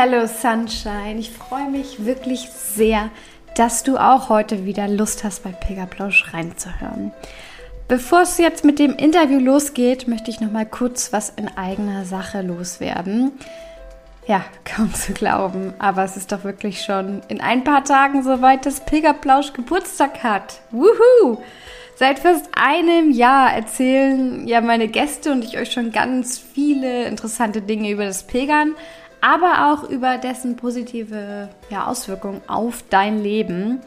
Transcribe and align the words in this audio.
Hello 0.00 0.28
Sunshine, 0.28 1.18
ich 1.18 1.32
freue 1.32 1.68
mich 1.68 2.04
wirklich 2.04 2.50
sehr, 2.50 3.10
dass 3.56 3.82
du 3.82 3.96
auch 3.96 4.28
heute 4.28 4.64
wieder 4.64 4.86
Lust 4.86 5.24
hast, 5.24 5.42
bei 5.42 5.50
Pilgerplausch 5.50 6.32
reinzuhören. 6.32 7.10
Bevor 7.88 8.20
es 8.20 8.38
jetzt 8.38 8.64
mit 8.64 8.78
dem 8.78 8.94
Interview 8.94 9.40
losgeht, 9.40 10.06
möchte 10.06 10.30
ich 10.30 10.40
noch 10.40 10.52
mal 10.52 10.66
kurz 10.66 11.12
was 11.12 11.30
in 11.30 11.48
eigener 11.48 12.04
Sache 12.04 12.42
loswerden. 12.42 13.32
Ja, 14.28 14.44
kaum 14.64 14.94
zu 14.94 15.14
glauben, 15.14 15.74
aber 15.80 16.04
es 16.04 16.16
ist 16.16 16.30
doch 16.30 16.44
wirklich 16.44 16.84
schon 16.84 17.22
in 17.26 17.40
ein 17.40 17.64
paar 17.64 17.82
Tagen 17.82 18.22
soweit, 18.22 18.66
dass 18.66 18.84
Pilgerplausch 18.84 19.52
Geburtstag 19.52 20.22
hat. 20.22 20.60
Wuhu! 20.70 21.38
Seit 21.96 22.20
fast 22.20 22.48
einem 22.52 23.10
Jahr 23.10 23.52
erzählen 23.52 24.46
ja 24.46 24.60
meine 24.60 24.86
Gäste 24.86 25.32
und 25.32 25.44
ich 25.44 25.58
euch 25.58 25.72
schon 25.72 25.90
ganz 25.90 26.38
viele 26.38 27.06
interessante 27.06 27.62
Dinge 27.62 27.90
über 27.90 28.04
das 28.04 28.22
Pilgern, 28.22 28.76
aber 29.20 29.72
auch 29.72 29.88
über 29.88 30.18
dessen 30.18 30.56
positive 30.56 31.48
ja, 31.70 31.86
Auswirkungen 31.86 32.40
auf 32.46 32.84
dein 32.90 33.22
Leben. 33.22 33.80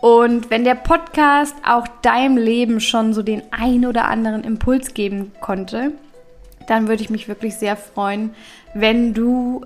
Und 0.00 0.50
wenn 0.50 0.64
der 0.64 0.74
Podcast 0.74 1.56
auch 1.66 1.88
deinem 2.02 2.36
Leben 2.36 2.80
schon 2.80 3.14
so 3.14 3.22
den 3.22 3.42
ein 3.50 3.86
oder 3.86 4.06
anderen 4.06 4.44
Impuls 4.44 4.92
geben 4.94 5.32
konnte, 5.40 5.92
dann 6.66 6.88
würde 6.88 7.02
ich 7.02 7.10
mich 7.10 7.28
wirklich 7.28 7.56
sehr 7.56 7.76
freuen, 7.76 8.34
wenn 8.74 9.14
du 9.14 9.64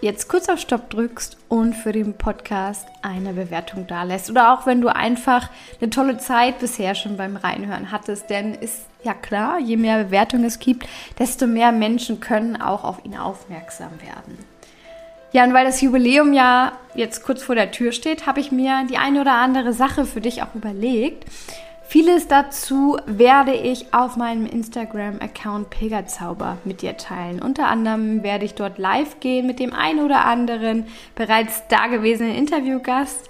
jetzt 0.00 0.28
kurz 0.28 0.48
auf 0.48 0.58
Stopp 0.58 0.90
drückst 0.90 1.38
und 1.48 1.74
für 1.74 1.92
den 1.92 2.14
Podcast 2.14 2.88
eine 3.02 3.32
Bewertung 3.32 3.86
da 3.86 4.02
lässt. 4.02 4.30
Oder 4.30 4.52
auch 4.52 4.66
wenn 4.66 4.80
du 4.80 4.88
einfach 4.88 5.48
eine 5.80 5.90
tolle 5.90 6.18
Zeit 6.18 6.58
bisher 6.58 6.94
schon 6.94 7.16
beim 7.16 7.36
Reinhören 7.36 7.92
hattest. 7.92 8.28
Denn 8.28 8.54
ist 8.54 8.86
ja 9.02 9.14
klar, 9.14 9.58
je 9.58 9.76
mehr 9.76 10.04
Bewertungen 10.04 10.44
es 10.44 10.58
gibt, 10.58 10.86
desto 11.18 11.46
mehr 11.46 11.72
Menschen 11.72 12.20
können 12.20 12.60
auch 12.60 12.84
auf 12.84 13.04
ihn 13.04 13.16
aufmerksam 13.16 13.90
werden. 14.00 14.38
Ja, 15.32 15.44
und 15.44 15.54
weil 15.54 15.64
das 15.64 15.80
Jubiläum 15.80 16.34
ja 16.34 16.72
jetzt 16.94 17.24
kurz 17.24 17.42
vor 17.42 17.54
der 17.54 17.70
Tür 17.70 17.92
steht, 17.92 18.26
habe 18.26 18.40
ich 18.40 18.52
mir 18.52 18.86
die 18.90 18.98
eine 18.98 19.22
oder 19.22 19.32
andere 19.32 19.72
Sache 19.72 20.04
für 20.04 20.20
dich 20.20 20.42
auch 20.42 20.54
überlegt. 20.54 21.24
Vieles 21.92 22.26
dazu 22.26 22.96
werde 23.06 23.52
ich 23.52 23.92
auf 23.92 24.16
meinem 24.16 24.46
Instagram-Account 24.46 25.68
Pilgerzauber 25.68 26.56
mit 26.64 26.80
dir 26.80 26.96
teilen. 26.96 27.42
Unter 27.42 27.68
anderem 27.68 28.22
werde 28.22 28.46
ich 28.46 28.54
dort 28.54 28.78
live 28.78 29.20
gehen 29.20 29.46
mit 29.46 29.58
dem 29.58 29.74
einen 29.74 30.00
oder 30.00 30.24
anderen 30.24 30.86
bereits 31.14 31.66
dagewesenen 31.68 32.34
Interviewgast. 32.34 33.28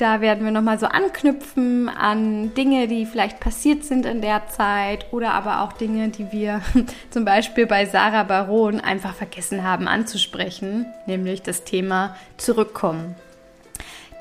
Da 0.00 0.22
werden 0.22 0.46
wir 0.46 0.50
nochmal 0.50 0.78
so 0.78 0.86
anknüpfen 0.86 1.90
an 1.90 2.54
Dinge, 2.54 2.88
die 2.88 3.04
vielleicht 3.04 3.38
passiert 3.38 3.84
sind 3.84 4.06
in 4.06 4.22
der 4.22 4.48
Zeit 4.48 5.04
oder 5.12 5.34
aber 5.34 5.60
auch 5.60 5.74
Dinge, 5.74 6.08
die 6.08 6.32
wir 6.32 6.62
zum 7.10 7.26
Beispiel 7.26 7.66
bei 7.66 7.84
Sarah 7.84 8.22
Baron 8.22 8.80
einfach 8.80 9.14
vergessen 9.14 9.62
haben 9.62 9.86
anzusprechen, 9.88 10.86
nämlich 11.04 11.42
das 11.42 11.64
Thema 11.64 12.16
Zurückkommen. 12.38 13.14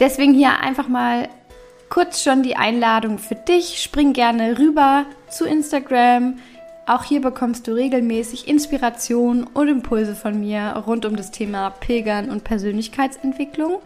Deswegen 0.01 0.33
hier 0.33 0.59
einfach 0.59 0.89
mal 0.89 1.29
kurz 1.87 2.23
schon 2.23 2.43
die 2.43 2.57
Einladung 2.57 3.17
für 3.17 3.35
dich. 3.35 3.81
Spring 3.81 4.11
gerne 4.11 4.59
rüber 4.59 5.05
zu 5.29 5.45
Instagram. 5.45 6.39
Auch 6.87 7.05
hier 7.05 7.21
bekommst 7.21 7.69
du 7.69 7.71
regelmäßig 7.71 8.49
Inspiration 8.49 9.45
und 9.45 9.69
Impulse 9.69 10.13
von 10.13 10.41
mir 10.41 10.83
rund 10.85 11.05
um 11.05 11.15
das 11.15 11.31
Thema 11.31 11.69
Pilgern 11.69 12.29
und 12.29 12.43
Persönlichkeitsentwicklung. 12.43 13.79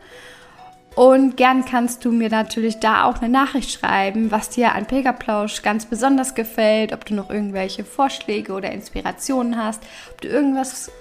Und 0.96 1.38
gern 1.38 1.66
kannst 1.66 2.06
du 2.06 2.12
mir 2.12 2.30
natürlich 2.30 2.80
da 2.80 3.06
auch 3.06 3.18
eine 3.18 3.30
Nachricht 3.30 3.72
schreiben, 3.72 4.30
was 4.30 4.50
dir 4.50 4.74
an 4.74 4.86
Pilgerplausch 4.86 5.64
ganz 5.64 5.86
besonders 5.88 6.36
gefällt, 6.36 6.94
ob 6.94 7.06
du 7.06 7.16
noch 7.16 7.32
irgendwelche 7.32 7.84
Vorschläge 7.84 8.54
oder 8.54 8.72
Inspirationen 8.72 9.58
hast, 9.58 9.82
ob 10.12 10.22
du 10.22 10.28
irgendwas 10.28 10.92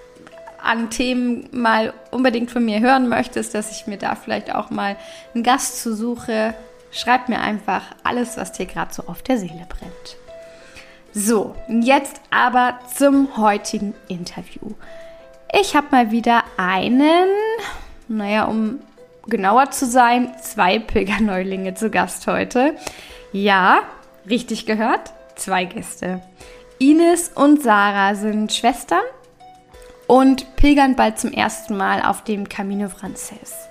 an 0.63 0.89
Themen 0.91 1.49
mal 1.53 1.93
unbedingt 2.11 2.51
von 2.51 2.65
mir 2.65 2.81
hören 2.81 3.09
möchtest, 3.09 3.55
dass 3.55 3.71
ich 3.73 3.87
mir 3.87 3.99
da 3.99 4.15
vielleicht 4.15 4.55
auch 4.55 4.71
mal 4.71 4.97
einen 5.35 5.43
Gast 5.43 5.83
zu 5.83 5.95
suche. 5.95 6.55
Schreib 6.91 7.29
mir 7.29 7.41
einfach 7.41 7.83
alles, 8.05 8.37
was 8.37 8.53
dir 8.53 8.67
gerade 8.67 8.95
so 8.95 9.05
auf 9.07 9.23
der 9.23 9.39
Seele 9.39 9.67
brennt. 9.69 10.17
So, 11.13 11.55
jetzt 11.69 12.21
aber 12.31 12.79
zum 12.95 13.37
heutigen 13.37 13.93
Interview. 14.09 14.73
Ich 15.53 15.77
habe 15.77 15.89
mal 15.91 16.11
wieder 16.11 16.45
einen, 16.57 17.29
naja, 18.09 18.45
um 18.45 18.79
genauer 19.27 19.71
zu 19.71 19.87
sein, 19.87 20.33
zwei 20.41 20.79
Pilgerneulinge 20.79 21.75
zu 21.75 21.91
Gast 21.91 22.27
heute. 22.27 22.77
Ja, 23.33 23.83
richtig 24.29 24.67
gehört, 24.67 25.13
zwei 25.37 25.65
Gäste. 25.65 26.23
Ines 26.79 27.31
und 27.35 27.63
Sarah 27.63 28.15
sind 28.15 28.53
Schwestern 28.53 29.03
und 30.07 30.57
pilgern 30.57 30.97
bald 30.97 31.19
zum 31.19 31.33
ersten 31.33 31.77
Mal 31.77 32.03
auf 32.03 32.25
dem 32.25 32.49
Camino 32.49 32.89
Frances. 32.89 33.69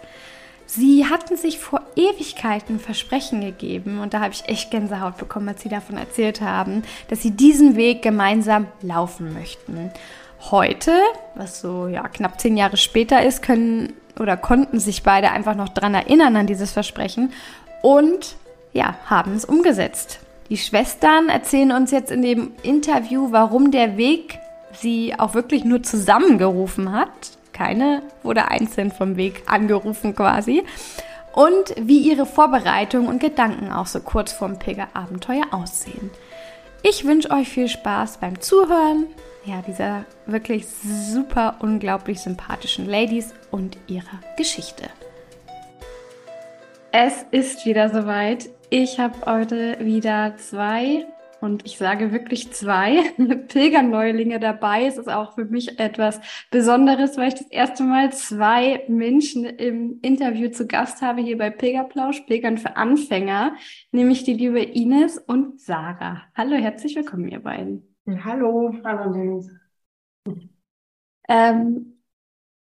Sie 0.65 1.05
hatten 1.05 1.35
sich 1.35 1.59
vor 1.59 1.81
Ewigkeiten 1.97 2.79
Versprechen 2.79 3.41
gegeben 3.41 3.99
und 3.99 4.13
da 4.13 4.21
habe 4.21 4.31
ich 4.31 4.47
echt 4.47 4.71
Gänsehaut 4.71 5.17
bekommen, 5.17 5.49
als 5.49 5.61
sie 5.61 5.69
davon 5.69 5.97
erzählt 5.97 6.39
haben, 6.39 6.83
dass 7.09 7.21
sie 7.21 7.31
diesen 7.31 7.75
Weg 7.75 8.01
gemeinsam 8.01 8.67
laufen 8.81 9.33
möchten. 9.33 9.91
Heute, 10.49 10.93
was 11.35 11.59
so 11.59 11.87
ja 11.87 12.07
knapp 12.07 12.39
zehn 12.39 12.55
Jahre 12.55 12.77
später 12.77 13.21
ist, 13.21 13.41
können 13.41 13.93
oder 14.21 14.37
konnten 14.37 14.79
sich 14.79 15.03
beide 15.03 15.31
einfach 15.31 15.55
noch 15.55 15.69
dran 15.69 15.93
erinnern 15.93 16.35
an 16.35 16.47
dieses 16.47 16.71
Versprechen 16.71 17.33
und 17.81 18.35
ja 18.73 18.95
haben 19.05 19.35
es 19.35 19.45
umgesetzt. 19.45 20.19
Die 20.49 20.57
Schwestern 20.57 21.29
erzählen 21.29 21.71
uns 21.71 21.91
jetzt 21.91 22.11
in 22.11 22.21
dem 22.21 22.51
Interview, 22.63 23.31
warum 23.31 23.71
der 23.71 23.97
Weg 23.97 24.39
sie 24.73 25.13
auch 25.17 25.33
wirklich 25.33 25.63
nur 25.65 25.83
zusammengerufen 25.83 26.91
hat 26.91 27.09
keine, 27.61 28.01
wurde 28.23 28.49
einzeln 28.49 28.91
vom 28.91 29.17
Weg 29.17 29.43
angerufen 29.45 30.15
quasi. 30.15 30.63
Und 31.33 31.75
wie 31.79 31.99
ihre 31.99 32.25
Vorbereitung 32.25 33.07
und 33.07 33.21
Gedanken 33.21 33.71
auch 33.71 33.85
so 33.85 33.99
kurz 34.01 34.31
vorm 34.31 34.59
Pilgerabenteuer 34.59 35.45
aussehen. 35.51 36.09
Ich 36.83 37.05
wünsche 37.05 37.31
euch 37.31 37.47
viel 37.47 37.67
Spaß 37.67 38.17
beim 38.17 38.41
Zuhören. 38.41 39.05
Ja, 39.43 39.63
dieser 39.63 40.05
wirklich 40.27 40.67
super, 40.67 41.57
unglaublich 41.61 42.19
sympathischen 42.19 42.87
Ladies 42.87 43.33
und 43.49 43.75
ihrer 43.87 44.19
Geschichte. 44.37 44.83
Es 46.91 47.25
ist 47.31 47.65
wieder 47.65 47.89
soweit. 47.89 48.49
Ich 48.69 48.99
habe 48.99 49.25
heute 49.25 49.77
wieder 49.79 50.35
zwei 50.37 51.07
und 51.39 51.65
ich 51.65 51.77
sage 51.77 52.11
wirklich 52.11 52.51
zwei 52.51 53.01
Pilgerneulinge 53.47 54.39
dabei. 54.39 54.85
Es 54.85 54.99
ist 54.99 55.09
auch 55.09 55.33
für 55.33 55.45
mich 55.45 55.79
etwas 55.79 56.21
Besonderes, 56.51 57.17
weil 57.17 57.29
ich 57.29 57.35
das 57.35 57.47
erste 57.47 57.83
Mal 57.83 58.13
zwei 58.13 58.83
Menschen 58.87 59.45
im 59.45 59.97
Interview 60.03 60.49
zu 60.51 60.67
Gast 60.67 61.01
habe 61.01 61.21
hier 61.21 61.39
bei 61.39 61.49
Pilgerplausch, 61.49 62.21
Pilgern 62.21 62.59
für 62.59 62.77
Anfänger, 62.77 63.55
nämlich 63.91 64.23
die 64.23 64.33
liebe 64.33 64.61
Ines 64.61 65.17
und 65.17 65.59
Sarah. 65.59 66.21
Hallo, 66.35 66.57
herzlich 66.57 66.95
willkommen, 66.95 67.27
ihr 67.27 67.39
beiden. 67.39 67.90
Hallo, 68.07 68.73
hallo 68.83 69.13
Denise. 69.13 69.59
Ähm, 71.29 72.01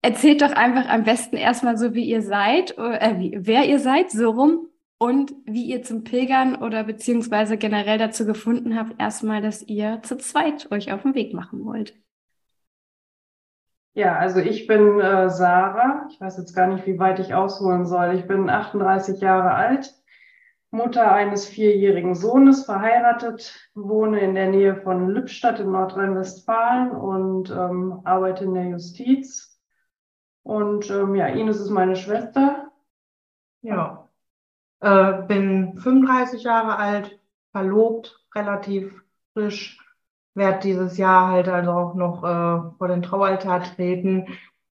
erzählt 0.01 0.41
doch 0.41 0.51
einfach 0.51 0.87
am 0.87 1.03
besten 1.03 1.37
erstmal 1.37 1.77
so, 1.77 1.93
wie 1.93 2.05
ihr 2.05 2.21
seid, 2.21 2.77
äh, 2.77 3.19
wie, 3.19 3.37
wer 3.41 3.65
ihr 3.65 3.79
seid, 3.79 4.11
so 4.11 4.29
rum 4.29 4.67
und 4.99 5.33
wie 5.45 5.65
ihr 5.65 5.81
zum 5.83 6.03
Pilgern 6.03 6.55
oder 6.55 6.83
beziehungsweise 6.83 7.57
generell 7.57 7.97
dazu 7.97 8.25
gefunden 8.25 8.77
habt, 8.77 8.99
erstmal, 9.01 9.41
dass 9.41 9.63
ihr 9.63 10.01
zu 10.03 10.17
zweit 10.17 10.71
euch 10.71 10.93
auf 10.93 11.01
den 11.01 11.15
Weg 11.15 11.33
machen 11.33 11.65
wollt. 11.65 11.95
Ja, 13.95 14.17
also 14.17 14.39
ich 14.39 14.65
bin 14.65 14.99
äh, 14.99 15.29
Sarah. 15.29 16.07
Ich 16.09 16.19
weiß 16.19 16.37
jetzt 16.37 16.55
gar 16.55 16.67
nicht, 16.67 16.85
wie 16.87 16.97
weit 16.99 17.19
ich 17.19 17.33
ausholen 17.33 17.85
soll. 17.85 18.15
Ich 18.15 18.27
bin 18.27 18.49
38 18.49 19.19
Jahre 19.19 19.51
alt, 19.51 19.93
Mutter 20.73 21.11
eines 21.11 21.45
vierjährigen 21.45 22.15
Sohnes, 22.15 22.65
verheiratet, 22.65 23.69
wohne 23.75 24.19
in 24.19 24.35
der 24.35 24.49
Nähe 24.49 24.75
von 24.75 25.09
Lippstadt 25.09 25.59
in 25.59 25.71
Nordrhein-Westfalen 25.71 26.91
und 26.91 27.49
ähm, 27.51 28.01
arbeite 28.03 28.45
in 28.45 28.53
der 28.53 28.65
Justiz. 28.65 29.59
Und 30.41 30.89
ähm, 30.89 31.15
ja, 31.15 31.27
Ines 31.27 31.59
ist 31.59 31.69
meine 31.69 31.95
Schwester. 31.95 32.71
Ja, 33.61 34.09
äh, 34.81 35.21
bin 35.27 35.77
35 35.77 36.43
Jahre 36.43 36.77
alt, 36.77 37.19
verlobt, 37.51 38.25
relativ 38.35 39.03
frisch 39.33 39.79
werde 40.35 40.59
dieses 40.59 40.97
Jahr 40.97 41.29
halt 41.29 41.47
also 41.47 41.71
auch 41.71 41.95
noch 41.95 42.23
äh, 42.23 42.77
vor 42.77 42.87
den 42.87 43.01
Traualtar 43.01 43.63
treten. 43.63 44.27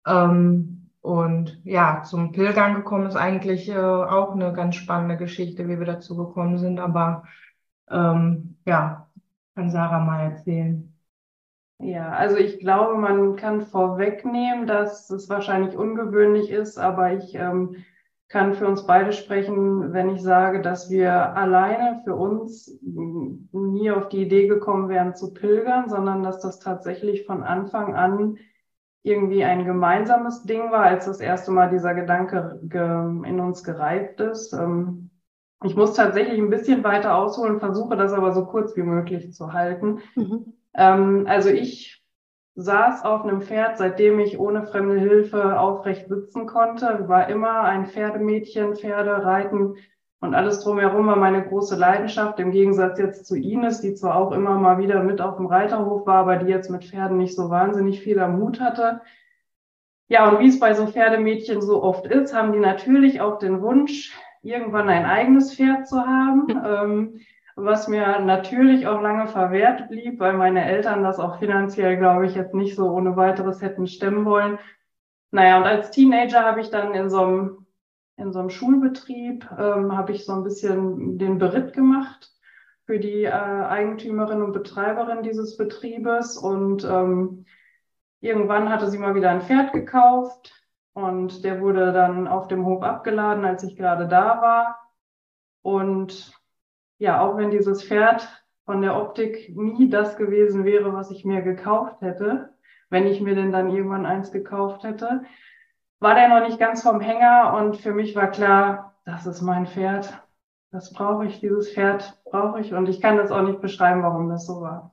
Ähm, 0.06 0.81
und 1.02 1.60
ja, 1.64 2.04
zum 2.04 2.32
Pilgern 2.32 2.76
gekommen 2.76 3.08
ist 3.08 3.16
eigentlich 3.16 3.70
äh, 3.70 3.76
auch 3.76 4.34
eine 4.34 4.54
ganz 4.54 4.76
spannende 4.76 5.18
Geschichte, 5.18 5.68
wie 5.68 5.80
wir 5.80 5.86
dazu 5.86 6.16
gekommen 6.16 6.60
sind. 6.60 6.80
Aber 6.80 7.24
ähm, 7.90 8.58
ja, 8.66 9.08
kann 9.56 9.72
Sarah 9.72 10.00
mal 10.00 10.32
erzählen. 10.32 10.94
Ja, 11.80 12.10
also 12.10 12.38
ich 12.38 12.60
glaube, 12.60 12.96
man 12.96 13.36
kann 13.36 13.62
vorwegnehmen, 13.62 14.68
dass 14.68 15.10
es 15.10 15.28
wahrscheinlich 15.30 15.76
ungewöhnlich 15.76 16.52
ist, 16.52 16.78
aber 16.78 17.14
ich 17.14 17.34
ähm, 17.34 17.78
kann 18.28 18.54
für 18.54 18.68
uns 18.68 18.86
beide 18.86 19.12
sprechen, 19.12 19.92
wenn 19.92 20.10
ich 20.10 20.22
sage, 20.22 20.62
dass 20.62 20.92
wir 20.92 21.36
alleine 21.36 22.02
für 22.04 22.16
uns 22.16 22.80
nie 22.82 23.90
auf 23.90 24.10
die 24.10 24.22
Idee 24.22 24.48
gekommen 24.48 24.90
wären 24.90 25.16
zu 25.16 25.34
pilgern, 25.34 25.90
sondern 25.90 26.22
dass 26.22 26.40
das 26.40 26.60
tatsächlich 26.60 27.26
von 27.26 27.42
Anfang 27.42 27.96
an 27.96 28.38
irgendwie 29.04 29.44
ein 29.44 29.66
gemeinsames 29.66 30.44
Ding 30.44 30.72
war, 30.72 30.84
als 30.84 31.06
das 31.06 31.20
erste 31.20 31.52
Mal 31.52 31.70
dieser 31.70 31.94
Gedanke 31.94 32.60
in 32.72 33.40
uns 33.40 33.64
gereift 33.64 34.20
ist. 34.20 34.54
Ähm, 34.54 35.10
ich 35.64 35.76
muss 35.76 35.94
tatsächlich 35.94 36.40
ein 36.40 36.50
bisschen 36.50 36.84
weiter 36.84 37.16
ausholen, 37.16 37.60
versuche 37.60 37.96
das 37.96 38.14
aber 38.14 38.32
so 38.32 38.46
kurz 38.46 38.76
wie 38.76 38.84
möglich 38.84 39.34
zu 39.34 39.54
halten. 39.54 40.00
Mhm. 40.16 40.54
Ähm, 40.74 41.26
also 41.28 41.50
ich 41.50 42.04
saß 42.56 43.06
auf 43.06 43.24
einem 43.24 43.42
Pferd, 43.42 43.78
seitdem 43.78 44.20
ich 44.20 44.40
ohne 44.40 44.64
fremde 44.64 45.00
Hilfe 45.00 45.60
aufrecht 45.60 46.08
sitzen 46.08 46.46
konnte, 46.46 47.08
war 47.08 47.30
immer 47.30 47.62
ein 47.62 47.86
Pferdemädchen, 47.86 48.76
Pferde 48.76 49.24
reiten 49.24 49.76
und 50.22 50.36
alles 50.36 50.64
drumherum 50.64 51.08
war 51.08 51.16
meine 51.16 51.44
große 51.44 51.76
Leidenschaft, 51.76 52.40
im 52.40 52.52
Gegensatz 52.52 53.00
jetzt 53.00 53.26
zu 53.26 53.36
Ines, 53.36 53.82
die 53.82 53.96
zwar 53.96 54.16
auch 54.16 54.32
immer 54.32 54.56
mal 54.60 54.78
wieder 54.78 55.02
mit 55.02 55.20
auf 55.20 55.38
dem 55.38 55.48
Reiterhof 55.48 56.06
war, 56.06 56.18
aber 56.18 56.38
die 56.38 56.46
jetzt 56.46 56.70
mit 56.70 56.86
Pferden 56.86 57.18
nicht 57.18 57.36
so 57.36 57.50
wahnsinnig 57.50 58.02
viel 58.02 58.20
am 58.20 58.40
Mut 58.40 58.60
hatte. 58.60 59.02
Ja, 60.08 60.30
und 60.30 60.40
wie 60.40 60.48
es 60.48 60.60
bei 60.60 60.76
so 60.76 60.86
Pferdemädchen 60.86 61.62
so 61.62 61.82
oft 61.82 62.06
ist, 62.06 62.36
haben 62.36 62.54
die 62.54 62.60
natürlich 62.60 63.20
auch 63.20 63.40
den 63.40 63.62
Wunsch, 63.62 64.16
irgendwann 64.44 64.90
ein 64.90 65.06
eigenes 65.06 65.56
Pferd 65.56 65.88
zu 65.88 66.00
haben, 66.06 66.48
ähm, 66.66 67.20
was 67.56 67.88
mir 67.88 68.20
natürlich 68.20 68.86
auch 68.86 69.02
lange 69.02 69.28
verwehrt 69.28 69.90
blieb, 69.90 70.20
weil 70.20 70.34
meine 70.34 70.66
Eltern 70.66 71.04
das 71.04 71.20
auch 71.20 71.40
finanziell, 71.40 71.98
glaube 71.98 72.28
ich, 72.28 72.36
jetzt 72.36 72.54
nicht 72.54 72.76
so 72.76 72.92
ohne 72.92 73.16
weiteres 73.16 73.62
hätten 73.62 73.88
stemmen 73.88 74.26
wollen. 74.26 74.60
Naja, 75.32 75.58
und 75.58 75.64
als 75.64 75.90
Teenager 75.90 76.44
habe 76.44 76.62
ich 76.62 76.70
dann 76.70 76.94
in 76.94 77.10
so 77.10 77.24
einem 77.24 77.61
in 78.22 78.32
so 78.32 78.40
einem 78.40 78.50
Schulbetrieb 78.50 79.50
ähm, 79.58 79.96
habe 79.96 80.12
ich 80.12 80.26
so 80.26 80.34
ein 80.34 80.44
bisschen 80.44 81.18
den 81.18 81.38
Beritt 81.38 81.74
gemacht 81.74 82.32
für 82.86 83.00
die 83.00 83.24
äh, 83.24 83.32
Eigentümerin 83.32 84.42
und 84.42 84.54
Betreiberin 84.54 85.24
dieses 85.24 85.58
Betriebes. 85.58 86.38
Und 86.38 86.84
ähm, 86.84 87.46
irgendwann 88.20 88.70
hatte 88.70 88.90
sie 88.90 88.98
mal 88.98 89.16
wieder 89.16 89.32
ein 89.32 89.42
Pferd 89.42 89.74
gekauft 89.74 90.54
und 90.94 91.44
der 91.44 91.62
wurde 91.62 91.92
dann 91.92 92.28
auf 92.28 92.48
dem 92.48 92.66
Hof 92.66 92.84
abgeladen, 92.84 93.46
als 93.46 93.64
ich 93.64 93.76
gerade 93.76 94.08
da 94.08 94.42
war. 94.42 94.80
Und 95.62 96.34
ja, 96.98 97.22
auch 97.22 97.38
wenn 97.38 97.52
dieses 97.52 97.84
Pferd 97.84 98.28
von 98.66 98.82
der 98.82 98.96
Optik 98.96 99.56
nie 99.56 99.90
das 99.90 100.18
gewesen 100.18 100.66
wäre, 100.66 100.94
was 100.94 101.12
ich 101.12 101.26
mir 101.26 101.42
gekauft 101.42 102.02
hätte, 102.02 102.54
wenn 102.90 103.08
ich 103.08 103.22
mir 103.22 103.36
denn 103.36 103.52
dann 103.52 103.70
irgendwann 103.70 104.06
eins 104.06 104.32
gekauft 104.32 104.84
hätte, 104.84 105.24
war 106.02 106.16
der 106.16 106.28
noch 106.28 106.46
nicht 106.46 106.60
ganz 106.60 106.82
vom 106.82 107.00
Hänger 107.00 107.54
und 107.58 107.78
für 107.78 107.94
mich 107.94 108.16
war 108.16 108.32
klar, 108.32 108.96
das 109.06 109.28
ist 109.28 109.42
mein 109.42 109.68
Pferd. 109.68 110.12
Das 110.72 110.92
brauche 110.92 111.26
ich, 111.26 111.40
dieses 111.40 111.74
Pferd 111.74 112.18
brauche 112.26 112.60
ich 112.60 112.74
und 112.74 112.90
ich 112.90 113.02
kann 113.02 113.18
das 113.18 113.32
auch 113.32 113.44
nicht 113.44 113.62
beschreiben, 113.62 114.04
warum 114.04 114.28
das 114.28 114.46
so 114.46 114.62
war. 114.62 114.92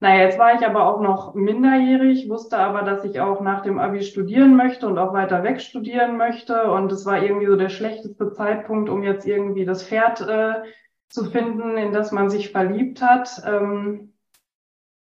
Naja, 0.00 0.24
jetzt 0.24 0.38
war 0.38 0.54
ich 0.54 0.66
aber 0.66 0.86
auch 0.86 1.00
noch 1.00 1.34
minderjährig, 1.34 2.28
wusste 2.28 2.58
aber, 2.58 2.82
dass 2.82 3.04
ich 3.04 3.20
auch 3.20 3.40
nach 3.40 3.62
dem 3.62 3.78
Abi 3.78 4.02
studieren 4.02 4.56
möchte 4.56 4.86
und 4.86 4.98
auch 4.98 5.12
weiter 5.12 5.42
weg 5.42 5.60
studieren 5.60 6.16
möchte. 6.16 6.70
Und 6.70 6.92
es 6.92 7.04
war 7.04 7.22
irgendwie 7.22 7.46
so 7.46 7.56
der 7.56 7.68
schlechteste 7.68 8.32
Zeitpunkt, 8.32 8.88
um 8.88 9.02
jetzt 9.02 9.26
irgendwie 9.26 9.64
das 9.64 9.82
Pferd 9.82 10.20
äh, 10.20 10.62
zu 11.08 11.24
finden, 11.24 11.76
in 11.76 11.92
das 11.92 12.12
man 12.12 12.30
sich 12.30 12.52
verliebt 12.52 13.02
hat. 13.02 13.42
Ähm, 13.44 14.14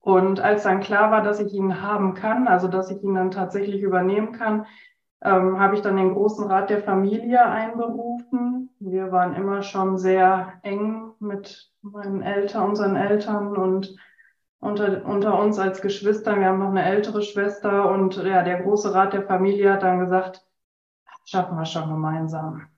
und 0.00 0.40
als 0.40 0.62
dann 0.62 0.80
klar 0.80 1.10
war, 1.10 1.22
dass 1.22 1.40
ich 1.40 1.52
ihn 1.52 1.82
haben 1.82 2.14
kann, 2.14 2.48
also 2.48 2.66
dass 2.66 2.90
ich 2.90 3.02
ihn 3.02 3.14
dann 3.14 3.30
tatsächlich 3.30 3.82
übernehmen 3.82 4.32
kann, 4.32 4.66
ähm, 5.22 5.58
habe 5.58 5.74
ich 5.74 5.82
dann 5.82 5.96
den 5.96 6.14
großen 6.14 6.46
Rat 6.46 6.70
der 6.70 6.82
Familie 6.82 7.44
einberufen. 7.44 8.70
Wir 8.78 9.10
waren 9.10 9.34
immer 9.34 9.62
schon 9.62 9.98
sehr 9.98 10.54
eng 10.62 11.12
mit 11.18 11.70
meinen 11.82 12.22
Eltern, 12.22 12.68
unseren 12.68 12.96
Eltern 12.96 13.56
und 13.56 13.96
unter, 14.60 15.04
unter 15.04 15.38
uns 15.38 15.58
als 15.58 15.80
Geschwistern. 15.80 16.40
Wir 16.40 16.46
haben 16.48 16.58
noch 16.60 16.70
eine 16.70 16.84
ältere 16.84 17.22
Schwester 17.22 17.90
und 17.90 18.16
ja, 18.16 18.42
der 18.42 18.62
große 18.62 18.94
Rat 18.94 19.12
der 19.12 19.22
Familie 19.22 19.72
hat 19.72 19.82
dann 19.82 20.00
gesagt, 20.00 20.44
schaffen 21.24 21.56
wir 21.56 21.66
schon 21.66 21.88
gemeinsam. 21.88 22.68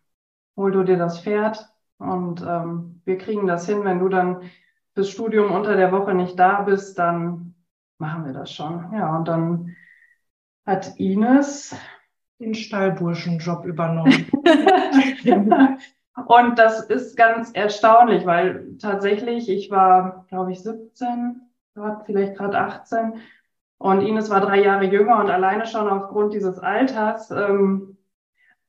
Hol 0.56 0.72
du 0.72 0.82
dir 0.82 0.98
das 0.98 1.20
Pferd 1.20 1.68
und 1.98 2.42
ähm, 2.42 3.02
wir 3.04 3.18
kriegen 3.18 3.46
das 3.46 3.66
hin. 3.66 3.84
Wenn 3.84 4.00
du 4.00 4.08
dann 4.08 4.50
fürs 4.94 5.10
Studium 5.10 5.52
unter 5.52 5.76
der 5.76 5.92
Woche 5.92 6.14
nicht 6.14 6.38
da 6.38 6.62
bist, 6.62 6.98
dann 6.98 7.54
machen 7.98 8.24
wir 8.24 8.32
das 8.32 8.52
schon. 8.52 8.92
Ja, 8.92 9.16
und 9.16 9.28
dann 9.28 9.76
hat 10.66 10.98
Ines 10.98 11.74
den 12.40 12.54
Stallburschenjob 12.54 13.64
übernommen. 13.64 14.26
Und 16.26 16.58
das 16.58 16.80
ist 16.86 17.16
ganz 17.16 17.52
erstaunlich, 17.52 18.26
weil 18.26 18.76
tatsächlich, 18.78 19.48
ich 19.48 19.70
war, 19.70 20.26
glaube 20.28 20.52
ich, 20.52 20.62
17, 20.62 21.40
vielleicht 22.04 22.36
gerade 22.36 22.58
18 22.58 23.14
und 23.78 24.02
Ines 24.02 24.28
war 24.28 24.40
drei 24.40 24.62
Jahre 24.62 24.84
jünger 24.84 25.20
und 25.20 25.30
alleine 25.30 25.66
schon 25.66 25.88
aufgrund 25.88 26.34
dieses 26.34 26.58
Alters 26.58 27.30
ähm, 27.30 27.96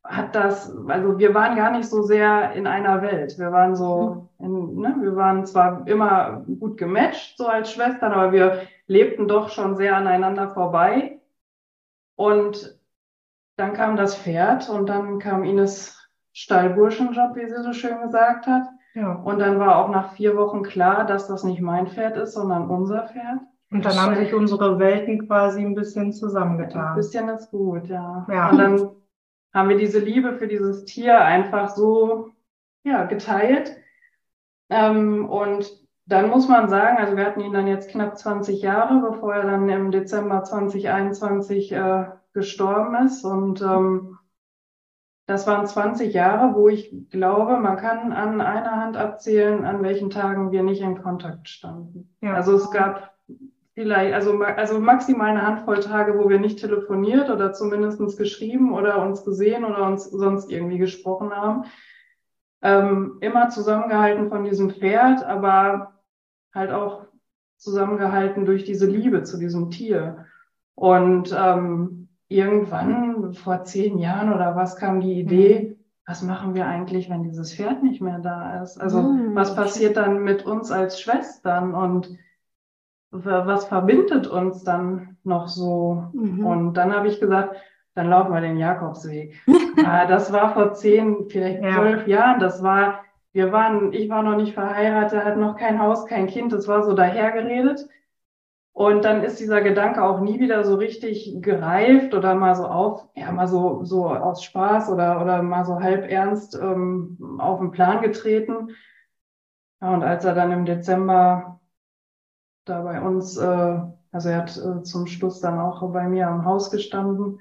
hat 0.03 0.33
das, 0.35 0.73
also 0.87 1.19
wir 1.19 1.33
waren 1.33 1.57
gar 1.57 1.71
nicht 1.71 1.89
so 1.89 2.01
sehr 2.01 2.53
in 2.53 2.65
einer 2.65 3.01
Welt. 3.01 3.37
Wir 3.37 3.51
waren 3.51 3.75
so, 3.75 4.29
in, 4.39 4.75
ne, 4.79 4.95
wir 5.01 5.15
waren 5.15 5.45
zwar 5.45 5.85
immer 5.87 6.45
gut 6.59 6.77
gematcht, 6.77 7.37
so 7.37 7.47
als 7.47 7.71
Schwestern, 7.71 8.13
aber 8.13 8.31
wir 8.31 8.67
lebten 8.87 9.27
doch 9.27 9.49
schon 9.49 9.75
sehr 9.75 9.97
aneinander 9.97 10.53
vorbei. 10.53 11.19
Und 12.15 12.79
dann 13.61 13.73
kam 13.73 13.95
das 13.95 14.15
Pferd 14.15 14.69
und 14.69 14.89
dann 14.89 15.19
kam 15.19 15.43
Ines 15.43 15.97
Stallburschenjob, 16.33 17.35
wie 17.35 17.47
sie 17.47 17.61
so 17.61 17.73
schön 17.73 18.01
gesagt 18.01 18.47
hat. 18.47 18.63
Ja. 18.95 19.13
Und 19.13 19.39
dann 19.39 19.59
war 19.59 19.77
auch 19.77 19.89
nach 19.89 20.13
vier 20.13 20.35
Wochen 20.35 20.63
klar, 20.63 21.05
dass 21.05 21.27
das 21.27 21.43
nicht 21.43 21.61
mein 21.61 21.87
Pferd 21.87 22.17
ist, 22.17 22.33
sondern 22.33 22.69
unser 22.69 23.07
Pferd. 23.07 23.39
Und 23.69 23.85
dann 23.85 23.95
haben 23.95 24.15
sich 24.15 24.33
unsere 24.33 24.79
Welten 24.79 25.27
quasi 25.27 25.61
ein 25.61 25.75
bisschen 25.75 26.11
zusammengetan. 26.11 26.87
Ein 26.87 26.95
bisschen 26.95 27.29
ist 27.29 27.51
gut, 27.51 27.87
ja. 27.87 28.25
ja. 28.29 28.49
Und 28.49 28.57
dann 28.57 28.89
haben 29.53 29.69
wir 29.69 29.77
diese 29.77 29.99
Liebe 29.99 30.33
für 30.33 30.47
dieses 30.47 30.83
Tier 30.85 31.21
einfach 31.21 31.69
so 31.69 32.31
ja, 32.83 33.05
geteilt. 33.05 33.77
Ähm, 34.69 35.29
und 35.29 35.71
dann 36.07 36.29
muss 36.29 36.49
man 36.49 36.67
sagen, 36.67 36.97
also 36.97 37.15
wir 37.15 37.25
hatten 37.25 37.41
ihn 37.41 37.53
dann 37.53 37.67
jetzt 37.67 37.91
knapp 37.91 38.17
20 38.17 38.61
Jahre, 38.61 38.99
bevor 38.99 39.35
er 39.35 39.43
dann 39.43 39.69
im 39.69 39.91
Dezember 39.91 40.43
2021 40.43 41.71
äh, 41.71 42.05
gestorben 42.33 42.95
ist. 43.05 43.23
Und 43.23 43.61
ähm, 43.61 44.17
das 45.25 45.47
waren 45.47 45.65
20 45.65 46.13
Jahre, 46.13 46.55
wo 46.55 46.67
ich 46.67 46.93
glaube, 47.09 47.57
man 47.57 47.77
kann 47.77 48.11
an 48.11 48.41
einer 48.41 48.75
Hand 48.75 48.97
abzählen, 48.97 49.63
an 49.65 49.81
welchen 49.83 50.09
Tagen 50.09 50.51
wir 50.51 50.63
nicht 50.63 50.81
in 50.81 51.01
Kontakt 51.01 51.47
standen. 51.47 52.13
Ja. 52.21 52.33
Also 52.33 52.55
es 52.55 52.69
gab 52.71 53.15
vielleicht, 53.73 54.13
also, 54.13 54.37
also 54.41 54.79
maximal 54.79 55.29
eine 55.29 55.45
Handvoll 55.45 55.79
Tage, 55.79 56.17
wo 56.17 56.27
wir 56.27 56.39
nicht 56.39 56.59
telefoniert 56.59 57.29
oder 57.29 57.53
zumindest 57.53 58.17
geschrieben 58.17 58.73
oder 58.73 59.01
uns 59.01 59.23
gesehen 59.23 59.63
oder 59.63 59.87
uns 59.87 60.05
sonst 60.05 60.51
irgendwie 60.51 60.77
gesprochen 60.77 61.31
haben. 61.31 61.65
Ähm, 62.61 63.17
immer 63.21 63.49
zusammengehalten 63.49 64.29
von 64.29 64.43
diesem 64.43 64.69
Pferd, 64.69 65.23
aber 65.23 66.01
halt 66.53 66.71
auch 66.71 67.05
zusammengehalten 67.57 68.45
durch 68.45 68.65
diese 68.65 68.85
Liebe 68.85 69.23
zu 69.23 69.37
diesem 69.37 69.71
Tier. 69.71 70.25
Und 70.75 71.35
ähm, 71.37 72.00
irgendwann 72.31 73.33
vor 73.33 73.63
zehn 73.63 73.97
Jahren 73.97 74.33
oder 74.33 74.55
was 74.55 74.75
kam 74.75 75.01
die 75.01 75.19
Idee, 75.19 75.77
was 76.05 76.23
machen 76.23 76.55
wir 76.55 76.65
eigentlich, 76.65 77.09
wenn 77.09 77.23
dieses 77.23 77.53
Pferd 77.53 77.83
nicht 77.83 78.01
mehr 78.01 78.19
da 78.19 78.61
ist? 78.63 78.79
Also 78.79 79.01
mhm. 79.01 79.35
was 79.35 79.55
passiert 79.55 79.97
dann 79.97 80.23
mit 80.23 80.45
uns 80.45 80.71
als 80.71 80.99
Schwestern 80.99 81.73
und 81.73 82.17
was 83.11 83.65
verbindet 83.65 84.27
uns 84.27 84.63
dann 84.63 85.17
noch 85.23 85.47
so? 85.47 86.05
Mhm. 86.13 86.45
Und 86.45 86.73
dann 86.75 86.93
habe 86.93 87.07
ich 87.07 87.19
gesagt, 87.19 87.57
dann 87.93 88.09
laufen 88.09 88.33
wir 88.33 88.41
den 88.41 88.57
Jakobsweg. 88.57 89.35
ah, 89.85 90.05
das 90.05 90.31
war 90.31 90.53
vor 90.53 90.73
zehn, 90.73 91.27
vielleicht 91.29 91.59
zwölf 91.59 92.07
ja. 92.07 92.19
Jahren. 92.19 92.39
Das 92.39 92.63
war, 92.63 93.01
wir 93.33 93.51
waren, 93.51 93.91
ich 93.91 94.09
war 94.09 94.23
noch 94.23 94.37
nicht 94.37 94.53
verheiratet, 94.53 95.25
hatte 95.25 95.39
noch 95.39 95.57
kein 95.57 95.79
Haus, 95.79 96.05
kein 96.05 96.27
Kind. 96.27 96.53
Das 96.53 96.67
war 96.67 96.83
so 96.83 96.93
dahergeredet. 96.93 97.87
Und 98.73 99.03
dann 99.03 99.23
ist 99.23 99.39
dieser 99.39 99.61
Gedanke 99.61 100.03
auch 100.03 100.21
nie 100.21 100.39
wieder 100.39 100.63
so 100.63 100.75
richtig 100.75 101.37
gereift 101.41 102.13
oder 102.13 102.35
mal 102.35 102.55
so 102.55 102.65
auf, 102.67 103.07
ja, 103.15 103.31
mal 103.31 103.47
so, 103.47 103.83
so 103.83 104.07
aus 104.07 104.43
Spaß 104.43 104.89
oder, 104.89 105.21
oder 105.21 105.43
mal 105.43 105.65
so 105.65 105.79
halb 105.79 106.09
ernst 106.09 106.55
ähm, 106.55 107.37
auf 107.39 107.59
den 107.59 107.71
Plan 107.71 108.01
getreten. 108.01 108.69
Ja, 109.81 109.93
und 109.93 110.03
als 110.03 110.23
er 110.25 110.33
dann 110.33 110.51
im 110.51 110.65
Dezember 110.65 111.59
da 112.65 112.81
bei 112.81 113.01
uns, 113.01 113.37
äh, 113.37 113.79
also 114.11 114.29
er 114.29 114.37
hat 114.37 114.57
äh, 114.57 114.83
zum 114.83 115.07
Schluss 115.07 115.41
dann 115.41 115.59
auch 115.59 115.81
bei 115.91 116.07
mir 116.07 116.27
am 116.27 116.45
Haus 116.45 116.71
gestanden. 116.71 117.39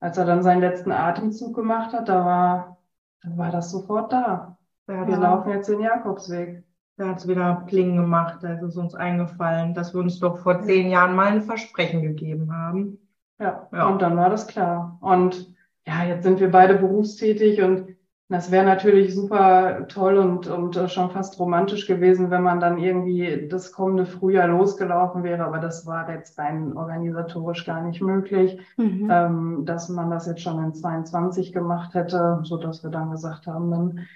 Als 0.00 0.18
er 0.18 0.24
dann 0.24 0.42
seinen 0.42 0.60
letzten 0.60 0.92
Atemzug 0.92 1.54
gemacht 1.54 1.92
hat, 1.92 2.08
da 2.08 2.24
war, 2.24 2.78
dann 3.22 3.36
war 3.36 3.50
das 3.50 3.70
sofort 3.70 4.12
da. 4.12 4.58
Ja, 4.88 5.06
Wir 5.06 5.16
laufen 5.16 5.50
jetzt 5.50 5.68
den 5.68 5.80
Jakobsweg. 5.80 6.65
Da 6.96 7.08
hat 7.08 7.18
es 7.18 7.28
wieder 7.28 7.64
Klingen 7.66 7.96
gemacht, 7.96 8.38
da 8.42 8.54
ist 8.54 8.62
es 8.62 8.76
uns 8.76 8.94
eingefallen, 8.94 9.74
dass 9.74 9.92
wir 9.92 10.00
uns 10.00 10.18
doch 10.18 10.38
vor 10.38 10.62
zehn 10.62 10.90
Jahren 10.90 11.14
mal 11.14 11.26
ein 11.26 11.42
Versprechen 11.42 12.02
gegeben 12.02 12.52
haben. 12.54 12.98
Ja, 13.38 13.68
ja. 13.70 13.86
und 13.86 14.00
dann 14.00 14.16
war 14.16 14.30
das 14.30 14.46
klar. 14.46 14.98
Und 15.02 15.54
ja, 15.86 16.04
jetzt 16.04 16.24
sind 16.24 16.40
wir 16.40 16.50
beide 16.50 16.74
berufstätig 16.74 17.60
und 17.62 17.96
das 18.28 18.50
wäre 18.50 18.64
natürlich 18.64 19.14
super 19.14 19.86
toll 19.86 20.16
und, 20.16 20.48
und 20.48 20.76
äh, 20.76 20.88
schon 20.88 21.10
fast 21.10 21.38
romantisch 21.38 21.86
gewesen, 21.86 22.30
wenn 22.30 22.42
man 22.42 22.58
dann 22.58 22.78
irgendwie 22.78 23.46
das 23.46 23.70
kommende 23.70 24.04
Frühjahr 24.04 24.48
losgelaufen 24.48 25.22
wäre. 25.22 25.44
Aber 25.44 25.58
das 25.58 25.86
war 25.86 26.10
jetzt 26.10 26.36
rein 26.36 26.76
organisatorisch 26.76 27.64
gar 27.64 27.82
nicht 27.82 28.00
möglich, 28.02 28.58
mhm. 28.76 29.08
ähm, 29.12 29.62
dass 29.64 29.88
man 29.88 30.10
das 30.10 30.26
jetzt 30.26 30.42
schon 30.42 30.62
in 30.64 30.74
22 30.74 31.52
gemacht 31.52 31.94
hätte, 31.94 32.40
so 32.42 32.56
dass 32.56 32.82
wir 32.82 32.90
dann 32.90 33.12
gesagt 33.12 33.46
haben, 33.46 33.70
dann 33.70 34.06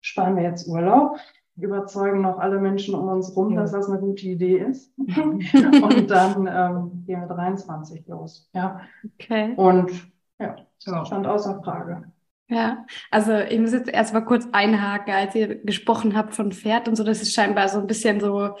sparen 0.00 0.36
wir 0.36 0.44
jetzt 0.44 0.66
Urlaub, 0.66 1.18
überzeugen 1.56 2.22
noch 2.22 2.38
alle 2.38 2.58
Menschen 2.58 2.94
um 2.94 3.08
uns 3.08 3.36
rum, 3.36 3.52
ja. 3.52 3.60
dass 3.60 3.72
das 3.72 3.88
eine 3.88 4.00
gute 4.00 4.26
Idee 4.26 4.58
ist. 4.58 4.92
und 4.98 6.10
dann 6.10 6.48
ähm, 6.50 7.04
gehen 7.06 7.20
wir 7.20 7.28
23 7.28 8.06
los. 8.08 8.48
Ja. 8.52 8.80
Okay. 9.20 9.54
Und 9.56 9.90
ja, 10.38 10.56
das 10.84 11.06
stand 11.06 11.26
außer 11.26 11.62
Frage. 11.62 12.04
Ja, 12.48 12.84
also 13.10 13.38
ich 13.38 13.58
muss 13.58 13.72
jetzt 13.72 13.88
erstmal 13.88 14.24
kurz 14.24 14.46
einhaken, 14.52 15.14
als 15.14 15.34
ihr 15.34 15.54
gesprochen 15.62 16.14
habt 16.14 16.34
von 16.34 16.52
Pferd 16.52 16.88
und 16.88 16.96
so, 16.96 17.02
das 17.02 17.22
ist 17.22 17.32
scheinbar 17.32 17.68
so 17.68 17.78
ein 17.78 17.86
bisschen 17.86 18.20
so, 18.20 18.56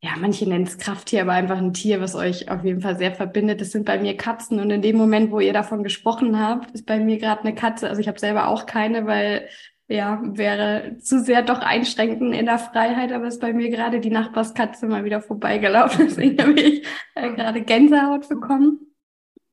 ja, 0.00 0.10
manche 0.18 0.48
nennen 0.48 0.64
es 0.64 0.78
Krafttier, 0.78 1.22
aber 1.22 1.32
einfach 1.32 1.58
ein 1.58 1.72
Tier, 1.72 2.00
was 2.00 2.16
euch 2.16 2.50
auf 2.50 2.64
jeden 2.64 2.80
Fall 2.80 2.98
sehr 2.98 3.14
verbindet. 3.14 3.60
Das 3.60 3.70
sind 3.70 3.86
bei 3.86 3.98
mir 4.00 4.16
Katzen 4.16 4.58
und 4.58 4.70
in 4.70 4.82
dem 4.82 4.96
Moment, 4.96 5.30
wo 5.30 5.38
ihr 5.38 5.52
davon 5.52 5.84
gesprochen 5.84 6.40
habt, 6.40 6.72
ist 6.72 6.86
bei 6.86 6.98
mir 6.98 7.18
gerade 7.18 7.42
eine 7.42 7.54
Katze. 7.54 7.88
Also 7.88 8.00
ich 8.00 8.08
habe 8.08 8.18
selber 8.18 8.48
auch 8.48 8.66
keine, 8.66 9.06
weil 9.06 9.48
ja, 9.92 10.20
wäre 10.24 10.96
zu 10.98 11.20
sehr 11.20 11.42
doch 11.42 11.60
einschränkend 11.60 12.34
in 12.34 12.46
der 12.46 12.58
Freiheit, 12.58 13.12
aber 13.12 13.26
ist 13.26 13.40
bei 13.40 13.52
mir 13.52 13.68
gerade 13.68 14.00
die 14.00 14.10
Nachbarskatze 14.10 14.86
mal 14.86 15.04
wieder 15.04 15.20
vorbeigelaufen. 15.20 16.06
Deswegen 16.08 16.40
habe 16.40 16.52
ich 16.52 16.86
äh, 17.14 17.30
gerade 17.30 17.62
Gänsehaut 17.62 18.28
bekommen. 18.28 18.80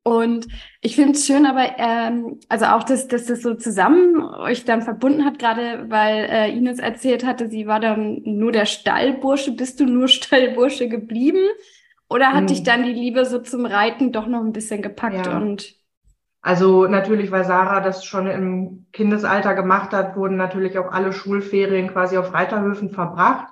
Und 0.04 0.48
ich 0.82 0.96
finde 0.96 1.12
es 1.12 1.28
schön, 1.28 1.46
aber 1.46 1.78
ähm, 1.78 2.40
also 2.48 2.66
auch, 2.66 2.84
dass, 2.84 3.08
dass 3.10 3.26
das 3.26 3.42
so 3.42 3.54
zusammen 3.56 4.24
euch 4.24 4.64
dann 4.64 4.82
verbunden 4.82 5.26
hat, 5.26 5.40
gerade 5.40 5.90
weil 5.90 6.26
äh, 6.32 6.52
Ines 6.52 6.80
erzählt 6.80 7.26
hatte, 7.26 7.50
sie 7.50 7.68
war 7.68 7.82
dann 7.82 8.22
nur 8.24 8.54
der 8.54 8.66
Stallbursche. 8.66 9.52
Bist 9.52 9.80
du 9.80 9.86
nur 9.86 10.08
Stallbursche 10.10 10.88
geblieben? 10.88 11.44
Oder 12.10 12.30
hat 12.30 12.40
hm. 12.40 12.48
dich 12.48 12.64
dann 12.64 12.84
die 12.84 12.94
Liebe 12.94 13.26
so 13.26 13.40
zum 13.40 13.66
Reiten 13.66 14.12
doch 14.12 14.26
noch 14.26 14.42
ein 14.42 14.54
bisschen 14.54 14.82
gepackt 14.82 15.28
ja. 15.28 15.38
und 15.38 15.79
also 16.42 16.88
natürlich, 16.88 17.32
weil 17.32 17.44
Sarah 17.44 17.82
das 17.82 18.06
schon 18.06 18.28
im 18.28 18.86
Kindesalter 18.94 19.54
gemacht 19.56 19.92
hat, 19.92 20.16
wurden 20.16 20.38
natürlich 20.38 20.78
auch 20.78 20.92
alle 20.92 21.12
Schulferien 21.12 21.90
quasi 21.90 22.18
auf 22.18 22.34
Reiterhöfen 22.34 22.92
verbracht. 22.92 23.48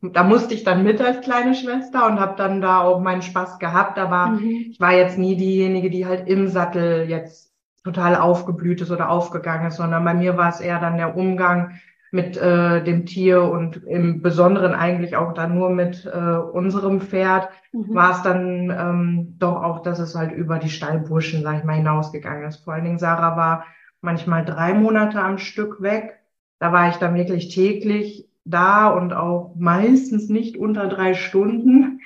Da 0.00 0.22
musste 0.22 0.54
ich 0.54 0.62
dann 0.62 0.84
mit 0.84 1.00
als 1.00 1.20
kleine 1.20 1.54
Schwester 1.54 2.06
und 2.06 2.20
habe 2.20 2.36
dann 2.36 2.60
da 2.60 2.80
auch 2.80 3.00
meinen 3.00 3.22
Spaß 3.22 3.58
gehabt. 3.58 3.98
Aber 3.98 4.28
mhm. 4.28 4.68
ich 4.70 4.80
war 4.80 4.92
jetzt 4.92 5.18
nie 5.18 5.36
diejenige, 5.36 5.90
die 5.90 6.06
halt 6.06 6.28
im 6.28 6.48
Sattel 6.48 7.08
jetzt 7.08 7.52
total 7.82 8.14
aufgeblüht 8.14 8.80
ist 8.80 8.90
oder 8.90 9.10
aufgegangen 9.10 9.66
ist, 9.66 9.76
sondern 9.76 10.04
bei 10.04 10.14
mir 10.14 10.36
war 10.36 10.50
es 10.50 10.60
eher 10.60 10.78
dann 10.78 10.98
der 10.98 11.16
Umgang 11.16 11.80
mit 12.12 12.36
äh, 12.36 12.82
dem 12.82 13.06
Tier 13.06 13.42
und 13.42 13.84
im 13.84 14.22
Besonderen 14.22 14.74
eigentlich 14.74 15.16
auch 15.16 15.32
dann 15.32 15.54
nur 15.54 15.70
mit 15.70 16.04
äh, 16.06 16.36
unserem 16.36 17.00
Pferd, 17.00 17.48
mhm. 17.72 17.94
war 17.94 18.12
es 18.12 18.22
dann 18.22 18.70
ähm, 18.70 19.36
doch 19.38 19.62
auch, 19.62 19.82
dass 19.82 20.00
es 20.00 20.14
halt 20.14 20.32
über 20.32 20.58
die 20.58 20.70
Stallburschen, 20.70 21.42
sag 21.42 21.58
ich 21.58 21.64
mal, 21.64 21.76
hinausgegangen 21.76 22.48
ist. 22.48 22.64
Vor 22.64 22.74
allen 22.74 22.84
Dingen 22.84 22.98
Sarah 22.98 23.36
war 23.36 23.66
manchmal 24.00 24.44
drei 24.44 24.74
Monate 24.74 25.22
am 25.22 25.38
Stück 25.38 25.82
weg. 25.82 26.18
Da 26.58 26.72
war 26.72 26.88
ich 26.88 26.96
dann 26.96 27.14
wirklich 27.14 27.54
täglich 27.54 28.28
da 28.44 28.88
und 28.88 29.12
auch 29.12 29.54
meistens 29.56 30.28
nicht 30.28 30.56
unter 30.56 30.88
drei 30.88 31.14
Stunden. 31.14 32.00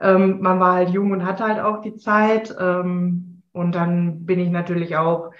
Ähm, 0.00 0.40
man 0.40 0.60
war 0.60 0.74
halt 0.74 0.90
jung 0.90 1.10
und 1.10 1.24
hatte 1.24 1.44
halt 1.44 1.58
auch 1.58 1.80
die 1.80 1.96
Zeit. 1.96 2.54
Ähm, 2.60 3.42
und 3.52 3.74
dann 3.74 4.24
bin 4.24 4.38
ich 4.38 4.50
natürlich 4.50 4.96
auch 4.96 5.32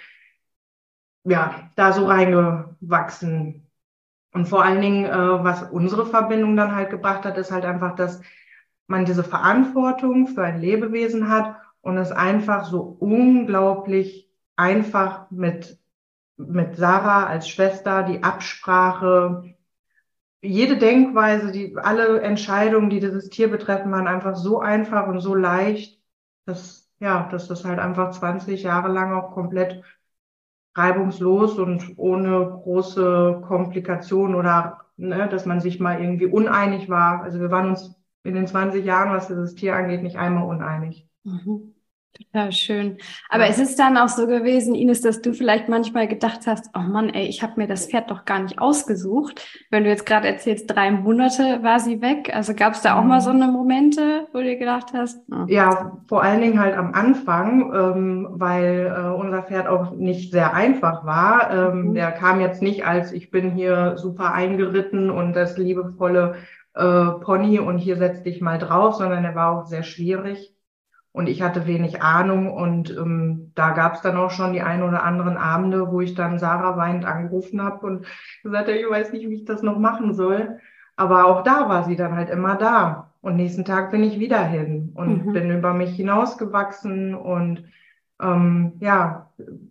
ja, 1.23 1.69
da 1.75 1.93
so 1.93 2.05
reingewachsen 2.05 3.68
und 4.31 4.47
vor 4.47 4.63
allen 4.63 4.81
Dingen, 4.81 5.05
äh, 5.05 5.43
was 5.43 5.63
unsere 5.63 6.05
Verbindung 6.05 6.55
dann 6.55 6.75
halt 6.75 6.89
gebracht 6.89 7.25
hat, 7.25 7.37
ist 7.37 7.51
halt 7.51 7.65
einfach, 7.65 7.95
dass 7.95 8.21
man 8.87 9.05
diese 9.05 9.23
Verantwortung 9.23 10.27
für 10.27 10.43
ein 10.43 10.59
Lebewesen 10.59 11.29
hat 11.29 11.55
und 11.81 11.97
es 11.97 12.11
einfach 12.11 12.65
so 12.65 12.81
unglaublich 12.99 14.29
einfach 14.55 15.29
mit, 15.31 15.79
mit 16.37 16.75
Sarah 16.75 17.25
als 17.25 17.49
Schwester, 17.49 18.03
die 18.03 18.23
Absprache, 18.23 19.55
jede 20.41 20.77
Denkweise, 20.77 21.51
die, 21.51 21.75
alle 21.77 22.21
Entscheidungen, 22.21 22.89
die 22.89 22.99
dieses 22.99 23.29
Tier 23.29 23.49
betreffen, 23.49 23.91
waren 23.91 24.07
einfach 24.07 24.35
so 24.35 24.59
einfach 24.59 25.07
und 25.07 25.19
so 25.19 25.35
leicht, 25.35 26.01
dass, 26.45 26.89
ja, 26.99 27.27
dass 27.31 27.47
das 27.47 27.65
halt 27.65 27.79
einfach 27.79 28.11
20 28.11 28.63
Jahre 28.63 28.89
lang 28.89 29.13
auch 29.13 29.31
komplett 29.31 29.83
reibungslos 30.79 31.59
und 31.59 31.93
ohne 31.97 32.45
große 32.63 33.41
Komplikationen 33.47 34.35
oder 34.35 34.79
ne, 34.97 35.27
dass 35.29 35.45
man 35.45 35.59
sich 35.59 35.79
mal 35.79 36.01
irgendwie 36.01 36.25
uneinig 36.25 36.89
war. 36.89 37.21
Also 37.21 37.39
wir 37.39 37.51
waren 37.51 37.69
uns 37.69 37.95
in 38.23 38.33
den 38.33 38.47
20 38.47 38.85
Jahren, 38.85 39.13
was 39.13 39.27
dieses 39.27 39.55
Tier 39.55 39.75
angeht, 39.75 40.03
nicht 40.03 40.17
einmal 40.17 40.47
uneinig. 40.47 41.07
Mhm. 41.23 41.73
Total 42.13 42.51
schön. 42.51 42.97
Aber 43.29 43.45
ja. 43.45 43.51
es 43.51 43.59
ist 43.59 43.79
dann 43.79 43.95
auch 43.95 44.09
so 44.09 44.25
gewesen, 44.27 44.75
Ines, 44.75 45.01
dass 45.01 45.21
du 45.21 45.33
vielleicht 45.33 45.69
manchmal 45.69 46.07
gedacht 46.07 46.47
hast, 46.47 46.69
oh 46.75 46.81
Mann, 46.81 47.09
ey, 47.09 47.27
ich 47.27 47.43
habe 47.43 47.53
mir 47.57 47.67
das 47.67 47.85
Pferd 47.85 48.09
doch 48.09 48.25
gar 48.25 48.39
nicht 48.39 48.59
ausgesucht. 48.59 49.45
Wenn 49.69 49.83
du 49.83 49.89
jetzt 49.89 50.05
gerade 50.05 50.27
erzählst, 50.27 50.65
drei 50.69 50.91
Monate 50.91 51.59
war 51.61 51.79
sie 51.79 52.01
weg. 52.01 52.31
Also 52.33 52.53
gab 52.55 52.73
es 52.73 52.81
da 52.81 52.97
auch 52.97 53.03
mhm. 53.03 53.07
mal 53.07 53.21
so 53.21 53.29
eine 53.29 53.47
Momente, 53.47 54.27
wo 54.33 54.39
du 54.39 54.57
gedacht 54.57 54.87
hast? 54.93 55.21
Oh. 55.31 55.45
Ja, 55.47 55.99
vor 56.07 56.23
allen 56.23 56.41
Dingen 56.41 56.59
halt 56.59 56.75
am 56.75 56.93
Anfang, 56.93 57.73
ähm, 57.73 58.27
weil 58.31 58.87
äh, 58.87 59.09
unser 59.13 59.43
Pferd 59.43 59.67
auch 59.67 59.91
nicht 59.91 60.31
sehr 60.31 60.53
einfach 60.53 61.05
war. 61.05 61.51
Ähm, 61.51 61.89
mhm. 61.89 61.93
Der 61.93 62.11
kam 62.11 62.41
jetzt 62.41 62.61
nicht 62.61 62.85
als, 62.85 63.11
ich 63.11 63.29
bin 63.29 63.51
hier 63.51 63.97
super 63.97 64.33
eingeritten 64.33 65.09
und 65.09 65.33
das 65.33 65.57
liebevolle 65.57 66.35
äh, 66.73 67.05
Pony 67.21 67.59
und 67.59 67.77
hier 67.77 67.97
setz 67.97 68.23
dich 68.23 68.41
mal 68.41 68.57
drauf, 68.57 68.95
sondern 68.95 69.23
er 69.23 69.35
war 69.35 69.57
auch 69.57 69.65
sehr 69.67 69.83
schwierig. 69.83 70.55
Und 71.11 71.27
ich 71.27 71.41
hatte 71.41 71.65
wenig 71.65 72.03
Ahnung 72.03 72.53
und 72.53 72.91
ähm, 72.91 73.51
da 73.55 73.71
gab 73.71 73.95
es 73.95 74.01
dann 74.01 74.15
auch 74.15 74.29
schon 74.29 74.53
die 74.53 74.61
ein 74.61 74.83
oder 74.83 75.03
anderen 75.03 75.37
Abende, 75.37 75.91
wo 75.91 76.01
ich 76.01 76.13
dann 76.13 76.37
Sarah 76.37 76.77
weinend 76.77 77.05
angerufen 77.05 77.63
habe 77.63 77.85
und 77.85 78.05
gesagt 78.43 78.67
habe, 78.67 78.77
ich 78.77 78.89
weiß 78.89 79.11
nicht, 79.11 79.27
wie 79.27 79.35
ich 79.35 79.45
das 79.45 79.63
noch 79.63 79.79
machen 79.79 80.13
soll. 80.13 80.59
Aber 80.95 81.25
auch 81.25 81.43
da 81.43 81.67
war 81.67 81.83
sie 81.85 81.95
dann 81.95 82.15
halt 82.15 82.29
immer 82.29 82.55
da. 82.55 83.11
Und 83.21 83.35
nächsten 83.35 83.65
Tag 83.65 83.91
bin 83.91 84.03
ich 84.03 84.19
wieder 84.19 84.43
hin 84.43 84.91
und 84.95 85.25
mhm. 85.25 85.33
bin 85.33 85.51
über 85.51 85.73
mich 85.73 85.95
hinausgewachsen 85.95 87.15
und 87.15 87.65
ähm, 88.21 88.73
ja, 88.79 89.29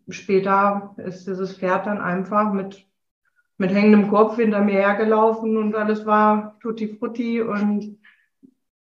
später 0.09 0.95
ist 0.99 1.27
dieses 1.27 1.57
Pferd 1.57 1.87
dann 1.87 2.01
einfach 2.01 2.53
mit, 2.53 2.87
mit 3.59 3.73
hängendem 3.73 4.09
Kopf 4.09 4.37
hinter 4.37 4.61
mir 4.61 4.75
hergelaufen 4.75 5.57
und 5.57 5.75
alles 5.75 6.05
war 6.07 6.59
tutti 6.61 6.89
frutti 6.89 7.43
und 7.43 7.99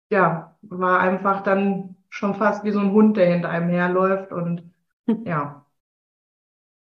ja, 0.09 0.55
war 0.61 0.99
einfach 0.99 1.41
dann 1.41 1.94
schon 2.09 2.35
fast 2.35 2.63
wie 2.63 2.71
so 2.71 2.79
ein 2.79 2.91
Hund, 2.91 3.17
der 3.17 3.31
hinter 3.31 3.49
einem 3.49 3.69
herläuft 3.69 4.31
und 4.31 4.71
hm. 5.07 5.25
ja. 5.25 5.65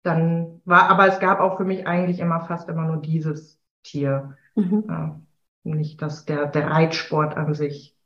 Dann 0.03 0.61
war, 0.65 0.89
aber 0.89 1.09
es 1.09 1.19
gab 1.19 1.41
auch 1.41 1.57
für 1.57 1.65
mich 1.65 1.87
eigentlich 1.87 2.21
immer 2.21 2.41
fast 2.41 2.69
immer 2.69 2.85
nur 2.85 2.99
dieses 2.99 3.61
Tier. 3.83 4.37
Mhm. 4.55 4.85
Ja, 4.89 5.21
nicht 5.65 6.01
das, 6.01 6.25
der, 6.25 6.47
der 6.47 6.71
Reitsport 6.71 7.37
an 7.37 7.55
sich. 7.55 7.97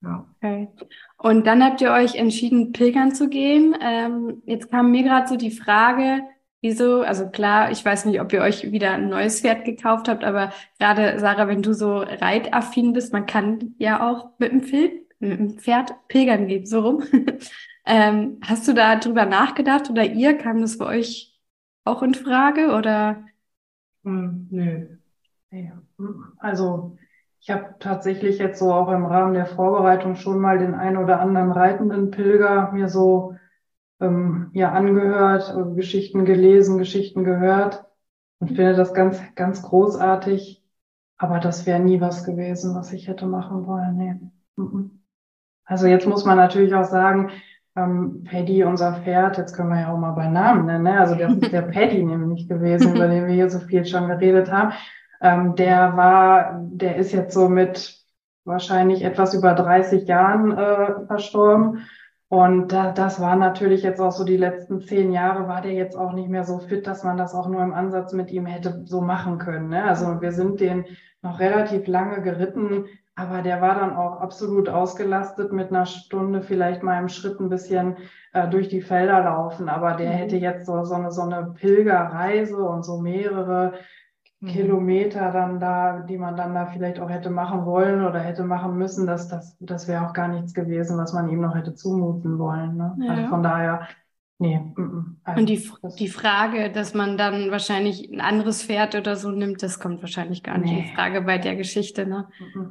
Ja. 0.00 0.26
Okay. 0.36 0.68
Und 1.16 1.46
dann 1.46 1.62
habt 1.62 1.80
ihr 1.80 1.92
euch 1.92 2.14
entschieden, 2.14 2.72
pilgern 2.72 3.14
zu 3.14 3.28
gehen. 3.28 3.76
Ähm, 3.80 4.42
jetzt 4.46 4.70
kam 4.70 4.90
mir 4.90 5.02
gerade 5.02 5.28
so 5.28 5.36
die 5.36 5.50
Frage, 5.50 6.22
wieso, 6.60 7.02
also 7.02 7.28
klar, 7.28 7.70
ich 7.70 7.84
weiß 7.84 8.04
nicht, 8.04 8.20
ob 8.20 8.32
ihr 8.32 8.42
euch 8.42 8.70
wieder 8.70 8.92
ein 8.92 9.08
neues 9.08 9.40
Pferd 9.40 9.64
gekauft 9.64 10.08
habt, 10.08 10.24
aber 10.24 10.52
gerade 10.78 11.18
Sarah, 11.18 11.48
wenn 11.48 11.62
du 11.62 11.72
so 11.74 11.98
reitaffin 11.98 12.92
bist, 12.92 13.12
man 13.12 13.26
kann 13.26 13.74
ja 13.78 14.08
auch 14.08 14.30
mit 14.38 14.52
dem 14.52 14.62
Pferd 14.62 14.92
mit 15.18 15.38
dem 15.38 15.58
Pferd 15.58 15.94
pilgern 16.08 16.46
geht, 16.46 16.68
so 16.68 16.80
rum. 16.80 17.02
ähm, 17.86 18.38
hast 18.42 18.68
du 18.68 18.74
da 18.74 18.96
drüber 18.96 19.26
nachgedacht 19.26 19.90
oder 19.90 20.04
ihr, 20.04 20.36
kam 20.36 20.60
das 20.60 20.76
für 20.76 20.86
euch 20.86 21.38
auch 21.84 22.02
in 22.02 22.14
Frage 22.14 22.74
oder? 22.74 23.24
Hm, 24.04 24.48
nö. 24.50 24.98
Also 26.38 26.96
ich 27.40 27.50
habe 27.50 27.76
tatsächlich 27.78 28.38
jetzt 28.38 28.58
so 28.58 28.72
auch 28.72 28.90
im 28.90 29.06
Rahmen 29.06 29.34
der 29.34 29.46
Vorbereitung 29.46 30.16
schon 30.16 30.38
mal 30.38 30.58
den 30.58 30.74
ein 30.74 30.96
oder 30.96 31.20
anderen 31.20 31.50
reitenden 31.50 32.10
Pilger 32.10 32.72
mir 32.72 32.88
so 32.88 33.36
ähm, 34.00 34.50
ja 34.52 34.72
angehört, 34.72 35.54
äh, 35.56 35.74
Geschichten 35.74 36.24
gelesen, 36.24 36.78
Geschichten 36.78 37.24
gehört 37.24 37.84
und 38.38 38.48
finde 38.48 38.74
das 38.74 38.94
ganz, 38.94 39.20
ganz 39.34 39.62
großartig. 39.62 40.62
Aber 41.16 41.40
das 41.40 41.66
wäre 41.66 41.80
nie 41.80 42.00
was 42.00 42.24
gewesen, 42.24 42.74
was 42.74 42.92
ich 42.92 43.08
hätte 43.08 43.26
machen 43.26 43.66
wollen. 43.66 43.96
Nee. 43.96 44.97
Also 45.68 45.86
jetzt 45.86 46.06
muss 46.06 46.24
man 46.24 46.38
natürlich 46.38 46.74
auch 46.74 46.84
sagen, 46.84 47.30
ähm, 47.76 48.24
Paddy, 48.24 48.64
unser 48.64 48.94
Pferd, 48.94 49.36
jetzt 49.36 49.52
können 49.52 49.68
wir 49.68 49.80
ja 49.80 49.92
auch 49.92 49.98
mal 49.98 50.12
bei 50.12 50.26
Namen 50.26 50.64
nennen, 50.66 50.84
ne? 50.84 50.98
also 50.98 51.14
das 51.14 51.34
ist 51.34 51.52
der 51.52 51.62
Paddy 51.72 52.02
nämlich 52.02 52.48
gewesen, 52.48 52.96
über 52.96 53.06
den 53.06 53.26
wir 53.26 53.34
hier 53.34 53.50
so 53.50 53.60
viel 53.60 53.84
schon 53.84 54.08
geredet 54.08 54.50
haben. 54.50 54.72
Ähm, 55.20 55.54
der 55.56 55.96
war, 55.96 56.60
der 56.72 56.96
ist 56.96 57.12
jetzt 57.12 57.34
so 57.34 57.48
mit 57.48 57.98
wahrscheinlich 58.44 59.04
etwas 59.04 59.34
über 59.34 59.52
30 59.52 60.08
Jahren 60.08 60.56
äh, 60.56 61.06
verstorben. 61.06 61.86
Und 62.28 62.72
da, 62.72 62.92
das 62.92 63.20
war 63.20 63.36
natürlich 63.36 63.82
jetzt 63.82 64.00
auch 64.00 64.12
so 64.12 64.24
die 64.24 64.36
letzten 64.36 64.80
zehn 64.80 65.12
Jahre, 65.12 65.48
war 65.48 65.60
der 65.60 65.72
jetzt 65.72 65.96
auch 65.96 66.12
nicht 66.12 66.28
mehr 66.28 66.44
so 66.44 66.58
fit, 66.58 66.86
dass 66.86 67.04
man 67.04 67.18
das 67.18 67.34
auch 67.34 67.48
nur 67.48 67.62
im 67.62 67.74
Ansatz 67.74 68.12
mit 68.12 68.30
ihm 68.30 68.46
hätte 68.46 68.82
so 68.86 69.00
machen 69.02 69.38
können. 69.38 69.68
Ne? 69.68 69.84
Also 69.84 70.20
wir 70.20 70.32
sind 70.32 70.60
den 70.60 70.84
noch 71.20 71.40
relativ 71.40 71.86
lange 71.86 72.22
geritten, 72.22 72.86
aber 73.18 73.42
der 73.42 73.60
war 73.60 73.74
dann 73.74 73.96
auch 73.96 74.20
absolut 74.20 74.68
ausgelastet 74.68 75.52
mit 75.52 75.70
einer 75.70 75.86
Stunde 75.86 76.40
vielleicht 76.40 76.84
mal 76.84 77.00
im 77.00 77.08
Schritt 77.08 77.40
ein 77.40 77.48
bisschen 77.48 77.96
äh, 78.32 78.48
durch 78.48 78.68
die 78.68 78.80
Felder 78.80 79.24
laufen. 79.24 79.68
Aber 79.68 79.94
der 79.94 80.10
mhm. 80.10 80.14
hätte 80.14 80.36
jetzt 80.36 80.66
so, 80.66 80.84
so, 80.84 80.94
eine, 80.94 81.10
so 81.10 81.22
eine 81.22 81.52
Pilgerreise 81.58 82.56
und 82.56 82.84
so 82.84 83.00
mehrere 83.00 83.72
mhm. 84.38 84.46
Kilometer 84.46 85.32
dann 85.32 85.58
da, 85.58 85.98
die 85.98 86.16
man 86.16 86.36
dann 86.36 86.54
da 86.54 86.66
vielleicht 86.66 87.00
auch 87.00 87.10
hätte 87.10 87.30
machen 87.30 87.66
wollen 87.66 88.06
oder 88.06 88.20
hätte 88.20 88.44
machen 88.44 88.78
müssen, 88.78 89.04
das, 89.08 89.26
das, 89.26 89.56
das 89.58 89.88
wäre 89.88 90.06
auch 90.06 90.12
gar 90.12 90.28
nichts 90.28 90.54
gewesen, 90.54 90.96
was 90.96 91.12
man 91.12 91.28
ihm 91.28 91.40
noch 91.40 91.56
hätte 91.56 91.74
zumuten 91.74 92.38
wollen. 92.38 92.76
Ne? 92.76 92.96
Ja. 93.00 93.14
Also 93.14 93.26
von 93.30 93.42
daher, 93.42 93.88
nee. 94.38 94.60
Also 95.24 95.40
Und 95.40 95.48
die, 95.48 95.70
die 95.98 96.08
Frage, 96.08 96.70
dass 96.70 96.94
man 96.94 97.18
dann 97.18 97.50
wahrscheinlich 97.50 98.10
ein 98.10 98.20
anderes 98.20 98.62
Pferd 98.62 98.94
oder 98.94 99.16
so 99.16 99.30
nimmt, 99.30 99.62
das 99.62 99.80
kommt 99.80 100.00
wahrscheinlich 100.00 100.42
gar 100.42 100.58
nicht 100.58 100.72
nee. 100.72 100.88
in 100.88 100.94
Frage 100.94 101.22
bei 101.22 101.38
der 101.38 101.56
Geschichte, 101.56 102.06
ne? 102.06 102.28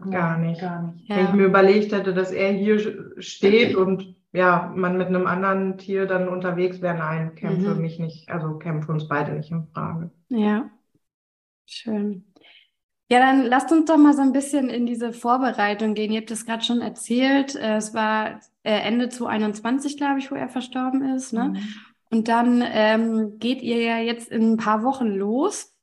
Gar 0.10 0.38
nicht. 0.40 0.62
Gar 0.62 0.82
nicht. 0.84 1.10
Ja. 1.10 1.18
Wenn 1.18 1.26
ich 1.26 1.34
mir 1.34 1.46
überlegt 1.46 1.92
hätte, 1.92 2.14
dass 2.14 2.32
er 2.32 2.52
hier 2.52 2.80
steht 3.20 3.76
und 3.76 4.16
ja, 4.34 4.72
man 4.76 4.98
mit 4.98 5.08
einem 5.08 5.26
anderen 5.26 5.78
Tier 5.78 6.06
dann 6.06 6.28
unterwegs 6.28 6.82
wäre, 6.82 6.98
nein, 6.98 7.36
käme 7.36 7.56
mhm. 7.56 7.66
für 7.66 7.76
mich 7.76 8.00
nicht, 8.00 8.30
also 8.30 8.58
käme 8.58 8.82
für 8.82 8.92
uns 8.92 9.08
beide 9.08 9.34
nicht 9.34 9.52
in 9.52 9.68
Frage. 9.74 10.12
Ja. 10.30 10.70
Schön. 11.66 12.24
Ja, 13.10 13.20
dann 13.20 13.46
lasst 13.46 13.72
uns 13.72 13.86
doch 13.86 13.98
mal 13.98 14.14
so 14.14 14.22
ein 14.22 14.34
bisschen 14.34 14.70
in 14.70 14.86
diese 14.86 15.14
Vorbereitung 15.14 15.94
gehen. 15.94 16.12
Ihr 16.12 16.20
habt 16.20 16.32
es 16.32 16.46
gerade 16.46 16.64
schon 16.64 16.82
erzählt. 16.82 17.56
Äh, 17.56 17.78
es 17.78 17.94
war 17.94 18.42
äh, 18.64 18.80
Ende 18.82 19.08
2021, 19.08 19.98
glaube 19.98 20.20
ich, 20.20 20.30
wo 20.30 20.36
er 20.36 20.50
verstorben 20.50 21.16
ist. 21.16 21.32
Ne? 21.32 21.50
Mhm. 21.50 21.58
Und 22.10 22.28
dann 22.28 22.64
ähm, 22.66 23.40
geht 23.40 23.62
ihr 23.62 23.82
ja 23.82 23.98
jetzt 24.00 24.30
in 24.30 24.54
ein 24.54 24.58
paar 24.58 24.84
Wochen 24.84 25.08
los. 25.08 25.74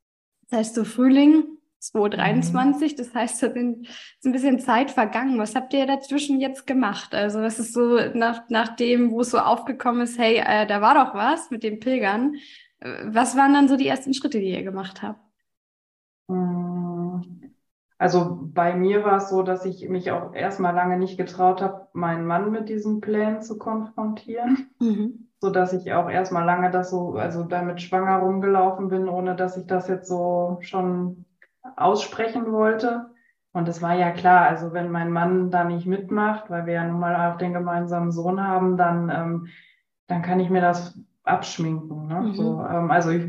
Das 0.48 0.58
heißt, 0.58 0.74
so 0.74 0.84
Frühling 0.84 1.44
2023. 1.78 2.92
Mhm. 2.92 2.96
Das 2.96 3.14
heißt, 3.14 3.42
da 3.42 3.46
ist 3.46 3.56
ein 3.56 4.32
bisschen 4.32 4.58
Zeit 4.58 4.90
vergangen. 4.90 5.38
Was 5.38 5.54
habt 5.54 5.72
ihr 5.72 5.86
dazwischen 5.86 6.40
jetzt 6.40 6.66
gemacht? 6.66 7.14
Also, 7.14 7.40
das 7.40 7.58
ist 7.58 7.72
so 7.72 7.98
nach, 8.14 8.48
nach 8.48 8.76
dem, 8.76 9.10
wo 9.10 9.20
es 9.20 9.30
so 9.30 9.38
aufgekommen 9.38 10.02
ist, 10.02 10.18
hey, 10.18 10.42
äh, 10.44 10.66
da 10.66 10.80
war 10.80 10.94
doch 10.94 11.14
was 11.14 11.50
mit 11.50 11.62
den 11.62 11.80
Pilgern. 11.80 12.36
Äh, 12.80 13.04
was 13.06 13.36
waren 13.36 13.54
dann 13.54 13.68
so 13.68 13.76
die 13.76 13.88
ersten 13.88 14.14
Schritte, 14.14 14.40
die 14.40 14.50
ihr 14.50 14.62
gemacht 14.62 15.02
habt? 15.02 15.20
Mm, 16.28 16.63
also 17.98 18.40
bei 18.52 18.74
mir 18.74 19.04
war 19.04 19.18
es 19.18 19.28
so, 19.28 19.42
dass 19.42 19.64
ich 19.64 19.88
mich 19.88 20.10
auch 20.10 20.34
erstmal 20.34 20.74
lange 20.74 20.98
nicht 20.98 21.16
getraut 21.16 21.62
habe, 21.62 21.88
meinen 21.92 22.26
Mann 22.26 22.50
mit 22.50 22.68
diesen 22.68 23.00
Plänen 23.00 23.42
zu 23.42 23.58
konfrontieren. 23.58 24.70
Mhm. 24.80 25.28
So 25.40 25.50
dass 25.50 25.72
ich 25.72 25.92
auch 25.92 26.08
erstmal 26.08 26.44
lange 26.44 26.70
das 26.70 26.90
so, 26.90 27.14
also 27.14 27.44
damit 27.44 27.82
schwanger 27.82 28.18
rumgelaufen 28.18 28.88
bin, 28.88 29.08
ohne 29.08 29.36
dass 29.36 29.56
ich 29.56 29.66
das 29.66 29.88
jetzt 29.88 30.08
so 30.08 30.58
schon 30.60 31.26
aussprechen 31.76 32.50
wollte. 32.50 33.10
Und 33.52 33.68
es 33.68 33.80
war 33.80 33.94
ja 33.94 34.10
klar, 34.10 34.48
also 34.48 34.72
wenn 34.72 34.90
mein 34.90 35.12
Mann 35.12 35.50
da 35.50 35.62
nicht 35.62 35.86
mitmacht, 35.86 36.50
weil 36.50 36.66
wir 36.66 36.74
ja 36.74 36.84
nun 36.84 36.98
mal 36.98 37.30
auch 37.30 37.38
den 37.38 37.52
gemeinsamen 37.52 38.10
Sohn 38.10 38.42
haben, 38.44 38.76
dann, 38.76 39.10
ähm, 39.10 39.46
dann 40.08 40.22
kann 40.22 40.40
ich 40.40 40.50
mir 40.50 40.60
das 40.60 40.98
abschminken. 41.24 42.06
Ne? 42.06 42.20
Mhm. 42.20 42.34
So, 42.34 42.64
ähm, 42.64 42.90
also 42.90 43.10
ich, 43.10 43.26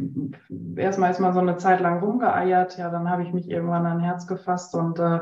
erstmal 0.75 1.12
ist 1.12 1.19
man 1.19 1.34
so 1.34 1.39
eine 1.39 1.58
Zeit 1.58 1.79
lang 1.79 1.99
rumgeeiert, 1.99 2.77
ja, 2.77 2.89
dann 2.89 3.10
habe 3.10 3.23
ich 3.23 3.34
mich 3.34 3.49
irgendwann 3.49 3.86
an 3.86 4.01
Herz 4.01 4.27
gefasst 4.27 4.75
und 4.75 4.99
äh, 4.99 5.21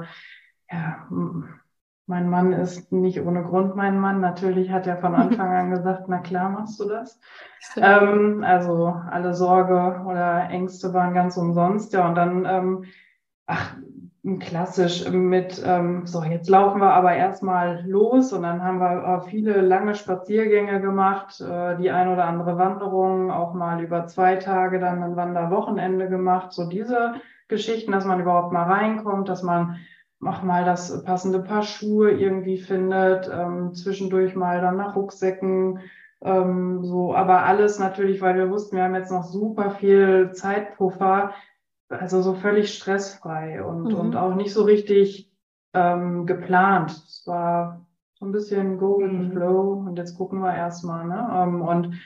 ja, 0.72 1.08
mein 2.06 2.30
Mann 2.30 2.52
ist 2.52 2.92
nicht 2.92 3.22
ohne 3.22 3.44
Grund 3.44 3.76
mein 3.76 3.98
Mann. 4.00 4.20
Natürlich 4.20 4.72
hat 4.72 4.88
er 4.88 4.98
von 4.98 5.16
Anfang 5.16 5.54
an 5.54 5.72
gesagt, 5.72 6.06
na 6.08 6.20
klar 6.20 6.50
machst 6.50 6.80
du 6.80 6.88
das. 6.88 7.20
Ähm, 7.78 8.44
also 8.46 8.88
alle 9.10 9.34
Sorge 9.34 10.04
oder 10.06 10.50
Ängste 10.50 10.94
waren 10.94 11.14
ganz 11.14 11.38
umsonst. 11.38 11.94
Ja, 11.94 12.08
und 12.08 12.16
dann, 12.16 12.46
ähm, 12.46 12.86
ach, 13.46 13.78
klassisch 14.40 15.10
mit, 15.10 15.62
ähm, 15.66 16.06
so 16.06 16.24
jetzt 16.24 16.50
laufen 16.50 16.80
wir 16.80 16.94
aber 16.94 17.14
erstmal 17.14 17.84
los 17.86 18.32
und 18.32 18.44
dann 18.44 18.64
haben 18.64 18.80
wir 18.80 19.04
äh, 19.04 19.30
viele 19.30 19.60
lange 19.60 19.96
Spaziergänge 19.96 20.80
gemacht, 20.80 21.42
äh, 21.42 21.76
die 21.78 21.92
ein 21.92 22.08
oder 22.08 22.26
andere 22.26 22.58
Wanderung, 22.58 23.32
auch 23.32 23.54
mal 23.54 23.84
über 23.84 24.08
zwei 24.08 24.38
Tage 24.38 24.80
dann 24.80 25.04
ein 25.04 25.18
Wanderwochenende 25.18 26.08
gemacht, 26.08 26.54
so 26.54 26.70
diese 26.70 27.16
Geschichten, 27.50 27.92
dass 27.92 28.06
man 28.06 28.22
überhaupt 28.22 28.54
mal 28.54 28.64
reinkommt, 28.64 29.28
dass 29.28 29.44
man 29.44 29.76
auch 30.26 30.42
mal 30.42 30.64
das 30.64 31.04
passende 31.04 31.40
Paar 31.40 31.64
Schuhe 31.64 32.12
irgendwie 32.12 32.58
findet, 32.58 33.30
ähm, 33.30 33.74
zwischendurch 33.74 34.36
mal 34.36 34.62
dann 34.62 34.78
nach 34.78 34.96
Rucksäcken, 34.96 35.80
ähm, 36.22 36.82
so, 36.86 37.14
aber 37.14 37.44
alles 37.44 37.78
natürlich, 37.78 38.22
weil 38.22 38.36
wir 38.36 38.50
wussten, 38.50 38.78
wir 38.78 38.84
haben 38.84 38.96
jetzt 38.96 39.12
noch 39.12 39.26
super 39.26 39.72
viel 39.72 40.32
Zeitpuffer, 40.32 41.34
also 42.00 42.22
so 42.22 42.34
völlig 42.34 42.74
stressfrei 42.74 43.64
und, 43.64 43.94
mhm. 43.94 43.96
und 43.96 44.16
auch 44.16 44.36
nicht 44.36 44.54
so 44.54 44.64
richtig 44.64 45.32
ähm, 45.74 46.26
geplant. 46.26 46.92
Es 46.92 47.24
war 47.26 47.86
so 48.16 48.26
ein 48.26 48.32
bisschen 48.32 48.78
go 48.78 49.00
with 49.00 49.12
the 49.12 49.18
mhm. 49.18 49.32
flow 49.32 49.84
und 49.88 49.98
jetzt 49.98 50.18
gucken 50.18 50.40
wir 50.40 50.54
erstmal. 50.54 51.06
Ne? 51.06 51.28
Ähm, 51.34 51.62
und 51.62 52.02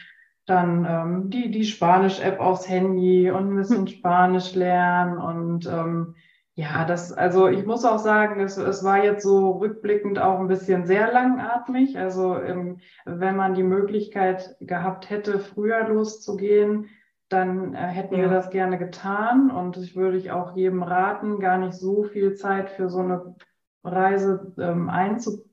dann 0.46 0.86
ähm, 0.90 1.30
die, 1.30 1.52
die 1.52 1.66
Spanisch-App 1.66 2.40
aufs 2.40 2.70
Handy 2.70 3.30
und 3.30 3.52
ein 3.52 3.56
bisschen 3.56 3.82
mhm. 3.82 3.88
Spanisch 3.88 4.56
lernen 4.56 5.18
und 5.18 5.68
ähm, 5.68 6.16
ja, 6.58 6.86
das, 6.86 7.14
also 7.14 7.48
ich 7.50 7.68
muss 7.68 7.86
auch 7.86 8.00
sagen, 8.00 8.40
es, 8.40 8.58
es 8.58 8.84
war 8.84 9.04
jetzt 9.04 9.22
so 9.22 9.52
rückblickend 9.52 10.18
auch 10.18 10.40
ein 10.40 10.48
bisschen 10.48 10.88
sehr 10.88 11.14
langatmig. 11.14 12.00
Also 12.00 12.36
ähm, 12.36 12.80
wenn 13.06 13.36
man 13.36 13.54
die 13.54 13.62
Möglichkeit 13.62 14.56
gehabt 14.60 15.12
hätte, 15.12 15.38
früher 15.38 15.88
loszugehen, 15.88 16.90
dann 17.30 17.74
äh, 17.74 17.78
hätten 17.78 18.16
ja. 18.16 18.22
wir 18.22 18.30
das 18.30 18.50
gerne 18.50 18.78
getan. 18.78 19.52
Und 19.52 19.78
ich 19.78 19.96
würde 19.96 20.18
ich 20.18 20.32
auch 20.32 20.56
jedem 20.56 20.84
raten, 20.84 21.40
gar 21.40 21.58
nicht 21.58 21.74
so 21.74 22.04
viel 22.04 22.36
Zeit 22.36 22.70
für 22.70 22.90
so 22.90 23.00
eine 23.00 23.36
Reise 23.84 24.54
ähm, 24.60 24.90
einzu, 24.90 25.46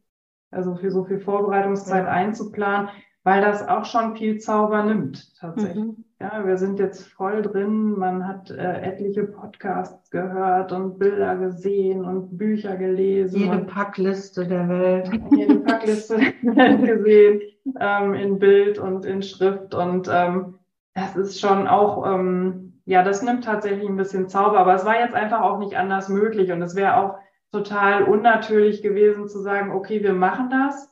also 0.50 0.76
für 0.76 0.90
so 0.90 1.04
viel 1.04 1.20
Vorbereitungszeit 1.20 2.04
ja. 2.04 2.10
einzuplanen, 2.10 2.88
weil 3.22 3.40
das 3.40 3.66
auch 3.66 3.84
schon 3.84 4.16
viel 4.16 4.38
Zauber 4.38 4.84
nimmt, 4.84 5.36
tatsächlich. 5.38 5.84
Mhm. 5.84 6.04
Ja, 6.20 6.46
wir 6.46 6.56
sind 6.56 6.78
jetzt 6.78 7.06
voll 7.08 7.42
drin. 7.42 7.98
Man 7.98 8.26
hat 8.26 8.50
äh, 8.50 8.80
etliche 8.80 9.24
Podcasts 9.24 10.10
gehört 10.10 10.72
und 10.72 10.98
Bilder 10.98 11.36
gesehen 11.36 12.04
und 12.04 12.38
Bücher 12.38 12.76
gelesen. 12.76 13.40
Jede 13.40 13.58
Packliste 13.58 14.46
der 14.46 14.68
Welt. 14.68 15.10
Jede 15.36 15.56
Packliste 15.56 16.18
der 16.42 16.56
Welt 16.56 16.84
gesehen, 16.86 17.40
ähm, 17.78 18.14
in 18.14 18.38
Bild 18.38 18.78
und 18.78 19.04
in 19.04 19.22
Schrift. 19.22 19.74
Und 19.74 20.08
ähm, 20.10 20.58
das 20.94 21.16
ist 21.16 21.40
schon 21.40 21.66
auch, 21.66 22.06
ähm, 22.06 22.80
ja, 22.86 23.02
das 23.02 23.22
nimmt 23.22 23.44
tatsächlich 23.44 23.88
ein 23.88 23.96
bisschen 23.96 24.28
Zauber, 24.28 24.58
aber 24.58 24.74
es 24.74 24.84
war 24.84 24.98
jetzt 24.98 25.14
einfach 25.14 25.40
auch 25.42 25.58
nicht 25.58 25.76
anders 25.76 26.08
möglich 26.08 26.52
und 26.52 26.62
es 26.62 26.74
wäre 26.74 26.96
auch 26.96 27.18
total 27.50 28.04
unnatürlich 28.04 28.82
gewesen 28.82 29.28
zu 29.28 29.40
sagen, 29.40 29.72
okay, 29.72 30.02
wir 30.02 30.12
machen 30.12 30.50
das 30.50 30.90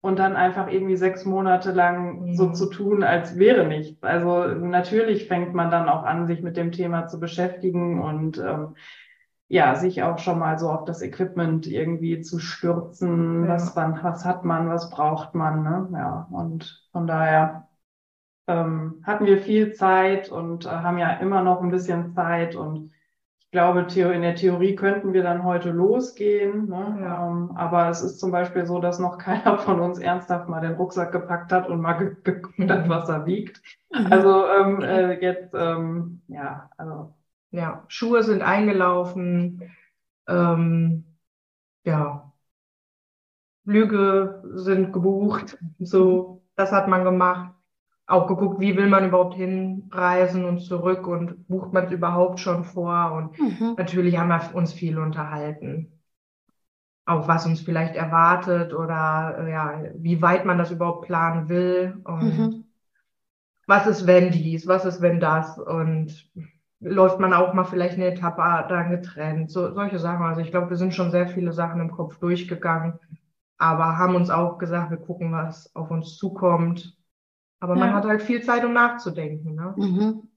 und 0.00 0.18
dann 0.18 0.36
einfach 0.36 0.68
irgendwie 0.68 0.96
sechs 0.96 1.24
Monate 1.24 1.72
lang 1.72 2.20
mhm. 2.20 2.36
so 2.36 2.52
zu 2.52 2.66
tun, 2.66 3.02
als 3.02 3.38
wäre 3.38 3.66
nichts. 3.66 4.02
Also 4.02 4.46
natürlich 4.48 5.28
fängt 5.28 5.54
man 5.54 5.70
dann 5.70 5.88
auch 5.88 6.02
an, 6.02 6.26
sich 6.26 6.42
mit 6.42 6.56
dem 6.56 6.72
Thema 6.72 7.06
zu 7.06 7.18
beschäftigen 7.18 8.02
und 8.02 8.38
ähm, 8.38 8.76
ja, 9.48 9.74
sich 9.76 10.02
auch 10.02 10.18
schon 10.18 10.38
mal 10.38 10.58
so 10.58 10.70
auf 10.70 10.84
das 10.84 11.02
Equipment 11.02 11.66
irgendwie 11.66 12.20
zu 12.20 12.38
stürzen. 12.38 13.44
Ja. 13.44 13.54
Was, 13.54 13.76
wann, 13.76 13.98
was 14.02 14.24
hat 14.24 14.44
man, 14.44 14.68
was 14.68 14.90
braucht 14.90 15.34
man, 15.34 15.62
ne? 15.62 15.88
Ja, 15.92 16.28
und 16.30 16.86
von 16.92 17.06
daher 17.06 17.68
ähm, 18.46 19.02
hatten 19.04 19.26
wir 19.26 19.38
viel 19.38 19.72
Zeit 19.72 20.30
und 20.30 20.66
äh, 20.66 20.68
haben 20.68 20.98
ja 20.98 21.10
immer 21.14 21.42
noch 21.42 21.62
ein 21.62 21.70
bisschen 21.70 22.14
Zeit 22.14 22.56
und 22.56 22.92
ich 23.38 23.50
glaube, 23.50 23.82
in 23.82 24.22
der 24.22 24.34
Theorie 24.34 24.74
könnten 24.74 25.12
wir 25.12 25.22
dann 25.22 25.44
heute 25.44 25.70
losgehen. 25.70 26.66
Ne? 26.68 26.98
Ja. 27.00 27.28
Ähm, 27.28 27.52
aber 27.54 27.88
es 27.88 28.02
ist 28.02 28.18
zum 28.18 28.32
Beispiel 28.32 28.66
so, 28.66 28.80
dass 28.80 28.98
noch 28.98 29.16
keiner 29.18 29.58
von 29.58 29.78
uns 29.78 30.00
ernsthaft 30.00 30.48
mal 30.48 30.60
den 30.60 30.74
Rucksack 30.74 31.12
gepackt 31.12 31.52
hat 31.52 31.68
und 31.68 31.80
mal 31.80 31.92
geguckt 31.92 32.68
hat, 32.68 32.88
was 32.88 33.08
er 33.08 33.26
wiegt. 33.26 33.62
Mhm. 33.92 34.12
Also 34.12 34.46
ähm, 34.48 34.82
äh, 34.82 35.20
jetzt, 35.20 35.54
ähm, 35.54 36.22
ja, 36.26 36.68
also. 36.76 37.14
Ja, 37.52 37.84
Schuhe 37.86 38.24
sind 38.24 38.42
eingelaufen. 38.42 39.70
Ähm, 40.26 41.04
ja, 41.84 42.32
Flüge 43.62 44.42
sind 44.54 44.92
gebucht. 44.92 45.58
So, 45.78 46.42
das 46.56 46.72
hat 46.72 46.88
man 46.88 47.04
gemacht 47.04 47.53
auch 48.06 48.26
geguckt, 48.26 48.60
wie 48.60 48.76
will 48.76 48.88
man 48.88 49.06
überhaupt 49.06 49.34
hinreisen 49.34 50.44
und 50.44 50.60
zurück 50.60 51.06
und 51.06 51.48
bucht 51.48 51.72
man 51.72 51.86
es 51.86 51.92
überhaupt 51.92 52.40
schon 52.40 52.64
vor. 52.64 53.12
Und 53.12 53.38
mhm. 53.38 53.74
natürlich 53.76 54.18
haben 54.18 54.28
wir 54.28 54.54
uns 54.54 54.72
viel 54.72 54.98
unterhalten. 54.98 55.90
auf 57.06 57.28
was 57.28 57.46
uns 57.46 57.60
vielleicht 57.60 57.94
erwartet 57.96 58.72
oder 58.74 59.36
äh, 59.38 59.50
ja, 59.50 59.82
wie 59.96 60.22
weit 60.22 60.44
man 60.44 60.58
das 60.58 60.70
überhaupt 60.70 61.06
planen 61.06 61.48
will 61.48 62.00
und 62.04 62.38
mhm. 62.38 62.64
was 63.66 63.86
ist 63.86 64.06
wenn 64.06 64.30
dies, 64.30 64.66
was 64.66 64.84
ist 64.84 65.00
wenn 65.02 65.20
das 65.20 65.58
und 65.58 66.30
läuft 66.80 67.18
man 67.20 67.32
auch 67.34 67.54
mal 67.54 67.64
vielleicht 67.64 67.94
eine 67.94 68.06
Etappe 68.06 68.42
dann 68.68 68.90
getrennt, 68.90 69.50
so, 69.50 69.72
solche 69.74 69.98
Sachen. 69.98 70.24
Also 70.26 70.40
ich 70.42 70.50
glaube, 70.50 70.70
wir 70.70 70.76
sind 70.76 70.94
schon 70.94 71.10
sehr 71.10 71.28
viele 71.28 71.52
Sachen 71.52 71.80
im 71.80 71.90
Kopf 71.90 72.18
durchgegangen, 72.18 72.98
aber 73.58 73.96
haben 73.98 74.14
uns 74.16 74.30
auch 74.30 74.58
gesagt, 74.58 74.90
wir 74.90 74.98
gucken, 74.98 75.32
was 75.32 75.74
auf 75.74 75.90
uns 75.90 76.16
zukommt. 76.16 76.96
Aber 77.60 77.74
ja. 77.74 77.80
man 77.80 77.94
hat 77.94 78.04
halt 78.04 78.22
viel 78.22 78.42
Zeit, 78.42 78.64
um 78.64 78.72
nachzudenken. 78.72 79.54
Ne? 79.54 79.74
Mhm. 79.76 80.28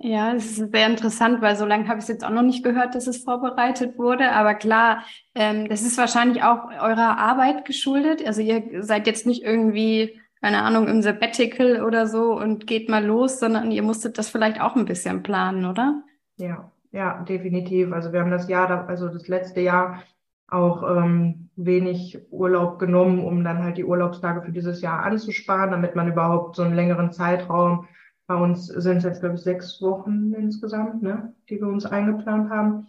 Ja, 0.00 0.34
es 0.34 0.58
ist 0.58 0.72
sehr 0.72 0.86
interessant, 0.86 1.40
weil 1.42 1.54
so 1.56 1.64
lange 1.64 1.86
habe 1.88 1.98
ich 1.98 2.04
es 2.04 2.08
jetzt 2.08 2.24
auch 2.24 2.30
noch 2.30 2.42
nicht 2.42 2.64
gehört, 2.64 2.94
dass 2.94 3.06
es 3.06 3.22
vorbereitet 3.22 3.98
wurde. 3.98 4.32
Aber 4.32 4.54
klar, 4.54 5.04
ähm, 5.34 5.68
das 5.68 5.82
ist 5.82 5.96
wahrscheinlich 5.96 6.42
auch 6.42 6.64
eurer 6.70 7.18
Arbeit 7.18 7.64
geschuldet. 7.64 8.26
Also 8.26 8.42
ihr 8.42 8.82
seid 8.82 9.06
jetzt 9.06 9.26
nicht 9.26 9.44
irgendwie, 9.44 10.20
keine 10.40 10.62
Ahnung, 10.62 10.88
im 10.88 11.02
Sabbatical 11.02 11.84
oder 11.84 12.06
so 12.08 12.32
und 12.32 12.66
geht 12.66 12.88
mal 12.88 13.04
los, 13.04 13.38
sondern 13.38 13.70
ihr 13.70 13.82
musstet 13.82 14.18
das 14.18 14.28
vielleicht 14.28 14.60
auch 14.60 14.74
ein 14.74 14.86
bisschen 14.86 15.22
planen, 15.22 15.64
oder? 15.64 16.02
Ja, 16.36 16.70
ja, 16.90 17.22
definitiv. 17.22 17.92
Also 17.92 18.12
wir 18.12 18.20
haben 18.20 18.30
das 18.30 18.48
Jahr, 18.48 18.88
also 18.88 19.08
das 19.08 19.28
letzte 19.28 19.60
Jahr 19.60 20.02
auch 20.48 20.82
ähm, 20.82 21.45
wenig 21.56 22.18
Urlaub 22.30 22.78
genommen, 22.78 23.24
um 23.24 23.42
dann 23.42 23.62
halt 23.62 23.78
die 23.78 23.84
Urlaubstage 23.84 24.42
für 24.42 24.52
dieses 24.52 24.80
Jahr 24.82 25.02
anzusparen, 25.02 25.70
damit 25.70 25.96
man 25.96 26.08
überhaupt 26.08 26.56
so 26.56 26.62
einen 26.62 26.74
längeren 26.74 27.12
Zeitraum 27.12 27.88
bei 28.26 28.34
uns 28.34 28.66
sind 28.66 28.98
es 28.98 29.04
jetzt, 29.04 29.20
glaube 29.20 29.36
ich, 29.36 29.42
sechs 29.42 29.80
Wochen 29.80 30.32
insgesamt, 30.34 31.02
ne, 31.02 31.32
die 31.48 31.60
wir 31.60 31.68
uns 31.68 31.86
eingeplant 31.86 32.50
haben. 32.50 32.88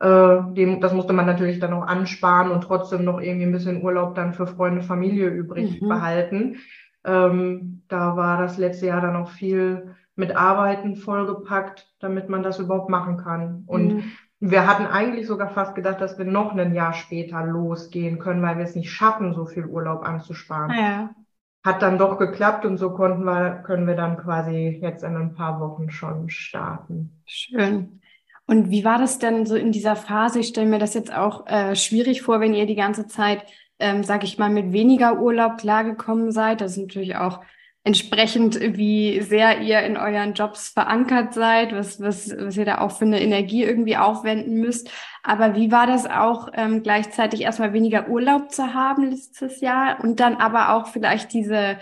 Äh, 0.00 0.54
dem, 0.54 0.80
das 0.80 0.94
musste 0.94 1.12
man 1.12 1.26
natürlich 1.26 1.58
dann 1.58 1.74
auch 1.74 1.86
ansparen 1.86 2.50
und 2.50 2.62
trotzdem 2.62 3.04
noch 3.04 3.20
irgendwie 3.20 3.46
ein 3.46 3.52
bisschen 3.52 3.82
Urlaub 3.82 4.14
dann 4.14 4.32
für 4.32 4.46
Freunde, 4.46 4.82
Familie 4.82 5.28
übrig 5.28 5.82
mhm. 5.82 5.88
behalten. 5.88 6.56
Ähm, 7.04 7.82
da 7.88 8.16
war 8.16 8.40
das 8.40 8.58
letzte 8.58 8.86
Jahr 8.86 9.00
dann 9.00 9.16
auch 9.16 9.30
viel 9.30 9.94
mit 10.14 10.36
Arbeiten 10.36 10.96
vollgepackt, 10.96 11.94
damit 12.00 12.28
man 12.28 12.42
das 12.42 12.58
überhaupt 12.58 12.88
machen 12.88 13.18
kann. 13.18 13.64
Und 13.66 13.94
mhm. 13.96 14.02
Wir 14.40 14.66
hatten 14.66 14.86
eigentlich 14.86 15.26
sogar 15.26 15.50
fast 15.50 15.74
gedacht, 15.74 16.00
dass 16.00 16.18
wir 16.18 16.24
noch 16.24 16.54
ein 16.54 16.74
Jahr 16.74 16.92
später 16.92 17.44
losgehen 17.44 18.18
können, 18.18 18.42
weil 18.42 18.58
wir 18.58 18.64
es 18.64 18.76
nicht 18.76 18.90
schaffen, 18.90 19.34
so 19.34 19.46
viel 19.46 19.66
Urlaub 19.66 20.02
anzusparen. 20.02 20.70
Ja 20.70 21.10
hat 21.64 21.82
dann 21.82 21.98
doch 21.98 22.18
geklappt 22.18 22.64
und 22.64 22.78
so 22.78 22.90
konnten 22.90 23.24
wir, 23.24 23.62
können 23.64 23.86
wir 23.86 23.96
dann 23.96 24.16
quasi 24.16 24.78
jetzt 24.80 25.02
in 25.02 25.16
ein 25.16 25.34
paar 25.34 25.60
Wochen 25.60 25.90
schon 25.90 26.30
starten. 26.30 27.22
Schön. 27.26 28.00
Und 28.46 28.70
wie 28.70 28.84
war 28.84 28.98
das 28.98 29.18
denn 29.18 29.44
so 29.44 29.56
in 29.56 29.72
dieser 29.72 29.94
Phase? 29.94 30.40
Ich 30.40 30.48
stelle 30.48 30.68
mir 30.68 30.78
das 30.78 30.94
jetzt 30.94 31.12
auch 31.12 31.46
äh, 31.46 31.76
schwierig 31.76 32.22
vor, 32.22 32.40
wenn 32.40 32.54
ihr 32.54 32.64
die 32.64 32.76
ganze 32.76 33.06
Zeit, 33.06 33.44
ähm, 33.78 34.02
sag 34.02 34.24
ich 34.24 34.38
mal, 34.38 34.48
mit 34.48 34.72
weniger 34.72 35.20
Urlaub 35.20 35.58
klargekommen 35.58 36.32
seid. 36.32 36.62
Das 36.62 36.72
ist 36.72 36.78
natürlich 36.78 37.16
auch 37.16 37.40
entsprechend, 37.88 38.60
wie 38.60 39.22
sehr 39.22 39.62
ihr 39.62 39.80
in 39.80 39.96
euren 39.96 40.34
Jobs 40.34 40.68
verankert 40.68 41.32
seid, 41.32 41.74
was, 41.74 42.02
was, 42.02 42.30
was 42.38 42.54
ihr 42.54 42.66
da 42.66 42.82
auch 42.82 42.90
für 42.90 43.06
eine 43.06 43.22
Energie 43.22 43.64
irgendwie 43.64 43.96
aufwenden 43.96 44.60
müsst. 44.60 44.90
Aber 45.22 45.56
wie 45.56 45.72
war 45.72 45.86
das 45.86 46.04
auch 46.04 46.50
ähm, 46.52 46.82
gleichzeitig 46.82 47.40
erstmal 47.40 47.72
weniger 47.72 48.08
Urlaub 48.08 48.52
zu 48.52 48.74
haben 48.74 49.10
letztes 49.10 49.62
Jahr 49.62 50.04
und 50.04 50.20
dann 50.20 50.36
aber 50.36 50.74
auch 50.74 50.88
vielleicht 50.88 51.32
diese 51.32 51.78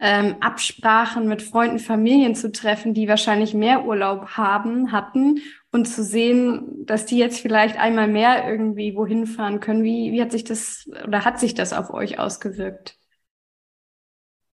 ähm, 0.00 0.34
Absprachen 0.40 1.28
mit 1.28 1.40
Freunden, 1.40 1.78
Familien 1.78 2.34
zu 2.34 2.50
treffen, 2.50 2.92
die 2.92 3.06
wahrscheinlich 3.06 3.54
mehr 3.54 3.84
Urlaub 3.84 4.30
haben, 4.30 4.90
hatten 4.90 5.40
und 5.70 5.86
zu 5.86 6.02
sehen, 6.02 6.84
dass 6.84 7.06
die 7.06 7.18
jetzt 7.18 7.38
vielleicht 7.38 7.78
einmal 7.78 8.08
mehr 8.08 8.48
irgendwie 8.50 8.96
wohin 8.96 9.26
fahren 9.26 9.60
können. 9.60 9.84
Wie, 9.84 10.10
wie 10.10 10.20
hat 10.20 10.32
sich 10.32 10.42
das 10.42 10.90
oder 11.06 11.24
hat 11.24 11.38
sich 11.38 11.54
das 11.54 11.72
auf 11.72 11.94
euch 11.94 12.18
ausgewirkt? 12.18 12.98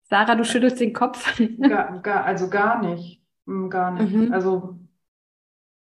Sarah, 0.10 0.36
du 0.36 0.44
schüttelst 0.44 0.80
den 0.80 0.94
Kopf. 0.94 1.40
Gar, 1.62 2.00
gar, 2.02 2.26
also 2.26 2.50
gar 2.50 2.82
nicht. 2.82 3.22
Hm, 3.46 3.70
gar 3.70 3.92
nicht. 3.92 4.14
Mhm. 4.14 4.34
Also, 4.34 4.78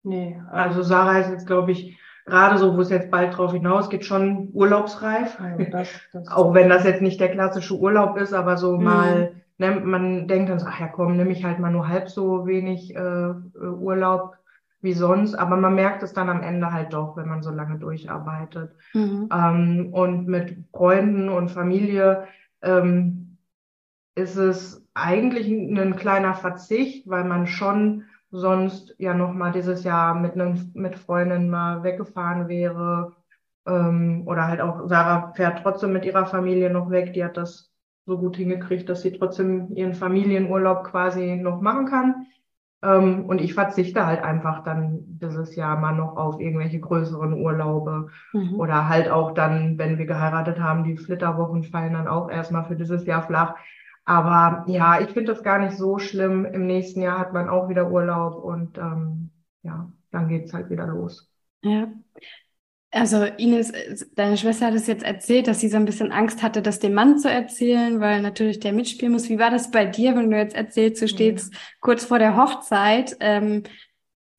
nee. 0.03 0.40
Also 0.50 0.83
Sarah 0.83 1.18
ist 1.18 1.31
jetzt, 1.31 1.46
glaube 1.46 1.72
ich, 1.72 1.98
gerade 2.27 2.59
so, 2.59 2.77
wo 2.77 2.81
es 2.81 2.90
jetzt 2.90 3.11
bald 3.11 3.37
drauf 3.37 3.53
hinausgeht, 3.53 4.05
schon 4.05 4.50
urlaubsreif. 4.53 5.38
Also 5.40 5.64
das, 5.70 5.88
das 6.12 6.29
Auch 6.29 6.55
wenn 6.55 6.68
das 6.68 6.85
jetzt 6.85 7.03
nicht 7.03 7.20
der 7.20 7.31
klassische 7.31 7.77
Urlaub 7.77 8.16
ist, 8.16 8.33
aber 8.33 8.57
so 8.57 8.77
mhm. 8.77 8.85
mal, 8.85 9.33
ne, 9.59 9.81
man 9.81 10.29
denkt 10.29 10.50
dann 10.50 10.59
so, 10.59 10.66
ach 10.68 10.81
ja 10.81 10.88
komm, 10.88 11.16
nehme 11.16 11.33
ich 11.33 11.44
halt 11.44 11.59
mal 11.59 11.72
nur 11.72 11.88
halb 11.88 12.09
so 12.09 12.46
wenig 12.46 12.94
äh, 12.94 13.35
Urlaub 13.59 14.37
wie 14.81 14.92
sonst, 14.92 15.35
aber 15.35 15.57
man 15.57 15.74
merkt 15.74 16.03
es 16.03 16.12
dann 16.12 16.29
am 16.29 16.42
Ende 16.42 16.70
halt 16.70 16.92
doch, 16.92 17.16
wenn 17.16 17.27
man 17.27 17.42
so 17.42 17.50
lange 17.50 17.79
durcharbeitet. 17.79 18.72
Mhm. 18.92 19.31
Ähm, 19.33 19.88
und 19.92 20.29
mit 20.29 20.59
Freunden 20.72 21.31
und 21.31 21.50
Familie 21.50 22.24
ähm, 22.61 23.23
ist 24.14 24.37
es 24.37 24.85
eigentlich 24.94 25.48
ein 25.48 25.96
kleiner 25.96 26.35
Verzicht, 26.35 27.09
weil 27.09 27.24
man 27.24 27.46
schon 27.46 28.05
sonst 28.31 28.94
ja 28.98 29.14
noch 29.14 29.33
mal 29.33 29.53
dieses 29.53 29.85
Jahr 29.85 30.14
mit 30.14 30.33
einem 30.35 30.70
mit 30.74 30.96
Freundinnen 30.96 31.50
mal 31.50 31.83
weggefahren 31.83 32.48
wäre 32.48 33.12
ähm, 33.66 34.22
oder 34.27 34.46
halt 34.46 34.61
auch 34.61 34.88
Sarah 34.88 35.33
fährt 35.35 35.62
trotzdem 35.62 35.92
mit 35.92 36.05
ihrer 36.05 36.27
Familie 36.27 36.70
noch 36.70 36.90
weg. 36.90 37.12
Die 37.14 37.24
hat 37.24 37.37
das 37.37 37.70
so 38.07 38.18
gut 38.18 38.37
hingekriegt, 38.37 38.88
dass 38.88 39.03
sie 39.03 39.12
trotzdem 39.12 39.72
ihren 39.74 39.94
Familienurlaub 39.94 40.85
quasi 40.85 41.37
noch 41.37 41.61
machen 41.61 41.87
kann. 41.87 42.27
Ähm, 42.83 43.24
und 43.27 43.40
ich 43.40 43.55
verzichte 43.55 44.07
halt 44.07 44.22
einfach 44.22 44.62
dann 44.62 45.00
dieses 45.07 45.57
Jahr 45.57 45.79
mal 45.79 45.92
noch 45.94 46.16
auf 46.16 46.38
irgendwelche 46.38 46.81
größeren 46.81 47.33
Urlaube 47.33 48.09
mhm. 48.33 48.55
oder 48.61 48.88
halt 48.88 49.09
auch 49.09 49.33
dann, 49.33 49.79
wenn 49.79 49.96
wir 49.96 50.07
geheiratet 50.07 50.61
haben, 50.61 50.85
die 50.85 50.98
Flitterwochen 50.98 51.62
fallen 51.64 51.94
dann 51.94 52.09
auch 52.09 52.31
erstmal 52.31 52.64
für 52.64 52.77
dieses 52.77 53.07
Jahr 53.07 53.22
flach. 53.22 53.55
Aber 54.05 54.64
ja, 54.69 55.01
ich 55.01 55.11
finde 55.11 55.33
das 55.33 55.43
gar 55.43 55.59
nicht 55.59 55.77
so 55.77 55.99
schlimm. 55.99 56.45
Im 56.45 56.67
nächsten 56.67 57.01
Jahr 57.01 57.19
hat 57.19 57.33
man 57.33 57.49
auch 57.49 57.69
wieder 57.69 57.90
Urlaub 57.90 58.43
und 58.43 58.77
ähm, 58.79 59.31
ja, 59.62 59.90
dann 60.11 60.29
geht's 60.29 60.53
halt 60.53 60.71
wieder 60.71 60.87
los. 60.87 61.31
Ja. 61.62 61.88
Also 62.90 63.25
Ines, 63.25 63.73
deine 64.14 64.37
Schwester 64.37 64.67
hat 64.67 64.75
es 64.75 64.87
jetzt 64.87 65.03
erzählt, 65.03 65.49
dass 65.49 65.59
sie 65.59 65.69
so 65.69 65.77
ein 65.77 65.85
bisschen 65.85 66.12
Angst 66.12 66.45
hatte, 66.45 66.62
das 66.62 66.79
dem 66.79 66.95
Mann 66.95 67.19
zu 67.19 67.29
erzählen, 67.29 67.99
weil 67.99 68.23
natürlich 68.23 68.61
der 68.61 68.73
mitspielen 68.73 69.12
muss. 69.12 69.29
Wie 69.29 69.38
war 69.40 69.51
das 69.51 69.73
bei 69.73 69.85
dir, 69.85 70.14
wenn 70.14 70.31
du 70.31 70.37
jetzt 70.37 70.55
erzählst, 70.55 71.03
du 71.03 71.09
stehst 71.09 71.53
mhm. 71.53 71.57
kurz 71.81 72.05
vor 72.05 72.21
der 72.21 72.37
Hochzeit? 72.37 73.17
Ähm, 73.19 73.64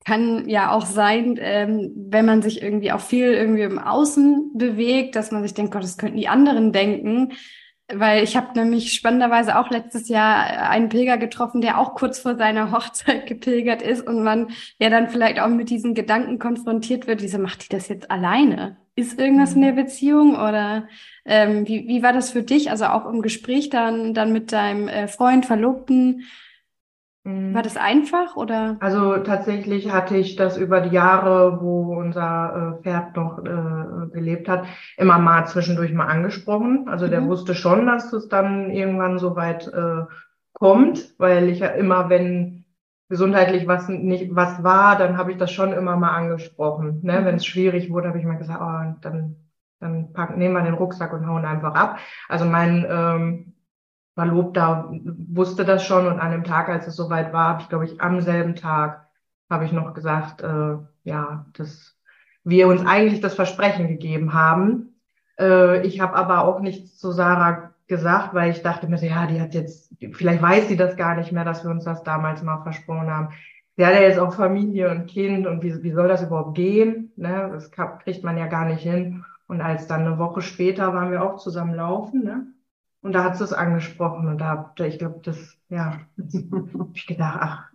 kann 0.06 0.47
ja 0.47 0.71
auch 0.71 0.86
sein, 0.86 1.38
ähm, 1.39 1.91
wenn 1.95 2.25
man 2.25 2.43
sich 2.43 2.62
irgendwie 2.62 2.91
auch 2.91 3.01
viel 3.01 3.34
irgendwie 3.34 3.63
im 3.63 3.80
Außen 3.80 4.51
bewegt, 4.56 5.15
dass 5.15 5.32
man 5.32 5.41
sich 5.41 5.56
denkt, 5.56 5.73
Gott, 5.73 5.84
das 5.84 5.97
könnten 5.97 6.17
die 6.17 6.28
anderen 6.28 6.71
denken. 6.71 7.34
Weil 7.93 8.23
ich 8.23 8.35
habe 8.35 8.57
nämlich 8.59 8.93
spannenderweise 8.93 9.59
auch 9.59 9.69
letztes 9.69 10.09
Jahr 10.09 10.69
einen 10.69 10.89
Pilger 10.89 11.17
getroffen, 11.17 11.61
der 11.61 11.79
auch 11.79 11.93
kurz 11.93 12.17
vor 12.17 12.35
seiner 12.35 12.71
Hochzeit 12.73 13.27
gepilgert 13.27 13.81
ist 13.81 14.05
und 14.07 14.23
man 14.23 14.49
ja 14.79 14.89
dann 14.89 15.09
vielleicht 15.09 15.39
auch 15.39 15.49
mit 15.49 15.69
diesen 15.69 15.93
Gedanken 15.93 16.39
konfrontiert 16.39 17.05
wird, 17.05 17.21
wieso 17.21 17.37
macht 17.37 17.65
die 17.65 17.69
das 17.69 17.87
jetzt 17.87 18.09
alleine? 18.09 18.77
Ist 18.95 19.19
irgendwas 19.19 19.53
in 19.53 19.61
der 19.61 19.73
mhm. 19.73 19.77
Beziehung 19.77 20.35
oder 20.35 20.87
ähm, 21.25 21.67
wie, 21.67 21.87
wie 21.87 22.01
war 22.01 22.13
das 22.13 22.31
für 22.31 22.43
dich? 22.43 22.71
Also 22.71 22.85
auch 22.85 23.05
im 23.05 23.21
Gespräch 23.21 23.69
dann, 23.69 24.13
dann 24.13 24.33
mit 24.33 24.51
deinem 24.51 24.87
äh, 24.87 25.07
Freund, 25.07 25.45
Verlobten, 25.45 26.23
war 27.25 27.63
das 27.63 27.75
einfach 27.75 28.35
oder? 28.35 28.77
Also 28.81 29.17
tatsächlich 29.17 29.91
hatte 29.91 30.15
ich 30.15 30.35
das 30.35 30.57
über 30.57 30.79
die 30.81 30.93
Jahre, 30.93 31.59
wo 31.59 31.95
unser 31.95 32.77
äh, 32.79 32.83
Pferd 32.83 33.15
noch 33.15 33.39
äh, 33.39 34.07
gelebt 34.13 34.47
hat, 34.47 34.65
immer 34.95 35.17
mal 35.17 35.47
zwischendurch 35.47 35.91
mal 35.91 36.05
angesprochen. 36.05 36.88
Also 36.88 37.07
der 37.07 37.21
mhm. 37.21 37.29
wusste 37.29 37.55
schon, 37.55 37.88
dass 37.88 38.13
es 38.13 38.29
dann 38.29 38.69
irgendwann 38.69 39.17
so 39.17 39.35
weit 39.35 39.67
äh, 39.67 40.05
kommt, 40.53 41.15
weil 41.17 41.49
ich 41.49 41.59
ja 41.59 41.69
immer, 41.69 42.09
wenn 42.09 42.65
gesundheitlich 43.09 43.67
was 43.67 43.89
nicht 43.89 44.35
was 44.35 44.63
war, 44.63 44.95
dann 44.95 45.17
habe 45.17 45.31
ich 45.31 45.38
das 45.38 45.51
schon 45.51 45.73
immer 45.73 45.95
mal 45.95 46.15
angesprochen. 46.15 46.99
Ne? 47.01 47.21
Mhm. 47.21 47.25
Wenn 47.25 47.35
es 47.35 47.45
schwierig 47.47 47.89
wurde, 47.89 48.09
habe 48.09 48.19
ich 48.19 48.25
mal 48.25 48.38
gesagt, 48.38 48.61
oh, 48.61 48.99
dann 49.01 49.38
dann 49.79 50.13
packen, 50.13 50.38
nehmen 50.38 50.53
wir 50.53 50.61
den 50.61 50.73
Rucksack 50.73 51.13
und 51.13 51.27
hauen 51.27 51.45
einfach 51.45 51.75
ab. 51.75 51.99
Also 52.29 52.45
mein 52.45 52.85
ähm, 52.89 53.54
Verlobter 54.15 54.89
wusste 55.04 55.65
das 55.65 55.84
schon 55.84 56.08
und 56.08 56.19
an 56.19 56.32
dem 56.32 56.43
Tag, 56.45 56.69
als 56.69 56.88
es 56.88 56.95
soweit 56.95 57.34
war, 57.34 57.49
habe 57.49 57.62
ich, 57.62 57.69
glaube 57.69 57.86
ich, 57.86 58.01
am 58.01 58.21
selben 58.21 58.56
Tag 58.56 59.06
habe 59.49 59.65
ich 59.65 59.71
noch 59.71 59.93
gesagt, 59.93 60.41
äh, 60.41 60.78
ja, 61.04 61.45
dass 61.54 61.95
wir 62.43 62.67
uns 62.67 62.86
eigentlich 62.86 63.21
das 63.21 63.36
Versprechen 63.36 63.88
gegeben 63.88 64.34
haben. 64.34 64.95
Äh, 65.39 65.86
ich 65.86 65.99
habe 65.99 66.15
aber 66.15 66.45
auch 66.45 66.62
nichts 66.62 66.97
zu 66.97 67.12
Sarah 67.12 67.73
gesagt, 67.88 68.34
weil 68.34 68.51
ich 68.51 68.63
dachte 68.63 68.88
mir, 68.88 69.04
ja, 69.04 69.28
die 69.28 69.39
hat 69.39 69.54
jetzt, 69.54 69.93
vielleicht 70.13 70.41
weiß 70.41 70.69
sie 70.69 70.78
das 70.78 70.95
gar 70.95 71.15
nicht 71.15 71.32
mehr, 71.32 71.45
dass 71.45 71.63
wir 71.63 71.71
uns 71.71 71.84
das 71.84 72.04
damals 72.04 72.41
mal 72.41 72.63
versprochen 72.63 73.12
haben. 73.12 73.30
Sie 73.78 73.86
hat 73.86 73.93
ja 73.93 74.01
jetzt 74.01 74.19
auch 74.19 74.34
Familie 74.34 74.89
und 74.89 75.08
Kind 75.08 75.45
und 75.45 75.62
wie, 75.62 75.84
wie 75.84 75.91
soll 75.91 76.08
das 76.08 76.23
überhaupt 76.23 76.56
gehen? 76.56 77.12
Ne? 77.17 77.49
Das 77.51 77.69
kriegt 77.71 78.23
man 78.23 78.38
ja 78.38 78.47
gar 78.47 78.65
nicht 78.65 78.82
hin. 78.82 79.25
Und 79.47 79.62
als 79.62 79.86
dann 79.88 80.06
eine 80.06 80.17
Woche 80.17 80.41
später 80.41 80.93
waren 80.93 81.12
wir 81.12 81.21
auch 81.21 81.38
zusammen 81.38 81.75
laufen, 81.75 82.23
ne? 82.23 82.47
Und 83.05 83.13
da 83.13 83.23
hat 83.23 83.37
sie 83.37 83.43
es 83.43 83.53
angesprochen 83.53 84.27
und 84.27 84.39
da, 84.39 84.73
ich 84.79 84.97
glaube, 84.97 85.19
das, 85.23 85.59
ja, 85.69 85.99
hab 86.17 86.95
ich 86.95 87.05
gedacht, 87.05 87.37
ach, 87.39 87.69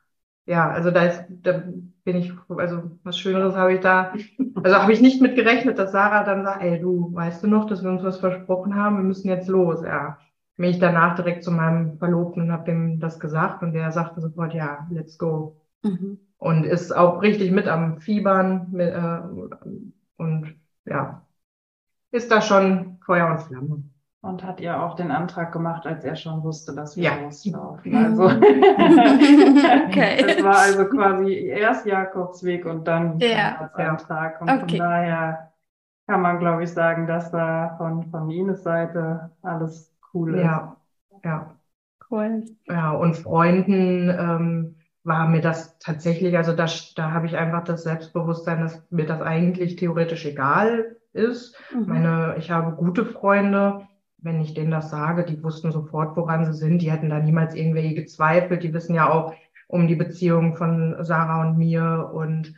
ja, 0.44 0.68
also 0.68 0.90
da 0.90 1.04
ist, 1.04 1.22
da 1.28 1.62
bin 2.02 2.16
ich, 2.16 2.32
also 2.48 2.98
was 3.04 3.16
Schöneres 3.16 3.54
habe 3.54 3.74
ich 3.74 3.80
da, 3.80 4.12
also 4.60 4.76
habe 4.76 4.92
ich 4.92 5.00
nicht 5.00 5.22
mit 5.22 5.36
gerechnet, 5.36 5.78
dass 5.78 5.92
Sarah 5.92 6.24
dann 6.24 6.42
sagt, 6.42 6.62
ey, 6.64 6.80
du, 6.80 7.14
weißt 7.14 7.44
du 7.44 7.46
noch, 7.46 7.68
dass 7.68 7.84
wir 7.84 7.90
uns 7.90 8.02
was 8.02 8.18
versprochen 8.18 8.74
haben, 8.74 8.96
wir 8.96 9.04
müssen 9.04 9.28
jetzt 9.28 9.46
los, 9.46 9.84
ja. 9.84 10.18
Bin 10.56 10.68
ich 10.68 10.80
danach 10.80 11.14
direkt 11.14 11.44
zu 11.44 11.52
meinem 11.52 11.96
Verlobten 11.98 12.42
und 12.42 12.52
habe 12.52 12.72
ihm 12.72 12.98
das 12.98 13.20
gesagt 13.20 13.62
und 13.62 13.72
der 13.72 13.92
sagte 13.92 14.20
sofort, 14.20 14.52
ja, 14.52 14.88
let's 14.90 15.16
go. 15.16 15.54
Mhm. 15.84 16.18
Und 16.38 16.64
ist 16.64 16.90
auch 16.90 17.22
richtig 17.22 17.52
mit 17.52 17.68
am 17.68 18.00
Fiebern 18.00 18.66
mit, 18.72 18.92
äh, 18.92 19.20
und 20.16 20.56
ja, 20.86 21.24
ist 22.10 22.32
da 22.32 22.42
schon 22.42 22.98
Feuer 23.04 23.30
und 23.30 23.42
Flamme. 23.42 23.84
Und 24.22 24.44
hat 24.44 24.60
ihr 24.60 24.82
auch 24.82 24.96
den 24.96 25.10
Antrag 25.10 25.50
gemacht, 25.50 25.86
als 25.86 26.04
er 26.04 26.14
schon 26.14 26.42
wusste, 26.42 26.74
dass 26.74 26.94
wir 26.94 27.04
ja. 27.04 27.16
loslaufen. 27.22 27.94
Also 27.96 28.24
okay. 28.26 30.24
es 30.26 30.44
war 30.44 30.58
also 30.58 30.84
quasi 30.84 31.46
erst 31.46 31.86
Jakobsweg 31.86 32.66
und 32.66 32.86
dann 32.86 33.18
ja. 33.18 33.70
Antrag. 33.72 34.42
Und 34.42 34.50
okay. 34.50 34.76
von 34.76 34.78
daher 34.78 35.52
kann 36.06 36.20
man, 36.20 36.38
glaube 36.38 36.64
ich, 36.64 36.70
sagen, 36.70 37.06
dass 37.06 37.30
da 37.30 37.76
von, 37.78 38.10
von 38.10 38.28
Ines 38.30 38.62
Seite 38.62 39.30
alles 39.40 39.90
cool 40.12 40.34
ist. 40.34 40.44
Ja, 40.44 40.76
ja. 41.24 41.54
Cool. 42.10 42.44
Ja, 42.66 42.90
und 42.90 43.16
Freunden 43.16 44.10
ähm, 44.10 44.74
war 45.04 45.28
mir 45.28 45.40
das 45.40 45.78
tatsächlich, 45.78 46.36
also 46.36 46.52
da, 46.54 46.66
da 46.96 47.12
habe 47.12 47.26
ich 47.26 47.36
einfach 47.36 47.64
das 47.64 47.84
Selbstbewusstsein, 47.84 48.60
dass 48.60 48.82
mir 48.90 49.06
das 49.06 49.22
eigentlich 49.22 49.76
theoretisch 49.76 50.26
egal 50.26 50.96
ist. 51.12 51.56
Mhm. 51.72 51.86
Meine, 51.86 52.34
ich 52.38 52.50
habe 52.50 52.76
gute 52.76 53.06
Freunde, 53.06 53.86
wenn 54.22 54.40
ich 54.40 54.54
denen 54.54 54.70
das 54.70 54.90
sage, 54.90 55.24
die 55.24 55.42
wussten 55.42 55.72
sofort, 55.72 56.16
woran 56.16 56.44
sie 56.44 56.54
sind. 56.54 56.82
Die 56.82 56.90
hätten 56.90 57.10
da 57.10 57.18
niemals 57.18 57.54
irgendwelche 57.54 57.94
gezweifelt. 57.94 58.62
Die 58.62 58.72
wissen 58.72 58.94
ja 58.94 59.10
auch 59.10 59.34
um 59.66 59.88
die 59.88 59.96
Beziehung 59.96 60.56
von 60.56 60.96
Sarah 61.04 61.42
und 61.42 61.58
mir. 61.58 62.10
Und 62.12 62.54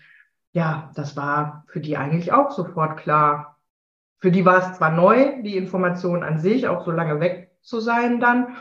ja, 0.53 0.90
das 0.94 1.16
war 1.16 1.64
für 1.68 1.81
die 1.81 1.96
eigentlich 1.96 2.33
auch 2.33 2.51
sofort 2.51 2.98
klar. 2.98 3.59
Für 4.18 4.31
die 4.31 4.44
war 4.44 4.59
es 4.59 4.79
zwar 4.79 4.90
neu, 4.90 5.42
die 5.42 5.57
Information 5.57 6.22
an 6.22 6.38
sich, 6.38 6.68
auch 6.68 6.85
so 6.85 6.90
lange 6.90 7.20
weg 7.20 7.51
zu 7.62 7.81
sein 7.81 8.20
dann. 8.20 8.57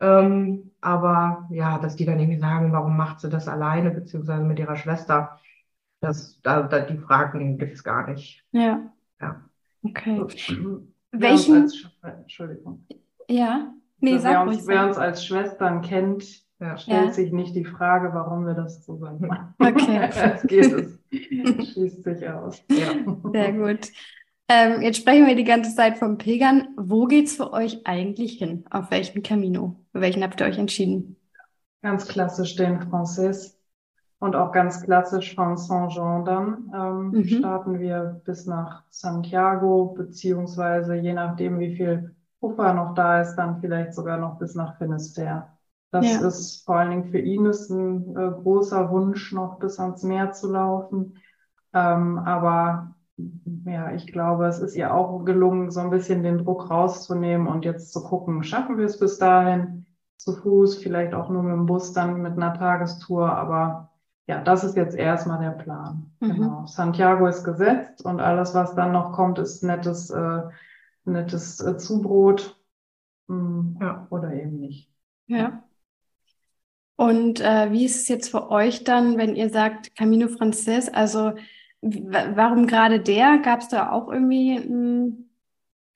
Ähm, 0.00 0.70
aber 0.80 1.46
ja, 1.50 1.78
dass 1.78 1.96
die 1.96 2.06
dann 2.06 2.18
irgendwie 2.18 2.38
sagen, 2.38 2.72
warum 2.72 2.96
macht 2.96 3.20
sie 3.20 3.28
das 3.28 3.48
alleine, 3.48 3.90
beziehungsweise 3.90 4.42
mit 4.42 4.58
ihrer 4.58 4.76
Schwester, 4.76 5.38
das, 6.00 6.40
da, 6.42 6.62
da 6.62 6.80
die 6.80 6.96
Fragen 6.96 7.58
gibt's 7.58 7.84
gar 7.84 8.08
nicht. 8.08 8.44
Ja. 8.52 8.90
Ja. 9.20 9.44
Okay. 9.82 10.24
Welchen? 11.12 11.62
Als, 11.62 11.86
Entschuldigung. 12.02 12.86
Ja. 13.28 13.74
Nee, 13.98 14.12
also, 14.12 14.22
sag 14.22 14.32
wer, 14.32 14.42
uns, 14.42 14.66
wer 14.66 14.86
uns 14.86 14.96
als 14.96 15.24
Schwestern 15.24 15.82
kennt, 15.82 16.24
ja. 16.58 16.76
stellt 16.76 17.06
ja. 17.06 17.12
sich 17.12 17.32
nicht 17.32 17.54
die 17.54 17.64
Frage, 17.64 18.14
warum 18.14 18.46
wir 18.46 18.54
das 18.54 18.82
zusammen 18.82 19.26
machen. 19.26 19.54
Okay. 19.60 20.08
es 20.34 20.42
geht 20.42 20.72
es. 20.72 20.98
Schließt 21.72 22.04
sich 22.04 22.28
aus. 22.28 22.62
Ja. 22.70 22.94
Sehr 23.32 23.52
gut. 23.52 23.88
Ähm, 24.48 24.82
jetzt 24.82 24.98
sprechen 24.98 25.26
wir 25.26 25.36
die 25.36 25.44
ganze 25.44 25.74
Zeit 25.74 25.98
vom 25.98 26.18
Pilgern. 26.18 26.68
Wo 26.76 27.06
geht's 27.06 27.36
für 27.36 27.52
euch 27.52 27.86
eigentlich 27.86 28.38
hin? 28.38 28.64
Auf 28.70 28.90
welchem 28.90 29.22
Camino? 29.22 29.76
Für 29.92 30.00
welchen 30.00 30.24
habt 30.24 30.40
ihr 30.40 30.46
euch 30.46 30.58
entschieden? 30.58 31.16
Ganz 31.82 32.08
klassisch 32.08 32.56
den 32.56 32.80
Francis 32.80 33.59
und 34.20 34.36
auch 34.36 34.52
ganz 34.52 34.82
klassisch 34.82 35.34
von 35.34 35.56
Saint-Jean 35.56 36.24
dann 36.24 36.70
ähm, 36.74 37.10
mhm. 37.10 37.24
starten 37.24 37.78
wir 37.80 38.20
bis 38.24 38.46
nach 38.46 38.84
Santiago, 38.90 39.94
beziehungsweise 39.96 40.94
je 40.94 41.14
nachdem, 41.14 41.58
wie 41.58 41.74
viel 41.74 42.14
Puffer 42.38 42.74
noch 42.74 42.94
da 42.94 43.20
ist, 43.20 43.34
dann 43.36 43.60
vielleicht 43.60 43.94
sogar 43.94 44.18
noch 44.18 44.38
bis 44.38 44.54
nach 44.54 44.76
Finisterre. 44.76 45.48
Das 45.90 46.06
ja. 46.06 46.26
ist 46.26 46.64
vor 46.64 46.76
allen 46.76 46.90
Dingen 46.90 47.10
für 47.10 47.18
Ines 47.18 47.68
ein 47.70 48.16
äh, 48.16 48.30
großer 48.30 48.90
Wunsch, 48.90 49.32
noch 49.32 49.58
bis 49.58 49.80
ans 49.80 50.02
Meer 50.02 50.32
zu 50.32 50.52
laufen. 50.52 51.16
Ähm, 51.72 52.18
aber 52.18 52.94
ja, 53.64 53.92
ich 53.92 54.06
glaube, 54.06 54.46
es 54.46 54.60
ist 54.60 54.76
ihr 54.76 54.94
auch 54.94 55.24
gelungen, 55.24 55.70
so 55.70 55.80
ein 55.80 55.90
bisschen 55.90 56.22
den 56.22 56.38
Druck 56.38 56.70
rauszunehmen 56.70 57.46
und 57.46 57.64
jetzt 57.64 57.92
zu 57.92 58.02
gucken, 58.02 58.42
schaffen 58.44 58.78
wir 58.78 58.86
es 58.86 58.98
bis 58.98 59.18
dahin 59.18 59.86
zu 60.16 60.34
Fuß, 60.34 60.76
vielleicht 60.76 61.14
auch 61.14 61.30
nur 61.30 61.42
mit 61.42 61.52
dem 61.52 61.66
Bus 61.66 61.92
dann 61.92 62.22
mit 62.22 62.34
einer 62.34 62.54
Tagestour, 62.54 63.34
aber 63.34 63.89
ja, 64.26 64.42
das 64.42 64.64
ist 64.64 64.76
jetzt 64.76 64.96
erstmal 64.96 65.40
der 65.40 65.62
Plan. 65.62 66.12
Mhm. 66.20 66.34
Genau. 66.34 66.66
Santiago 66.66 67.26
ist 67.26 67.44
gesetzt 67.44 68.04
und 68.04 68.20
alles, 68.20 68.54
was 68.54 68.74
dann 68.74 68.92
noch 68.92 69.12
kommt, 69.12 69.38
ist 69.38 69.62
nettes, 69.62 70.10
äh, 70.10 70.42
nettes 71.04 71.60
äh, 71.60 71.76
Zubrot 71.76 72.56
hm, 73.28 73.78
ja, 73.80 74.06
oder 74.10 74.32
eben 74.32 74.60
nicht. 74.60 74.90
Ja. 75.26 75.62
Und 76.96 77.40
äh, 77.40 77.72
wie 77.72 77.86
ist 77.86 77.96
es 77.96 78.08
jetzt 78.08 78.30
für 78.30 78.50
euch 78.50 78.84
dann, 78.84 79.16
wenn 79.16 79.34
ihr 79.34 79.48
sagt 79.48 79.96
Camino 79.96 80.28
Frances? 80.28 80.92
Also 80.92 81.32
warum 81.80 82.66
gerade 82.66 83.00
der? 83.00 83.38
Gab 83.38 83.60
es 83.60 83.68
da 83.68 83.90
auch 83.90 84.12
irgendwie, 84.12 84.56
ein, 84.56 85.30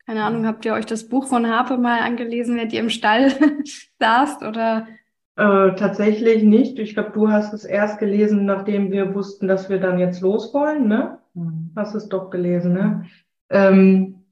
keine 0.07 0.25
Ahnung, 0.25 0.47
habt 0.47 0.65
ihr 0.65 0.73
euch 0.73 0.87
das 0.87 1.09
Buch 1.09 1.27
von 1.27 1.47
Harpe 1.47 1.77
mal 1.77 2.01
angelesen, 2.01 2.57
während 2.57 2.73
ihr 2.73 2.81
im 2.81 2.91
Stall 2.91 3.33
saßt 4.01 4.43
oder 4.43 4.87
äh, 5.37 5.75
tatsächlich 5.75 6.43
nicht. 6.43 6.79
Ich 6.79 6.95
glaube, 6.95 7.11
du 7.13 7.29
hast 7.29 7.53
es 7.53 7.65
erst 7.65 7.99
gelesen, 7.99 8.45
nachdem 8.45 8.93
wir 8.93 9.15
wussten, 9.15 9.49
dass 9.49 9.69
wir 9.69 9.81
dann 9.81 9.99
jetzt 9.99 10.21
los 10.21 10.55
wollen, 10.55 10.87
ne? 10.89 11.19
Mhm. 11.35 11.73
Hast 11.75 11.95
es 11.95 12.09
doch 12.09 12.31
gelesen, 12.31 12.73
ne? 12.73 13.07
Ähm, 13.51 14.25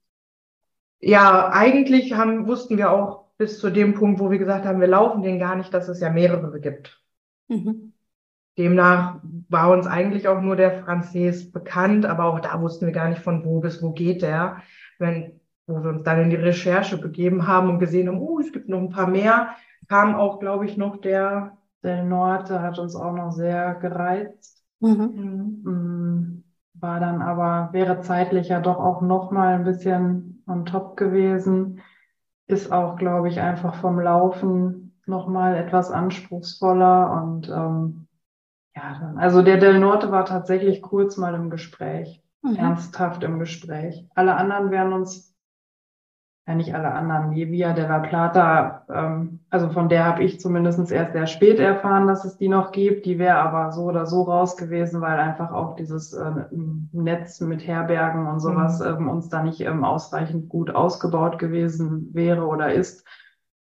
ja, 1.01 1.51
eigentlich 1.51 2.15
haben, 2.15 2.47
wussten 2.47 2.79
wir 2.79 2.93
auch 2.93 3.25
bis 3.37 3.59
zu 3.59 3.71
dem 3.71 3.95
Punkt, 3.95 4.21
wo 4.21 4.31
wir 4.31 4.39
gesagt 4.39 4.65
haben, 4.65 4.81
wir 4.81 4.87
laufen 4.87 5.23
den 5.23 5.41
gar 5.41 5.57
nicht, 5.57 5.75
dass 5.75 5.89
es 5.89 6.01
ja 6.01 6.11
mehrere 6.11 6.61
gibt. 6.61 7.03
Mhm. 7.49 7.93
Demnach 8.57 9.21
war 9.49 9.71
uns 9.71 9.87
eigentlich 9.87 10.29
auch 10.29 10.41
nur 10.41 10.57
der 10.57 10.85
Französ 10.85 11.51
bekannt, 11.51 12.07
aber 12.07 12.27
auch 12.27 12.39
da 12.39 12.61
wussten 12.61 12.87
wir 12.87 12.93
gar 12.93 13.09
nicht 13.09 13.23
von 13.23 13.45
wo 13.45 13.61
bis 13.61 13.83
wo 13.83 13.91
geht 13.91 14.23
der. 14.23 14.63
Wenn, 14.99 15.41
wo 15.67 15.83
wir 15.83 15.91
uns 15.91 16.05
dann 16.05 16.21
in 16.21 16.31
die 16.31 16.37
Recherche 16.37 16.99
begeben 16.99 17.49
haben 17.49 17.71
und 17.71 17.79
gesehen 17.79 18.09
haben, 18.09 18.21
oh, 18.21 18.39
es 18.39 18.53
gibt 18.53 18.69
noch 18.69 18.79
ein 18.79 18.91
paar 18.91 19.09
mehr, 19.09 19.57
kam 19.93 20.15
auch, 20.15 20.41
glaube 20.41 20.65
ich, 20.65 20.79
noch 20.79 20.97
der. 21.03 21.59
Der 21.83 22.03
Norte 22.03 22.63
hat 22.63 22.79
uns 22.79 22.97
auch 22.97 23.13
noch 23.13 23.33
sehr 23.33 23.75
gereizt. 23.75 24.65
Mhm. 24.81 25.61
Mm, 25.65 26.45
war 26.75 26.99
dann 26.99 27.21
aber, 27.21 27.69
wäre 27.73 28.01
zeitlich 28.01 28.49
ja 28.49 28.61
doch 28.61 28.79
auch 28.79 29.03
noch 29.03 29.31
mal 29.33 29.55
ein 29.55 29.65
bisschen 29.65 30.43
on 30.47 30.65
top 30.65 30.97
gewesen. 30.97 31.81
Ist 32.47 32.73
auch, 32.73 32.97
glaube 32.97 33.29
ich, 33.29 33.41
einfach 33.41 33.75
vom 33.75 34.01
Laufen 34.01 34.99
noch 35.05 35.29
mal 35.29 35.57
etwas 35.57 35.91
anspruchsvoller 35.91 37.23
und 37.23 37.49
ähm, 37.51 38.07
ja, 38.75 38.99
dann, 38.99 39.19
also 39.19 39.43
der 39.43 39.59
Del 39.59 39.79
Norte 39.79 40.11
war 40.11 40.25
tatsächlich 40.25 40.81
kurz 40.81 41.19
mal 41.19 41.35
im 41.35 41.51
Gespräch, 41.51 42.23
mhm. 42.41 42.57
ernsthaft 42.57 43.25
im 43.25 43.39
Gespräch. 43.39 44.09
Alle 44.15 44.37
anderen 44.37 44.71
wären 44.71 44.95
uns 44.95 45.35
ja 46.47 46.55
nicht 46.55 46.75
alle 46.75 46.93
anderen, 46.93 47.33
die 47.33 47.51
Via 47.51 47.75
de 47.75 47.87
la 47.87 47.99
Plata, 47.99 48.87
ähm, 48.89 49.42
also 49.53 49.69
von 49.69 49.91
der 49.91 50.07
habe 50.07 50.25
ich 50.25 50.41
zumindest 50.41 50.91
erst 50.91 51.13
sehr 51.13 51.27
spät 51.27 51.59
erfahren, 51.59 52.07
dass 52.07 52.25
es 52.25 52.39
die 52.39 52.49
noch 52.49 52.73
gibt. 52.73 53.05
Die 53.05 53.19
wäre 53.19 53.37
aber 53.37 53.71
so 53.71 53.83
oder 53.83 54.07
so 54.07 54.23
raus 54.23 54.57
gewesen, 54.57 55.03
weil 55.03 55.19
einfach 55.19 55.53
auch 55.53 55.77
dieses 55.77 56.15
äh, 56.15 56.31
Netz 56.93 57.39
mit 57.43 57.67
Herbergen 57.67 58.27
und 58.29 58.41
sowas 58.41 58.81
mhm. 58.81 58.87
ähm, 58.87 59.09
uns 59.11 59.29
da 59.29 59.43
nicht 59.43 59.61
ähm, 59.61 59.85
ausreichend 59.85 60.49
gut 60.49 60.75
ausgebaut 60.75 61.39
gewesen 61.39 62.09
wäre 62.15 62.47
oder 62.47 62.73
ist. 62.73 63.07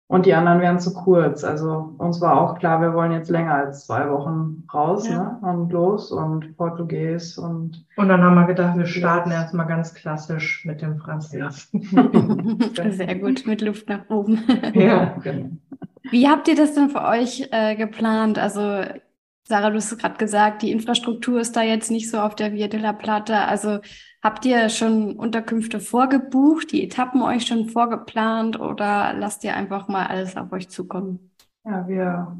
Und 0.09 0.25
die 0.25 0.33
anderen 0.33 0.63
wären 0.63 0.81
zu 0.81 0.95
kurz. 0.95 1.45
Also 1.45 1.95
uns 1.99 2.19
war 2.23 2.41
auch 2.41 2.59
klar, 2.59 2.81
wir 2.81 2.95
wollen 2.95 3.13
jetzt 3.13 3.29
länger 3.29 3.55
als 3.55 3.87
zwei 3.87 4.11
Wochen 4.11 4.65
raus 4.73 5.07
ja. 5.07 5.39
ne? 5.43 5.49
und 5.49 5.71
los 5.71 6.11
und 6.11 6.57
Portugies 6.57 7.37
und. 7.37 7.85
Und 7.97 8.09
dann 8.09 8.23
haben 8.23 8.35
wir 8.35 8.47
gedacht, 8.47 8.79
wir 8.79 8.87
starten 8.87 9.31
erstmal 9.31 9.67
ganz 9.67 9.93
klassisch 9.93 10.65
mit 10.65 10.81
dem 10.81 10.97
Französisch. 10.97 11.69
Sehr 12.91 13.15
gut, 13.17 13.47
mit 13.47 13.61
Luft 13.61 13.91
nach 13.91 14.09
oben. 14.09 14.43
Ja, 14.73 15.15
genau. 15.23 15.51
Wie 16.11 16.27
habt 16.27 16.49
ihr 16.49 16.57
das 16.57 16.75
denn 16.75 16.89
für 16.89 17.05
euch 17.05 17.47
äh, 17.51 17.77
geplant? 17.77 18.39
Also 18.39 18.85
Sarah, 19.49 19.71
du 19.71 19.77
hast 19.77 19.99
gerade 19.99 20.19
gesagt, 20.19 20.63
die 20.63 20.71
Infrastruktur 20.71 21.41
ist 21.41 21.57
da 21.57 21.63
jetzt 21.63 21.91
nicht 21.91 22.11
so 22.11 22.19
auf 22.19 22.37
der 22.37 22.53
Via 22.53 22.69
de 22.69 22.81
la 22.81 22.93
Plata. 22.93 23.47
Also 23.47 23.81
Habt 24.21 24.45
ihr 24.45 24.69
schon 24.69 25.17
Unterkünfte 25.17 25.79
vorgebucht, 25.79 26.73
die 26.73 26.83
Etappen 26.83 27.23
euch 27.23 27.47
schon 27.47 27.69
vorgeplant 27.69 28.59
oder 28.59 29.15
lasst 29.17 29.45
ihr 29.45 29.55
einfach 29.55 29.87
mal 29.87 30.07
alles 30.07 30.37
auf 30.37 30.51
euch 30.51 30.69
zukommen? 30.69 31.31
Ja, 31.65 31.87
wir 31.87 32.37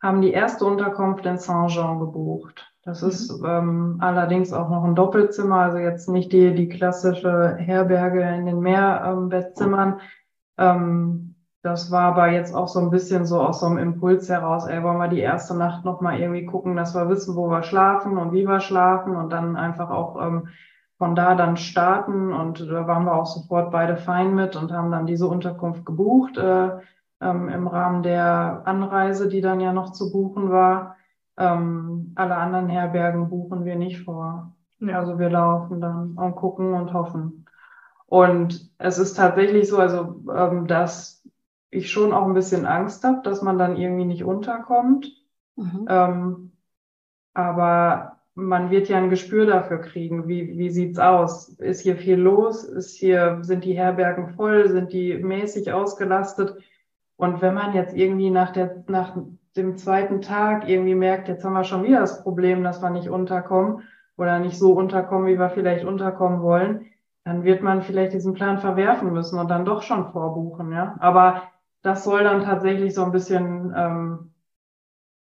haben 0.00 0.20
die 0.22 0.30
erste 0.30 0.64
Unterkunft 0.64 1.26
in 1.26 1.38
Saint-Jean 1.38 1.98
gebucht. 1.98 2.72
Das 2.84 3.02
mhm. 3.02 3.08
ist 3.08 3.42
ähm, 3.44 3.96
allerdings 4.00 4.52
auch 4.52 4.70
noch 4.70 4.84
ein 4.84 4.94
Doppelzimmer, 4.94 5.56
also 5.56 5.78
jetzt 5.78 6.08
nicht 6.08 6.32
die, 6.32 6.54
die 6.54 6.68
klassische 6.68 7.56
Herberge 7.56 8.22
in 8.22 8.46
den 8.46 8.60
Mehrbettzimmern. 8.60 10.00
Ähm, 10.56 11.31
das 11.62 11.90
war 11.92 12.02
aber 12.02 12.30
jetzt 12.30 12.54
auch 12.54 12.66
so 12.66 12.80
ein 12.80 12.90
bisschen 12.90 13.24
so 13.24 13.40
aus 13.40 13.60
so 13.60 13.66
einem 13.66 13.78
Impuls 13.78 14.28
heraus, 14.28 14.66
ey, 14.66 14.82
wollen 14.82 14.98
wir 14.98 15.08
die 15.08 15.20
erste 15.20 15.56
Nacht 15.56 15.84
nochmal 15.84 16.18
irgendwie 16.18 16.44
gucken, 16.44 16.76
dass 16.76 16.94
wir 16.94 17.08
wissen, 17.08 17.36
wo 17.36 17.48
wir 17.48 17.62
schlafen 17.62 18.18
und 18.18 18.32
wie 18.32 18.46
wir 18.46 18.60
schlafen 18.60 19.14
und 19.14 19.30
dann 19.32 19.56
einfach 19.56 19.90
auch 19.90 20.20
ähm, 20.20 20.48
von 20.98 21.14
da 21.14 21.34
dann 21.34 21.56
starten 21.56 22.32
und 22.32 22.60
da 22.60 22.86
waren 22.86 23.04
wir 23.04 23.14
auch 23.14 23.26
sofort 23.26 23.70
beide 23.70 23.96
fein 23.96 24.34
mit 24.34 24.56
und 24.56 24.72
haben 24.72 24.90
dann 24.90 25.06
diese 25.06 25.26
Unterkunft 25.26 25.86
gebucht 25.86 26.36
äh, 26.36 26.70
ähm, 27.20 27.48
im 27.48 27.68
Rahmen 27.68 28.02
der 28.02 28.62
Anreise, 28.64 29.28
die 29.28 29.40
dann 29.40 29.60
ja 29.60 29.72
noch 29.72 29.92
zu 29.92 30.10
buchen 30.10 30.50
war. 30.50 30.96
Ähm, 31.36 32.12
alle 32.16 32.36
anderen 32.36 32.68
Herbergen 32.68 33.30
buchen 33.30 33.64
wir 33.64 33.76
nicht 33.76 34.00
vor. 34.04 34.52
Ja. 34.80 34.98
Also 34.98 35.18
wir 35.18 35.30
laufen 35.30 35.80
dann 35.80 36.14
und 36.14 36.34
gucken 36.34 36.74
und 36.74 36.92
hoffen. 36.92 37.46
Und 38.06 38.70
es 38.78 38.98
ist 38.98 39.14
tatsächlich 39.14 39.68
so, 39.68 39.78
also 39.78 40.20
ähm, 40.34 40.66
dass 40.66 41.21
ich 41.72 41.90
schon 41.90 42.12
auch 42.12 42.26
ein 42.26 42.34
bisschen 42.34 42.66
Angst 42.66 43.02
habe, 43.02 43.22
dass 43.24 43.42
man 43.42 43.58
dann 43.58 43.76
irgendwie 43.76 44.04
nicht 44.04 44.24
unterkommt. 44.24 45.10
Mhm. 45.56 45.86
Ähm, 45.88 46.52
aber 47.34 48.18
man 48.34 48.70
wird 48.70 48.88
ja 48.88 48.98
ein 48.98 49.10
Gespür 49.10 49.46
dafür 49.46 49.78
kriegen, 49.78 50.28
wie, 50.28 50.58
wie 50.58 50.70
sieht's 50.70 50.98
aus? 50.98 51.48
Ist 51.48 51.80
hier 51.80 51.96
viel 51.96 52.16
los? 52.16 52.62
Ist 52.64 52.94
hier, 52.96 53.38
sind 53.40 53.64
die 53.64 53.72
Herbergen 53.72 54.34
voll? 54.34 54.68
Sind 54.68 54.92
die 54.92 55.14
mäßig 55.16 55.72
ausgelastet? 55.72 56.56
Und 57.16 57.40
wenn 57.40 57.54
man 57.54 57.74
jetzt 57.74 57.96
irgendwie 57.96 58.30
nach 58.30 58.52
der, 58.52 58.84
nach 58.88 59.16
dem 59.56 59.76
zweiten 59.78 60.20
Tag 60.20 60.68
irgendwie 60.68 60.94
merkt, 60.94 61.28
jetzt 61.28 61.44
haben 61.44 61.54
wir 61.54 61.64
schon 61.64 61.84
wieder 61.84 62.00
das 62.00 62.22
Problem, 62.22 62.62
dass 62.64 62.82
wir 62.82 62.90
nicht 62.90 63.08
unterkommen 63.08 63.82
oder 64.18 64.38
nicht 64.40 64.58
so 64.58 64.72
unterkommen, 64.72 65.26
wie 65.26 65.38
wir 65.38 65.50
vielleicht 65.50 65.86
unterkommen 65.86 66.42
wollen, 66.42 66.86
dann 67.24 67.44
wird 67.44 67.62
man 67.62 67.80
vielleicht 67.80 68.12
diesen 68.12 68.34
Plan 68.34 68.58
verwerfen 68.58 69.12
müssen 69.12 69.38
und 69.38 69.48
dann 69.48 69.64
doch 69.64 69.82
schon 69.82 70.10
vorbuchen, 70.12 70.72
ja. 70.72 70.96
Aber 71.00 71.42
das 71.82 72.04
soll 72.04 72.24
dann 72.24 72.44
tatsächlich 72.44 72.94
so 72.94 73.04
ein 73.04 73.12
bisschen 73.12 73.72
ähm, 73.76 74.32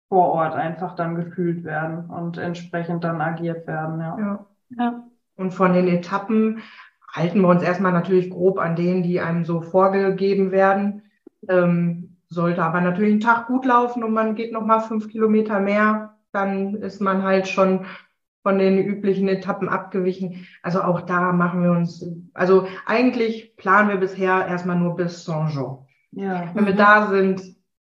vor 0.10 0.30
Ort 0.30 0.56
einfach 0.56 0.96
dann 0.96 1.16
gefühlt 1.16 1.64
werden 1.64 2.10
und 2.10 2.38
entsprechend 2.38 3.04
dann 3.04 3.22
agiert 3.22 3.66
werden, 3.68 4.00
ja. 4.00 4.18
ja. 4.20 4.46
ja. 4.78 5.04
Und 5.38 5.52
von 5.52 5.74
den 5.74 5.88
Etappen 5.88 6.62
halten 7.12 7.42
wir 7.42 7.48
uns 7.48 7.64
erstmal 7.64 7.94
natürlich 7.94 8.30
grob 8.30 8.60
an 8.60 8.76
denen, 8.76 9.04
die 9.04 9.22
einem 9.22 9.46
so 9.46 9.62
vorgegeben 9.62 10.52
werden. 10.52 11.04
Ähm, 11.48 12.18
sollte 12.28 12.64
aber 12.64 12.82
natürlich 12.82 13.16
ein 13.16 13.20
Tag 13.20 13.48
gut 13.48 13.66
laufen 13.66 14.04
und 14.04 14.14
man 14.14 14.36
geht 14.36 14.54
noch 14.54 14.66
mal 14.66 14.80
fünf 14.80 15.10
Kilometer 15.10 15.60
mehr, 15.60 16.18
dann 16.32 16.76
ist 16.76 17.02
man 17.02 17.24
halt 17.24 17.48
schon 17.48 17.86
von 18.42 18.58
den 18.58 18.78
üblichen 18.78 19.28
Etappen 19.28 19.68
abgewichen. 19.68 20.48
Also 20.64 20.82
auch 20.82 21.02
da 21.02 21.34
machen 21.34 21.62
wir 21.62 21.72
uns, 21.72 22.06
also 22.34 22.68
eigentlich 22.86 23.56
planen 23.58 23.90
wir 23.90 23.98
bisher 23.98 24.48
erstmal 24.48 24.78
nur 24.78 24.96
bis 24.96 25.26
Saint-Jean. 25.26 25.80
Ja. 26.12 26.50
Wenn 26.54 26.66
wir 26.66 26.76
da 26.76 27.08
sind, 27.08 27.42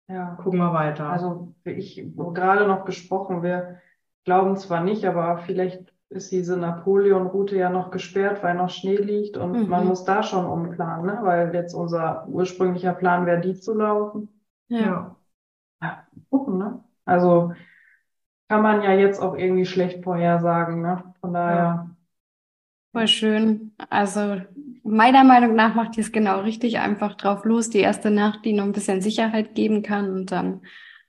ja. 0.08 0.36
gucken 0.42 0.58
wir 0.58 0.72
weiter. 0.72 1.08
Also 1.10 1.54
ich 1.64 2.04
gerade 2.14 2.66
noch 2.66 2.84
gesprochen, 2.84 3.42
wir 3.42 3.80
glauben 4.24 4.56
zwar 4.56 4.82
nicht, 4.82 5.04
aber 5.04 5.38
vielleicht 5.38 5.92
ist 6.08 6.30
diese 6.30 6.56
Napoleon-Route 6.56 7.56
ja 7.56 7.68
noch 7.68 7.90
gesperrt, 7.90 8.42
weil 8.42 8.54
noch 8.54 8.70
Schnee 8.70 8.96
liegt 8.96 9.36
und 9.36 9.52
mhm. 9.52 9.68
man 9.68 9.86
muss 9.86 10.04
da 10.04 10.22
schon 10.22 10.46
umplanen, 10.46 11.06
ne? 11.06 11.18
weil 11.22 11.52
jetzt 11.54 11.74
unser 11.74 12.26
ursprünglicher 12.28 12.92
Plan 12.92 13.26
wäre, 13.26 13.40
die 13.40 13.54
zu 13.54 13.74
laufen. 13.74 14.28
Ja. 14.68 15.16
Ja, 15.82 16.06
gucken, 16.30 16.58
ne? 16.58 16.84
Also 17.04 17.52
kann 18.48 18.62
man 18.62 18.82
ja 18.82 18.92
jetzt 18.92 19.20
auch 19.20 19.36
irgendwie 19.36 19.66
schlecht 19.66 20.04
vorhersagen, 20.04 20.80
ne? 20.80 21.14
Von 21.20 21.34
daher. 21.34 21.56
Ja. 21.56 21.90
Voll 22.92 23.08
schön. 23.08 23.72
Also 23.90 24.40
meiner 24.86 25.24
Meinung 25.24 25.54
nach 25.54 25.74
macht 25.74 25.96
ihr 25.96 26.04
es 26.04 26.12
genau 26.12 26.40
richtig, 26.40 26.78
einfach 26.78 27.14
drauf 27.16 27.44
los, 27.44 27.70
die 27.70 27.80
erste 27.80 28.10
Nacht, 28.10 28.44
die 28.44 28.52
noch 28.52 28.64
ein 28.64 28.72
bisschen 28.72 29.00
Sicherheit 29.00 29.54
geben 29.54 29.82
kann 29.82 30.10
und 30.10 30.32
dann 30.32 30.62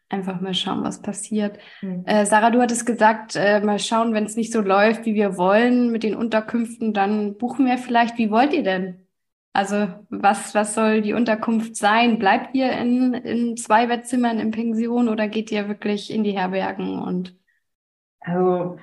einfach 0.10 0.40
mal 0.42 0.54
schauen, 0.54 0.84
was 0.84 1.02
passiert. 1.02 1.58
Mhm. 1.82 2.04
Äh, 2.06 2.26
Sarah, 2.26 2.50
du 2.50 2.62
hattest 2.62 2.86
gesagt, 2.86 3.36
äh, 3.36 3.60
mal 3.62 3.80
schauen, 3.80 4.13
wenn 4.13 4.26
es 4.26 4.36
nicht 4.36 4.54
so 4.54 4.62
läuft, 4.62 5.06
wie 5.06 5.16
wir 5.16 5.38
wollen 5.38 5.92
mit 5.92 6.04
den 6.04 6.16
Unterkünften, 6.16 6.94
dann 6.94 7.38
buchen 7.38 7.66
wir 7.66 7.78
vielleicht. 7.78 8.18
Wie 8.18 8.32
wollt 8.32 8.54
ihr 8.54 8.63
denn? 8.63 9.08
Also 9.54 9.88
was, 10.10 10.54
was 10.54 10.76
soll 10.76 11.02
die 11.02 11.13
Unterkunft 11.13 11.76
sein? 11.76 12.20
Bleibt 12.20 12.56
ihr 12.56 12.72
in, 12.74 13.13
in 13.16 13.58
zwei 13.58 13.88
Bettzimmern 13.88 14.40
in 14.40 14.52
Pension 14.52 15.10
oder 15.10 15.28
geht 15.28 15.52
ihr 15.52 15.68
wirklich 15.68 16.13
in 16.13 16.24
die 16.24 16.38
Herbergen 16.38 17.00
und? 17.00 17.36
Also 18.20 18.78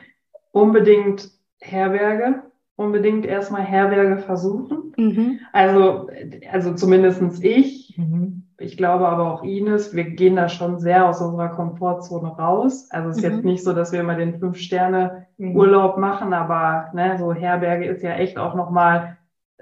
unbedingt 0.50 1.30
Herberge, 1.60 2.42
unbedingt 2.76 3.26
erstmal 3.26 3.62
Herberge 3.62 4.18
versuchen. 4.18 4.92
Mhm. 4.96 5.40
Also, 5.52 6.08
also 6.50 6.74
zumindestens 6.74 7.42
ich. 7.42 7.94
Mhm 7.96 8.44
ich 8.58 8.76
glaube 8.76 9.08
aber 9.08 9.32
auch 9.32 9.42
Ines, 9.42 9.94
wir 9.94 10.04
gehen 10.04 10.36
da 10.36 10.48
schon 10.48 10.78
sehr 10.78 11.08
aus 11.08 11.20
unserer 11.20 11.48
Komfortzone 11.48 12.28
raus. 12.28 12.88
Also 12.90 13.08
es 13.10 13.16
ist 13.16 13.24
mhm. 13.24 13.30
jetzt 13.30 13.44
nicht 13.44 13.64
so, 13.64 13.72
dass 13.72 13.92
wir 13.92 14.00
immer 14.00 14.14
den 14.14 14.38
Fünf-Sterne-Urlaub 14.38 15.98
machen, 15.98 16.32
aber 16.32 16.90
ne, 16.94 17.16
so 17.18 17.32
Herberge 17.32 17.86
ist 17.86 18.02
ja 18.02 18.12
echt 18.12 18.38
auch 18.38 18.54
nochmal 18.54 19.16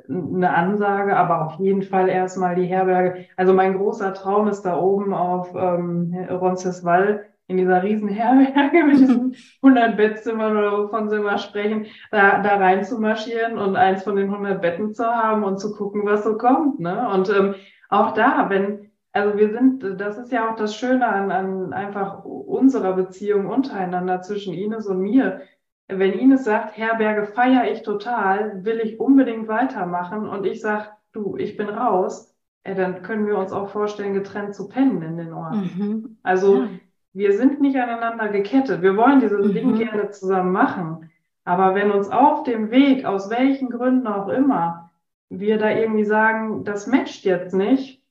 eine 0.09 0.55
Ansage, 0.55 1.17
aber 1.17 1.47
auf 1.47 1.59
jeden 1.59 1.83
Fall 1.83 2.09
erstmal 2.09 2.55
die 2.55 2.67
Herberge. 2.67 3.27
Also 3.37 3.53
mein 3.55 3.77
großer 3.77 4.15
Traum 4.15 4.49
ist 4.49 4.63
da 4.63 4.79
oben 4.79 5.15
auf 5.15 5.55
ähm, 5.55 6.15
Roncesvalles 6.31 7.21
in 7.53 7.59
dieser 7.59 7.83
riesen 7.83 8.09
Herberge 8.09 8.85
mit 8.85 8.99
diesen 8.99 9.37
100 9.63 9.97
Bettzimmern 9.97 10.57
oder 10.57 10.73
wovon 10.79 11.09
sie 11.09 11.17
immer 11.17 11.39
sprechen, 11.39 11.87
da, 12.11 12.43
da 12.43 12.57
rein 12.57 12.85
zu 12.85 12.99
marschieren 12.99 13.59
und 13.59 13.77
eins 13.77 14.03
von 14.03 14.17
den 14.17 14.31
100 14.31 14.61
Betten 14.61 14.95
zu 14.95 15.05
haben 15.05 15.45
und 15.45 15.61
zu 15.61 15.75
gucken, 15.75 16.03
was 16.05 16.25
so 16.25 16.37
kommt. 16.37 16.81
Ne? 16.81 17.09
Und 17.09 17.29
ähm, 17.29 17.55
auch 17.89 18.13
da, 18.15 18.49
wenn, 18.49 18.91
also 19.13 19.39
wir 19.39 19.53
sind, 19.53 20.01
das 20.01 20.19
ist 20.19 20.33
ja 20.33 20.51
auch 20.51 20.57
das 20.57 20.75
Schöne 20.75 21.07
an, 21.07 21.31
an 21.31 21.73
einfach 21.73 22.25
unserer 22.25 22.95
Beziehung 22.95 23.47
untereinander 23.47 24.23
zwischen 24.23 24.55
Ines 24.55 24.87
und 24.87 25.01
mir. 25.01 25.43
Wenn 25.89 26.13
Ines 26.13 26.45
sagt, 26.45 26.77
Herberge 26.77 27.27
feiere 27.27 27.71
ich 27.71 27.83
total, 27.83 28.65
will 28.65 28.81
ich 28.83 28.99
unbedingt 28.99 29.47
weitermachen 29.47 30.27
und 30.27 30.47
ich 30.47 30.63
sage, 30.63 30.87
du, 31.13 31.37
ich 31.37 31.59
bin 31.59 31.69
raus, 31.69 32.35
äh, 32.65 32.75
dann 32.75 33.03
können 33.03 33.27
wir 33.27 33.37
uns 33.37 33.53
auch 33.53 33.69
vorstellen, 33.69 34.15
getrennt 34.15 34.55
zu 34.55 34.69
pennen 34.69 35.03
in 35.03 35.17
den 35.17 35.33
Orten. 35.33 35.71
Mhm. 35.77 36.19
Also 36.23 36.63
ja. 36.63 36.69
Wir 37.13 37.37
sind 37.37 37.61
nicht 37.61 37.77
aneinander 37.77 38.29
gekettet. 38.29 38.83
Wir 38.83 38.97
wollen 38.97 39.21
dieses 39.21 39.47
mhm. 39.47 39.53
Ding 39.53 39.75
gerne 39.77 40.11
zusammen 40.11 40.53
machen. 40.53 41.11
Aber 41.45 41.75
wenn 41.75 41.91
uns 41.91 42.09
auf 42.09 42.45
dem 42.45 42.71
Weg, 42.71 43.05
aus 43.05 43.29
welchen 43.29 43.71
Gründen 43.71 44.07
auch 44.07 44.29
immer, 44.29 44.91
wir 45.29 45.59
da 45.59 45.71
irgendwie 45.71 46.05
sagen, 46.05 46.65
das 46.65 46.87
matcht 46.87 47.25
jetzt 47.25 47.55
nicht, 47.55 48.03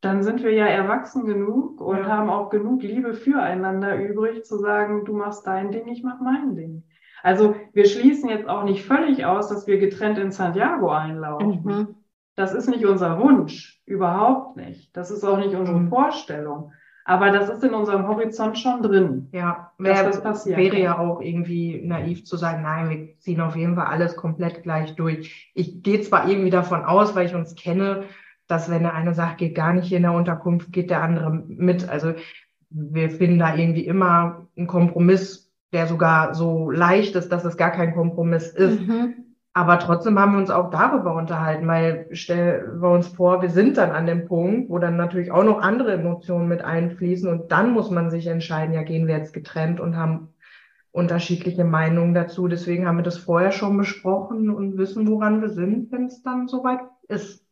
dann 0.00 0.22
sind 0.22 0.42
wir 0.42 0.52
ja 0.52 0.66
erwachsen 0.66 1.26
genug 1.26 1.80
und 1.80 1.98
ja. 1.98 2.06
haben 2.06 2.30
auch 2.30 2.48
genug 2.48 2.82
Liebe 2.82 3.12
füreinander 3.12 3.96
übrig, 3.96 4.44
zu 4.44 4.58
sagen, 4.58 5.04
du 5.04 5.12
machst 5.12 5.46
dein 5.46 5.72
Ding, 5.72 5.88
ich 5.88 6.02
mach 6.02 6.20
mein 6.20 6.56
Ding. 6.56 6.84
Also 7.22 7.54
wir 7.74 7.84
schließen 7.84 8.30
jetzt 8.30 8.48
auch 8.48 8.64
nicht 8.64 8.84
völlig 8.86 9.26
aus, 9.26 9.48
dass 9.48 9.66
wir 9.66 9.78
getrennt 9.78 10.18
in 10.18 10.30
Santiago 10.30 10.88
einlaufen. 10.88 11.60
Mhm. 11.62 11.94
Das 12.34 12.54
ist 12.54 12.68
nicht 12.68 12.86
unser 12.86 13.20
Wunsch, 13.20 13.82
überhaupt 13.84 14.56
nicht. 14.56 14.96
Das 14.96 15.10
ist 15.10 15.24
auch 15.24 15.36
nicht 15.36 15.54
unsere 15.54 15.80
mhm. 15.80 15.88
Vorstellung. 15.88 16.72
Aber 17.10 17.32
das 17.32 17.48
ist 17.48 17.64
in 17.64 17.74
unserem 17.74 18.06
Horizont 18.06 18.56
schon 18.56 18.82
drin. 18.82 19.28
Ja, 19.32 19.72
wär, 19.78 20.04
das 20.04 20.22
passiert. 20.22 20.56
wäre 20.56 20.78
ja 20.78 20.96
auch 20.96 21.20
irgendwie 21.20 21.82
naiv 21.84 22.24
zu 22.24 22.36
sagen, 22.36 22.62
nein, 22.62 22.88
wir 22.88 23.18
ziehen 23.18 23.40
auf 23.40 23.56
jeden 23.56 23.74
Fall 23.74 23.86
alles 23.86 24.14
komplett 24.14 24.62
gleich 24.62 24.94
durch. 24.94 25.50
Ich 25.52 25.82
gehe 25.82 26.02
zwar 26.02 26.28
irgendwie 26.28 26.50
davon 26.50 26.84
aus, 26.84 27.16
weil 27.16 27.26
ich 27.26 27.34
uns 27.34 27.56
kenne, 27.56 28.04
dass 28.46 28.70
wenn 28.70 28.84
der 28.84 28.94
eine 28.94 29.12
sagt, 29.12 29.38
geht 29.38 29.56
gar 29.56 29.72
nicht 29.72 29.88
hier 29.88 29.96
in 29.96 30.04
der 30.04 30.12
Unterkunft, 30.12 30.70
geht 30.70 30.88
der 30.88 31.02
andere 31.02 31.32
mit. 31.32 31.88
Also 31.88 32.12
wir 32.70 33.10
finden 33.10 33.40
da 33.40 33.56
irgendwie 33.56 33.86
immer 33.86 34.46
einen 34.56 34.68
Kompromiss, 34.68 35.52
der 35.72 35.88
sogar 35.88 36.36
so 36.36 36.70
leicht 36.70 37.16
ist, 37.16 37.32
dass 37.32 37.44
es 37.44 37.56
gar 37.56 37.72
kein 37.72 37.92
Kompromiss 37.92 38.50
ist. 38.50 38.82
Mhm. 38.82 39.29
Aber 39.52 39.80
trotzdem 39.80 40.18
haben 40.18 40.32
wir 40.32 40.38
uns 40.38 40.50
auch 40.50 40.70
darüber 40.70 41.14
unterhalten, 41.14 41.66
weil 41.66 42.06
stellen 42.12 42.80
wir 42.80 42.90
uns 42.90 43.08
vor, 43.08 43.42
wir 43.42 43.50
sind 43.50 43.76
dann 43.78 43.90
an 43.90 44.06
dem 44.06 44.26
Punkt, 44.26 44.70
wo 44.70 44.78
dann 44.78 44.96
natürlich 44.96 45.32
auch 45.32 45.42
noch 45.42 45.60
andere 45.60 45.92
Emotionen 45.92 46.46
mit 46.46 46.62
einfließen 46.62 47.28
und 47.28 47.50
dann 47.50 47.72
muss 47.72 47.90
man 47.90 48.10
sich 48.10 48.28
entscheiden, 48.28 48.74
ja, 48.74 48.82
gehen 48.82 49.08
wir 49.08 49.16
jetzt 49.16 49.32
getrennt 49.32 49.80
und 49.80 49.96
haben 49.96 50.28
unterschiedliche 50.92 51.64
Meinungen 51.64 52.14
dazu. 52.14 52.46
Deswegen 52.46 52.86
haben 52.86 52.98
wir 52.98 53.02
das 53.02 53.18
vorher 53.18 53.50
schon 53.50 53.76
besprochen 53.76 54.50
und 54.50 54.76
wissen, 54.78 55.08
woran 55.08 55.40
wir 55.40 55.50
sind, 55.50 55.90
wenn 55.90 56.06
es 56.06 56.22
dann 56.22 56.46
soweit 56.46 56.80
ist. 57.08 57.44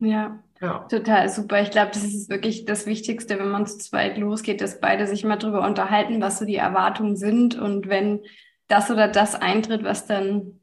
Ja, 0.00 0.40
ja. 0.60 0.86
total 0.88 1.28
super. 1.28 1.62
Ich 1.62 1.70
glaube, 1.70 1.90
das 1.92 2.02
ist 2.02 2.30
wirklich 2.30 2.64
das 2.64 2.86
Wichtigste, 2.86 3.38
wenn 3.38 3.50
man 3.50 3.66
zu 3.66 3.78
zweit 3.78 4.18
losgeht, 4.18 4.60
dass 4.60 4.80
beide 4.80 5.06
sich 5.06 5.24
mal 5.24 5.36
drüber 5.36 5.64
unterhalten, 5.66 6.20
was 6.20 6.38
so 6.38 6.44
die 6.44 6.56
Erwartungen 6.56 7.16
sind 7.16 7.56
und 7.56 7.88
wenn 7.88 8.20
das 8.66 8.90
oder 8.90 9.08
das 9.08 9.34
eintritt, 9.34 9.84
was 9.84 10.06
dann 10.06 10.60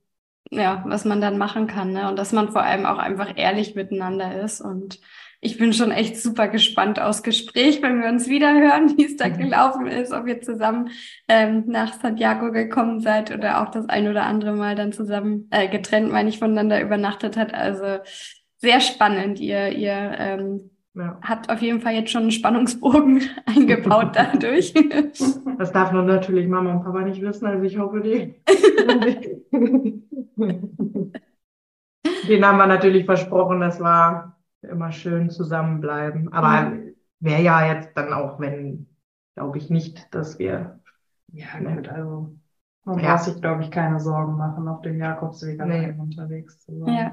ja, 0.50 0.84
was 0.88 1.06
man 1.06 1.22
dann 1.22 1.38
machen 1.38 1.68
kann, 1.68 1.92
ne? 1.92 2.10
Und 2.10 2.18
dass 2.18 2.32
man 2.32 2.52
vor 2.52 2.64
allem 2.64 2.86
auch 2.86 2.98
einfach 2.98 3.34
ehrlich 3.36 3.76
miteinander 3.76 4.42
ist. 4.42 4.62
Und 4.62 5.00
ich 5.40 5.58
bin 5.58 5.74
schon 5.74 5.92
echt 5.92 6.18
super 6.18 6.48
gespannt 6.48 7.00
aufs 7.00 7.24
Gespräch, 7.24 7.82
wenn 7.82 8.02
wir 8.02 8.10
uns 8.10 8.28
wieder 8.28 8.54
hören, 8.54 8.94
wie 8.98 9.06
es 9.06 9.18
da 9.18 9.28
mhm. 9.28 9.38
gelaufen 9.38 9.88
ist, 9.88 10.12
ob 10.12 10.28
ihr 10.28 10.42
zusammen 10.42 10.90
ähm, 11.28 11.66
nach 11.68 11.94
Santiago 11.94 12.52
gekommen 12.52 13.00
seid 13.00 13.32
oder 13.32 13.62
auch 13.62 13.72
das 13.72 13.88
ein 13.90 14.08
oder 14.08 14.24
andere 14.24 14.54
Mal 14.54 14.76
dann 14.76 14.92
zusammen 14.92 15.48
äh, 15.52 15.68
getrennt, 15.68 16.12
meine 16.12 16.30
ich, 16.30 16.40
voneinander 16.40 16.82
übernachtet 16.82 17.38
hat. 17.38 17.54
Also 17.54 18.00
sehr 18.58 18.82
spannend. 18.82 19.40
Ihr, 19.40 19.70
ihr 19.70 20.16
ähm, 20.18 20.71
ja. 20.94 21.18
Hat 21.22 21.50
auf 21.50 21.62
jeden 21.62 21.80
Fall 21.80 21.94
jetzt 21.94 22.12
schon 22.12 22.24
einen 22.24 22.32
Spannungsbogen 22.32 23.22
eingebaut 23.46 24.12
dadurch. 24.16 24.74
Das 25.58 25.72
darf 25.72 25.92
nur 25.92 26.04
natürlich 26.04 26.48
Mama 26.48 26.74
und 26.74 26.84
Papa 26.84 27.02
nicht 27.02 27.22
wissen, 27.22 27.46
also 27.46 27.64
ich 27.64 27.78
hoffe, 27.78 28.02
die. 28.02 28.36
Den 32.28 32.46
haben 32.46 32.58
wir 32.58 32.68
natürlich 32.68 33.06
versprochen, 33.06 33.62
das 33.62 33.80
war 33.80 34.38
immer 34.62 34.92
schön 34.92 35.30
zusammenbleiben. 35.30 36.32
Aber 36.34 36.74
wäre 37.20 37.42
ja 37.42 37.74
jetzt 37.74 37.96
dann 37.96 38.14
auch, 38.14 38.40
wenn 38.40 38.88
glaube 39.36 39.58
ich 39.58 39.70
nicht, 39.70 40.14
dass 40.14 40.40
wir. 40.40 40.80
Ja, 41.34 41.60
gut, 41.60 41.88
also 41.88 42.36
man 42.84 43.00
ja. 43.00 43.16
braucht 43.16 43.24
sich, 43.24 43.42
glaube 43.42 43.64
ich, 43.64 43.72
keine 43.72 44.00
Sorgen 44.00 44.38
machen, 44.38 44.68
auf 44.68 44.82
dem 44.82 45.00
Jakobsweg 45.00 45.64
nee. 45.66 45.94
unterwegs 45.98 46.60
zu 46.60 46.80
sein. 46.80 46.94
Ja. 46.94 47.12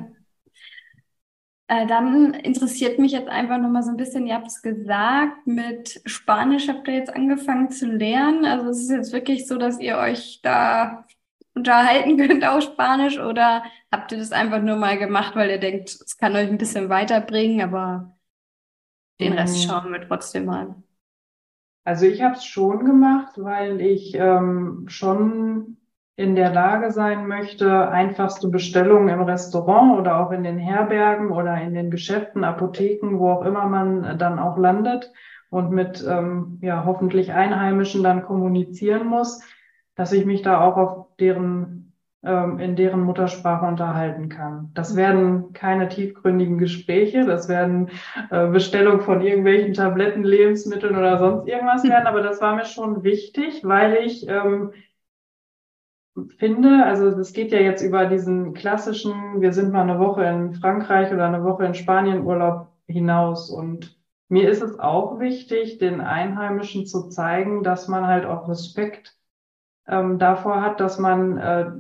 Äh, 1.71 1.87
dann 1.87 2.33
interessiert 2.33 2.99
mich 2.99 3.13
jetzt 3.13 3.29
einfach 3.29 3.59
nochmal 3.59 3.83
so 3.83 3.91
ein 3.91 3.99
bisschen, 3.99 4.27
ihr 4.27 4.35
habt 4.35 4.47
es 4.47 4.63
gesagt, 4.63 5.47
mit 5.47 6.01
Spanisch 6.07 6.67
habt 6.69 6.89
ihr 6.89 6.95
jetzt 6.95 7.15
angefangen 7.15 7.71
zu 7.71 7.87
lernen. 7.87 8.47
Also 8.47 8.71
es 8.71 8.81
ist 8.81 8.91
jetzt 8.91 9.13
wirklich 9.13 9.47
so, 9.47 9.59
dass 9.59 9.79
ihr 9.79 9.99
euch 9.99 10.41
da 10.43 11.05
unterhalten 11.55 12.17
könnt 12.27 12.47
auf 12.47 12.63
Spanisch 12.63 13.19
oder 13.19 13.65
habt 13.93 14.13
ihr 14.13 14.19
das 14.19 14.33
einfach 14.33 14.63
nur 14.63 14.77
mal 14.77 14.99
gemacht, 14.99 15.37
weil 15.37 15.51
ihr 15.51 15.59
denkt, 15.59 15.91
es 15.91 16.17
kann 16.17 16.35
euch 16.35 16.49
ein 16.49 16.59
bisschen 16.59 16.89
weiterbringen, 16.89 17.61
aber 17.61 18.17
den 19.21 19.35
Rest 19.35 19.59
mhm. 19.59 19.69
schauen 19.69 19.93
wir 19.93 20.01
trotzdem 20.01 20.47
mal. 20.47 20.75
Also 21.85 22.07
ich 22.07 22.23
habe 22.23 22.35
es 22.35 22.45
schon 22.45 22.85
gemacht, 22.85 23.33
weil 23.37 23.81
ich 23.81 24.15
ähm, 24.15 24.85
schon 24.89 25.78
in 26.19 26.35
der 26.35 26.53
Lage 26.53 26.91
sein 26.91 27.29
möchte, 27.29 27.91
einfachste 27.91 28.49
Bestellungen 28.49 29.09
im 29.09 29.23
Restaurant 29.23 30.01
oder 30.01 30.19
auch 30.19 30.33
in 30.33 30.43
den 30.43 30.59
Herbergen 30.59 31.31
oder 31.31 31.61
in 31.61 31.75
den 31.75 31.93
Geschäften, 31.93 32.43
Apotheken, 32.43 33.21
wo 33.21 33.31
auch 33.31 33.45
immer 33.45 33.67
man 33.67 34.19
dann 34.19 34.41
auch 34.41 34.59
landet 34.59 35.13
und 35.49 35.71
mit 35.71 36.05
ähm, 36.07 36.59
ja 36.61 36.85
hoffentlich 36.85 37.33
Einheimischen 37.33 38.03
dann 38.03 38.25
kommunizieren 38.25 39.07
muss, 39.07 39.41
dass 39.95 40.11
ich 40.11 40.27
mich 40.27 40.43
da 40.43 40.61
auch 40.61 40.77
auf 40.77 41.07
deren 41.21 41.93
ähm, 42.25 42.59
in 42.59 42.75
deren 42.75 43.03
Muttersprache 43.03 43.67
unterhalten 43.67 44.29
kann. 44.29 44.73
Das 44.75 44.97
werden 44.97 45.53
keine 45.53 45.89
tiefgründigen 45.89 46.59
Gespräche, 46.59 47.27
das 47.27 47.49
werden 47.49 47.91
äh, 48.31 48.49
Bestellungen 48.49 49.03
von 49.03 49.21
irgendwelchen 49.21 49.73
Tabletten, 49.73 50.25
Lebensmitteln 50.25 50.97
oder 50.97 51.19
sonst 51.19 51.47
irgendwas 51.47 51.85
werden, 51.85 52.09
aber 52.09 52.23
das 52.23 52.41
war 52.41 52.57
mir 52.57 52.65
schon 52.65 53.05
wichtig, 53.05 53.63
weil 53.63 53.99
ich 54.05 54.29
ähm, 54.29 54.73
finde, 56.39 56.85
also 56.85 57.07
es 57.09 57.33
geht 57.33 57.53
ja 57.53 57.61
jetzt 57.61 57.83
über 57.83 58.07
diesen 58.07 58.55
klassischen, 58.55 59.41
wir 59.41 59.53
sind 59.53 59.73
mal 59.73 59.83
eine 59.83 59.99
Woche 59.99 60.25
in 60.25 60.55
Frankreich 60.55 61.13
oder 61.13 61.27
eine 61.27 61.45
Woche 61.45 61.65
in 61.65 61.75
Spanien 61.75 62.25
Urlaub 62.25 62.69
hinaus. 62.87 63.51
Und 63.51 63.99
mir 64.29 64.49
ist 64.49 64.63
es 64.63 64.79
auch 64.79 65.21
wichtig, 65.21 65.79
den 65.79 66.01
Einheimischen 66.01 66.87
zu 66.87 67.09
zeigen, 67.09 67.63
dass 67.63 67.89
man 67.89 68.07
halt 68.07 68.27
auch 68.27 68.49
Respekt 68.49 69.17
ähm, 69.87 70.19
davor 70.19 70.63
hat, 70.63 70.81
dass 70.81 70.99
man 70.99 71.39
äh, 71.39 71.71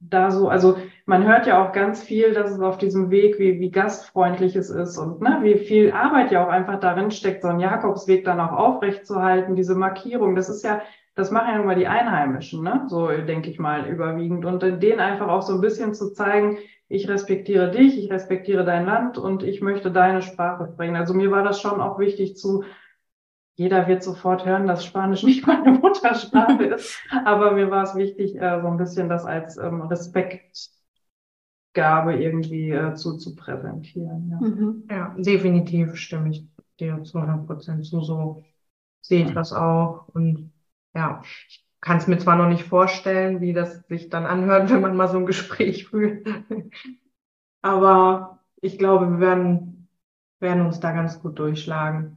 da 0.00 0.30
so, 0.30 0.48
also 0.48 0.76
man 1.06 1.26
hört 1.26 1.46
ja 1.46 1.64
auch 1.64 1.72
ganz 1.72 2.02
viel, 2.02 2.32
dass 2.34 2.50
es 2.50 2.60
auf 2.60 2.78
diesem 2.78 3.10
Weg, 3.10 3.38
wie, 3.38 3.60
wie 3.60 3.70
gastfreundlich 3.70 4.56
es 4.56 4.70
ist 4.70 4.98
und 4.98 5.20
ne, 5.20 5.38
wie 5.42 5.58
viel 5.58 5.92
Arbeit 5.92 6.32
ja 6.32 6.44
auch 6.44 6.50
einfach 6.50 6.80
darin 6.80 7.10
steckt, 7.10 7.42
so 7.42 7.48
einen 7.48 7.60
Jakobsweg 7.60 8.24
dann 8.24 8.40
auch 8.40 8.52
aufrechtzuerhalten, 8.52 9.56
diese 9.56 9.74
Markierung. 9.74 10.34
Das 10.34 10.48
ist 10.48 10.62
ja 10.62 10.82
das 11.14 11.30
machen 11.30 11.48
ja 11.48 11.56
nun 11.56 11.66
mal 11.66 11.76
die 11.76 11.86
Einheimischen, 11.86 12.62
ne? 12.62 12.86
so 12.88 13.08
denke 13.08 13.50
ich 13.50 13.58
mal 13.58 13.86
überwiegend. 13.86 14.44
Und 14.44 14.62
denen 14.62 15.00
einfach 15.00 15.28
auch 15.28 15.42
so 15.42 15.54
ein 15.54 15.60
bisschen 15.60 15.94
zu 15.94 16.12
zeigen, 16.12 16.58
ich 16.88 17.08
respektiere 17.08 17.70
dich, 17.70 17.98
ich 17.98 18.10
respektiere 18.10 18.64
dein 18.64 18.84
Land 18.84 19.16
und 19.16 19.42
ich 19.42 19.60
möchte 19.60 19.92
deine 19.92 20.22
Sprache 20.22 20.68
sprechen. 20.72 20.96
Also 20.96 21.14
mir 21.14 21.30
war 21.30 21.44
das 21.44 21.60
schon 21.60 21.80
auch 21.80 21.98
wichtig 21.98 22.36
zu, 22.36 22.64
jeder 23.54 23.86
wird 23.86 24.02
sofort 24.02 24.46
hören, 24.46 24.66
dass 24.66 24.84
Spanisch 24.84 25.22
nicht 25.22 25.46
meine 25.46 25.72
Muttersprache 25.72 26.64
ist, 26.64 26.98
aber 27.24 27.52
mir 27.52 27.70
war 27.70 27.84
es 27.84 27.94
wichtig, 27.94 28.36
äh, 28.36 28.60
so 28.60 28.66
ein 28.66 28.76
bisschen 28.76 29.08
das 29.08 29.24
als 29.24 29.56
ähm, 29.56 29.82
Respektgabe 29.82 32.14
irgendwie 32.14 32.70
äh, 32.70 32.94
zu, 32.94 33.18
zu 33.18 33.36
präsentieren. 33.36 34.30
Ja. 34.30 34.40
Mhm. 34.40 34.84
ja, 34.90 35.14
definitiv 35.18 35.96
stimme 35.96 36.30
ich 36.30 36.46
dir 36.78 37.02
zu 37.02 37.18
100 37.18 37.46
Prozent 37.46 37.84
zu. 37.84 38.00
So 38.00 38.42
sehe 39.00 39.26
ich 39.26 39.32
das 39.32 39.52
auch 39.52 40.08
und 40.08 40.52
ja, 40.94 41.22
ich 41.48 41.64
kann 41.80 41.96
es 41.96 42.06
mir 42.06 42.18
zwar 42.18 42.36
noch 42.36 42.48
nicht 42.48 42.64
vorstellen, 42.64 43.40
wie 43.40 43.52
das 43.52 43.86
sich 43.88 44.10
dann 44.10 44.26
anhört, 44.26 44.70
wenn 44.70 44.80
man 44.80 44.96
mal 44.96 45.08
so 45.08 45.18
ein 45.18 45.26
Gespräch 45.26 45.88
fühlt. 45.88 46.26
Aber 47.62 48.40
ich 48.60 48.78
glaube, 48.78 49.10
wir 49.10 49.20
werden, 49.20 49.88
werden 50.38 50.66
uns 50.66 50.80
da 50.80 50.92
ganz 50.92 51.20
gut 51.20 51.38
durchschlagen. 51.38 52.16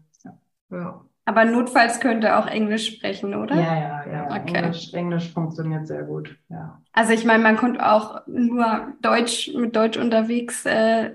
Ja. 0.69 1.05
Aber 1.25 1.45
notfalls 1.45 2.01
könnte 2.01 2.37
auch 2.37 2.47
Englisch 2.47 2.95
sprechen, 2.95 3.33
oder? 3.33 3.55
Ja, 3.55 3.75
ja, 3.75 4.05
ja. 4.05 4.25
Okay. 4.25 4.55
Englisch, 4.55 4.93
Englisch 4.93 5.31
funktioniert 5.31 5.87
sehr 5.87 6.03
gut. 6.03 6.37
Ja. 6.49 6.81
Also 6.91 7.13
ich 7.13 7.23
meine, 7.23 7.41
man 7.41 7.55
kommt 7.55 7.81
auch 7.81 8.27
nur 8.27 8.93
Deutsch 9.01 9.51
mit 9.55 9.75
Deutsch 9.75 9.97
unterwegs 9.97 10.65
äh, 10.65 11.11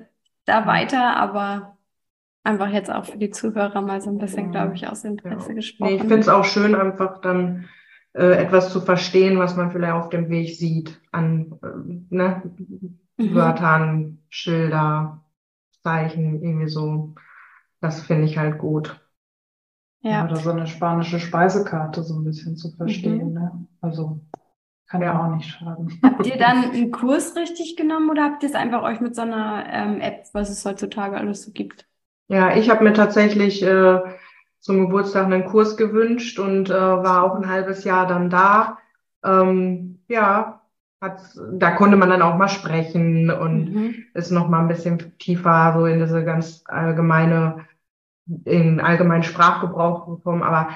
da 0.46 0.66
weiter, 0.66 1.16
aber 1.16 1.77
einfach 2.48 2.70
jetzt 2.70 2.90
auch 2.90 3.04
für 3.04 3.18
die 3.18 3.30
Zuhörer 3.30 3.80
mal 3.82 4.00
so 4.00 4.10
ein 4.10 4.18
bisschen, 4.18 4.50
glaube 4.50 4.74
ich, 4.74 4.88
aus 4.88 5.04
Interesse 5.04 5.50
ja. 5.50 5.54
gesprochen. 5.54 5.90
Nee, 5.90 5.96
ich 5.96 6.02
finde 6.02 6.20
es 6.20 6.28
auch 6.28 6.44
schön, 6.44 6.74
einfach 6.74 7.20
dann 7.20 7.68
äh, 8.14 8.32
etwas 8.32 8.72
zu 8.72 8.80
verstehen, 8.80 9.38
was 9.38 9.54
man 9.56 9.70
vielleicht 9.70 9.92
auf 9.92 10.08
dem 10.08 10.30
Weg 10.30 10.56
sieht, 10.56 11.00
an 11.12 11.58
äh, 11.62 12.14
ne, 12.14 12.42
mhm. 13.16 13.34
Wörtern, 13.34 14.18
Schilder, 14.30 15.24
Zeichen, 15.82 16.42
irgendwie 16.42 16.68
so. 16.68 17.14
Das 17.80 18.00
finde 18.02 18.24
ich 18.24 18.38
halt 18.38 18.58
gut. 18.58 19.00
Ja. 20.00 20.24
Oder 20.24 20.36
so 20.36 20.50
eine 20.50 20.66
spanische 20.66 21.20
Speisekarte 21.20 22.02
so 22.02 22.18
ein 22.18 22.24
bisschen 22.24 22.56
zu 22.56 22.70
verstehen. 22.70 23.28
Mhm. 23.28 23.34
Ne? 23.34 23.66
Also 23.80 24.20
kann 24.88 25.02
ja 25.02 25.20
auch 25.20 25.34
nicht 25.34 25.50
schaden. 25.50 26.00
Habt 26.02 26.26
ihr 26.26 26.38
dann 26.38 26.70
einen 26.70 26.90
Kurs 26.90 27.36
richtig 27.36 27.76
genommen 27.76 28.08
oder 28.10 28.24
habt 28.24 28.42
ihr 28.42 28.48
es 28.48 28.54
einfach 28.54 28.82
euch 28.82 29.00
mit 29.00 29.14
so 29.14 29.22
einer 29.22 29.66
ähm, 29.70 30.00
App, 30.00 30.24
was 30.32 30.48
es 30.48 30.64
heutzutage 30.64 31.16
alles 31.16 31.42
so 31.42 31.52
gibt? 31.52 31.87
Ja, 32.28 32.56
ich 32.56 32.70
habe 32.70 32.84
mir 32.84 32.92
tatsächlich 32.92 33.62
äh, 33.62 34.00
zum 34.60 34.80
Geburtstag 34.80 35.24
einen 35.24 35.46
Kurs 35.46 35.76
gewünscht 35.76 36.38
und 36.38 36.70
äh, 36.70 36.74
war 36.74 37.24
auch 37.24 37.34
ein 37.34 37.48
halbes 37.48 37.84
Jahr 37.84 38.06
dann 38.06 38.28
da. 38.30 38.78
Ähm, 39.24 40.00
ja, 40.08 40.62
hat, 41.00 41.20
da 41.52 41.70
konnte 41.72 41.96
man 41.96 42.10
dann 42.10 42.22
auch 42.22 42.36
mal 42.36 42.48
sprechen 42.48 43.30
und 43.30 43.72
mhm. 43.72 43.94
ist 44.14 44.30
noch 44.30 44.48
mal 44.48 44.60
ein 44.60 44.68
bisschen 44.68 45.16
tiefer 45.18 45.74
so 45.76 45.86
in 45.86 46.00
diese 46.00 46.24
ganz 46.24 46.64
allgemeine, 46.66 47.66
in 48.44 48.80
allgemeinen 48.80 49.22
Sprachgebrauch 49.22 50.06
gekommen. 50.06 50.42
Aber 50.42 50.70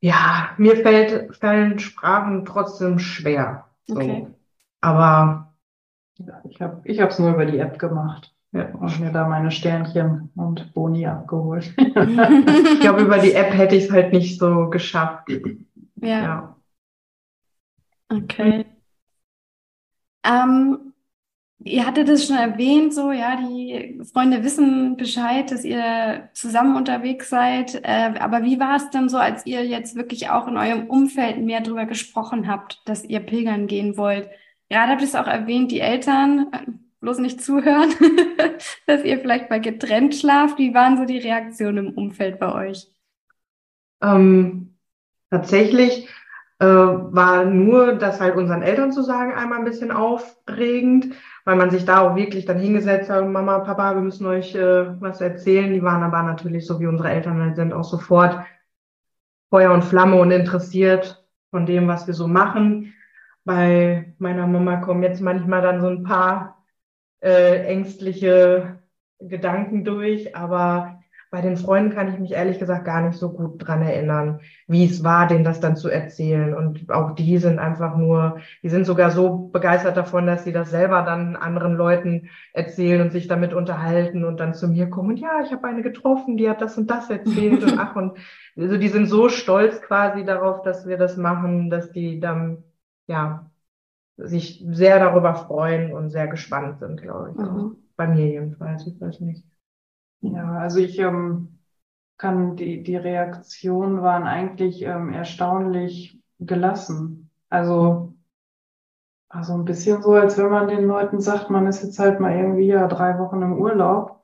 ja, 0.00 0.50
mir 0.56 0.76
fällt, 0.76 1.36
fallen 1.36 1.78
Sprachen 1.78 2.44
trotzdem 2.44 2.98
schwer. 2.98 3.66
So. 3.86 3.96
Okay. 3.96 4.26
Aber 4.80 5.54
ja, 6.18 6.42
ich 6.48 6.60
habe 6.60 6.80
ich 6.84 7.00
es 7.00 7.18
nur 7.18 7.34
über 7.34 7.46
die 7.46 7.58
App 7.58 7.78
gemacht. 7.78 8.33
Ja, 8.54 8.68
und 8.68 9.00
mir 9.00 9.10
da 9.10 9.26
meine 9.26 9.50
Sternchen 9.50 10.30
und 10.36 10.72
Boni 10.74 11.04
abgeholt. 11.06 11.74
ich 11.76 12.80
glaube, 12.80 13.02
über 13.02 13.18
die 13.18 13.32
App 13.32 13.52
hätte 13.52 13.74
ich 13.74 13.86
es 13.86 13.90
halt 13.90 14.12
nicht 14.12 14.38
so 14.38 14.70
geschafft. 14.70 15.28
Ja. 15.96 16.08
ja. 16.08 16.56
Okay. 18.08 18.64
Ähm, 20.24 20.92
ihr 21.64 21.84
hattet 21.84 22.08
es 22.08 22.28
schon 22.28 22.36
erwähnt, 22.36 22.94
so, 22.94 23.10
ja, 23.10 23.34
die 23.34 24.00
Freunde 24.12 24.44
wissen 24.44 24.96
Bescheid, 24.96 25.50
dass 25.50 25.64
ihr 25.64 26.28
zusammen 26.34 26.76
unterwegs 26.76 27.30
seid. 27.30 27.80
Äh, 27.82 28.14
aber 28.20 28.44
wie 28.44 28.60
war 28.60 28.76
es 28.76 28.88
dann 28.90 29.08
so, 29.08 29.18
als 29.18 29.46
ihr 29.46 29.66
jetzt 29.66 29.96
wirklich 29.96 30.30
auch 30.30 30.46
in 30.46 30.56
eurem 30.56 30.86
Umfeld 30.86 31.40
mehr 31.40 31.60
darüber 31.60 31.86
gesprochen 31.86 32.46
habt, 32.46 32.82
dass 32.84 33.04
ihr 33.04 33.18
pilgern 33.18 33.66
gehen 33.66 33.96
wollt? 33.96 34.28
Gerade 34.68 34.92
habt 34.92 35.00
ihr 35.00 35.08
es 35.08 35.16
auch 35.16 35.26
erwähnt, 35.26 35.72
die 35.72 35.80
Eltern 35.80 36.83
bloß 37.04 37.18
nicht 37.18 37.42
zuhören, 37.42 37.90
dass 38.86 39.04
ihr 39.04 39.20
vielleicht 39.20 39.50
mal 39.50 39.60
getrennt 39.60 40.14
schlaft. 40.14 40.58
Wie 40.58 40.74
waren 40.74 40.96
so 40.96 41.04
die 41.04 41.18
Reaktionen 41.18 41.88
im 41.88 41.94
Umfeld 41.94 42.40
bei 42.40 42.52
euch? 42.52 42.88
Ähm, 44.02 44.74
tatsächlich 45.30 46.08
äh, 46.58 46.66
war 46.66 47.44
nur 47.44 47.94
das 47.94 48.20
halt 48.20 48.36
unseren 48.36 48.62
Eltern 48.62 48.90
zu 48.90 49.02
sagen 49.02 49.34
einmal 49.34 49.58
ein 49.58 49.66
bisschen 49.66 49.90
aufregend, 49.90 51.14
weil 51.44 51.56
man 51.56 51.70
sich 51.70 51.84
da 51.84 52.00
auch 52.00 52.16
wirklich 52.16 52.46
dann 52.46 52.58
hingesetzt 52.58 53.10
hat, 53.10 53.28
Mama, 53.28 53.58
Papa, 53.60 53.94
wir 53.94 54.02
müssen 54.02 54.26
euch 54.26 54.54
äh, 54.54 55.00
was 55.00 55.20
erzählen. 55.20 55.74
Die 55.74 55.82
waren 55.82 56.02
aber 56.02 56.22
natürlich, 56.22 56.66
so 56.66 56.80
wie 56.80 56.86
unsere 56.86 57.10
Eltern 57.10 57.54
sind, 57.54 57.74
auch 57.74 57.84
sofort 57.84 58.38
Feuer 59.50 59.72
und 59.72 59.84
Flamme 59.84 60.16
und 60.16 60.30
interessiert 60.30 61.22
von 61.50 61.66
dem, 61.66 61.86
was 61.86 62.06
wir 62.06 62.14
so 62.14 62.26
machen. 62.26 62.94
Bei 63.44 64.14
meiner 64.18 64.46
Mama 64.46 64.76
kommen 64.76 65.02
jetzt 65.02 65.20
manchmal 65.20 65.60
dann 65.60 65.82
so 65.82 65.88
ein 65.88 66.02
paar 66.02 66.63
äh, 67.24 67.64
ängstliche 67.64 68.78
Gedanken 69.18 69.84
durch, 69.84 70.36
aber 70.36 71.00
bei 71.30 71.40
den 71.40 71.56
Freunden 71.56 71.92
kann 71.92 72.12
ich 72.12 72.20
mich 72.20 72.30
ehrlich 72.30 72.60
gesagt 72.60 72.84
gar 72.84 73.00
nicht 73.00 73.18
so 73.18 73.32
gut 73.32 73.66
dran 73.66 73.82
erinnern, 73.82 74.40
wie 74.68 74.84
es 74.84 75.02
war, 75.02 75.26
denen 75.26 75.42
das 75.42 75.58
dann 75.58 75.74
zu 75.74 75.88
erzählen. 75.88 76.54
Und 76.54 76.92
auch 76.92 77.16
die 77.16 77.38
sind 77.38 77.58
einfach 77.58 77.96
nur, 77.96 78.38
die 78.62 78.68
sind 78.68 78.86
sogar 78.86 79.10
so 79.10 79.48
begeistert 79.48 79.96
davon, 79.96 80.28
dass 80.28 80.44
sie 80.44 80.52
das 80.52 80.70
selber 80.70 81.02
dann 81.02 81.34
anderen 81.34 81.74
Leuten 81.74 82.30
erzählen 82.52 83.00
und 83.00 83.10
sich 83.10 83.26
damit 83.26 83.52
unterhalten 83.52 84.24
und 84.24 84.38
dann 84.38 84.54
zu 84.54 84.68
mir 84.68 84.88
kommen 84.88 85.10
und 85.10 85.16
ja, 85.16 85.40
ich 85.44 85.50
habe 85.50 85.66
eine 85.66 85.82
getroffen, 85.82 86.36
die 86.36 86.48
hat 86.48 86.60
das 86.60 86.78
und 86.78 86.88
das 86.88 87.10
erzählt 87.10 87.64
und 87.64 87.80
ach 87.80 87.96
und 87.96 88.16
also 88.56 88.76
die 88.76 88.88
sind 88.88 89.06
so 89.06 89.28
stolz 89.28 89.80
quasi 89.82 90.24
darauf, 90.24 90.62
dass 90.62 90.86
wir 90.86 90.98
das 90.98 91.16
machen, 91.16 91.68
dass 91.68 91.90
die 91.90 92.20
dann 92.20 92.62
ja 93.08 93.50
sich 94.16 94.64
sehr 94.70 94.98
darüber 94.98 95.34
freuen 95.34 95.92
und 95.92 96.10
sehr 96.10 96.28
gespannt 96.28 96.78
sind, 96.78 97.02
glaube 97.02 97.30
ich. 97.30 97.36
Mhm. 97.36 97.76
Bei 97.96 98.06
mir 98.06 98.26
jedenfalls, 98.26 98.86
ich 98.86 99.00
weiß 99.00 99.20
nicht. 99.20 99.44
Ja, 100.20 100.58
also 100.58 100.78
ich, 100.78 100.98
ähm, 100.98 101.54
kann 102.16 102.56
die, 102.56 102.82
die 102.82 102.96
Reaktionen 102.96 104.02
waren 104.02 104.24
eigentlich 104.24 104.82
ähm, 104.82 105.12
erstaunlich 105.12 106.20
gelassen. 106.38 107.30
Also, 107.48 108.14
also 109.28 109.54
ein 109.54 109.64
bisschen 109.64 110.02
so, 110.02 110.12
als 110.12 110.38
wenn 110.38 110.50
man 110.50 110.68
den 110.68 110.86
Leuten 110.86 111.20
sagt, 111.20 111.50
man 111.50 111.66
ist 111.66 111.82
jetzt 111.82 111.98
halt 111.98 112.20
mal 112.20 112.36
irgendwie 112.36 112.66
ja 112.66 112.86
drei 112.86 113.18
Wochen 113.18 113.42
im 113.42 113.54
Urlaub. 113.54 114.22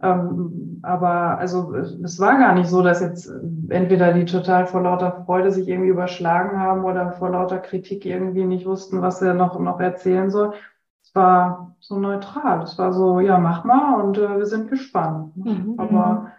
Ähm, 0.00 0.69
aber 0.82 1.38
also 1.38 1.74
es 1.74 2.18
war 2.18 2.38
gar 2.38 2.54
nicht 2.54 2.68
so, 2.68 2.82
dass 2.82 3.00
jetzt 3.00 3.30
entweder 3.68 4.12
die 4.12 4.24
total 4.24 4.66
vor 4.66 4.82
lauter 4.82 5.24
Freude 5.24 5.50
sich 5.50 5.68
irgendwie 5.68 5.90
überschlagen 5.90 6.58
haben 6.58 6.84
oder 6.84 7.12
vor 7.12 7.30
lauter 7.30 7.58
Kritik 7.58 8.04
irgendwie 8.04 8.44
nicht 8.44 8.66
wussten, 8.66 9.02
was 9.02 9.22
er 9.22 9.34
noch, 9.34 9.58
noch 9.58 9.80
erzählen 9.80 10.30
soll. 10.30 10.54
Es 11.02 11.14
war 11.14 11.76
so 11.80 11.98
neutral. 11.98 12.62
Es 12.62 12.78
war 12.78 12.92
so, 12.92 13.20
ja, 13.20 13.38
mach 13.38 13.64
mal 13.64 14.02
und 14.02 14.18
äh, 14.18 14.38
wir 14.38 14.46
sind 14.46 14.68
gespannt. 14.68 15.36
Mhm. 15.36 15.74
Aber 15.76 16.32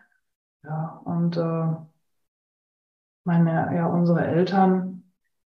ja, 0.64 1.02
und 1.04 1.38
äh, 1.38 1.76
meine, 3.24 3.76
ja, 3.76 3.88
unsere 3.88 4.26
Eltern, 4.26 5.04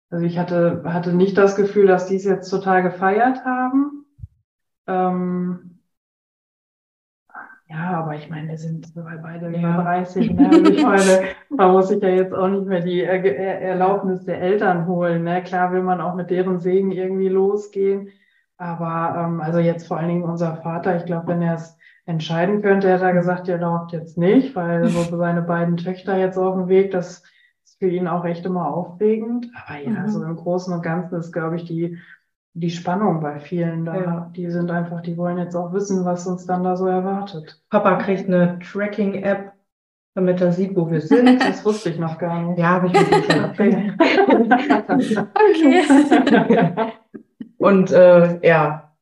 also 0.09 0.25
ich 0.25 0.38
hatte, 0.38 0.83
hatte 0.86 1.13
nicht 1.13 1.38
das 1.38 1.55
Gefühl, 1.55 1.88
dass 1.88 2.07
die 2.07 2.15
es 2.15 2.25
jetzt 2.25 2.49
total 2.49 2.83
gefeiert 2.83 3.43
haben. 3.45 4.05
Ähm, 4.88 5.74
ja, 7.68 7.97
aber 7.97 8.16
ich 8.16 8.30
meine, 8.30 8.49
wir 8.49 8.57
sind 8.57 8.93
beide 8.95 9.47
über 9.47 9.57
ja. 9.57 9.82
30. 9.82 10.34
Ne? 10.34 10.49
Also 10.51 10.72
ich 10.72 10.84
meine, 10.84 11.24
man 11.49 11.72
muss 11.72 11.88
sich 11.88 12.01
ja 12.01 12.09
jetzt 12.09 12.34
auch 12.34 12.47
nicht 12.47 12.66
mehr 12.66 12.82
die 12.82 13.01
Erlaubnis 13.01 14.24
der 14.26 14.39
Eltern 14.39 14.86
holen. 14.86 15.24
Ne? 15.24 15.41
Klar 15.43 15.72
will 15.74 15.82
man 15.82 15.99
auch 15.99 16.13
mit 16.13 16.30
deren 16.30 16.59
Segen 16.59 16.91
irgendwie 16.91 17.30
losgehen. 17.30 18.09
Aber 18.57 19.20
ähm, 19.20 19.41
also 19.41 19.59
jetzt 19.59 19.88
vor 19.88 19.97
allen 19.97 20.09
Dingen 20.09 20.24
unser 20.24 20.57
Vater, 20.57 20.95
ich 20.95 21.05
glaube, 21.05 21.28
wenn 21.28 21.41
er 21.41 21.55
es 21.55 21.78
entscheiden 22.05 22.61
könnte, 22.61 22.89
hätte 22.89 23.05
er 23.05 23.13
gesagt, 23.13 23.49
er 23.49 23.55
erlaubt 23.55 23.91
jetzt 23.91 24.18
nicht, 24.18 24.55
weil 24.55 24.86
so 24.88 25.03
seine 25.18 25.41
beiden 25.41 25.78
Töchter 25.78 26.18
jetzt 26.18 26.38
auf 26.38 26.55
dem 26.55 26.68
Weg, 26.68 26.91
das 26.91 27.24
ist 27.63 27.80
für 27.80 27.89
ihn 27.89 28.07
auch 28.07 28.26
echt 28.26 28.45
immer 28.45 28.68
aufregend. 28.68 29.51
Aber 29.66 29.80
ja, 29.80 30.01
mhm. 30.01 30.09
so 30.09 30.24
im 30.24 30.36
Großen 30.36 30.72
und 30.72 30.84
Ganzen 30.84 31.16
ist, 31.16 31.32
glaube 31.32 31.55
ich, 31.55 31.66
die 31.66 31.97
die 32.56 32.70
Spannung 32.70 33.20
bei 33.20 33.39
vielen 33.39 33.86
da. 33.86 33.95
Ja. 33.95 34.32
Die 34.36 34.49
sind 34.49 34.72
einfach, 34.72 35.01
die 35.01 35.18
wollen 35.18 35.38
jetzt 35.38 35.56
auch 35.56 35.74
wissen, 35.74 36.06
was 36.06 36.26
uns 36.26 36.45
dann 36.45 36.64
da 36.64 36.78
so 36.78 36.88
erwartet. 36.88 37.62
Papa 37.70 37.97
kriegt 37.97 38.28
eine 38.28 38.60
Tracking-App, 38.60 39.51
damit 40.16 40.39
er 40.39 40.53
sieht, 40.53 40.74
wo 40.76 40.89
wir 40.89 41.01
sind. 41.01 41.41
Das 41.45 41.66
wusste 41.66 41.89
ich 41.89 41.99
noch 41.99 42.18
gar 42.18 42.41
nicht. 42.41 42.58
Ja, 42.58 42.82
habe 42.82 42.88
ich 42.88 42.93
mir 42.93 43.24
schon 43.24 43.43
okay. 43.45 43.93
Und 47.58 47.91
äh, 47.91 48.47
ja, 48.47 48.95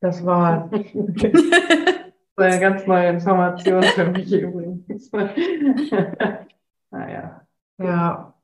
das 0.00 0.26
war 0.26 0.68
eine 2.36 2.60
ganz 2.60 2.86
neue 2.86 3.08
Information 3.10 3.82
für 3.84 4.10
mich 4.10 4.32
übrigens. 4.32 5.12
naja. 6.90 7.42
Ja. 7.78 8.34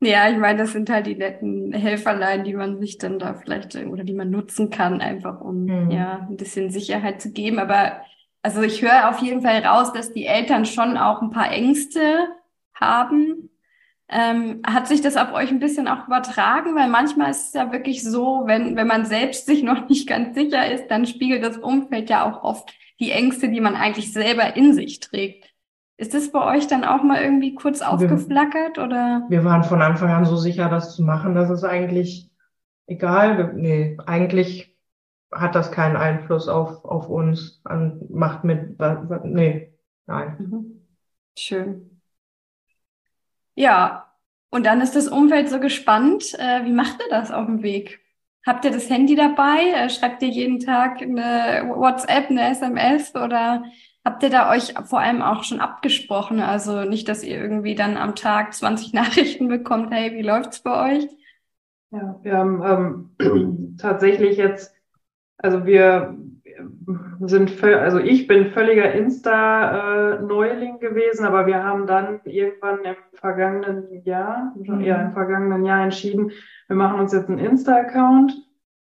Ja, 0.00 0.28
ich 0.28 0.36
meine, 0.36 0.58
das 0.58 0.72
sind 0.72 0.90
halt 0.90 1.06
die 1.06 1.14
netten 1.14 1.72
Helferlein, 1.72 2.44
die 2.44 2.52
man 2.52 2.78
sich 2.78 2.98
dann 2.98 3.18
da 3.18 3.34
vielleicht 3.34 3.76
oder 3.76 4.04
die 4.04 4.12
man 4.12 4.30
nutzen 4.30 4.68
kann, 4.68 5.00
einfach 5.00 5.40
um 5.40 5.64
mhm. 5.64 5.90
ja 5.90 6.26
ein 6.28 6.36
bisschen 6.36 6.70
Sicherheit 6.70 7.22
zu 7.22 7.32
geben. 7.32 7.58
Aber 7.58 8.02
also 8.42 8.62
ich 8.62 8.82
höre 8.82 9.08
auf 9.08 9.20
jeden 9.20 9.40
Fall 9.40 9.64
raus, 9.64 9.92
dass 9.92 10.12
die 10.12 10.26
Eltern 10.26 10.66
schon 10.66 10.98
auch 10.98 11.22
ein 11.22 11.30
paar 11.30 11.50
Ängste 11.50 12.28
haben. 12.74 13.50
Ähm, 14.08 14.60
hat 14.64 14.86
sich 14.86 15.00
das 15.00 15.16
auf 15.16 15.32
euch 15.32 15.50
ein 15.50 15.58
bisschen 15.58 15.88
auch 15.88 16.06
übertragen? 16.06 16.74
Weil 16.76 16.88
manchmal 16.88 17.30
ist 17.30 17.48
es 17.48 17.52
ja 17.54 17.72
wirklich 17.72 18.04
so, 18.04 18.42
wenn, 18.44 18.76
wenn 18.76 18.86
man 18.86 19.06
selbst 19.06 19.46
sich 19.46 19.62
noch 19.62 19.88
nicht 19.88 20.06
ganz 20.06 20.36
sicher 20.36 20.70
ist, 20.70 20.88
dann 20.88 21.06
spiegelt 21.06 21.42
das 21.42 21.56
Umfeld 21.56 22.10
ja 22.10 22.30
auch 22.30 22.44
oft 22.44 22.72
die 23.00 23.10
Ängste, 23.10 23.48
die 23.48 23.60
man 23.60 23.74
eigentlich 23.74 24.12
selber 24.12 24.56
in 24.56 24.74
sich 24.74 25.00
trägt. 25.00 25.55
Ist 25.98 26.12
das 26.12 26.30
bei 26.30 26.56
euch 26.56 26.66
dann 26.66 26.84
auch 26.84 27.02
mal 27.02 27.22
irgendwie 27.22 27.54
kurz 27.54 27.80
aufgeflackert 27.80 28.78
oder? 28.78 29.24
Wir 29.28 29.44
waren 29.44 29.64
von 29.64 29.80
Anfang 29.80 30.10
an 30.10 30.26
so 30.26 30.36
sicher, 30.36 30.68
das 30.68 30.94
zu 30.94 31.02
machen, 31.02 31.34
dass 31.34 31.48
es 31.48 31.64
eigentlich 31.64 32.30
egal. 32.86 33.54
Nee, 33.54 33.96
eigentlich 34.06 34.76
hat 35.32 35.54
das 35.54 35.72
keinen 35.72 35.96
Einfluss 35.96 36.48
auf, 36.48 36.84
auf 36.84 37.08
uns, 37.08 37.60
an, 37.64 38.00
macht 38.10 38.44
mit, 38.44 38.78
nee, 39.24 39.72
nein. 40.06 40.36
Mhm. 40.38 40.86
Schön. 41.38 42.00
Ja, 43.54 44.12
und 44.50 44.66
dann 44.66 44.80
ist 44.82 44.96
das 44.96 45.08
Umfeld 45.08 45.48
so 45.48 45.60
gespannt. 45.60 46.34
Äh, 46.38 46.64
wie 46.64 46.72
macht 46.72 47.00
ihr 47.00 47.10
das 47.10 47.30
auf 47.30 47.46
dem 47.46 47.62
Weg? 47.62 48.00
Habt 48.46 48.64
ihr 48.64 48.70
das 48.70 48.88
Handy 48.88 49.16
dabei? 49.16 49.70
Äh, 49.74 49.90
schreibt 49.90 50.22
ihr 50.22 50.28
jeden 50.28 50.60
Tag 50.60 51.02
eine 51.02 51.68
WhatsApp, 51.74 52.30
eine 52.30 52.50
SMS 52.50 53.14
oder 53.14 53.64
Habt 54.06 54.22
ihr 54.22 54.30
da 54.30 54.52
euch 54.52 54.72
vor 54.84 55.00
allem 55.00 55.20
auch 55.20 55.42
schon 55.42 55.58
abgesprochen? 55.58 56.38
Also 56.38 56.84
nicht, 56.84 57.08
dass 57.08 57.24
ihr 57.24 57.42
irgendwie 57.42 57.74
dann 57.74 57.96
am 57.96 58.14
Tag 58.14 58.54
20 58.54 58.92
Nachrichten 58.92 59.48
bekommt, 59.48 59.92
hey, 59.92 60.12
wie 60.12 60.22
läuft's 60.22 60.60
bei 60.60 60.94
euch? 60.94 61.08
Ja, 61.90 62.16
wir 62.22 62.36
haben 62.36 63.10
ähm, 63.18 63.74
tatsächlich 63.78 64.36
jetzt, 64.36 64.72
also 65.38 65.66
wir 65.66 66.16
sind, 67.20 67.62
also 67.64 67.98
ich 67.98 68.26
bin 68.26 68.52
völliger 68.52 68.92
Insta-Neuling 68.92 70.78
gewesen, 70.78 71.26
aber 71.26 71.46
wir 71.46 71.64
haben 71.64 71.86
dann 71.86 72.20
irgendwann 72.24 72.84
im 72.84 72.96
vergangenen 73.14 74.02
Jahr, 74.04 74.52
mhm. 74.56 74.80
ja, 74.80 75.02
im 75.02 75.12
vergangenen 75.12 75.64
Jahr 75.64 75.82
entschieden, 75.82 76.30
wir 76.68 76.76
machen 76.76 77.00
uns 77.00 77.12
jetzt 77.12 77.28
einen 77.28 77.38
Insta-Account 77.38 78.34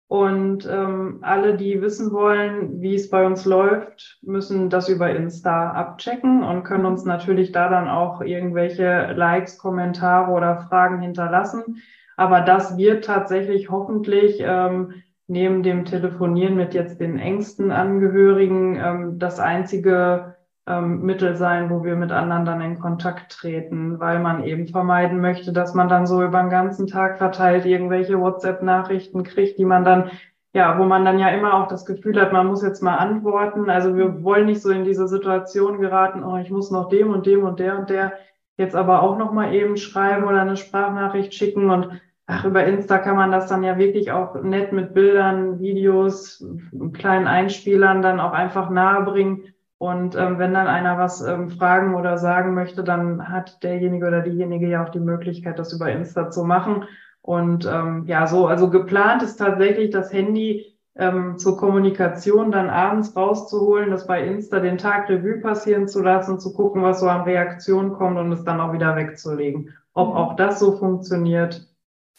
und 0.09 0.67
ähm, 0.71 1.19
alle, 1.23 1.57
die 1.57 1.83
wissen 1.83 2.13
wollen, 2.13 2.81
wie 2.81 2.95
es 2.95 3.11
bei 3.11 3.27
uns 3.27 3.45
läuft, 3.45 4.19
müssen 4.23 4.71
das 4.71 4.89
über 4.89 5.11
Insta 5.11 5.73
abchecken 5.73 6.43
und 6.45 6.63
können 6.63 6.87
uns 6.87 7.05
natürlich 7.05 7.53
da 7.53 7.69
dann 7.69 7.89
auch 7.89 8.23
irgendwelche 8.23 9.13
Likes, 9.13 9.59
Kommentare 9.59 10.33
oder 10.33 10.67
Fragen 10.69 11.03
hinterlassen. 11.03 11.83
Aber 12.17 12.41
das 12.41 12.79
wird 12.79 13.05
tatsächlich 13.05 13.71
hoffentlich 13.71 14.39
ähm, 14.41 14.95
neben 15.29 15.63
dem 15.63 15.85
Telefonieren 15.85 16.57
mit 16.57 16.75
jetzt 16.75 17.01
den 17.01 17.19
engsten 17.19 17.71
Angehörigen 17.71 18.77
ähm, 18.77 19.19
das 19.19 19.39
einzige 19.39 20.37
ähm, 20.67 21.03
Mittel 21.03 21.37
sein, 21.37 21.71
wo 21.71 21.85
wir 21.85 21.97
mit 21.97 22.11
anderen 22.13 22.45
dann 22.47 22.61
in 22.63 22.81
Kontakt 22.81 23.33
treten, 23.33 24.01
weil 24.01 24.21
man 24.21 24.43
eben 24.43 24.69
vermeiden 24.69 25.21
möchte, 25.21 25.53
dass 25.53 25.75
man 25.75 25.89
dann 25.89 26.07
so 26.07 26.23
über 26.23 26.41
den 26.41 26.51
ganzen 26.51 26.87
Tag 26.87 27.19
verteilt 27.19 27.67
irgendwelche 27.67 28.19
WhatsApp-Nachrichten 28.19 29.23
kriegt, 29.23 29.59
die 29.59 29.67
man 29.67 29.85
dann, 29.85 30.11
ja, 30.55 30.79
wo 30.79 30.85
man 30.85 31.05
dann 31.05 31.19
ja 31.19 31.29
immer 31.29 31.55
auch 31.55 31.69
das 31.69 31.85
Gefühl 31.85 32.21
hat, 32.21 32.33
man 32.33 32.47
muss 32.47 32.63
jetzt 32.63 32.83
mal 32.83 32.97
antworten. 32.97 33.69
Also 33.69 33.97
wir 33.97 34.23
wollen 34.23 34.47
nicht 34.47 34.63
so 34.63 34.71
in 34.71 34.85
diese 34.85 35.09
Situation 35.09 35.79
geraten, 35.79 36.25
oh, 36.25 36.39
ich 36.39 36.51
muss 36.51 36.71
noch 36.71 36.89
dem 36.89 37.11
und 37.11 37.27
dem 37.27 37.45
und 37.45 37.61
der 37.61 37.79
und 37.79 37.91
der 37.91 38.15
jetzt 38.57 38.75
aber 38.75 39.03
auch 39.03 39.19
noch 39.19 39.33
mal 39.33 39.55
eben 39.55 39.77
schreiben 39.77 40.25
oder 40.25 40.41
eine 40.41 40.57
Sprachnachricht 40.57 41.33
schicken 41.33 41.71
und 41.71 42.01
Ach, 42.31 42.45
über 42.45 42.63
Insta 42.65 42.99
kann 42.99 43.17
man 43.17 43.33
das 43.33 43.47
dann 43.47 43.65
ja 43.65 43.79
wirklich 43.79 44.13
auch 44.13 44.35
nett 44.43 44.71
mit 44.71 44.93
Bildern, 44.93 45.61
Videos, 45.61 46.45
kleinen 46.93 47.27
Einspielern 47.27 48.03
dann 48.03 48.21
auch 48.21 48.33
einfach 48.33 48.69
nahebringen. 48.69 49.45
Und 49.79 50.15
ähm, 50.15 50.39
wenn 50.39 50.53
dann 50.53 50.67
einer 50.67 50.99
was 50.99 51.23
ähm, 51.23 51.49
fragen 51.49 51.95
oder 51.95 52.19
sagen 52.19 52.53
möchte, 52.53 52.85
dann 52.85 53.31
hat 53.31 53.63
derjenige 53.63 54.07
oder 54.07 54.21
diejenige 54.21 54.69
ja 54.69 54.85
auch 54.85 54.91
die 54.91 55.01
Möglichkeit, 55.01 55.59
das 55.59 55.73
über 55.73 55.91
Insta 55.91 56.29
zu 56.31 56.45
machen. 56.45 56.85
Und 57.23 57.65
ähm, 57.65 58.05
ja, 58.07 58.27
so, 58.27 58.47
also 58.47 58.69
geplant 58.69 59.23
ist 59.23 59.37
tatsächlich 59.37 59.89
das 59.89 60.13
Handy 60.13 60.77
ähm, 60.97 61.39
zur 61.39 61.57
Kommunikation 61.57 62.53
dann 62.53 62.69
abends 62.69 63.17
rauszuholen, 63.17 63.91
das 63.91 64.07
bei 64.07 64.23
Insta 64.23 64.61
den 64.61 64.77
Tag 64.77 65.09
Revue 65.09 65.41
passieren 65.41 65.89
zu 65.89 66.03
lassen, 66.03 66.39
zu 66.39 66.53
gucken, 66.53 66.83
was 66.83 67.01
so 67.01 67.09
an 67.09 67.23
Reaktionen 67.23 67.95
kommt 67.95 68.19
und 68.19 68.31
es 68.33 68.45
dann 68.45 68.61
auch 68.61 68.75
wieder 68.75 68.97
wegzulegen. 68.97 69.75
Ob 69.95 70.15
auch 70.15 70.37
das 70.37 70.59
so 70.59 70.77
funktioniert, 70.77 71.68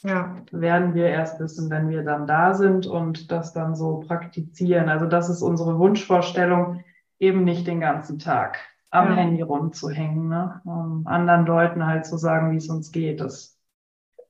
ja. 0.01 0.35
werden 0.51 0.93
wir 0.93 1.07
erst 1.07 1.39
wissen, 1.39 1.69
wenn 1.69 1.89
wir 1.89 2.03
dann 2.03 2.27
da 2.27 2.53
sind 2.53 2.87
und 2.87 3.31
das 3.31 3.53
dann 3.53 3.75
so 3.75 3.99
praktizieren. 4.07 4.89
Also 4.89 5.05
das 5.05 5.29
ist 5.29 5.41
unsere 5.41 5.77
Wunschvorstellung, 5.77 6.83
eben 7.19 7.43
nicht 7.43 7.67
den 7.67 7.79
ganzen 7.79 8.19
Tag 8.19 8.59
am 8.91 9.09
ja. 9.09 9.15
Handy 9.15 9.41
rumzuhängen, 9.41 10.29
ne? 10.29 10.61
um 10.65 11.05
anderen 11.05 11.45
Leuten 11.45 11.85
halt 11.85 12.05
zu 12.05 12.17
sagen, 12.17 12.51
wie 12.51 12.57
es 12.57 12.69
uns 12.69 12.91
geht. 12.91 13.21
Das 13.21 13.59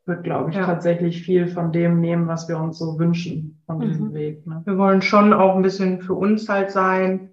wird, 0.05 0.23
glaube 0.23 0.49
ich, 0.49 0.57
ja. 0.57 0.65
tatsächlich 0.65 1.21
viel 1.23 1.47
von 1.47 1.71
dem 1.71 2.01
nehmen, 2.01 2.27
was 2.27 2.49
wir 2.49 2.57
uns 2.57 2.77
so 2.77 2.99
wünschen 2.99 3.61
von 3.65 3.77
mhm. 3.77 3.81
diesem 3.81 4.13
Weg. 4.13 4.45
Ne? 4.45 4.61
Wir 4.65 4.77
wollen 4.77 5.01
schon 5.01 5.33
auch 5.33 5.55
ein 5.55 5.61
bisschen 5.61 6.01
für 6.01 6.15
uns 6.15 6.49
halt 6.49 6.71
sein 6.71 7.29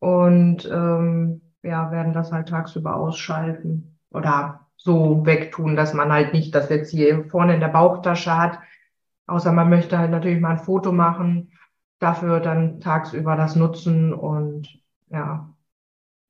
und 0.00 0.68
ähm, 0.70 1.40
ja, 1.62 1.90
werden 1.90 2.12
das 2.12 2.32
halt 2.32 2.48
tagsüber 2.48 2.96
ausschalten 2.96 3.98
oder 4.10 4.67
so 4.78 5.26
wegtun, 5.26 5.76
dass 5.76 5.92
man 5.92 6.10
halt 6.12 6.32
nicht 6.32 6.54
das 6.54 6.70
jetzt 6.70 6.90
hier 6.90 7.24
vorne 7.24 7.54
in 7.54 7.60
der 7.60 7.68
Bauchtasche 7.68 8.36
hat, 8.36 8.58
außer 9.26 9.52
man 9.52 9.68
möchte 9.68 9.98
halt 9.98 10.10
natürlich 10.10 10.40
mal 10.40 10.52
ein 10.52 10.58
Foto 10.58 10.92
machen, 10.92 11.52
dafür 11.98 12.40
dann 12.40 12.80
tagsüber 12.80 13.36
das 13.36 13.56
nutzen 13.56 14.14
und 14.14 14.68
ja. 15.10 15.52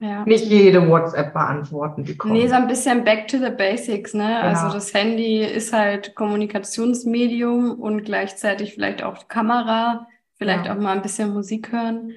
Ja. 0.00 0.24
Nicht 0.24 0.44
jede 0.44 0.88
WhatsApp 0.88 1.32
beantworten, 1.32 2.04
die 2.04 2.16
kommt. 2.16 2.32
Nee, 2.32 2.46
so 2.46 2.54
ein 2.54 2.68
bisschen 2.68 3.02
back 3.02 3.26
to 3.26 3.38
the 3.38 3.50
basics, 3.50 4.14
ne? 4.14 4.30
Ja. 4.30 4.40
Also 4.42 4.72
das 4.72 4.94
Handy 4.94 5.44
ist 5.44 5.72
halt 5.72 6.14
Kommunikationsmedium 6.14 7.72
und 7.80 8.04
gleichzeitig 8.04 8.74
vielleicht 8.74 9.02
auch 9.02 9.26
Kamera, 9.26 10.06
vielleicht 10.36 10.66
ja. 10.66 10.74
auch 10.74 10.80
mal 10.80 10.94
ein 10.94 11.02
bisschen 11.02 11.34
Musik 11.34 11.72
hören 11.72 12.12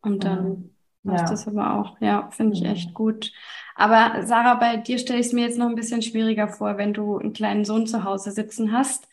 und 0.00 0.24
dann 0.24 0.70
ja. 1.02 1.16
das 1.16 1.46
aber 1.46 1.74
auch. 1.74 2.00
Ja, 2.00 2.30
finde 2.30 2.54
ich 2.54 2.64
echt 2.64 2.94
gut. 2.94 3.30
Aber 3.78 4.22
Sarah, 4.26 4.54
bei 4.54 4.76
dir 4.76 4.98
stelle 4.98 5.20
ich 5.20 5.26
es 5.28 5.32
mir 5.32 5.42
jetzt 5.46 5.58
noch 5.58 5.68
ein 5.68 5.74
bisschen 5.74 6.02
schwieriger 6.02 6.48
vor, 6.48 6.76
wenn 6.78 6.92
du 6.92 7.18
einen 7.18 7.32
kleinen 7.32 7.64
Sohn 7.64 7.86
zu 7.86 8.04
Hause 8.04 8.32
sitzen 8.32 8.72
hast. 8.72 9.08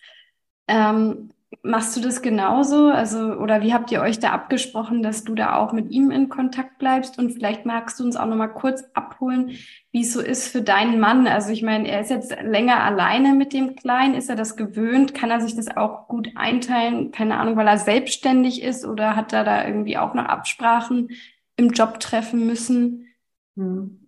Ähm, 0.67 1.29
Machst 1.63 1.95
du 1.95 2.01
das 2.01 2.21
genauso? 2.21 2.89
Also, 2.89 3.33
oder 3.35 3.61
wie 3.61 3.73
habt 3.73 3.91
ihr 3.91 4.01
euch 4.01 4.19
da 4.19 4.31
abgesprochen, 4.31 5.01
dass 5.03 5.23
du 5.23 5.35
da 5.35 5.55
auch 5.55 5.73
mit 5.73 5.91
ihm 5.91 6.11
in 6.11 6.29
Kontakt 6.29 6.77
bleibst? 6.79 7.17
Und 7.17 7.31
vielleicht 7.31 7.65
magst 7.65 7.99
du 7.99 8.03
uns 8.03 8.15
auch 8.15 8.25
nochmal 8.25 8.53
kurz 8.53 8.83
abholen, 8.93 9.51
wie 9.91 10.01
es 10.01 10.13
so 10.13 10.21
ist 10.21 10.47
für 10.47 10.61
deinen 10.61 10.99
Mann. 10.99 11.27
Also, 11.27 11.51
ich 11.51 11.63
meine, 11.63 11.87
er 11.87 12.01
ist 12.01 12.09
jetzt 12.09 12.35
länger 12.41 12.83
alleine 12.83 13.33
mit 13.33 13.53
dem 13.53 13.75
Kleinen. 13.75 14.15
Ist 14.15 14.29
er 14.29 14.35
das 14.35 14.57
gewöhnt? 14.57 15.13
Kann 15.13 15.31
er 15.31 15.41
sich 15.41 15.55
das 15.55 15.75
auch 15.75 16.07
gut 16.07 16.29
einteilen? 16.35 17.11
Keine 17.11 17.37
Ahnung, 17.37 17.55
weil 17.55 17.67
er 17.67 17.77
selbstständig 17.77 18.61
ist 18.61 18.85
oder 18.85 19.15
hat 19.15 19.33
er 19.33 19.43
da 19.43 19.65
irgendwie 19.65 19.97
auch 19.97 20.13
noch 20.13 20.25
Absprachen 20.25 21.09
im 21.55 21.69
Job 21.69 21.99
treffen 21.99 22.45
müssen? 22.45 23.07
Hm. 23.55 24.04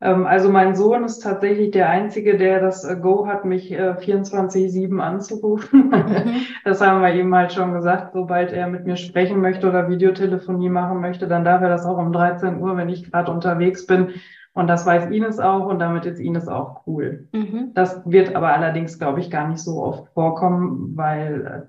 Ähm, 0.00 0.26
also 0.26 0.50
mein 0.50 0.76
Sohn 0.76 1.04
ist 1.04 1.20
tatsächlich 1.20 1.72
der 1.72 1.90
Einzige, 1.90 2.36
der 2.36 2.60
das 2.60 2.84
äh, 2.84 2.96
Go 2.96 3.26
hat, 3.26 3.44
mich 3.44 3.72
24-7 3.72 4.98
äh, 4.98 5.02
anzurufen. 5.02 5.88
Mhm. 5.88 6.40
Das 6.64 6.80
haben 6.80 7.00
wir 7.00 7.14
ihm 7.14 7.34
halt 7.34 7.52
schon 7.52 7.72
gesagt, 7.72 8.12
sobald 8.12 8.52
er 8.52 8.68
mit 8.68 8.84
mir 8.84 8.96
sprechen 8.96 9.40
möchte 9.40 9.68
oder 9.68 9.88
Videotelefonie 9.88 10.68
machen 10.68 11.00
möchte, 11.00 11.26
dann 11.26 11.44
darf 11.44 11.62
er 11.62 11.70
das 11.70 11.86
auch 11.86 11.96
um 11.96 12.12
13 12.12 12.60
Uhr, 12.60 12.76
wenn 12.76 12.90
ich 12.90 13.10
gerade 13.10 13.32
unterwegs 13.32 13.86
bin. 13.86 14.10
Und 14.52 14.66
das 14.66 14.84
weiß 14.84 15.10
Ines 15.10 15.38
auch 15.38 15.66
und 15.66 15.78
damit 15.78 16.04
ist 16.04 16.18
Ines 16.18 16.48
auch 16.48 16.86
cool. 16.86 17.28
Mhm. 17.32 17.70
Das 17.74 18.02
wird 18.04 18.34
aber 18.34 18.52
allerdings, 18.52 18.98
glaube 18.98 19.20
ich, 19.20 19.30
gar 19.30 19.48
nicht 19.48 19.60
so 19.60 19.82
oft 19.82 20.12
vorkommen, 20.14 20.96
weil 20.96 21.66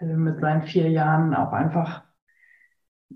äh, 0.00 0.04
mit 0.04 0.40
seinen 0.40 0.62
vier 0.62 0.90
Jahren 0.90 1.34
auch 1.34 1.52
einfach 1.52 2.02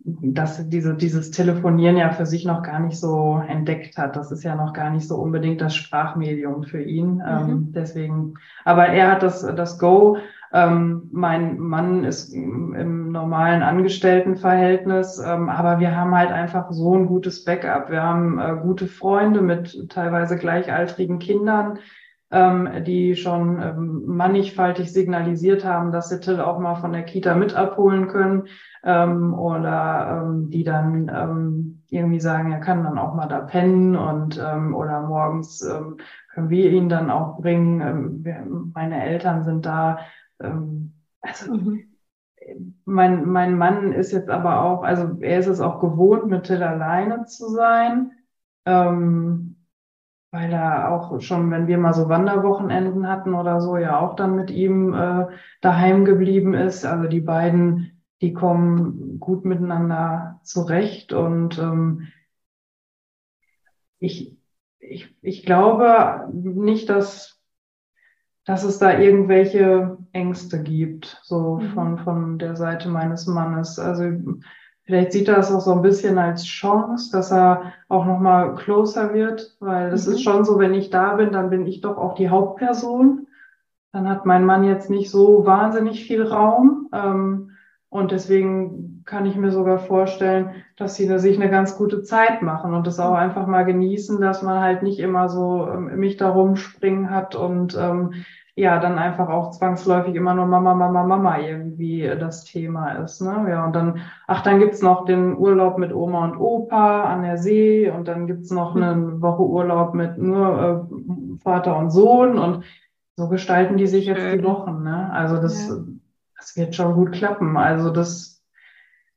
dass 0.04 0.68
diese, 0.68 0.94
dieses 0.94 1.30
Telefonieren 1.30 1.96
ja 1.96 2.10
für 2.10 2.26
sich 2.26 2.44
noch 2.44 2.62
gar 2.62 2.78
nicht 2.78 2.98
so 2.98 3.42
entdeckt 3.48 3.96
hat. 3.96 4.16
Das 4.16 4.30
ist 4.30 4.44
ja 4.44 4.54
noch 4.54 4.74
gar 4.74 4.90
nicht 4.90 5.08
so 5.08 5.16
unbedingt 5.16 5.62
das 5.62 5.74
Sprachmedium 5.74 6.64
für 6.64 6.82
ihn. 6.82 7.14
Mhm. 7.14 7.22
Ähm, 7.26 7.72
deswegen, 7.74 8.34
aber 8.66 8.86
er 8.88 9.10
hat 9.10 9.22
das, 9.22 9.40
das 9.40 9.78
Go. 9.78 10.18
Ähm, 10.52 11.08
mein 11.10 11.58
Mann 11.58 12.04
ist 12.04 12.34
im 12.34 13.12
normalen 13.12 13.62
Angestelltenverhältnis, 13.62 15.18
ähm, 15.18 15.48
aber 15.48 15.80
wir 15.80 15.96
haben 15.96 16.14
halt 16.14 16.30
einfach 16.30 16.70
so 16.70 16.94
ein 16.94 17.06
gutes 17.06 17.42
Backup. 17.44 17.90
Wir 17.90 18.02
haben 18.02 18.38
äh, 18.38 18.56
gute 18.62 18.86
Freunde 18.86 19.40
mit 19.40 19.88
teilweise 19.88 20.36
gleichaltrigen 20.36 21.18
Kindern 21.18 21.78
ähm, 22.34 22.84
die 22.84 23.14
schon 23.14 23.62
ähm, 23.62 24.02
mannigfaltig 24.06 24.92
signalisiert 24.92 25.64
haben, 25.64 25.92
dass 25.92 26.08
sie 26.08 26.18
Till 26.18 26.40
auch 26.40 26.58
mal 26.58 26.74
von 26.74 26.92
der 26.92 27.04
Kita 27.04 27.36
mit 27.36 27.54
abholen 27.54 28.08
können 28.08 28.48
ähm, 28.82 29.32
oder 29.34 30.24
ähm, 30.24 30.50
die 30.50 30.64
dann 30.64 31.08
ähm, 31.14 31.82
irgendwie 31.90 32.18
sagen, 32.18 32.50
er 32.50 32.58
kann 32.58 32.82
dann 32.82 32.98
auch 32.98 33.14
mal 33.14 33.28
da 33.28 33.40
pennen 33.40 33.94
und 33.94 34.42
ähm, 34.44 34.74
oder 34.74 35.02
morgens 35.02 35.62
ähm, 35.62 35.98
können 36.32 36.50
wir 36.50 36.72
ihn 36.72 36.88
dann 36.88 37.08
auch 37.08 37.40
bringen. 37.40 37.80
Ähm, 37.80 38.24
wir, 38.24 38.44
meine 38.74 39.04
Eltern 39.04 39.44
sind 39.44 39.64
da. 39.64 40.00
Ähm, 40.42 40.92
also 41.20 41.54
mhm. 41.54 41.84
mein, 42.84 43.28
mein 43.28 43.56
Mann 43.56 43.92
ist 43.92 44.10
jetzt 44.10 44.28
aber 44.28 44.60
auch, 44.64 44.82
also 44.82 45.18
er 45.20 45.38
ist 45.38 45.46
es 45.46 45.60
auch 45.60 45.80
gewohnt, 45.80 46.26
mit 46.26 46.44
Till 46.44 46.64
alleine 46.64 47.26
zu 47.26 47.48
sein. 47.48 48.10
Ähm, 48.66 49.53
weil 50.34 50.52
er 50.52 50.90
auch 50.90 51.20
schon, 51.20 51.52
wenn 51.52 51.68
wir 51.68 51.78
mal 51.78 51.94
so 51.94 52.08
Wanderwochenenden 52.08 53.08
hatten 53.08 53.34
oder 53.34 53.60
so, 53.60 53.76
ja 53.76 54.00
auch 54.00 54.16
dann 54.16 54.34
mit 54.34 54.50
ihm 54.50 54.92
äh, 54.92 55.26
daheim 55.60 56.04
geblieben 56.04 56.54
ist. 56.54 56.84
Also 56.84 57.06
die 57.06 57.20
beiden, 57.20 58.02
die 58.20 58.32
kommen 58.32 59.20
gut 59.20 59.44
miteinander 59.44 60.40
zurecht 60.42 61.12
und 61.12 61.60
ähm, 61.60 62.08
ich, 64.00 64.36
ich, 64.80 65.16
ich 65.22 65.46
glaube 65.46 66.28
nicht, 66.32 66.90
dass, 66.90 67.40
dass 68.44 68.64
es 68.64 68.80
da 68.80 68.98
irgendwelche 68.98 69.98
Ängste 70.10 70.64
gibt, 70.64 71.20
so 71.22 71.58
mhm. 71.58 71.68
von, 71.68 71.98
von 71.98 72.38
der 72.40 72.56
Seite 72.56 72.88
meines 72.88 73.28
Mannes. 73.28 73.78
Also 73.78 74.10
Vielleicht 74.84 75.12
sieht 75.12 75.28
er 75.28 75.38
es 75.38 75.50
auch 75.50 75.60
so 75.60 75.72
ein 75.72 75.82
bisschen 75.82 76.18
als 76.18 76.44
Chance, 76.44 77.10
dass 77.10 77.32
er 77.32 77.72
auch 77.88 78.04
nochmal 78.04 78.54
closer 78.54 79.14
wird, 79.14 79.56
weil 79.60 79.92
es 79.92 80.06
mhm. 80.06 80.14
ist 80.14 80.22
schon 80.22 80.44
so, 80.44 80.58
wenn 80.58 80.74
ich 80.74 80.90
da 80.90 81.14
bin, 81.14 81.32
dann 81.32 81.48
bin 81.48 81.66
ich 81.66 81.80
doch 81.80 81.96
auch 81.96 82.14
die 82.14 82.28
Hauptperson. 82.28 83.26
Dann 83.92 84.08
hat 84.08 84.26
mein 84.26 84.44
Mann 84.44 84.64
jetzt 84.64 84.90
nicht 84.90 85.10
so 85.10 85.46
wahnsinnig 85.46 86.04
viel 86.04 86.22
Raum. 86.22 86.90
Ähm, 86.92 87.52
und 87.88 88.10
deswegen 88.10 89.04
kann 89.04 89.24
ich 89.24 89.36
mir 89.36 89.52
sogar 89.52 89.78
vorstellen, 89.78 90.50
dass 90.76 90.96
sie 90.96 91.06
sich 91.18 91.40
eine 91.40 91.48
ganz 91.48 91.76
gute 91.76 92.02
Zeit 92.02 92.42
machen 92.42 92.74
und 92.74 92.86
das 92.86 92.98
auch 92.98 93.14
einfach 93.14 93.46
mal 93.46 93.64
genießen, 93.64 94.20
dass 94.20 94.42
man 94.42 94.60
halt 94.60 94.82
nicht 94.82 94.98
immer 94.98 95.28
so 95.28 95.68
ähm, 95.68 95.96
mich 95.96 96.16
da 96.16 96.30
rumspringen 96.30 97.10
hat 97.10 97.36
und 97.36 97.76
ähm, 97.78 98.24
ja, 98.56 98.78
dann 98.78 98.98
einfach 98.98 99.28
auch 99.28 99.50
zwangsläufig 99.50 100.14
immer 100.14 100.34
nur 100.34 100.46
Mama, 100.46 100.74
Mama, 100.74 101.02
Mama 101.02 101.40
irgendwie 101.40 102.02
das 102.02 102.44
Thema 102.44 102.92
ist. 102.92 103.20
Ne? 103.20 103.46
Ja, 103.48 103.64
und 103.64 103.74
dann, 103.74 104.00
ach, 104.28 104.42
dann 104.42 104.60
gibt's 104.60 104.80
noch 104.80 105.04
den 105.06 105.36
Urlaub 105.36 105.76
mit 105.78 105.92
Oma 105.92 106.24
und 106.24 106.36
Opa 106.36 107.02
an 107.04 107.22
der 107.22 107.36
See 107.36 107.90
und 107.90 108.06
dann 108.06 108.28
gibt's 108.28 108.52
noch 108.52 108.76
eine 108.76 108.92
hm. 108.92 109.20
Woche 109.20 109.42
Urlaub 109.42 109.94
mit 109.94 110.18
nur 110.18 110.88
äh, 110.88 111.38
Vater 111.42 111.76
und 111.76 111.90
Sohn 111.90 112.38
und 112.38 112.64
so 113.16 113.28
gestalten 113.28 113.76
die 113.76 113.88
sich 113.88 114.06
jetzt 114.06 114.32
die 114.32 114.44
Wochen. 114.44 114.84
Ne? 114.84 115.10
Also 115.12 115.40
das, 115.40 115.68
ja. 115.68 115.76
das 116.36 116.56
wird 116.56 116.76
schon 116.76 116.94
gut 116.94 117.10
klappen. 117.10 117.56
Also 117.56 117.90
das, 117.90 118.40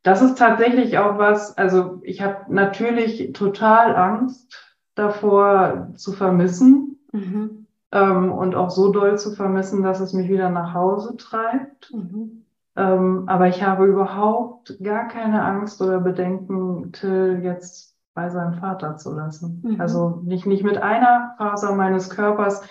das 0.02 0.24
ist 0.24 0.40
tatsächlich 0.40 0.98
auch 0.98 1.20
was, 1.20 1.56
also 1.60 2.00
ich 2.02 2.24
habe 2.24 2.52
natürlich 2.52 3.34
total 3.34 3.96
Angst 3.96 4.76
davor 4.96 5.90
zu 5.96 6.14
vermissen. 6.14 7.00
Mhm 7.12 7.67
ähm, 7.92 8.32
und 8.32 8.56
auch 8.56 8.70
so 8.70 8.92
doll 8.92 9.18
zu 9.18 9.32
vermissen, 9.32 9.84
dass 9.84 10.00
es 10.00 10.14
mich 10.14 10.30
wieder 10.30 10.50
nach 10.50 10.74
Hause 10.74 11.16
treibt. 11.18 11.92
Mhm. 11.94 12.44
Ähm, 12.76 13.24
aber 13.28 13.48
ich 13.48 13.64
habe 13.64 13.86
überhaupt 13.86 14.78
gar 14.84 15.08
keine 15.08 15.44
Angst 15.44 15.82
oder 15.82 16.00
Bedenken, 16.00 16.92
Till 16.92 17.40
jetzt 17.42 17.96
bei 18.14 18.30
seinem 18.30 18.56
Vater 18.56 18.98
zu 18.98 19.14
lassen. 19.14 19.64
Mhm. 19.64 19.82
Also 19.82 20.22
nicht, 20.24 20.46
nicht 20.46 20.64
mit 20.64 20.78
einer 20.78 21.36
Faser 21.38 21.76
meines 21.76 22.10
Körpers 22.10 22.62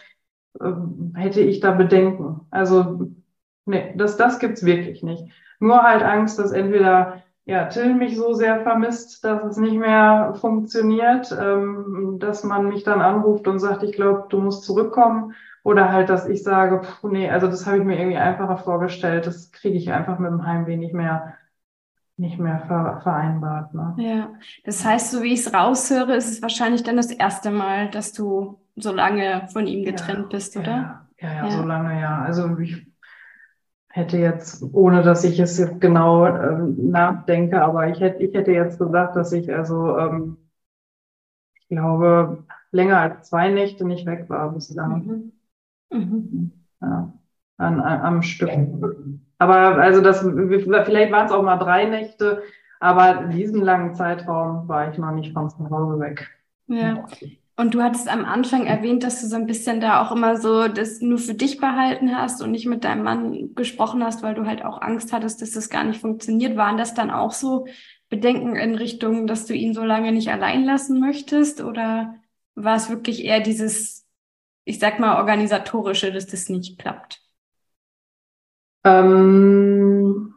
ähm, 0.60 1.12
hätte 1.16 1.40
ich 1.40 1.60
da 1.60 1.72
Bedenken. 1.72 2.46
Also 2.50 3.10
nee, 3.64 3.94
das, 3.96 4.16
das 4.16 4.38
gibt's 4.38 4.64
wirklich 4.64 5.02
nicht. 5.02 5.32
Nur 5.58 5.82
halt 5.82 6.02
Angst, 6.02 6.38
dass 6.38 6.52
entweder 6.52 7.22
ja, 7.46 7.66
Till 7.66 7.94
mich 7.94 8.16
so 8.16 8.34
sehr 8.34 8.62
vermisst, 8.62 9.24
dass 9.24 9.44
es 9.44 9.56
nicht 9.56 9.76
mehr 9.76 10.34
funktioniert, 10.40 11.34
ähm, 11.40 12.16
dass 12.18 12.42
man 12.42 12.68
mich 12.68 12.82
dann 12.82 13.00
anruft 13.00 13.46
und 13.46 13.60
sagt, 13.60 13.84
ich 13.84 13.92
glaube, 13.92 14.26
du 14.28 14.40
musst 14.40 14.64
zurückkommen. 14.64 15.32
Oder 15.62 15.92
halt, 15.92 16.08
dass 16.10 16.26
ich 16.26 16.42
sage, 16.42 16.82
pff, 16.82 17.04
nee, 17.04 17.30
also 17.30 17.46
das 17.46 17.66
habe 17.66 17.78
ich 17.78 17.84
mir 17.84 17.98
irgendwie 17.98 18.18
einfacher 18.18 18.56
vorgestellt. 18.56 19.26
Das 19.26 19.52
kriege 19.52 19.76
ich 19.76 19.92
einfach 19.92 20.18
mit 20.18 20.30
dem 20.30 20.44
Heimweh 20.44 20.76
nicht 20.76 20.94
mehr, 20.94 21.34
nicht 22.16 22.38
mehr 22.38 22.60
ver 22.66 23.00
vereinbart. 23.02 23.74
Ne? 23.74 23.94
Ja, 23.98 24.34
das 24.64 24.84
heißt, 24.84 25.12
so 25.12 25.22
wie 25.22 25.32
ich 25.32 25.40
es 25.40 25.54
raushöre, 25.54 26.16
ist 26.16 26.30
es 26.30 26.42
wahrscheinlich 26.42 26.82
dann 26.82 26.96
das 26.96 27.12
erste 27.12 27.52
Mal, 27.52 27.90
dass 27.90 28.12
du 28.12 28.58
so 28.74 28.92
lange 28.92 29.48
von 29.52 29.68
ihm 29.68 29.84
getrennt 29.84 30.32
ja, 30.32 30.36
bist, 30.36 30.56
oder? 30.56 30.66
Ja, 30.66 31.06
ja, 31.20 31.28
ja, 31.28 31.44
ja, 31.46 31.50
so 31.50 31.62
lange, 31.62 32.00
ja. 32.00 32.22
Also 32.22 32.58
ich 32.58 32.86
hätte 33.96 34.18
jetzt, 34.18 34.62
ohne 34.72 35.02
dass 35.02 35.24
ich 35.24 35.38
es 35.40 35.58
jetzt 35.58 35.80
genau 35.80 36.26
ähm, 36.26 36.90
nachdenke, 36.90 37.62
aber 37.62 37.88
ich 37.88 38.00
hätte, 38.00 38.22
ich 38.22 38.34
hätte 38.34 38.52
jetzt 38.52 38.78
gesagt, 38.78 39.16
dass 39.16 39.32
ich 39.32 39.52
also, 39.52 39.96
ähm, 39.98 40.36
ich 41.54 41.68
glaube, 41.68 42.44
länger 42.70 42.98
als 42.98 43.28
zwei 43.28 43.48
Nächte 43.48 43.84
nicht 43.86 44.06
weg 44.06 44.28
war 44.28 44.52
bislang. 44.52 45.06
Mhm. 45.06 45.32
Mhm. 45.90 46.52
Ja, 46.80 47.12
an, 47.56 47.80
an, 47.80 48.00
am 48.00 48.22
Stück. 48.22 48.50
Aber 49.38 49.76
also 49.76 50.00
das, 50.00 50.20
vielleicht 50.20 51.12
waren 51.12 51.26
es 51.26 51.32
auch 51.32 51.42
mal 51.42 51.56
drei 51.56 51.86
Nächte, 51.86 52.42
aber 52.80 53.24
diesen 53.32 53.62
langen 53.62 53.94
Zeitraum 53.94 54.68
war 54.68 54.90
ich 54.90 54.98
noch 54.98 55.12
nicht 55.12 55.32
von 55.32 55.50
zu 55.50 55.68
Hause 55.70 55.98
weg. 56.00 56.30
Ja. 56.68 57.06
Und 57.58 57.74
du 57.74 57.82
hattest 57.82 58.06
am 58.08 58.26
Anfang 58.26 58.66
erwähnt, 58.66 59.02
dass 59.02 59.22
du 59.22 59.28
so 59.28 59.36
ein 59.36 59.46
bisschen 59.46 59.80
da 59.80 60.02
auch 60.02 60.12
immer 60.12 60.36
so 60.36 60.68
das 60.68 61.00
nur 61.00 61.16
für 61.16 61.32
dich 61.32 61.58
behalten 61.58 62.14
hast 62.14 62.42
und 62.42 62.50
nicht 62.50 62.66
mit 62.66 62.84
deinem 62.84 63.02
Mann 63.02 63.54
gesprochen 63.54 64.04
hast, 64.04 64.22
weil 64.22 64.34
du 64.34 64.44
halt 64.44 64.62
auch 64.62 64.82
Angst 64.82 65.10
hattest, 65.14 65.40
dass 65.40 65.52
das 65.52 65.70
gar 65.70 65.82
nicht 65.82 66.00
funktioniert. 66.00 66.58
Waren 66.58 66.76
das 66.76 66.92
dann 66.92 67.10
auch 67.10 67.32
so 67.32 67.66
Bedenken 68.10 68.56
in 68.56 68.74
Richtung, 68.74 69.26
dass 69.26 69.46
du 69.46 69.54
ihn 69.54 69.72
so 69.72 69.84
lange 69.84 70.12
nicht 70.12 70.28
allein 70.28 70.64
lassen 70.64 71.00
möchtest? 71.00 71.62
Oder 71.62 72.16
war 72.54 72.76
es 72.76 72.90
wirklich 72.90 73.24
eher 73.24 73.40
dieses, 73.40 74.06
ich 74.64 74.78
sag 74.78 74.98
mal, 74.98 75.16
organisatorische, 75.16 76.12
dass 76.12 76.26
das 76.26 76.50
nicht 76.50 76.78
klappt? 76.78 77.22
Ähm, 78.84 80.34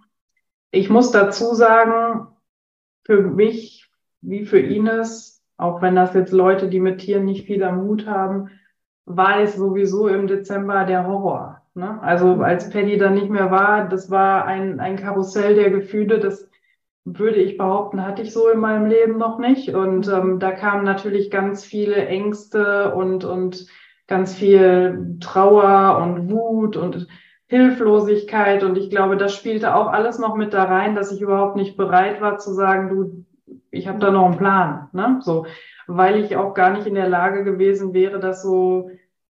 ich 0.71 0.89
muss 0.89 1.11
dazu 1.11 1.53
sagen, 1.53 2.27
für 3.03 3.21
mich 3.23 3.89
wie 4.21 4.45
für 4.45 4.59
Ines 4.59 5.38
auch 5.59 5.81
wenn 5.81 5.95
das 5.95 6.13
jetzt 6.13 6.31
Leute, 6.31 6.69
die 6.69 6.79
mit 6.79 6.99
Tieren 6.99 7.25
nicht 7.25 7.45
viel 7.45 7.61
am 7.63 7.85
Mut 7.85 8.07
haben, 8.07 8.49
war 9.05 9.41
es 9.41 9.55
sowieso 9.55 10.07
im 10.07 10.25
Dezember 10.25 10.85
der 10.85 11.05
Horror. 11.05 11.61
Ne? 11.73 12.01
Also 12.01 12.41
als 12.41 12.69
Paddy 12.69 12.97
dann 12.97 13.15
nicht 13.15 13.29
mehr 13.29 13.51
war, 13.51 13.89
das 13.89 14.09
war 14.09 14.45
ein, 14.45 14.79
ein 14.79 14.95
Karussell 14.95 15.55
der 15.55 15.69
Gefühle, 15.69 16.19
das 16.19 16.49
würde 17.03 17.41
ich 17.41 17.57
behaupten, 17.57 18.05
hatte 18.05 18.21
ich 18.21 18.31
so 18.31 18.47
in 18.49 18.59
meinem 18.59 18.85
Leben 18.85 19.17
noch 19.17 19.37
nicht. 19.37 19.75
Und 19.75 20.07
ähm, 20.07 20.39
da 20.39 20.51
kamen 20.51 20.85
natürlich 20.85 21.29
ganz 21.29 21.65
viele 21.65 22.05
Ängste 22.07 22.93
und, 22.95 23.25
und 23.25 23.65
ganz 24.07 24.35
viel 24.35 25.17
Trauer 25.19 26.01
und 26.01 26.31
Wut 26.31 26.77
und 26.77 27.07
Hilflosigkeit. 27.47 28.63
Und 28.63 28.77
ich 28.77 28.89
glaube, 28.89 29.17
das 29.17 29.35
spielte 29.35 29.75
auch 29.75 29.87
alles 29.87 30.19
noch 30.19 30.35
mit 30.35 30.53
da 30.53 30.63
rein, 30.63 30.95
dass 30.95 31.11
ich 31.11 31.19
überhaupt 31.19 31.57
nicht 31.57 31.75
bereit 31.75 32.21
war 32.21 32.37
zu 32.37 32.53
sagen, 32.53 32.89
du, 32.89 33.25
ich 33.71 33.87
habe 33.87 33.99
da 33.99 34.11
noch 34.11 34.25
einen 34.25 34.37
Plan. 34.37 34.89
Ne? 34.91 35.19
So, 35.21 35.45
weil 35.87 36.23
ich 36.23 36.35
auch 36.35 36.53
gar 36.53 36.71
nicht 36.71 36.87
in 36.87 36.95
der 36.95 37.09
Lage 37.09 37.43
gewesen 37.43 37.93
wäre, 37.93 38.19
das 38.19 38.41
so 38.41 38.89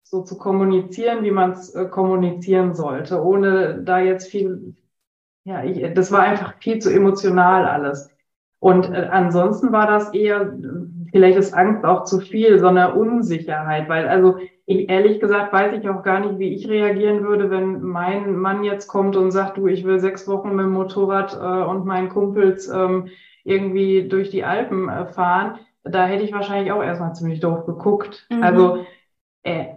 so 0.06 0.22
zu 0.22 0.38
kommunizieren, 0.38 1.24
wie 1.24 1.32
man 1.32 1.52
es 1.52 1.74
äh, 1.74 1.86
kommunizieren 1.86 2.76
sollte, 2.76 3.24
ohne 3.24 3.82
da 3.84 4.00
jetzt 4.00 4.30
viel, 4.30 4.76
ja, 5.44 5.64
ich, 5.64 5.94
das 5.94 6.12
war 6.12 6.22
einfach 6.22 6.54
viel 6.60 6.80
zu 6.80 6.92
emotional 6.92 7.66
alles. 7.66 8.12
Und 8.60 8.92
äh, 8.92 9.10
ansonsten 9.12 9.72
war 9.72 9.88
das 9.88 10.14
eher, 10.14 10.54
vielleicht 11.12 11.38
ist 11.40 11.56
Angst 11.56 11.86
auch 11.86 12.04
zu 12.04 12.20
viel, 12.20 12.60
so 12.60 12.68
eine 12.68 12.94
Unsicherheit, 12.94 13.90
weil 13.90 14.08
also 14.08 14.38
ich, 14.68 14.90
ehrlich 14.90 15.20
gesagt 15.20 15.52
weiß 15.52 15.74
ich 15.74 15.90
auch 15.90 16.04
gar 16.04 16.20
nicht, 16.20 16.38
wie 16.38 16.54
ich 16.54 16.70
reagieren 16.70 17.24
würde, 17.24 17.50
wenn 17.50 17.82
mein 17.82 18.36
Mann 18.36 18.64
jetzt 18.64 18.88
kommt 18.88 19.16
und 19.16 19.32
sagt, 19.32 19.58
du, 19.58 19.68
ich 19.68 19.84
will 19.86 20.00
sechs 20.00 20.28
Wochen 20.28 20.56
mit 20.56 20.66
dem 20.66 20.72
Motorrad 20.74 21.34
äh, 21.34 21.68
und 21.68 21.86
meinen 21.86 22.10
Kumpels 22.10 22.68
ähm, 22.68 23.08
irgendwie 23.46 24.08
durch 24.10 24.30
die 24.30 24.44
Alpen 24.44 24.90
äh, 24.90 25.06
fahren. 25.06 25.60
Da 25.84 26.06
hätte 26.06 26.24
ich 26.24 26.34
wahrscheinlich 26.34 26.72
auch 26.72 26.84
erstmal 26.84 27.14
ziemlich 27.14 27.40
doof 27.40 27.66
geguckt. 27.66 28.28
Mhm. 28.30 28.44
Also 28.44 28.86
äh, 29.44 29.68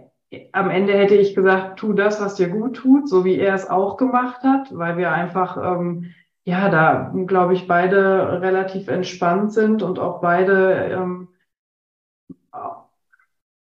am 0.51 0.69
Ende 0.69 0.93
hätte 0.93 1.15
ich 1.15 1.35
gesagt, 1.35 1.79
tu 1.79 1.93
das, 1.93 2.19
was 2.19 2.35
dir 2.35 2.49
gut 2.49 2.75
tut, 2.75 3.07
so 3.07 3.23
wie 3.23 3.39
er 3.39 3.53
es 3.55 3.69
auch 3.69 3.97
gemacht 3.97 4.43
hat, 4.43 4.75
weil 4.77 4.97
wir 4.97 5.11
einfach, 5.11 5.57
ähm, 5.57 6.13
ja, 6.43 6.69
da 6.69 7.13
glaube 7.25 7.53
ich, 7.53 7.67
beide 7.67 8.41
relativ 8.41 8.87
entspannt 8.87 9.53
sind 9.53 9.81
und 9.81 9.99
auch 9.99 10.21
beide 10.21 10.89
ähm, 10.91 11.27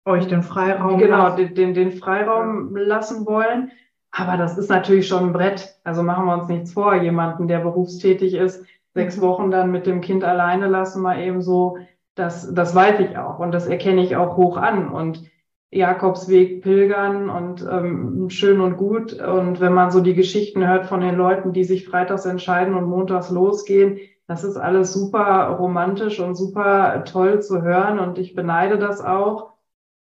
euch 0.05 0.27
den 0.27 0.43
Freiraum 0.43 0.99
genau 0.99 1.37
den, 1.37 1.55
den, 1.55 1.75
den 1.75 1.93
Freiraum 1.93 2.77
lassen 2.77 3.27
wollen. 3.27 3.71
Aber 4.11 4.37
das 4.37 4.59
ist 4.59 4.71
natürlich 4.71 5.07
schon 5.07 5.27
ein 5.27 5.33
Brett. 5.33 5.77
Also 5.85 6.03
machen 6.03 6.27
wir 6.27 6.35
uns 6.35 6.49
nichts 6.49 6.73
vor. 6.73 6.95
Jemanden, 6.95 7.47
der 7.47 7.61
berufstätig 7.61 8.35
ist, 8.35 8.65
sechs. 8.95 9.21
Wochen 9.21 9.51
dann 9.51 9.71
mit 9.71 9.87
dem 9.87 10.01
Kind 10.01 10.25
alleine 10.25 10.67
lassen, 10.67 11.03
mal 11.03 11.21
eben 11.21 11.43
so, 11.43 11.79
das, 12.15 12.53
das 12.53 12.75
weiß 12.75 13.01
ich 13.01 13.17
auch 13.19 13.39
und 13.39 13.53
das 13.53 13.67
erkenne 13.67 14.03
ich 14.03 14.17
auch 14.17 14.37
hoch 14.37 14.57
an. 14.57 14.91
Und 14.91 15.31
Jakobsweg 15.73 16.63
pilgern 16.63 17.31
und 17.31 17.65
ähm, 17.71 18.29
schön 18.29 18.61
und 18.61 18.77
gut. 18.77 19.13
Und 19.13 19.61
wenn 19.61 19.73
man 19.73 19.91
so 19.91 20.01
die 20.01 20.15
Geschichten 20.15 20.67
hört 20.67 20.87
von 20.87 21.01
den 21.01 21.15
Leuten, 21.15 21.53
die 21.53 21.65
sich 21.65 21.87
freitags 21.87 22.27
entscheiden 22.27 22.75
und 22.75 22.89
montags 22.89 23.31
losgehen, 23.31 24.01
das 24.27 24.45
ist 24.45 24.57
alles 24.57 24.93
super 24.93 25.57
romantisch 25.59 26.21
und 26.21 26.35
super 26.35 27.05
toll 27.05 27.41
zu 27.43 27.63
hören 27.63 27.99
und 27.99 28.19
ich 28.19 28.35
beneide 28.35 28.79
das 28.79 29.01
auch. 29.01 29.55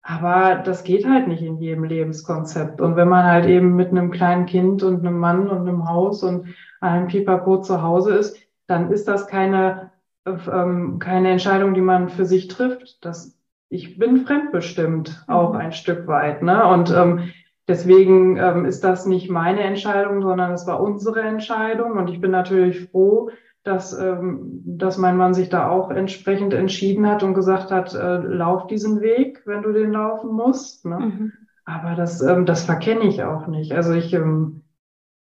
Aber 0.02 0.62
das 0.64 0.84
geht 0.84 1.06
halt 1.06 1.26
nicht 1.26 1.42
in 1.42 1.58
jedem 1.58 1.84
Lebenskonzept. 1.84 2.80
Und 2.80 2.96
wenn 2.96 3.08
man 3.08 3.24
halt 3.24 3.46
eben 3.46 3.74
mit 3.74 3.90
einem 3.90 4.10
kleinen 4.10 4.46
Kind 4.46 4.82
und 4.82 5.00
einem 5.00 5.18
Mann 5.18 5.48
und 5.48 5.68
einem 5.68 5.88
Haus 5.88 6.22
und 6.22 6.54
einem 6.80 7.08
Pipapo 7.08 7.60
zu 7.60 7.82
Hause 7.82 8.14
ist, 8.14 8.38
dann 8.66 8.90
ist 8.90 9.08
das 9.08 9.26
keine, 9.26 9.92
ähm, 10.26 10.98
keine 10.98 11.30
Entscheidung, 11.30 11.74
die 11.74 11.80
man 11.80 12.08
für 12.08 12.24
sich 12.24 12.48
trifft. 12.48 13.04
Das 13.04 13.36
ich 13.68 13.98
bin 13.98 14.24
fremdbestimmt 14.24 15.24
auch 15.26 15.52
mhm. 15.52 15.58
ein 15.58 15.72
Stück 15.72 16.06
weit. 16.06 16.42
Ne? 16.42 16.66
Und 16.66 16.90
ähm, 16.90 17.30
deswegen 17.66 18.36
ähm, 18.36 18.64
ist 18.64 18.84
das 18.84 19.06
nicht 19.06 19.28
meine 19.28 19.60
Entscheidung, 19.60 20.22
sondern 20.22 20.52
es 20.52 20.66
war 20.66 20.80
unsere 20.80 21.22
Entscheidung. 21.22 21.92
Und 21.92 22.08
ich 22.08 22.20
bin 22.20 22.30
natürlich 22.30 22.88
froh, 22.90 23.30
dass, 23.64 23.98
ähm, 23.98 24.62
dass 24.64 24.98
mein 24.98 25.16
Mann 25.16 25.34
sich 25.34 25.48
da 25.48 25.68
auch 25.68 25.90
entsprechend 25.90 26.54
entschieden 26.54 27.08
hat 27.08 27.24
und 27.24 27.34
gesagt 27.34 27.72
hat, 27.72 27.94
äh, 27.94 28.18
lauf 28.18 28.68
diesen 28.68 29.00
Weg, 29.00 29.42
wenn 29.44 29.62
du 29.62 29.72
den 29.72 29.92
laufen 29.92 30.30
musst. 30.30 30.84
Ne? 30.84 30.98
Mhm. 30.98 31.32
Aber 31.64 31.96
das, 31.96 32.22
ähm, 32.22 32.46
das 32.46 32.64
verkenne 32.64 33.04
ich 33.04 33.24
auch 33.24 33.48
nicht. 33.48 33.72
Also 33.72 33.92
ich, 33.92 34.12
ähm, 34.12 34.62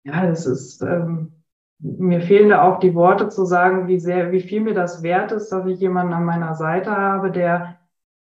ja, 0.05 0.27
das 0.27 0.45
ist, 0.45 0.83
ähm, 0.83 1.33
mir 1.81 2.21
fehlen 2.21 2.49
da 2.49 2.63
auch 2.63 2.81
die 2.81 2.95
Worte 2.95 3.29
zu 3.29 3.45
sagen, 3.45 3.87
wie 3.87 4.01
sehr, 4.01 4.33
wie 4.33 4.41
viel 4.41 4.61
mir 4.61 4.75
das 4.75 5.03
wert 5.03 5.33
ist, 5.33 5.51
dass 5.51 5.67
ich 5.67 5.79
jemanden 5.79 6.13
an 6.13 6.25
meiner 6.25 6.55
Seite 6.55 6.91
habe, 6.97 7.31
der 7.31 7.79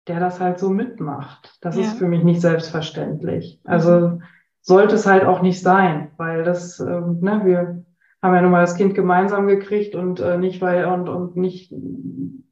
der 0.08 0.20
das 0.20 0.40
halt 0.40 0.58
so 0.58 0.70
mitmacht. 0.70 1.56
Das 1.60 1.76
ja. 1.76 1.82
ist 1.82 1.98
für 1.98 2.06
mich 2.06 2.24
nicht 2.24 2.40
selbstverständlich. 2.40 3.60
Also 3.64 4.08
mhm. 4.08 4.22
sollte 4.60 4.96
es 4.96 5.06
halt 5.06 5.24
auch 5.24 5.42
nicht 5.42 5.60
sein, 5.60 6.10
weil 6.16 6.42
das, 6.42 6.80
ähm, 6.80 7.18
ne, 7.20 7.42
wir 7.44 7.84
haben 8.20 8.34
ja 8.34 8.42
nun 8.42 8.50
mal 8.52 8.60
das 8.60 8.76
Kind 8.76 8.94
gemeinsam 8.94 9.46
gekriegt 9.46 9.94
und 9.94 10.20
äh, 10.20 10.38
nicht 10.38 10.60
weil 10.60 10.86
und 10.86 11.08
und 11.08 11.36
nicht 11.36 11.72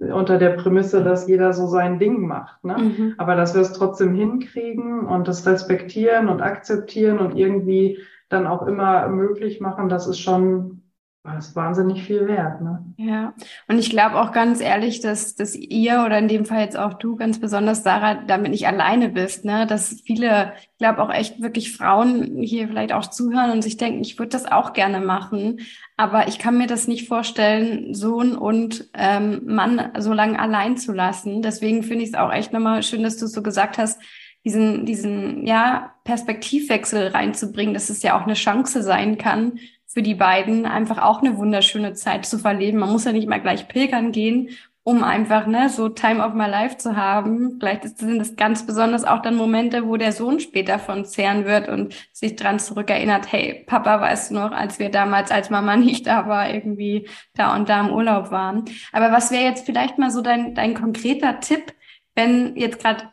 unter 0.00 0.38
der 0.38 0.50
Prämisse, 0.50 1.04
dass 1.04 1.28
jeder 1.28 1.52
so 1.52 1.66
sein 1.66 1.98
Ding 1.98 2.26
macht, 2.26 2.64
ne? 2.64 2.76
Mhm. 2.78 3.14
Aber 3.18 3.36
dass 3.36 3.54
wir 3.54 3.62
es 3.62 3.72
trotzdem 3.72 4.14
hinkriegen 4.14 5.06
und 5.06 5.28
das 5.28 5.46
respektieren 5.46 6.28
und 6.28 6.40
akzeptieren 6.40 7.18
und 7.18 7.36
irgendwie 7.36 7.98
dann 8.28 8.46
auch 8.46 8.66
immer 8.66 9.08
möglich 9.08 9.60
machen, 9.60 9.88
das 9.88 10.08
ist 10.08 10.18
schon 10.18 10.79
das 11.22 11.48
ist 11.48 11.56
wahnsinnig 11.56 12.02
viel 12.04 12.26
wert. 12.26 12.62
Ne? 12.62 12.82
Ja, 12.96 13.34
und 13.68 13.78
ich 13.78 13.90
glaube 13.90 14.18
auch 14.18 14.32
ganz 14.32 14.62
ehrlich, 14.62 15.00
dass, 15.00 15.34
dass 15.34 15.54
ihr 15.54 16.02
oder 16.06 16.18
in 16.18 16.28
dem 16.28 16.46
Fall 16.46 16.60
jetzt 16.60 16.78
auch 16.78 16.94
du 16.94 17.14
ganz 17.16 17.38
besonders, 17.38 17.82
Sarah, 17.82 18.14
damit 18.14 18.52
nicht 18.52 18.66
alleine 18.66 19.10
bist. 19.10 19.44
Ne? 19.44 19.66
Dass 19.66 20.00
viele, 20.06 20.54
ich 20.62 20.78
glaube 20.78 21.02
auch 21.02 21.12
echt 21.12 21.42
wirklich 21.42 21.76
Frauen 21.76 22.38
hier 22.38 22.68
vielleicht 22.68 22.92
auch 22.92 23.04
zuhören 23.06 23.50
und 23.50 23.60
sich 23.60 23.76
denken, 23.76 24.00
ich 24.00 24.18
würde 24.18 24.30
das 24.30 24.50
auch 24.50 24.72
gerne 24.72 25.00
machen, 25.00 25.60
aber 25.98 26.26
ich 26.26 26.38
kann 26.38 26.56
mir 26.56 26.66
das 26.66 26.88
nicht 26.88 27.06
vorstellen, 27.06 27.92
Sohn 27.92 28.38
und 28.38 28.88
ähm, 28.94 29.42
Mann 29.44 29.90
so 29.98 30.14
lange 30.14 30.38
allein 30.38 30.78
zu 30.78 30.92
lassen. 30.92 31.42
Deswegen 31.42 31.82
finde 31.82 32.04
ich 32.04 32.10
es 32.10 32.14
auch 32.14 32.32
echt 32.32 32.54
nochmal 32.54 32.82
schön, 32.82 33.02
dass 33.02 33.18
du 33.18 33.26
es 33.26 33.32
so 33.32 33.42
gesagt 33.42 33.76
hast, 33.76 34.00
diesen, 34.42 34.86
diesen 34.86 35.46
ja, 35.46 35.92
Perspektivwechsel 36.04 37.08
reinzubringen, 37.08 37.74
dass 37.74 37.90
es 37.90 38.02
ja 38.02 38.18
auch 38.18 38.24
eine 38.24 38.32
Chance 38.32 38.82
sein 38.82 39.18
kann, 39.18 39.58
für 39.92 40.02
die 40.02 40.14
beiden 40.14 40.66
einfach 40.66 40.98
auch 41.02 41.20
eine 41.20 41.36
wunderschöne 41.36 41.94
Zeit 41.94 42.24
zu 42.24 42.38
verleben. 42.38 42.78
Man 42.78 42.92
muss 42.92 43.04
ja 43.04 43.12
nicht 43.12 43.28
mal 43.28 43.40
gleich 43.40 43.66
pilgern 43.66 44.12
gehen, 44.12 44.50
um 44.84 45.02
einfach 45.02 45.48
ne, 45.48 45.68
so 45.68 45.88
Time 45.88 46.24
of 46.24 46.32
My 46.32 46.46
Life 46.46 46.76
zu 46.76 46.96
haben. 46.96 47.58
Vielleicht 47.58 47.98
sind 47.98 48.20
das 48.20 48.36
ganz 48.36 48.64
besonders 48.64 49.04
auch 49.04 49.20
dann 49.20 49.34
Momente, 49.34 49.86
wo 49.88 49.96
der 49.96 50.12
Sohn 50.12 50.38
später 50.38 50.78
von 50.78 51.04
zehren 51.04 51.44
wird 51.44 51.68
und 51.68 51.94
sich 52.12 52.36
dran 52.36 52.60
zurückerinnert, 52.60 53.32
hey, 53.32 53.64
Papa, 53.66 54.00
weißt 54.00 54.30
du 54.30 54.36
noch, 54.36 54.52
als 54.52 54.78
wir 54.78 54.90
damals, 54.90 55.32
als 55.32 55.50
Mama 55.50 55.76
nicht 55.76 56.06
da 56.06 56.28
war, 56.28 56.48
irgendwie 56.48 57.08
da 57.34 57.56
und 57.56 57.68
da 57.68 57.80
im 57.80 57.90
Urlaub 57.90 58.30
waren. 58.30 58.66
Aber 58.92 59.10
was 59.10 59.32
wäre 59.32 59.44
jetzt 59.44 59.66
vielleicht 59.66 59.98
mal 59.98 60.12
so 60.12 60.22
dein, 60.22 60.54
dein 60.54 60.74
konkreter 60.74 61.40
Tipp, 61.40 61.74
wenn 62.14 62.56
jetzt 62.56 62.80
gerade 62.80 63.10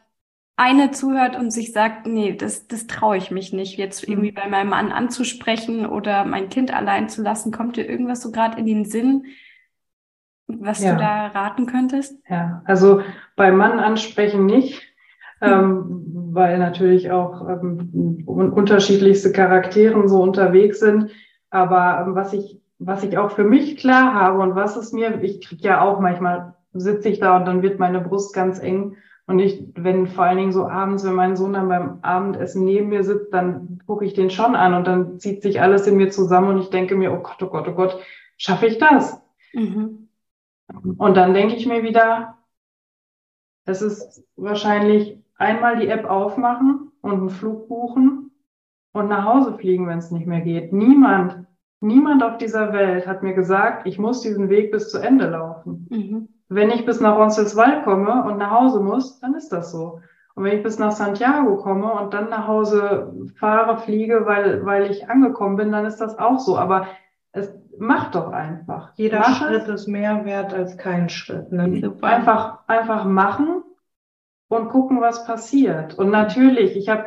eine 0.57 0.89
zuhört 0.89 1.37
und 1.37 1.51
sich 1.51 1.71
sagt, 1.71 2.07
nee, 2.07 2.35
das, 2.35 2.67
das 2.67 2.87
traue 2.87 3.15
ich 3.15 3.29
mich 3.29 3.53
nicht, 3.53 3.77
jetzt 3.77 4.07
mhm. 4.07 4.13
irgendwie 4.13 4.31
bei 4.31 4.47
meinem 4.47 4.69
Mann 4.69 4.91
anzusprechen 4.91 5.85
oder 5.85 6.25
mein 6.25 6.49
Kind 6.49 6.75
allein 6.75 7.07
zu 7.09 7.21
lassen, 7.21 7.51
kommt 7.51 7.77
dir 7.77 7.87
irgendwas 7.87 8.21
so 8.21 8.31
gerade 8.31 8.59
in 8.59 8.65
den 8.65 8.83
Sinn, 8.83 9.25
was 10.47 10.81
ja. 10.81 10.93
du 10.93 10.99
da 10.99 11.27
raten 11.27 11.67
könntest? 11.67 12.19
Ja, 12.27 12.63
also 12.65 13.01
beim 13.35 13.55
Mann 13.55 13.79
ansprechen 13.79 14.47
nicht, 14.47 14.81
mhm. 15.41 15.47
ähm, 15.47 16.03
weil 16.31 16.57
natürlich 16.57 17.11
auch 17.11 17.47
ähm, 17.47 18.23
unterschiedlichste 18.25 19.31
Charakteren 19.31 20.07
so 20.07 20.21
unterwegs 20.21 20.79
sind. 20.79 21.11
Aber 21.51 22.03
ähm, 22.05 22.15
was 22.15 22.33
ich, 22.33 22.59
was 22.79 23.03
ich 23.03 23.17
auch 23.19 23.31
für 23.31 23.43
mich 23.43 23.77
klar 23.77 24.15
habe 24.15 24.39
und 24.39 24.55
was 24.55 24.75
es 24.75 24.91
mir, 24.91 25.21
ich 25.21 25.45
krieg 25.45 25.61
ja 25.61 25.81
auch 25.81 25.99
manchmal 25.99 26.55
sitze 26.73 27.09
ich 27.09 27.19
da 27.19 27.37
und 27.37 27.45
dann 27.45 27.61
wird 27.61 27.79
meine 27.79 28.01
Brust 28.01 28.33
ganz 28.33 28.59
eng 28.59 28.97
und 29.27 29.39
ich, 29.39 29.61
wenn 29.75 30.07
vor 30.07 30.23
allen 30.23 30.37
Dingen 30.37 30.53
so 30.53 30.67
abends, 30.67 31.03
wenn 31.03 31.13
mein 31.13 31.35
Sohn 31.35 31.51
dann 31.51 31.67
beim 31.67 31.99
Abendessen 32.01 32.63
neben 32.63 32.87
mir 32.87 33.03
sitzt, 33.03 33.33
dann 33.33 33.81
gucke 33.85 34.05
ich 34.05 34.13
den 34.13 34.29
schon 34.29 34.55
an 34.55 34.73
und 34.73 34.87
dann 34.87 35.19
zieht 35.19 35.41
sich 35.41 35.61
alles 35.61 35.85
in 35.85 35.97
mir 35.97 36.09
zusammen 36.09 36.49
und 36.49 36.61
ich 36.61 36.69
denke 36.69 36.95
mir, 36.95 37.11
oh 37.11 37.21
Gott, 37.21 37.43
oh 37.43 37.47
Gott, 37.47 37.67
oh 37.67 37.73
Gott, 37.73 37.99
schaffe 38.37 38.67
ich 38.67 38.77
das? 38.77 39.21
Mhm. 39.53 40.07
Und 40.97 41.17
dann 41.17 41.33
denke 41.33 41.55
ich 41.55 41.67
mir 41.67 41.83
wieder, 41.83 42.37
es 43.65 43.81
ist 43.81 44.23
wahrscheinlich 44.37 45.21
einmal 45.35 45.77
die 45.77 45.89
App 45.89 46.05
aufmachen 46.05 46.93
und 47.01 47.11
einen 47.11 47.29
Flug 47.29 47.67
buchen 47.67 48.31
und 48.93 49.09
nach 49.09 49.25
Hause 49.25 49.57
fliegen, 49.57 49.87
wenn 49.87 49.99
es 49.99 50.09
nicht 50.09 50.25
mehr 50.25 50.41
geht. 50.41 50.71
Niemand, 50.71 51.45
niemand 51.79 52.23
auf 52.23 52.37
dieser 52.37 52.73
Welt 52.73 53.07
hat 53.07 53.23
mir 53.23 53.33
gesagt, 53.33 53.85
ich 53.85 53.99
muss 53.99 54.21
diesen 54.21 54.49
Weg 54.49 54.71
bis 54.71 54.89
zu 54.89 54.99
Ende 54.99 55.27
laufen. 55.29 55.87
Mhm. 55.89 56.29
Wenn 56.49 56.69
ich 56.69 56.85
bis 56.85 57.01
nach 57.01 57.17
Roncesvalles 57.17 57.83
komme 57.83 58.23
und 58.23 58.37
nach 58.37 58.51
Hause 58.51 58.79
muss, 58.79 59.19
dann 59.19 59.35
ist 59.35 59.49
das 59.49 59.71
so. 59.71 59.99
Und 60.35 60.43
wenn 60.43 60.57
ich 60.57 60.63
bis 60.63 60.79
nach 60.79 60.91
Santiago 60.91 61.57
komme 61.57 61.91
und 61.93 62.13
dann 62.13 62.29
nach 62.29 62.47
Hause 62.47 63.13
fahre, 63.39 63.77
fliege, 63.79 64.25
weil, 64.25 64.65
weil 64.65 64.89
ich 64.91 65.09
angekommen 65.09 65.55
bin, 65.55 65.71
dann 65.71 65.85
ist 65.85 65.97
das 65.97 66.17
auch 66.19 66.39
so. 66.39 66.57
Aber 66.57 66.87
es 67.31 67.53
macht 67.79 68.15
doch 68.15 68.31
einfach. 68.31 68.91
Jeder 68.95 69.19
Mach 69.19 69.35
Schritt 69.37 69.67
es. 69.67 69.81
ist 69.81 69.87
mehr 69.87 70.25
wert 70.25 70.53
als 70.53 70.77
kein 70.77 71.09
Schritt. 71.09 71.51
Ne? 71.51 71.93
Einfach, 72.01 72.59
einfach 72.67 73.05
machen 73.05 73.63
und 74.47 74.69
gucken, 74.69 75.01
was 75.01 75.25
passiert. 75.25 75.97
Und 75.97 76.09
natürlich, 76.09 76.77
ich 76.77 76.87
habe 76.89 77.05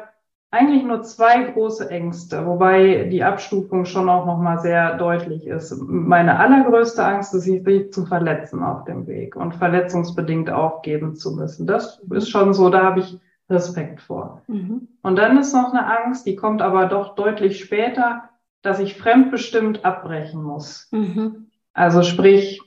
eigentlich 0.52 0.82
nur 0.82 1.02
zwei 1.02 1.44
große 1.44 1.88
Ängste, 1.90 2.44
wobei 2.44 3.04
die 3.04 3.22
Abstufung 3.22 3.84
schon 3.84 4.08
auch 4.08 4.26
nochmal 4.26 4.58
sehr 4.58 4.96
deutlich 4.96 5.46
ist. 5.46 5.72
Meine 5.80 6.38
allergrößte 6.38 7.04
Angst 7.04 7.34
ist, 7.34 7.44
sich 7.44 7.92
zu 7.92 8.04
verletzen 8.04 8.62
auf 8.62 8.84
dem 8.84 9.06
Weg 9.06 9.36
und 9.36 9.54
verletzungsbedingt 9.54 10.50
aufgeben 10.50 11.14
zu 11.14 11.36
müssen. 11.36 11.66
Das 11.66 12.00
ist 12.10 12.30
schon 12.30 12.52
so, 12.52 12.68
da 12.68 12.82
habe 12.82 13.00
ich 13.00 13.20
Respekt 13.48 14.00
vor. 14.00 14.42
Mhm. 14.48 14.88
Und 15.02 15.16
dann 15.16 15.38
ist 15.38 15.52
noch 15.52 15.72
eine 15.72 15.86
Angst, 15.86 16.26
die 16.26 16.36
kommt 16.36 16.62
aber 16.62 16.86
doch 16.86 17.14
deutlich 17.14 17.60
später, 17.60 18.24
dass 18.62 18.80
ich 18.80 18.98
fremdbestimmt 18.98 19.84
abbrechen 19.84 20.42
muss. 20.42 20.88
Mhm. 20.90 21.46
Also 21.72 22.02
sprich, 22.02 22.60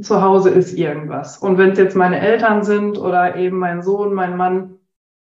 zu 0.00 0.22
Hause 0.22 0.50
ist 0.50 0.72
irgendwas. 0.74 1.38
Und 1.38 1.58
wenn 1.58 1.72
es 1.72 1.78
jetzt 1.78 1.96
meine 1.96 2.20
Eltern 2.20 2.62
sind 2.62 2.98
oder 2.98 3.36
eben 3.36 3.58
mein 3.58 3.82
Sohn, 3.82 4.14
mein 4.14 4.36
Mann, 4.36 4.78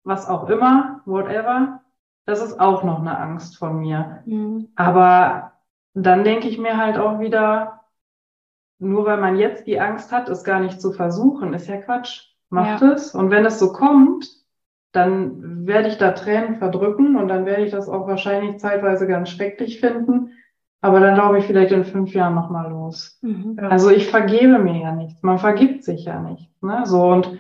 was 0.04 0.28
auch 0.28 0.50
immer, 0.50 1.02
whatever, 1.06 1.82
das 2.26 2.42
ist 2.42 2.60
auch 2.60 2.84
noch 2.84 3.00
eine 3.00 3.18
Angst 3.18 3.58
von 3.58 3.80
mir. 3.80 4.24
Mhm. 4.26 4.70
Aber 4.76 5.54
dann 5.94 6.24
denke 6.24 6.48
ich 6.48 6.58
mir 6.58 6.78
halt 6.78 6.98
auch 6.98 7.20
wieder, 7.20 7.82
nur 8.80 9.06
weil 9.06 9.18
man 9.18 9.38
jetzt 9.38 9.68
die 9.68 9.80
Angst 9.80 10.12
hat, 10.12 10.30
es 10.30 10.44
gar 10.44 10.60
nicht 10.60 10.82
zu 10.82 10.92
versuchen, 10.92 11.54
ist 11.54 11.68
ja 11.68 11.78
Quatsch. 11.78 12.30
Macht 12.50 12.82
ja. 12.82 12.92
es. 12.92 13.16
Und 13.16 13.32
wenn 13.32 13.46
es 13.46 13.60
so 13.60 13.74
kommt, 13.74 14.30
dann 14.92 15.66
werde 15.66 15.90
ich 15.90 15.98
da 15.98 16.12
Tränen 16.12 16.56
verdrücken 16.56 17.16
und 17.16 17.28
dann 17.28 17.46
werde 17.46 17.64
ich 17.66 17.72
das 17.72 17.90
auch 17.90 18.08
wahrscheinlich 18.08 18.60
zeitweise 18.60 19.08
ganz 19.08 19.30
schrecklich 19.30 19.80
finden. 19.80 20.32
Aber 20.82 21.00
dann 21.00 21.16
glaube 21.16 21.40
ich 21.40 21.46
vielleicht 21.46 21.72
in 21.72 21.86
fünf 21.86 22.14
Jahren 22.14 22.36
nochmal 22.36 22.70
los. 22.70 23.18
Mhm. 23.22 23.58
Also 23.60 23.90
ich 23.90 24.10
vergebe 24.10 24.60
mir 24.60 24.82
ja 24.82 24.92
nichts. 24.92 25.24
Man 25.24 25.40
vergibt 25.40 25.84
sich 25.84 26.06
ja 26.06 26.20
nichts. 26.20 26.62
Ne? 26.62 26.86
So 26.86 27.08
und 27.08 27.40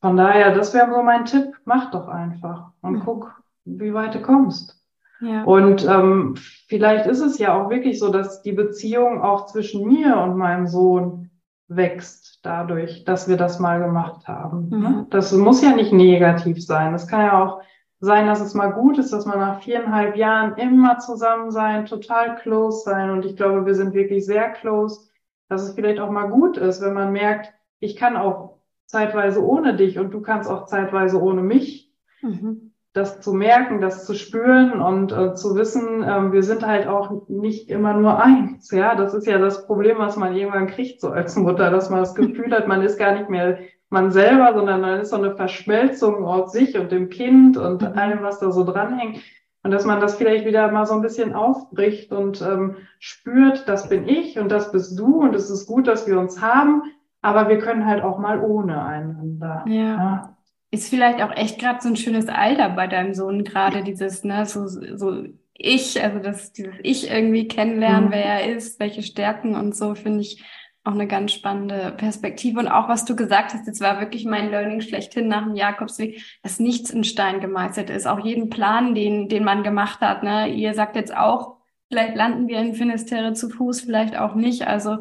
von 0.00 0.16
daher, 0.16 0.54
das 0.54 0.72
wäre 0.72 0.92
so 0.92 1.02
mein 1.02 1.24
Tipp. 1.24 1.54
Mach 1.64 1.90
doch 1.90 2.08
einfach 2.08 2.70
und 2.80 2.94
mhm. 2.94 3.00
guck, 3.04 3.42
wie 3.66 3.92
weit 3.92 4.14
du 4.14 4.22
kommst. 4.22 4.76
Ja. 5.20 5.44
Und 5.44 5.86
ähm, 5.86 6.34
vielleicht 6.68 7.06
ist 7.06 7.20
es 7.20 7.38
ja 7.38 7.54
auch 7.54 7.70
wirklich 7.70 7.98
so, 7.98 8.10
dass 8.10 8.42
die 8.42 8.52
Beziehung 8.52 9.22
auch 9.22 9.46
zwischen 9.46 9.86
mir 9.86 10.18
und 10.18 10.36
meinem 10.36 10.66
Sohn 10.66 11.30
wächst 11.68 12.40
dadurch, 12.42 13.04
dass 13.04 13.28
wir 13.28 13.36
das 13.36 13.58
mal 13.58 13.80
gemacht 13.80 14.28
haben. 14.28 14.68
Ne? 14.68 14.76
Mhm. 14.76 15.06
Das 15.10 15.32
muss 15.32 15.62
ja 15.62 15.74
nicht 15.74 15.92
negativ 15.92 16.64
sein. 16.64 16.94
Es 16.94 17.08
kann 17.08 17.20
ja 17.20 17.42
auch 17.42 17.62
sein, 17.98 18.26
dass 18.26 18.40
es 18.40 18.54
mal 18.54 18.72
gut 18.72 18.98
ist, 18.98 19.12
dass 19.12 19.26
man 19.26 19.38
nach 19.38 19.62
viereinhalb 19.62 20.16
Jahren 20.16 20.56
immer 20.58 20.98
zusammen 20.98 21.50
sein, 21.50 21.86
total 21.86 22.36
close 22.36 22.82
sein. 22.84 23.10
Und 23.10 23.24
ich 23.24 23.36
glaube, 23.36 23.64
wir 23.64 23.74
sind 23.74 23.94
wirklich 23.94 24.26
sehr 24.26 24.50
close, 24.50 25.08
dass 25.48 25.62
es 25.62 25.74
vielleicht 25.74 25.98
auch 25.98 26.10
mal 26.10 26.28
gut 26.28 26.58
ist, 26.58 26.82
wenn 26.82 26.92
man 26.92 27.12
merkt, 27.12 27.52
ich 27.80 27.96
kann 27.96 28.16
auch 28.16 28.58
zeitweise 28.84 29.44
ohne 29.44 29.74
dich 29.74 29.98
und 29.98 30.12
du 30.12 30.20
kannst 30.20 30.48
auch 30.48 30.66
zeitweise 30.66 31.20
ohne 31.20 31.42
mich. 31.42 31.90
Mhm 32.20 32.65
das 32.96 33.20
zu 33.20 33.32
merken, 33.32 33.80
das 33.80 34.06
zu 34.06 34.14
spüren 34.14 34.80
und 34.80 35.12
äh, 35.12 35.34
zu 35.34 35.54
wissen, 35.54 36.02
äh, 36.02 36.32
wir 36.32 36.42
sind 36.42 36.66
halt 36.66 36.86
auch 36.86 37.28
nicht 37.28 37.68
immer 37.68 37.94
nur 37.94 38.22
eins. 38.22 38.70
Ja, 38.70 38.94
das 38.94 39.14
ist 39.14 39.26
ja 39.26 39.38
das 39.38 39.66
Problem, 39.66 39.98
was 39.98 40.16
man 40.16 40.34
irgendwann 40.34 40.66
kriegt 40.66 41.00
so 41.00 41.10
als 41.10 41.36
Mutter, 41.36 41.70
dass 41.70 41.90
man 41.90 42.00
das 42.00 42.14
Gefühl 42.14 42.52
hat, 42.52 42.68
man 42.68 42.82
ist 42.82 42.98
gar 42.98 43.12
nicht 43.12 43.28
mehr 43.28 43.58
man 43.88 44.10
selber, 44.10 44.52
sondern 44.54 44.80
man 44.80 45.00
ist 45.00 45.10
so 45.10 45.16
eine 45.16 45.36
Verschmelzung 45.36 46.24
aus 46.24 46.52
sich 46.52 46.76
und 46.76 46.90
dem 46.90 47.08
Kind 47.08 47.56
und 47.56 47.82
mhm. 47.82 47.98
allem, 47.98 48.22
was 48.22 48.40
da 48.40 48.50
so 48.50 48.64
dranhängt. 48.64 49.20
Und 49.62 49.70
dass 49.72 49.84
man 49.84 50.00
das 50.00 50.16
vielleicht 50.16 50.44
wieder 50.44 50.70
mal 50.70 50.86
so 50.86 50.94
ein 50.94 51.02
bisschen 51.02 51.34
aufbricht 51.34 52.12
und 52.12 52.40
ähm, 52.40 52.76
spürt, 52.98 53.68
das 53.68 53.88
bin 53.88 54.08
ich 54.08 54.38
und 54.38 54.50
das 54.50 54.70
bist 54.70 54.98
du 54.98 55.22
und 55.22 55.34
es 55.34 55.50
ist 55.50 55.66
gut, 55.66 55.88
dass 55.88 56.06
wir 56.06 56.18
uns 56.20 56.40
haben, 56.40 56.82
aber 57.20 57.48
wir 57.48 57.58
können 57.58 57.84
halt 57.84 58.02
auch 58.02 58.18
mal 58.18 58.40
ohne 58.40 58.84
einander. 58.84 59.64
Ja. 59.66 59.74
ja. 59.74 60.35
Ist 60.70 60.88
vielleicht 60.90 61.22
auch 61.22 61.34
echt 61.34 61.58
gerade 61.58 61.80
so 61.80 61.88
ein 61.88 61.96
schönes 61.96 62.28
Alter 62.28 62.70
bei 62.70 62.86
deinem 62.86 63.14
Sohn, 63.14 63.44
gerade 63.44 63.84
dieses, 63.84 64.24
ne, 64.24 64.46
so, 64.46 64.66
so 64.66 65.24
ich, 65.54 66.02
also 66.02 66.18
das, 66.18 66.52
dieses 66.52 66.74
Ich 66.82 67.10
irgendwie 67.10 67.48
kennenlernen, 67.48 68.08
mhm. 68.08 68.12
wer 68.12 68.24
er 68.24 68.54
ist, 68.54 68.78
welche 68.80 69.02
Stärken 69.02 69.54
und 69.54 69.74
so, 69.74 69.94
finde 69.94 70.20
ich 70.20 70.44
auch 70.84 70.92
eine 70.92 71.06
ganz 71.06 71.32
spannende 71.32 71.92
Perspektive. 71.96 72.60
Und 72.60 72.68
auch 72.68 72.88
was 72.88 73.04
du 73.04 73.16
gesagt 73.16 73.54
hast, 73.54 73.66
das 73.66 73.80
war 73.80 74.00
wirklich 74.00 74.24
mein 74.24 74.50
Learning 74.50 74.80
schlechthin 74.80 75.26
nach 75.28 75.44
dem 75.44 75.56
Jakobsweg, 75.56 76.22
dass 76.42 76.60
nichts 76.60 76.90
in 76.90 77.02
Stein 77.02 77.40
gemeißelt 77.40 77.90
ist. 77.90 78.06
Auch 78.06 78.24
jeden 78.24 78.50
Plan, 78.50 78.94
den, 78.94 79.28
den 79.28 79.44
man 79.44 79.64
gemacht 79.64 80.00
hat, 80.00 80.22
ne, 80.22 80.48
ihr 80.48 80.74
sagt 80.74 80.94
jetzt 80.94 81.16
auch, 81.16 81.56
vielleicht 81.88 82.14
landen 82.14 82.48
wir 82.48 82.58
in 82.60 82.74
Finisterre 82.74 83.32
zu 83.32 83.50
Fuß, 83.50 83.80
vielleicht 83.80 84.16
auch 84.16 84.34
nicht. 84.34 84.66
Also 84.66 84.98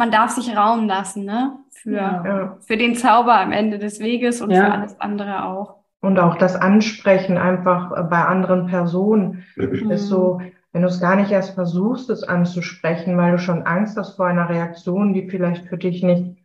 man 0.00 0.10
darf 0.10 0.30
sich 0.30 0.56
Raum 0.56 0.88
lassen, 0.88 1.24
ne? 1.24 1.58
Für, 1.70 1.92
ja. 1.92 2.56
für 2.60 2.76
den 2.76 2.96
Zauber 2.96 3.38
am 3.38 3.52
Ende 3.52 3.78
des 3.78 4.00
Weges 4.00 4.40
und 4.40 4.50
ja. 4.50 4.64
für 4.64 4.72
alles 4.72 5.00
andere 5.00 5.44
auch. 5.44 5.76
Und 6.00 6.18
auch 6.18 6.36
das 6.36 6.56
Ansprechen 6.56 7.36
einfach 7.36 7.90
bei 8.08 8.24
anderen 8.24 8.66
Personen 8.66 9.44
mhm. 9.56 9.90
ist 9.90 10.06
so, 10.06 10.40
wenn 10.72 10.82
du 10.82 10.88
es 10.88 11.00
gar 11.00 11.16
nicht 11.16 11.30
erst 11.30 11.54
versuchst, 11.54 12.08
es 12.08 12.22
anzusprechen, 12.22 13.18
weil 13.18 13.32
du 13.32 13.38
schon 13.38 13.66
Angst 13.66 13.98
hast 13.98 14.16
vor 14.16 14.26
einer 14.26 14.48
Reaktion, 14.48 15.12
die 15.12 15.28
vielleicht 15.28 15.66
für 15.68 15.76
dich 15.76 16.02
nicht 16.02 16.38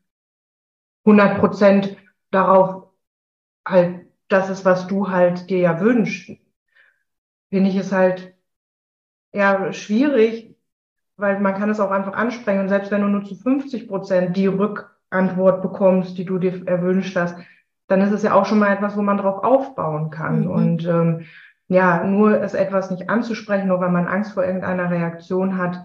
100 1.05 1.39
Prozent 1.39 1.95
darauf 2.31 2.89
halt 3.65 4.05
das 4.27 4.49
ist, 4.49 4.65
was 4.65 4.87
du 4.87 5.09
halt 5.09 5.49
dir 5.49 5.59
ja 5.59 5.79
wünschst, 5.79 6.31
finde 7.49 7.69
ich 7.69 7.77
es 7.77 7.93
halt 7.93 8.33
ja 9.33 9.71
schwierig, 9.71 10.54
weil 11.18 11.39
man 11.39 11.55
kann 11.55 11.70
es 11.70 11.80
auch 11.80 11.91
einfach 11.91 12.13
ansprechen 12.13 12.61
und 12.61 12.70
selbst 12.70 12.91
wenn 12.91 13.01
du 13.01 13.07
nur 13.07 13.24
zu 13.24 13.36
50 13.36 13.88
Prozent 13.88 14.36
die 14.36 14.47
Rückantwort 14.47 15.61
bekommst, 15.61 16.18
die 16.18 16.26
du 16.26 16.38
dir 16.38 16.68
erwünscht 16.68 17.16
hast, 17.16 17.38
dann 17.88 18.01
ist 18.01 18.11
es 18.11 18.24
ja 18.24 18.34
auch 18.34 18.45
schon 18.45 18.59
mal 18.59 18.74
etwas, 18.74 18.97
wo 18.97 19.01
man 19.01 19.18
drauf 19.18 19.43
aufbauen 19.43 20.09
kann. 20.09 20.41
Mhm. 20.41 20.49
Und 20.49 20.86
ähm, 20.86 21.26
ja, 21.68 22.03
nur 22.03 22.41
es 22.41 22.53
etwas 22.53 22.91
nicht 22.91 23.09
anzusprechen, 23.09 23.68
nur 23.68 23.80
weil 23.80 23.91
man 23.91 24.07
Angst 24.07 24.34
vor 24.34 24.43
irgendeiner 24.43 24.89
Reaktion 24.89 25.57
hat, 25.57 25.84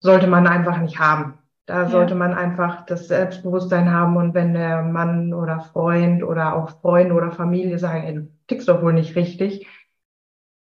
sollte 0.00 0.26
man 0.26 0.46
einfach 0.46 0.78
nicht 0.78 0.98
haben. 0.98 1.38
Da 1.66 1.82
ja. 1.82 1.88
sollte 1.88 2.14
man 2.14 2.34
einfach 2.34 2.86
das 2.86 3.08
Selbstbewusstsein 3.08 3.92
haben 3.92 4.16
und 4.16 4.34
wenn 4.34 4.54
der 4.54 4.82
Mann 4.82 5.32
oder 5.32 5.60
Freund 5.60 6.22
oder 6.22 6.56
auch 6.56 6.70
Freunde 6.80 7.14
oder 7.14 7.30
Familie 7.30 7.78
sagen, 7.78 8.02
ey, 8.04 8.14
du 8.14 8.28
tickst 8.48 8.68
doch 8.68 8.82
wohl 8.82 8.92
nicht 8.92 9.14
richtig, 9.14 9.66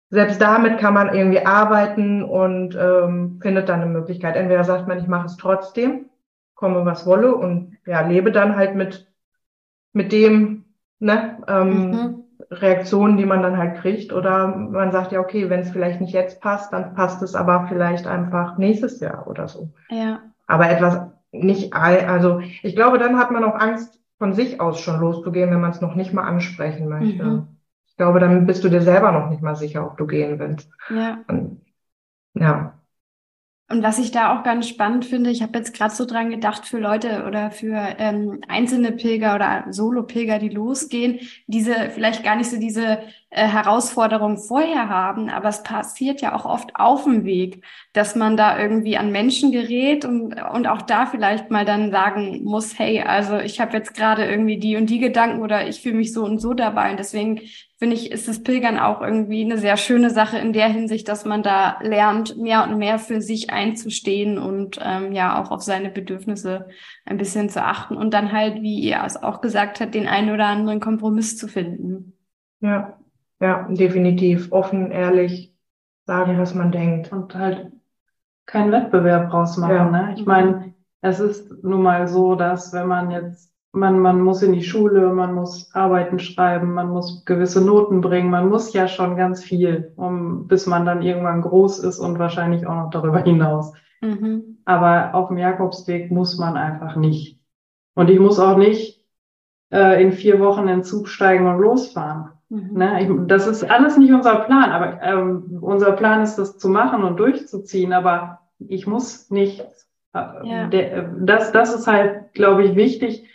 selbst 0.09 0.41
damit 0.41 0.79
kann 0.79 0.93
man 0.93 1.13
irgendwie 1.13 1.45
arbeiten 1.45 2.23
und 2.23 2.75
ähm, 2.75 3.39
findet 3.41 3.69
dann 3.69 3.81
eine 3.81 3.91
Möglichkeit. 3.91 4.35
Entweder 4.35 4.63
sagt 4.63 4.87
man, 4.87 4.99
ich 4.99 5.07
mache 5.07 5.27
es 5.27 5.37
trotzdem, 5.37 6.05
komme 6.55 6.85
was 6.85 7.05
wolle 7.05 7.35
und 7.35 7.77
ja, 7.85 8.01
lebe 8.01 8.31
dann 8.31 8.55
halt 8.55 8.75
mit, 8.75 9.07
mit 9.93 10.11
dem, 10.11 10.65
ne, 10.99 11.37
ähm, 11.47 11.91
mhm. 11.91 12.23
Reaktionen, 12.51 13.17
die 13.17 13.25
man 13.25 13.43
dann 13.43 13.57
halt 13.57 13.81
kriegt. 13.81 14.11
Oder 14.11 14.47
man 14.47 14.91
sagt 14.91 15.11
ja, 15.11 15.19
okay, 15.19 15.49
wenn 15.49 15.59
es 15.59 15.69
vielleicht 15.69 16.01
nicht 16.01 16.13
jetzt 16.13 16.41
passt, 16.41 16.73
dann 16.73 16.95
passt 16.95 17.21
es 17.21 17.35
aber 17.35 17.67
vielleicht 17.69 18.07
einfach 18.07 18.57
nächstes 18.57 18.99
Jahr 18.99 19.27
oder 19.27 19.47
so. 19.47 19.69
Ja. 19.89 20.21
Aber 20.47 20.69
etwas 20.69 21.01
nicht, 21.31 21.73
also 21.73 22.39
ich 22.63 22.75
glaube, 22.75 22.97
dann 22.97 23.19
hat 23.19 23.29
man 23.29 23.43
auch 23.43 23.55
Angst, 23.55 23.99
von 24.17 24.33
sich 24.33 24.59
aus 24.59 24.81
schon 24.81 24.99
loszugehen, 24.99 25.51
wenn 25.51 25.61
man 25.61 25.71
es 25.71 25.79
noch 25.79 25.95
nicht 25.95 26.11
mal 26.11 26.23
ansprechen 26.23 26.89
möchte. 26.89 27.23
Mhm 27.23 27.58
glaube, 27.99 28.19
dann 28.19 28.47
bist 28.47 28.63
du 28.63 28.69
dir 28.69 28.81
selber 28.81 29.11
noch 29.11 29.29
nicht 29.29 29.41
mal 29.41 29.55
sicher, 29.55 29.85
ob 29.85 29.97
du 29.97 30.07
gehen 30.07 30.39
willst. 30.39 30.71
Ja. 30.89 31.19
Und, 31.27 31.61
ja. 32.33 32.79
Und 33.69 33.83
was 33.83 33.99
ich 33.99 34.09
da 34.09 34.35
auch 34.35 34.43
ganz 34.43 34.67
spannend 34.67 35.05
finde, 35.05 35.29
ich 35.29 35.43
habe 35.43 35.57
jetzt 35.59 35.75
gerade 35.75 35.93
so 35.93 36.05
dran 36.05 36.31
gedacht, 36.31 36.65
für 36.65 36.79
Leute 36.79 37.25
oder 37.27 37.51
für 37.51 37.75
ähm, 37.99 38.41
einzelne 38.47 38.93
Pilger 38.93 39.35
oder 39.35 39.65
Solo-Pilger, 39.69 40.39
die 40.39 40.49
losgehen, 40.49 41.19
diese 41.45 41.91
vielleicht 41.91 42.23
gar 42.23 42.35
nicht 42.35 42.49
so 42.49 42.57
diese 42.57 42.99
äh, 43.31 43.47
Herausforderung 43.47 44.37
vorher 44.37 44.89
haben, 44.89 45.29
aber 45.29 45.49
es 45.49 45.61
passiert 45.61 46.19
ja 46.21 46.35
auch 46.35 46.45
oft 46.45 46.75
auf 46.75 47.03
dem 47.03 47.25
Weg, 47.25 47.63
dass 47.93 48.15
man 48.15 48.37
da 48.37 48.59
irgendwie 48.59 48.97
an 48.97 49.11
Menschen 49.11 49.51
gerät 49.51 50.03
und, 50.03 50.33
und 50.33 50.67
auch 50.67 50.81
da 50.81 51.05
vielleicht 51.05 51.51
mal 51.51 51.63
dann 51.63 51.91
sagen 51.91 52.43
muss, 52.43 52.79
hey, 52.79 53.01
also 53.01 53.37
ich 53.37 53.59
habe 53.59 53.77
jetzt 53.77 53.93
gerade 53.93 54.25
irgendwie 54.25 54.57
die 54.57 54.77
und 54.77 54.89
die 54.89 54.99
Gedanken 54.99 55.43
oder 55.43 55.67
ich 55.67 55.81
fühle 55.81 55.97
mich 55.97 56.11
so 56.11 56.23
und 56.25 56.39
so 56.39 56.55
dabei. 56.55 56.89
Und 56.89 56.97
deswegen 56.97 57.41
finde 57.77 57.95
ich, 57.95 58.11
ist 58.11 58.27
das 58.27 58.41
Pilgern 58.41 58.79
auch 58.79 59.01
irgendwie 59.01 59.43
eine 59.45 59.59
sehr 59.59 59.77
schöne 59.77 60.09
Sache 60.09 60.39
in 60.39 60.51
der 60.51 60.67
Hinsicht, 60.67 61.07
dass 61.07 61.23
man 61.23 61.43
da 61.43 61.79
lernt, 61.81 62.35
mehr 62.37 62.63
und 62.63 62.77
mehr 62.77 62.99
für 62.99 63.21
sich 63.21 63.51
einzustehen 63.51 64.39
und 64.39 64.79
ähm, 64.83 65.11
ja 65.13 65.41
auch 65.41 65.51
auf 65.51 65.61
seine 65.61 65.89
Bedürfnisse 65.89 66.67
ein 67.05 67.17
bisschen 67.17 67.47
zu 67.49 67.63
achten 67.63 67.95
und 67.95 68.13
dann 68.13 68.31
halt, 68.31 68.61
wie 68.61 68.79
ihr 68.79 69.01
es 69.05 69.21
auch 69.21 69.39
gesagt 69.39 69.79
habt, 69.79 69.93
den 69.93 70.07
einen 70.07 70.33
oder 70.33 70.47
anderen 70.47 70.79
Kompromiss 70.79 71.37
zu 71.37 71.47
finden. 71.47 72.17
Ja, 72.59 72.98
ja, 73.39 73.67
definitiv. 73.69 74.51
Offen, 74.51 74.91
ehrlich 74.91 75.55
sagen, 76.05 76.37
was 76.37 76.55
man 76.55 76.71
denkt. 76.71 77.11
Und 77.11 77.35
halt 77.35 77.71
keinen 78.45 78.71
Wettbewerb 78.71 79.31
rausmachen. 79.31 79.75
Ja. 79.75 79.89
Ne? 79.89 80.13
Ich 80.15 80.25
meine, 80.25 80.73
es 81.01 81.19
ist 81.19 81.63
nun 81.63 81.83
mal 81.83 82.07
so, 82.07 82.35
dass 82.35 82.73
wenn 82.73 82.87
man 82.87 83.11
jetzt, 83.11 83.53
man, 83.71 83.99
man 83.99 84.19
muss 84.21 84.41
in 84.41 84.53
die 84.53 84.63
Schule, 84.63 85.13
man 85.13 85.35
muss 85.35 85.73
Arbeiten 85.73 86.19
schreiben, 86.19 86.73
man 86.73 86.89
muss 86.89 87.23
gewisse 87.25 87.63
Noten 87.63 88.01
bringen, 88.01 88.31
man 88.31 88.49
muss 88.49 88.73
ja 88.73 88.87
schon 88.87 89.15
ganz 89.15 89.43
viel, 89.43 89.93
um, 89.95 90.47
bis 90.47 90.65
man 90.65 90.85
dann 90.85 91.03
irgendwann 91.03 91.41
groß 91.41 91.79
ist 91.79 91.99
und 91.99 92.17
wahrscheinlich 92.17 92.65
auch 92.65 92.75
noch 92.75 92.89
darüber 92.89 93.19
hinaus. 93.21 93.73
Mhm. 94.01 94.57
Aber 94.65 95.13
auf 95.13 95.27
dem 95.27 95.37
Jakobsweg 95.37 96.11
muss 96.11 96.37
man 96.37 96.57
einfach 96.57 96.95
nicht. 96.95 97.39
Und 97.93 98.09
ich 98.09 98.19
muss 98.19 98.39
auch 98.39 98.57
nicht 98.57 99.05
äh, 99.71 100.01
in 100.01 100.11
vier 100.11 100.39
Wochen 100.39 100.61
in 100.61 100.67
den 100.67 100.83
Zug 100.83 101.07
steigen 101.07 101.47
und 101.47 101.59
losfahren. 101.59 102.31
Mhm. 102.49 102.73
Ne? 102.73 103.03
Ich, 103.03 103.09
das 103.27 103.47
ist 103.47 103.69
alles 103.69 103.97
nicht 103.97 104.11
unser 104.11 104.35
Plan, 104.41 104.71
aber 104.71 105.01
ähm, 105.01 105.59
unser 105.61 105.91
Plan 105.93 106.21
ist, 106.21 106.35
das 106.35 106.57
zu 106.57 106.69
machen 106.69 107.03
und 107.03 107.17
durchzuziehen, 107.17 107.93
aber 107.93 108.41
ich 108.59 108.87
muss 108.87 109.29
nicht. 109.29 109.61
Äh, 110.13 110.19
ja. 110.43 110.67
der, 110.67 111.03
das, 111.19 111.51
das 111.51 111.73
ist 111.73 111.87
halt, 111.87 112.33
glaube 112.33 112.63
ich, 112.63 112.75
wichtig, 112.75 113.27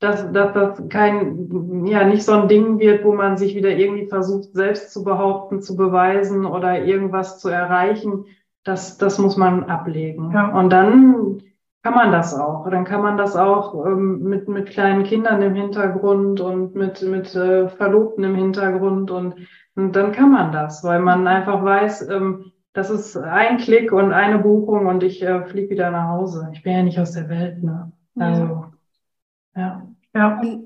dass, 0.00 0.30
dass 0.32 0.52
das 0.52 0.88
kein, 0.88 1.86
ja, 1.86 2.04
nicht 2.04 2.24
so 2.24 2.32
ein 2.32 2.48
Ding 2.48 2.78
wird, 2.78 3.04
wo 3.04 3.14
man 3.14 3.36
sich 3.36 3.54
wieder 3.54 3.70
irgendwie 3.70 4.06
versucht, 4.06 4.52
selbst 4.52 4.92
zu 4.92 5.04
behaupten, 5.04 5.62
zu 5.62 5.76
beweisen 5.76 6.44
oder 6.44 6.84
irgendwas 6.84 7.38
zu 7.38 7.48
erreichen. 7.48 8.26
Das, 8.64 8.98
das 8.98 9.18
muss 9.18 9.36
man 9.36 9.64
ablegen. 9.64 10.32
Ja. 10.32 10.48
Und 10.48 10.70
dann 10.70 11.42
kann 11.86 11.94
man 11.94 12.10
das 12.10 12.34
auch. 12.34 12.68
Dann 12.68 12.84
kann 12.84 13.00
man 13.00 13.16
das 13.16 13.36
auch 13.36 13.86
ähm, 13.86 14.24
mit, 14.24 14.48
mit 14.48 14.70
kleinen 14.70 15.04
Kindern 15.04 15.40
im 15.40 15.54
Hintergrund 15.54 16.40
und 16.40 16.74
mit, 16.74 17.00
mit 17.00 17.32
äh, 17.36 17.68
Verlobten 17.68 18.24
im 18.24 18.34
Hintergrund 18.34 19.12
und, 19.12 19.36
und 19.76 19.94
dann 19.94 20.10
kann 20.10 20.32
man 20.32 20.50
das, 20.50 20.82
weil 20.82 20.98
man 20.98 21.28
einfach 21.28 21.62
weiß, 21.62 22.08
ähm, 22.08 22.50
das 22.72 22.90
ist 22.90 23.16
ein 23.16 23.58
Klick 23.58 23.92
und 23.92 24.12
eine 24.12 24.40
Buchung 24.40 24.86
und 24.86 25.04
ich 25.04 25.22
äh, 25.22 25.44
fliege 25.44 25.70
wieder 25.70 25.92
nach 25.92 26.08
Hause. 26.08 26.48
Ich 26.52 26.64
bin 26.64 26.72
ja 26.72 26.82
nicht 26.82 26.98
aus 26.98 27.12
der 27.12 27.28
Welt, 27.28 27.62
ne? 27.62 27.92
Also, 28.18 28.64
ja. 29.54 29.86
ja. 30.12 30.40
Und 30.40 30.65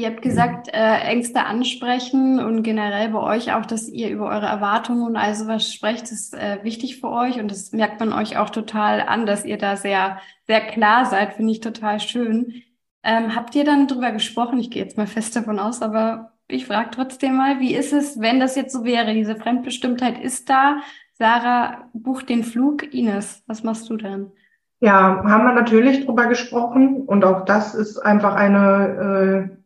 Ihr 0.00 0.08
habt 0.08 0.22
gesagt, 0.22 0.68
äh, 0.72 1.00
Ängste 1.00 1.44
ansprechen 1.44 2.40
und 2.40 2.62
generell 2.62 3.10
bei 3.10 3.20
euch 3.20 3.52
auch, 3.52 3.66
dass 3.66 3.86
ihr 3.86 4.08
über 4.08 4.30
eure 4.30 4.46
Erwartungen 4.46 5.02
und 5.02 5.16
all 5.16 5.34
sowas 5.34 5.70
sprecht, 5.70 6.04
ist 6.04 6.32
äh, 6.32 6.60
wichtig 6.62 7.00
für 7.00 7.10
euch 7.10 7.38
und 7.38 7.50
das 7.50 7.72
merkt 7.72 8.00
man 8.00 8.14
euch 8.14 8.38
auch 8.38 8.48
total 8.48 9.02
an, 9.02 9.26
dass 9.26 9.44
ihr 9.44 9.58
da 9.58 9.76
sehr, 9.76 10.18
sehr 10.46 10.62
klar 10.62 11.04
seid, 11.04 11.34
finde 11.34 11.52
ich 11.52 11.60
total 11.60 12.00
schön. 12.00 12.62
Ähm, 13.02 13.36
habt 13.36 13.54
ihr 13.54 13.64
dann 13.64 13.88
drüber 13.88 14.10
gesprochen? 14.10 14.58
Ich 14.58 14.70
gehe 14.70 14.82
jetzt 14.82 14.96
mal 14.96 15.06
fest 15.06 15.36
davon 15.36 15.58
aus, 15.58 15.82
aber 15.82 16.32
ich 16.48 16.64
frage 16.64 16.88
trotzdem 16.92 17.36
mal, 17.36 17.60
wie 17.60 17.74
ist 17.74 17.92
es, 17.92 18.18
wenn 18.18 18.40
das 18.40 18.56
jetzt 18.56 18.72
so 18.72 18.84
wäre? 18.84 19.12
Diese 19.12 19.36
Fremdbestimmtheit 19.36 20.18
ist 20.18 20.48
da. 20.48 20.78
Sarah 21.12 21.90
bucht 21.92 22.30
den 22.30 22.42
Flug. 22.42 22.94
Ines, 22.94 23.42
was 23.46 23.64
machst 23.64 23.90
du 23.90 23.98
dann? 23.98 24.32
Ja, 24.80 25.22
haben 25.24 25.44
wir 25.44 25.52
natürlich 25.52 26.06
drüber 26.06 26.24
gesprochen 26.24 27.02
und 27.02 27.22
auch 27.22 27.44
das 27.44 27.74
ist 27.74 27.98
einfach 27.98 28.34
eine 28.34 29.50
äh, 29.52 29.59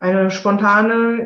eine 0.00 0.30
spontane 0.30 1.20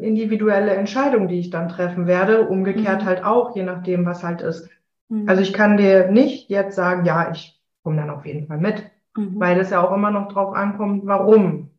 äh, 0.00 0.06
individuelle 0.06 0.74
Entscheidung, 0.74 1.28
die 1.28 1.40
ich 1.40 1.50
dann 1.50 1.68
treffen 1.68 2.06
werde. 2.06 2.48
Umgekehrt 2.48 3.02
mhm. 3.02 3.06
halt 3.06 3.24
auch, 3.24 3.54
je 3.54 3.62
nachdem, 3.62 4.06
was 4.06 4.22
halt 4.22 4.40
ist. 4.40 4.68
Mhm. 5.08 5.28
Also 5.28 5.42
ich 5.42 5.52
kann 5.52 5.76
dir 5.76 6.10
nicht 6.10 6.48
jetzt 6.48 6.76
sagen, 6.76 7.04
ja, 7.04 7.30
ich 7.30 7.60
komme 7.82 7.96
dann 7.96 8.10
auf 8.10 8.24
jeden 8.24 8.46
Fall 8.46 8.58
mit, 8.58 8.90
mhm. 9.16 9.38
weil 9.38 9.60
es 9.60 9.70
ja 9.70 9.86
auch 9.86 9.92
immer 9.92 10.10
noch 10.10 10.32
drauf 10.32 10.54
ankommt, 10.54 11.02
warum 11.04 11.70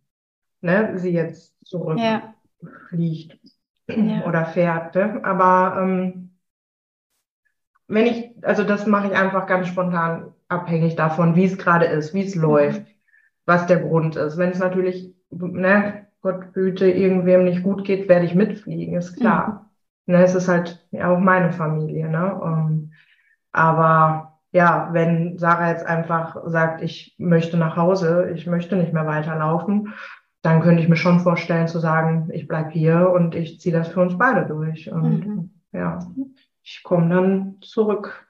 ne, 0.62 0.98
sie 0.98 1.12
jetzt 1.12 1.56
zurückfliegt 1.66 3.40
ja. 3.88 4.26
oder 4.26 4.46
fährt. 4.46 4.96
Ne? 4.96 5.20
Aber 5.24 5.82
ähm, 5.82 6.32
wenn 7.88 8.06
ich, 8.06 8.32
also 8.44 8.64
das 8.64 8.86
mache 8.86 9.08
ich 9.08 9.14
einfach 9.14 9.48
ganz 9.48 9.68
spontan 9.68 10.34
abhängig 10.50 10.96
davon, 10.96 11.36
wie 11.36 11.46
es 11.46 11.58
gerade 11.58 11.86
ist, 11.86 12.14
wie 12.14 12.24
es 12.24 12.36
mhm. 12.36 12.44
läuft, 12.44 12.86
was 13.46 13.66
der 13.66 13.80
Grund 13.80 14.16
ist. 14.16 14.38
Wenn 14.38 14.52
es 14.52 14.60
natürlich 14.60 15.16
ne, 15.30 16.07
Gott 16.28 16.54
behüte, 16.54 16.90
irgendwem 16.90 17.46
nicht 17.46 17.64
gut 17.64 17.86
geht, 17.86 18.10
werde 18.10 18.26
ich 18.26 18.36
mitfliegen, 18.36 18.96
ist 18.96 19.18
klar. 19.18 19.70
Mhm. 20.06 20.14
Ne, 20.14 20.24
es 20.24 20.36
ist 20.36 20.48
halt 20.48 20.86
ja 20.92 21.10
auch 21.10 21.20
meine 21.20 21.52
Familie, 21.52 22.10
ne? 22.10 22.36
Um, 22.36 22.50
ähm, 22.50 22.92
aber 23.52 24.40
ja, 24.52 24.90
wenn 24.92 25.38
Sarah 25.38 25.70
jetzt 25.70 25.86
einfach 25.86 26.38
sagt, 26.46 26.82
ich 26.82 27.16
möchte 27.18 27.58
nach 27.58 27.76
Hause, 27.76 28.32
ich 28.34 28.48
möchte 28.48 28.76
nicht 28.76 28.94
mehr 28.94 29.06
weiterlaufen, 29.06 29.94
dann 30.42 30.62
könnte 30.62 30.82
ich 30.82 30.90
mir 30.90 30.96
schon 30.96 31.20
vorstellen 31.20 31.68
zu 31.68 31.80
sagen, 31.80 32.30
ich 32.32 32.48
bleib 32.48 32.72
hier 32.72 33.10
und 33.10 33.36
ich 33.36 33.60
ziehe 33.60 33.76
das 33.76 33.90
für 33.90 34.02
uns 34.02 34.18
beide 34.18 34.46
durch. 34.46 34.92
Und 34.92 35.28
mhm. 35.28 35.50
ja, 35.72 36.00
ich 36.64 36.84
komme 36.84 37.10
dann 37.14 37.56
zurück 37.62 38.27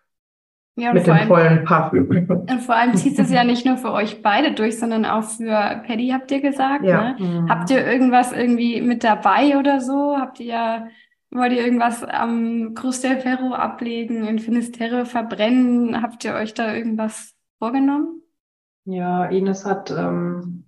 ja, 0.77 0.93
mit 0.93 1.07
dem 1.07 1.13
allem, 1.13 1.27
vollen 1.27 1.65
Puff. 1.65 1.91
Und 1.93 2.61
vor 2.61 2.75
allem 2.75 2.93
zieht 2.95 3.17
es 3.17 3.31
ja 3.31 3.43
nicht 3.43 3.65
nur 3.65 3.77
für 3.77 3.91
euch 3.91 4.21
beide 4.21 4.51
durch, 4.51 4.77
sondern 4.77 5.05
auch 5.05 5.23
für 5.23 5.81
Paddy, 5.87 6.09
habt 6.09 6.31
ihr 6.31 6.39
gesagt. 6.39 6.85
Ja. 6.85 7.13
Ne? 7.13 7.15
Mhm. 7.17 7.49
Habt 7.49 7.71
ihr 7.71 7.85
irgendwas 7.85 8.31
irgendwie 8.31 8.81
mit 8.81 9.03
dabei 9.03 9.57
oder 9.57 9.81
so? 9.81 10.15
Habt 10.15 10.39
ihr, 10.39 10.87
wollt 11.31 11.51
ihr 11.51 11.65
irgendwas 11.65 12.03
am 12.03 12.75
Cruz 12.75 13.01
del 13.01 13.17
Ferro 13.17 13.55
ablegen, 13.55 14.25
in 14.27 14.37
Finisterre 14.37 15.05
verbrennen? 15.05 15.99
Habt 16.03 16.23
ihr 16.23 16.35
euch 16.35 16.53
da 16.53 16.73
irgendwas 16.73 17.33
vorgenommen? 17.57 18.21
Ja, 18.85 19.25
Ines 19.25 19.65
hat 19.65 19.89
ähm, 19.89 20.66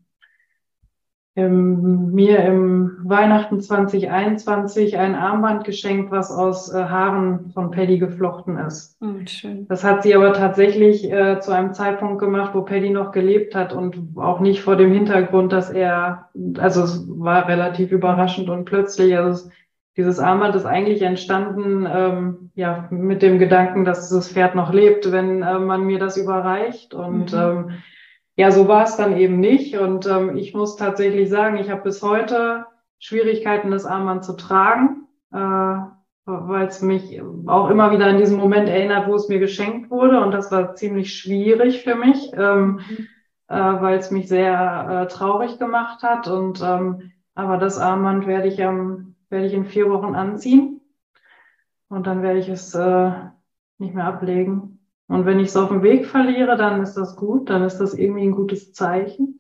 ähm, 1.40 2.12
mir 2.12 2.40
im 2.40 2.98
Weihnachten 3.04 3.62
2021 3.62 4.98
ein 4.98 5.16
Armband 5.16 5.64
geschenkt, 5.64 6.12
was 6.12 6.32
aus 6.32 6.74
äh, 6.74 6.84
Haaren 6.84 7.52
von 7.54 7.72
Paddy 7.72 7.98
geflochten 7.98 8.58
ist. 8.58 8.98
Oh, 9.02 9.26
schön. 9.26 9.68
Das 9.68 9.84
hat 9.84 10.04
sie 10.04 10.16
aber 10.16 10.34
tatsächlich 10.34 11.12
äh, 11.12 11.40
zu 11.40 11.52
einem 11.52 11.74
Zeitpunkt 11.74 12.20
gemacht, 12.20 12.52
wo 12.54 12.62
Paddy 12.62 12.90
noch 12.90 13.12
gelebt 13.12 13.56
hat 13.56 13.74
und 13.74 14.18
auch 14.18 14.40
nicht 14.40 14.62
vor 14.62 14.76
dem 14.76 14.92
Hintergrund, 14.92 15.54
dass 15.54 15.70
er, 15.70 16.30
also 16.58 16.84
es 16.84 17.06
war 17.08 17.48
relativ 17.48 17.92
überraschend 17.92 18.50
und 18.50 18.66
plötzlich, 18.66 19.18
also 19.18 19.50
dieses 19.98 20.20
Armband 20.20 20.56
ist 20.56 20.66
eigentlich 20.66 21.02
entstanden, 21.02 21.88
ähm, 21.92 22.52
ja, 22.56 22.88
mit 22.90 23.22
dem 23.22 23.40
Gedanken, 23.40 23.86
dass 23.86 24.10
das 24.10 24.32
Pferd 24.32 24.56
noch 24.56 24.72
lebt, 24.72 25.12
wenn 25.12 25.42
äh, 25.42 25.60
man 25.60 25.84
mir 25.84 26.00
das 26.00 26.16
überreicht 26.18 26.94
und 26.94 27.34
mhm. 27.34 27.40
ähm, 27.40 27.70
ja, 28.40 28.52
so 28.52 28.70
war 28.70 28.86
es 28.86 28.96
dann 28.96 29.18
eben 29.18 29.42
nicht. 29.42 29.78
Und 29.78 30.08
ähm, 30.08 30.38
ich 30.38 30.54
muss 30.54 30.78
tatsächlich 30.78 31.30
sagen, 31.30 31.58
ich 31.58 31.70
habe 31.70 31.82
bis 31.82 32.02
heute 32.02 32.66
Schwierigkeiten, 32.98 33.70
das 33.70 33.86
Armband 33.86 34.24
zu 34.24 34.32
tragen, 34.32 35.08
äh, 35.34 35.38
weil 36.26 36.66
es 36.66 36.82
mich 36.82 37.22
auch 37.48 37.70
immer 37.70 37.92
wieder 37.92 38.10
in 38.10 38.18
diesen 38.18 38.38
Moment 38.38 38.70
erinnert, 38.70 39.10
wo 39.10 39.16
es 39.16 39.28
mir 39.28 39.40
geschenkt 39.40 39.92
wurde. 39.92 40.22
Und 40.22 40.32
das 40.32 40.54
war 40.54 40.76
ziemlich 40.76 41.14
schwierig 41.18 41.84
für 41.84 41.96
mich, 41.96 42.32
ähm, 42.34 42.80
äh, 43.50 43.58
weil 43.58 43.98
es 43.98 44.10
mich 44.10 44.30
sehr 44.30 44.88
äh, 44.90 45.08
traurig 45.08 45.60
gemacht 45.60 46.02
hat. 46.02 46.30
Und 46.30 46.62
ähm, 46.64 47.12
aber 47.36 47.58
das 47.58 47.78
Armband 47.78 48.26
werde 48.26 48.48
ich 48.48 48.64
am 48.64 49.16
werde 49.28 49.48
ich 49.48 49.54
in 49.54 49.66
vier 49.66 49.90
Wochen 49.90 50.16
anziehen 50.16 50.80
und 51.90 52.08
dann 52.08 52.22
werde 52.22 52.40
ich 52.40 52.48
es 52.48 52.74
äh, 52.74 53.12
nicht 53.80 53.94
mehr 53.94 54.06
ablegen. 54.06 54.78
Und 55.10 55.26
wenn 55.26 55.39
ich 55.39 55.47
es 55.47 55.57
auf 55.57 55.70
dem 55.70 55.82
Weg 55.82 56.05
verliere, 56.05 56.55
dann 56.55 56.82
ist 56.82 56.93
das 56.93 57.16
gut, 57.16 57.49
dann 57.49 57.64
ist 57.64 57.80
das 57.80 57.95
irgendwie 57.95 58.24
ein 58.24 58.32
gutes 58.32 58.74
Zeichen. 58.74 59.39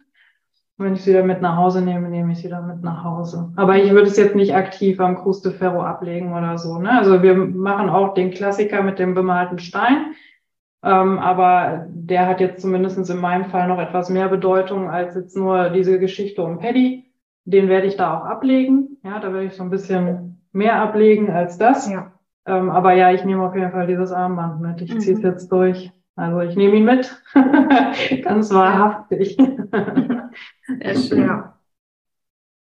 Und 0.77 0.85
wenn 0.85 0.93
ich 0.93 1.01
es 1.01 1.07
wieder 1.07 1.23
mit 1.23 1.41
nach 1.41 1.57
Hause 1.57 1.81
nehme, 1.81 2.09
nehme 2.09 2.31
ich 2.31 2.39
es 2.39 2.43
wieder 2.43 2.61
mit 2.61 2.81
nach 2.81 3.03
Hause. 3.03 3.53
Aber 3.55 3.77
ich 3.77 3.91
würde 3.91 4.07
es 4.07 4.17
jetzt 4.17 4.35
nicht 4.35 4.55
aktiv 4.55 4.99
am 4.99 5.17
Cruz 5.17 5.41
de 5.41 5.51
Ferro 5.51 5.83
ablegen 5.83 6.33
oder 6.33 6.57
so. 6.57 6.79
Ne? 6.79 6.89
Also 6.97 7.21
wir 7.21 7.35
machen 7.35 7.89
auch 7.89 8.15
den 8.15 8.31
Klassiker 8.31 8.81
mit 8.81 8.97
dem 8.97 9.13
bemalten 9.13 9.59
Stein. 9.59 10.15
Ähm, 10.81 11.19
aber 11.19 11.85
der 11.89 12.27
hat 12.27 12.39
jetzt 12.39 12.61
zumindest 12.61 13.09
in 13.09 13.17
meinem 13.19 13.45
Fall 13.45 13.67
noch 13.67 13.79
etwas 13.79 14.09
mehr 14.09 14.29
Bedeutung 14.29 14.89
als 14.89 15.13
jetzt 15.13 15.37
nur 15.37 15.69
diese 15.69 15.99
Geschichte 15.99 16.41
um 16.41 16.57
Paddy. 16.57 17.05
Den 17.45 17.69
werde 17.69 17.87
ich 17.87 17.95
da 17.95 18.17
auch 18.17 18.25
ablegen. 18.25 18.97
Ja, 19.03 19.19
da 19.19 19.33
werde 19.33 19.47
ich 19.47 19.53
so 19.53 19.63
ein 19.63 19.69
bisschen 19.69 20.41
mehr 20.51 20.81
ablegen 20.81 21.29
als 21.29 21.57
das. 21.59 21.91
Ja. 21.91 22.11
Ähm, 22.49 22.71
aber 22.71 22.93
ja, 22.93 23.11
ich 23.11 23.23
nehme 23.23 23.43
auf 23.43 23.55
jeden 23.55 23.71
Fall 23.71 23.85
dieses 23.85 24.11
Armband 24.11 24.59
mit. 24.59 24.81
Ich 24.81 24.93
mhm. 24.93 24.99
ziehe 24.99 25.15
es 25.15 25.21
jetzt 25.21 25.51
durch. 25.51 25.91
Also 26.15 26.41
ich 26.41 26.55
nehme 26.55 26.75
ihn 26.75 26.83
mit. 26.83 27.15
Ganz 28.23 28.51
wahrhaftig. 28.51 29.37
Sehr 30.67 30.95
schön. 30.95 31.27
Ja. 31.27 31.59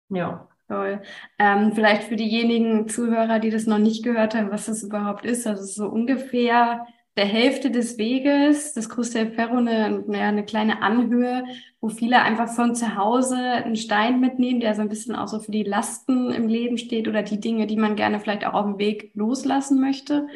ja. 0.09 0.47
Toll. 0.67 1.01
Ähm, 1.39 1.71
vielleicht 1.73 2.03
für 2.03 2.17
diejenigen 2.17 2.89
Zuhörer, 2.89 3.39
die 3.39 3.51
das 3.51 3.67
noch 3.67 3.77
nicht 3.77 4.03
gehört 4.03 4.35
haben, 4.35 4.51
was 4.51 4.65
das 4.65 4.83
überhaupt 4.83 5.25
ist. 5.25 5.47
Also 5.47 5.63
so 5.63 5.87
ungefähr 5.87 6.85
der 7.17 7.25
Hälfte 7.25 7.71
des 7.71 7.97
Weges, 7.97 8.73
das 8.73 8.89
Cruz 8.89 9.09
del 9.09 9.31
Ferro, 9.31 9.57
eine, 9.57 10.05
eine 10.09 10.45
kleine 10.45 10.83
Anhöhe, 10.83 11.45
wo 11.81 11.89
viele 11.89 12.21
einfach 12.21 12.47
von 12.47 12.75
zu 12.75 12.95
Hause 12.95 13.37
einen 13.37 13.75
Stein 13.75 14.19
mitnehmen, 14.19 14.59
der 14.59 14.75
so 14.75 14.83
ein 14.83 14.89
bisschen 14.89 15.15
auch 15.15 15.27
so 15.27 15.39
für 15.39 15.51
die 15.51 15.63
Lasten 15.63 16.31
im 16.31 16.47
Leben 16.47 16.77
steht 16.77 17.07
oder 17.07 17.23
die 17.23 17.39
Dinge, 17.39 17.65
die 17.65 17.75
man 17.75 17.95
gerne 17.95 18.19
vielleicht 18.19 18.45
auch 18.45 18.53
auf 18.53 18.65
dem 18.65 18.77
Weg 18.77 19.11
loslassen 19.15 19.81
möchte. 19.81 20.27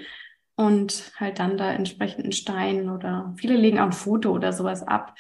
Und 0.55 1.11
halt 1.17 1.39
dann 1.39 1.57
da 1.57 1.71
entsprechend 1.71 2.23
einen 2.23 2.33
Stein 2.33 2.89
oder 2.89 3.33
viele 3.37 3.55
legen 3.55 3.79
auch 3.79 3.85
ein 3.85 3.93
Foto 3.93 4.31
oder 4.31 4.51
sowas 4.51 4.85
ab 4.85 5.15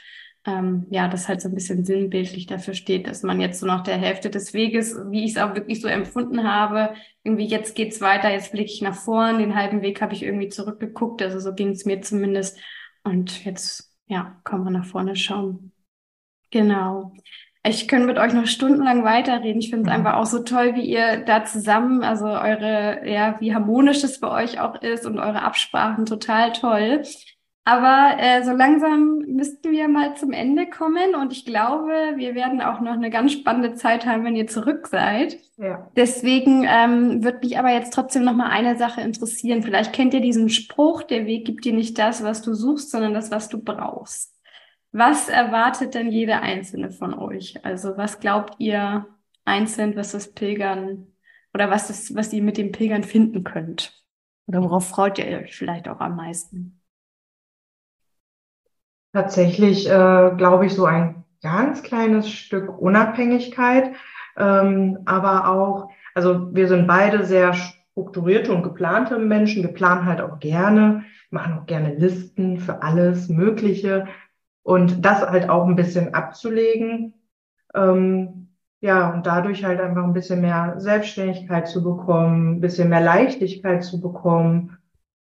ähm, 0.45 0.87
ja, 0.89 1.07
das 1.07 1.27
halt 1.27 1.41
so 1.41 1.49
ein 1.49 1.53
bisschen 1.53 1.85
sinnbildlich 1.85 2.47
dafür 2.47 2.73
steht, 2.73 3.07
dass 3.07 3.21
man 3.21 3.39
jetzt 3.39 3.59
so 3.59 3.67
nach 3.67 3.83
der 3.83 3.97
Hälfte 3.97 4.29
des 4.29 4.53
Weges, 4.53 4.97
wie 5.09 5.25
ich 5.25 5.31
es 5.31 5.37
auch 5.37 5.53
wirklich 5.55 5.81
so 5.81 5.87
empfunden 5.87 6.43
habe, 6.43 6.95
irgendwie 7.23 7.45
jetzt 7.45 7.75
geht's 7.75 8.01
weiter, 8.01 8.31
jetzt 8.31 8.51
blicke 8.51 8.71
ich 8.71 8.81
nach 8.81 8.95
vorn, 8.95 9.37
den 9.37 9.55
halben 9.55 9.81
Weg 9.81 10.01
habe 10.01 10.13
ich 10.13 10.23
irgendwie 10.23 10.49
zurückgeguckt, 10.49 11.21
also 11.21 11.39
so 11.39 11.53
ging 11.53 11.69
es 11.69 11.85
mir 11.85 12.01
zumindest. 12.01 12.59
Und 13.03 13.45
jetzt, 13.45 13.95
ja, 14.07 14.39
kann 14.43 14.63
man 14.63 14.73
nach 14.73 14.85
vorne 14.85 15.15
schauen. 15.15 15.71
Genau. 16.49 17.13
Ich 17.63 17.87
könnte 17.87 18.07
mit 18.07 18.17
euch 18.17 18.33
noch 18.33 18.47
stundenlang 18.47 19.03
weiterreden. 19.03 19.61
Ich 19.61 19.69
finde 19.69 19.89
es 19.89 19.97
mhm. 19.97 20.05
einfach 20.05 20.19
auch 20.19 20.25
so 20.25 20.39
toll, 20.43 20.73
wie 20.73 20.85
ihr 20.85 21.17
da 21.17 21.45
zusammen, 21.45 22.03
also 22.03 22.25
eure, 22.25 23.07
ja, 23.07 23.39
wie 23.39 23.53
harmonisch 23.53 24.03
es 24.03 24.19
bei 24.19 24.43
euch 24.43 24.59
auch 24.59 24.81
ist 24.81 25.05
und 25.05 25.19
eure 25.19 25.43
Absprachen 25.43 26.07
total 26.07 26.51
toll. 26.53 27.03
Aber 27.63 28.15
äh, 28.17 28.43
so 28.43 28.53
langsam 28.53 29.19
müssten 29.27 29.71
wir 29.71 29.87
mal 29.87 30.15
zum 30.15 30.31
Ende 30.31 30.67
kommen 30.67 31.13
und 31.13 31.31
ich 31.31 31.45
glaube, 31.45 32.13
wir 32.15 32.33
werden 32.33 32.59
auch 32.59 32.81
noch 32.81 32.93
eine 32.93 33.11
ganz 33.11 33.33
spannende 33.33 33.75
Zeit 33.75 34.07
haben, 34.07 34.23
wenn 34.23 34.35
ihr 34.35 34.47
zurück 34.47 34.87
seid. 34.87 35.37
Ja. 35.57 35.87
Deswegen 35.95 36.65
ähm, 36.67 37.23
würde 37.23 37.39
mich 37.43 37.59
aber 37.59 37.69
jetzt 37.69 37.93
trotzdem 37.93 38.23
noch 38.23 38.33
mal 38.33 38.49
eine 38.49 38.77
Sache 38.77 39.01
interessieren. 39.01 39.61
Vielleicht 39.61 39.93
kennt 39.93 40.15
ihr 40.15 40.21
diesen 40.21 40.49
Spruch: 40.49 41.03
Der 41.03 41.27
Weg 41.27 41.45
gibt 41.45 41.63
dir 41.63 41.73
nicht 41.73 41.99
das, 41.99 42.23
was 42.23 42.41
du 42.41 42.55
suchst, 42.55 42.89
sondern 42.89 43.13
das, 43.13 43.29
was 43.29 43.47
du 43.47 43.61
brauchst. 43.61 44.35
Was 44.91 45.29
erwartet 45.29 45.93
denn 45.93 46.11
jede 46.11 46.41
einzelne 46.41 46.89
von 46.89 47.13
euch? 47.13 47.63
Also 47.63 47.95
was 47.95 48.19
glaubt 48.19 48.55
ihr 48.57 49.05
einzeln, 49.45 49.95
was 49.95 50.13
das 50.13 50.33
Pilgern 50.33 51.07
oder 51.53 51.69
was 51.69 51.87
das, 51.87 52.15
was 52.15 52.33
ihr 52.33 52.41
mit 52.41 52.57
dem 52.57 52.71
Pilgern 52.71 53.03
finden 53.03 53.43
könnt? 53.43 54.03
Oder 54.47 54.63
worauf 54.63 54.87
freut 54.87 55.19
ihr 55.19 55.25
euch 55.39 55.55
vielleicht 55.55 55.87
auch 55.87 55.99
am 55.99 56.15
meisten? 56.15 56.80
Tatsächlich 59.13 59.87
äh, 59.87 60.31
glaube 60.37 60.65
ich 60.65 60.73
so 60.73 60.85
ein 60.85 61.23
ganz 61.41 61.83
kleines 61.83 62.29
Stück 62.29 62.79
Unabhängigkeit, 62.79 63.91
ähm, 64.37 64.99
aber 65.05 65.49
auch, 65.49 65.89
also 66.13 66.53
wir 66.55 66.67
sind 66.67 66.87
beide 66.87 67.25
sehr 67.25 67.53
strukturierte 67.53 68.53
und 68.53 68.63
geplante 68.63 69.17
Menschen. 69.17 69.63
Wir 69.63 69.73
planen 69.73 70.05
halt 70.05 70.21
auch 70.21 70.39
gerne, 70.39 71.03
machen 71.29 71.59
auch 71.59 71.65
gerne 71.65 71.95
Listen 71.95 72.57
für 72.57 72.81
alles 72.83 73.27
Mögliche 73.27 74.07
und 74.63 75.03
das 75.03 75.27
halt 75.27 75.49
auch 75.49 75.67
ein 75.67 75.75
bisschen 75.75 76.13
abzulegen. 76.13 77.13
Ähm, 77.75 78.47
ja, 78.79 79.13
und 79.13 79.25
dadurch 79.25 79.63
halt 79.63 79.79
einfach 79.81 80.03
ein 80.03 80.13
bisschen 80.13 80.41
mehr 80.41 80.75
Selbstständigkeit 80.77 81.67
zu 81.67 81.83
bekommen, 81.83 82.53
ein 82.53 82.61
bisschen 82.61 82.89
mehr 82.89 83.01
Leichtigkeit 83.01 83.83
zu 83.83 83.99
bekommen 83.99 84.77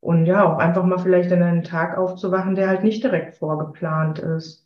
und 0.07 0.25
ja, 0.25 0.45
auch 0.45 0.57
einfach 0.57 0.85
mal 0.85 0.99
vielleicht 0.99 1.31
in 1.31 1.43
einen 1.43 1.63
Tag 1.63 1.97
aufzuwachen, 1.97 2.55
der 2.55 2.69
halt 2.69 2.81
nicht 2.81 3.03
direkt 3.03 3.35
vorgeplant 3.35 4.19
ist. 4.19 4.65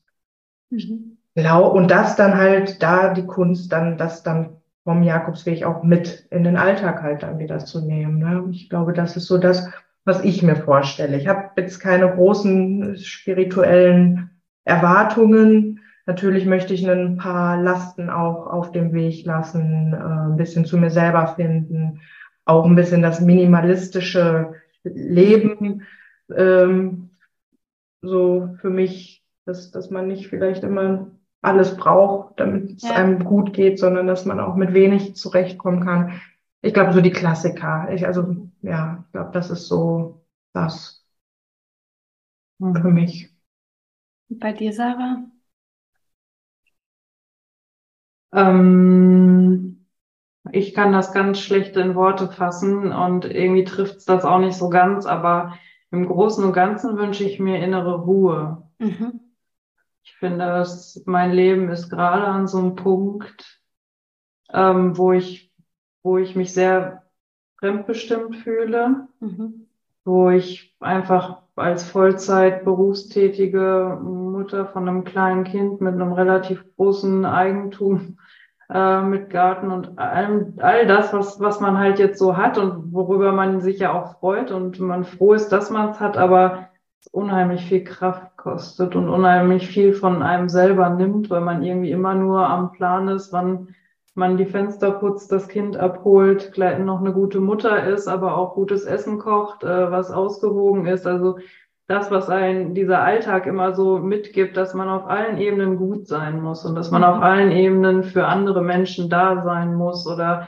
Mhm. 0.70 1.18
Genau, 1.34 1.68
und 1.68 1.90
das 1.90 2.16
dann 2.16 2.38
halt 2.38 2.84
da 2.84 3.12
die 3.12 3.26
Kunst, 3.26 3.72
dann 3.72 3.98
das 3.98 4.22
dann 4.22 4.58
vom 4.84 5.02
Jakobsweg 5.02 5.64
auch 5.64 5.82
mit 5.82 6.28
in 6.30 6.44
den 6.44 6.58
Alltag 6.58 7.02
halt 7.02 7.24
dann 7.24 7.40
wieder 7.40 7.58
zu 7.58 7.84
nehmen. 7.84 8.20
Ne? 8.20 8.50
Ich 8.52 8.70
glaube, 8.70 8.94
das 8.94 9.18
ist 9.18 9.26
so 9.26 9.40
das, 9.40 9.68
was 10.06 10.24
ich 10.24 10.44
mir 10.44 10.56
vorstelle. 10.56 11.18
Ich 11.18 11.28
habe 11.28 11.50
jetzt 11.58 11.80
keine 11.80 12.14
großen 12.14 12.98
spirituellen 12.98 14.30
Erwartungen. 14.64 15.80
Natürlich 16.06 16.46
möchte 16.46 16.76
ich 16.76 16.88
ein 16.88 17.18
paar 17.18 17.58
Lasten 17.58 18.12
auch 18.12 18.46
auf 18.46 18.72
dem 18.74 18.94
Weg 18.94 19.26
lassen, 19.26 19.94
äh, 19.94 19.98
ein 19.98 20.38
bisschen 20.38 20.66
zu 20.66 20.78
mir 20.78 20.92
selber 20.92 21.34
finden, 21.36 22.00
auch 22.46 22.66
ein 22.66 22.76
bisschen 22.76 23.02
das 23.02 23.22
minimalistische 23.22 24.61
Leben 24.84 25.86
ähm, 26.36 27.12
so 28.02 28.56
für 28.60 28.70
mich, 28.70 29.24
dass, 29.46 29.72
dass 29.72 29.90
man 29.90 30.08
nicht 30.08 30.28
vielleicht 30.28 30.64
immer 30.64 31.12
alles 31.42 31.76
braucht, 31.76 32.40
damit 32.40 32.78
es 32.78 32.84
ja. 32.84 32.96
einem 32.96 33.24
gut 33.24 33.54
geht, 33.54 33.80
sondern 33.80 34.08
dass 34.08 34.26
man 34.26 34.40
auch 34.40 34.56
mit 34.56 34.74
wenig 34.74 35.16
zurechtkommen 35.16 35.84
kann. 35.84 36.22
Ich 36.62 36.74
glaube, 36.74 36.94
so 36.94 37.02
die 37.02 37.12
Klassiker. 37.12 37.92
Ich, 37.92 38.06
also, 38.06 38.50
ja, 38.62 39.04
ich 39.06 39.12
glaube, 39.12 39.32
das 39.32 39.50
ist 39.50 39.68
so 39.68 40.24
das 40.54 41.04
mhm. 42.60 42.76
für 42.76 42.90
mich. 42.90 43.30
Bei 44.30 44.54
dir, 44.54 44.72
Sarah? 44.72 45.26
Ähm, 48.34 49.41
ich 50.52 50.74
kann 50.74 50.92
das 50.92 51.14
ganz 51.14 51.40
schlecht 51.40 51.76
in 51.78 51.96
Worte 51.96 52.28
fassen 52.28 52.92
und 52.92 53.26
irgendwie 53.26 53.64
trifft 53.64 53.98
es 53.98 54.06
das 54.06 54.26
auch 54.26 54.40
nicht 54.40 54.56
so 54.56 54.70
ganz, 54.70 55.06
aber 55.06 55.58
im 55.92 56.08
Großen 56.08 56.44
und 56.44 56.54
Ganzen 56.54 56.98
wünsche 56.98 57.24
ich 57.24 57.40
mir 57.40 57.64
innere 57.64 58.02
Ruhe. 58.02 58.64
Mhm. 58.80 59.20
Ich 60.04 60.16
finde, 60.16 60.46
dass 60.46 61.02
mein 61.06 61.32
Leben 61.32 61.70
ist 61.70 61.90
gerade 61.90 62.26
an 62.26 62.48
so 62.48 62.58
einem 62.60 62.76
Punkt, 62.76 63.62
ähm, 64.52 64.98
wo 64.98 65.12
ich, 65.12 65.54
wo 66.04 66.18
ich 66.18 66.36
mich 66.36 66.54
sehr 66.54 67.04
fremdbestimmt 67.60 68.38
fühle, 68.38 69.08
mhm. 69.20 69.68
wo 70.04 70.30
ich 70.30 70.76
einfach 70.80 71.44
als 71.56 71.84
Vollzeit 71.84 72.64
berufstätige 72.64 74.00
Mutter 74.02 74.66
von 74.68 74.88
einem 74.88 75.04
kleinen 75.04 75.44
Kind 75.44 75.82
mit 75.82 75.94
einem 75.94 76.14
relativ 76.14 76.64
großen 76.76 77.26
Eigentum 77.26 78.18
äh, 78.74 79.02
mit 79.02 79.30
Garten 79.30 79.72
und 79.72 80.00
allem, 80.00 80.54
all 80.58 80.88
das, 80.88 81.14
was, 81.14 81.40
was 81.40 81.60
man 81.60 81.78
halt 81.78 82.00
jetzt 82.00 82.20
so 82.20 82.38
hat 82.38 82.58
und 82.58 82.94
worüber 82.94 83.32
man 83.32 83.62
sich 83.62 83.80
ja 83.80 83.94
auch 83.94 84.20
freut 84.20 84.52
und 84.52 84.80
man 84.80 85.04
froh 85.04 85.34
ist, 85.34 85.50
dass 85.50 85.70
man 85.70 85.90
es 85.90 86.00
hat, 86.00 86.18
aber 86.18 86.70
es 87.00 87.08
unheimlich 87.08 87.66
viel 87.66 87.84
Kraft 87.84 88.38
kostet 88.38 88.96
und 88.96 89.10
unheimlich 89.10 89.68
viel 89.68 89.94
von 89.94 90.22
einem 90.22 90.50
selber 90.50 90.90
nimmt, 90.90 91.30
weil 91.30 91.42
man 91.42 91.64
irgendwie 91.64 91.92
immer 91.92 92.16
nur 92.16 92.48
am 92.48 92.72
Plan 92.72 93.08
ist, 93.08 93.34
wann 93.34 93.76
man 94.14 94.38
die 94.38 94.46
Fenster 94.46 94.92
putzt, 94.92 95.32
das 95.32 95.48
Kind 95.48 95.78
abholt, 95.78 96.58
noch 96.58 97.00
eine 97.00 97.14
gute 97.14 97.40
Mutter 97.40 97.86
ist, 97.88 98.08
aber 98.08 98.38
auch 98.38 98.56
gutes 98.56 98.84
Essen 98.84 99.20
kocht, 99.20 99.64
äh, 99.64 99.92
was 99.92 100.12
ausgewogen 100.12 100.86
ist. 100.86 101.08
Also 101.08 101.40
das, 101.92 102.10
was 102.10 102.30
ein 102.30 102.74
dieser 102.74 103.02
Alltag 103.02 103.46
immer 103.46 103.76
so 103.76 104.00
mitgibt, 104.00 104.56
dass 104.56 104.74
man 104.74 104.88
auf 104.88 105.06
allen 105.08 105.38
Ebenen 105.38 105.76
gut 105.78 106.08
sein 106.08 106.42
muss 106.42 106.66
und 106.66 106.76
dass 106.76 106.90
man 106.90 107.04
auf 107.04 107.18
mhm. 107.18 107.24
allen 107.24 107.52
Ebenen 107.52 108.04
für 108.04 108.26
andere 108.26 108.62
Menschen 108.62 109.10
da 109.10 109.44
sein 109.44 109.76
muss 109.76 110.08
oder 110.08 110.48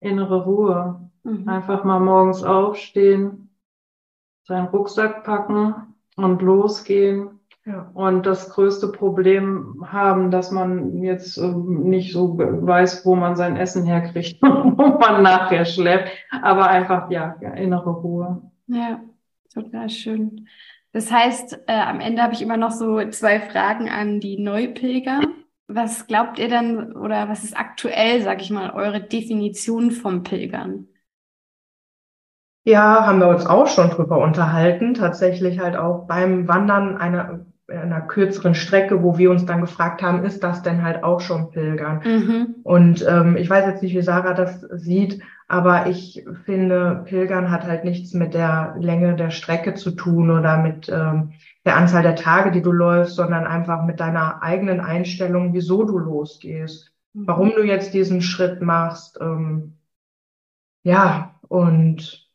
innere 0.00 0.44
Ruhe. 0.44 1.10
Mhm. 1.22 1.48
Einfach 1.48 1.84
mal 1.84 2.00
morgens 2.00 2.42
aufstehen, 2.42 3.50
seinen 4.42 4.66
Rucksack 4.66 5.24
packen 5.24 5.74
und 6.16 6.42
losgehen. 6.42 7.40
Ja. 7.64 7.90
Und 7.92 8.24
das 8.26 8.50
größte 8.50 8.88
Problem 8.88 9.84
haben, 9.86 10.30
dass 10.30 10.50
man 10.50 11.02
jetzt 11.02 11.36
äh, 11.36 11.52
nicht 11.52 12.12
so 12.14 12.38
weiß, 12.38 13.04
wo 13.04 13.14
man 13.14 13.36
sein 13.36 13.56
Essen 13.56 13.84
herkriegt, 13.84 14.38
wo 14.42 14.98
man 14.98 15.22
nachher 15.22 15.66
schläft, 15.66 16.10
aber 16.42 16.68
einfach, 16.68 17.10
ja, 17.10 17.36
ja 17.40 17.50
innere 17.50 17.90
Ruhe. 17.90 18.42
Ja. 18.66 19.00
Total 19.52 19.88
schön. 19.88 20.48
Das 20.92 21.10
heißt, 21.10 21.64
äh, 21.66 21.72
am 21.72 22.00
Ende 22.00 22.22
habe 22.22 22.34
ich 22.34 22.42
immer 22.42 22.56
noch 22.56 22.70
so 22.70 23.08
zwei 23.10 23.40
Fragen 23.40 23.88
an 23.88 24.20
die 24.20 24.38
Neupilger. 24.38 25.20
Was 25.66 26.06
glaubt 26.06 26.38
ihr 26.38 26.48
denn 26.48 26.92
oder 26.92 27.28
was 27.28 27.44
ist 27.44 27.56
aktuell, 27.56 28.22
sag 28.22 28.40
ich 28.40 28.50
mal, 28.50 28.70
eure 28.70 29.00
Definition 29.00 29.90
vom 29.90 30.22
Pilgern? 30.22 30.88
Ja, 32.64 33.06
haben 33.06 33.20
wir 33.20 33.28
uns 33.28 33.46
auch 33.46 33.66
schon 33.66 33.90
drüber 33.90 34.18
unterhalten. 34.18 34.94
Tatsächlich 34.94 35.58
halt 35.58 35.76
auch 35.76 36.06
beim 36.06 36.48
Wandern 36.48 36.96
einer, 36.96 37.46
einer 37.68 38.00
kürzeren 38.00 38.54
Strecke, 38.54 39.02
wo 39.02 39.18
wir 39.18 39.30
uns 39.30 39.44
dann 39.44 39.60
gefragt 39.60 40.02
haben, 40.02 40.24
ist 40.24 40.42
das 40.42 40.62
denn 40.62 40.82
halt 40.82 41.04
auch 41.04 41.20
schon 41.20 41.50
Pilgern? 41.50 42.00
Mhm. 42.04 42.54
Und 42.62 43.04
ähm, 43.06 43.36
ich 43.36 43.48
weiß 43.48 43.66
jetzt 43.66 43.82
nicht, 43.82 43.94
wie 43.94 44.02
Sarah 44.02 44.34
das 44.34 44.60
sieht, 44.60 45.22
aber 45.48 45.86
ich 45.86 46.24
finde, 46.44 47.04
Pilgern 47.06 47.50
hat 47.50 47.64
halt 47.64 47.84
nichts 47.84 48.14
mit 48.14 48.34
der 48.34 48.74
Länge 48.78 49.16
der 49.16 49.30
Strecke 49.30 49.74
zu 49.74 49.90
tun 49.92 50.30
oder 50.30 50.58
mit 50.58 50.88
ähm, 50.88 51.32
der 51.64 51.76
Anzahl 51.76 52.02
der 52.02 52.16
Tage, 52.16 52.50
die 52.50 52.62
du 52.62 52.72
läufst, 52.72 53.16
sondern 53.16 53.46
einfach 53.46 53.84
mit 53.84 54.00
deiner 54.00 54.42
eigenen 54.42 54.80
Einstellung, 54.80 55.52
wieso 55.52 55.84
du 55.84 55.98
losgehst, 55.98 56.92
mhm. 57.12 57.26
warum 57.26 57.50
du 57.50 57.62
jetzt 57.62 57.92
diesen 57.92 58.22
Schritt 58.22 58.62
machst. 58.62 59.18
Ähm, 59.20 59.78
ja, 60.82 61.34
und 61.48 62.28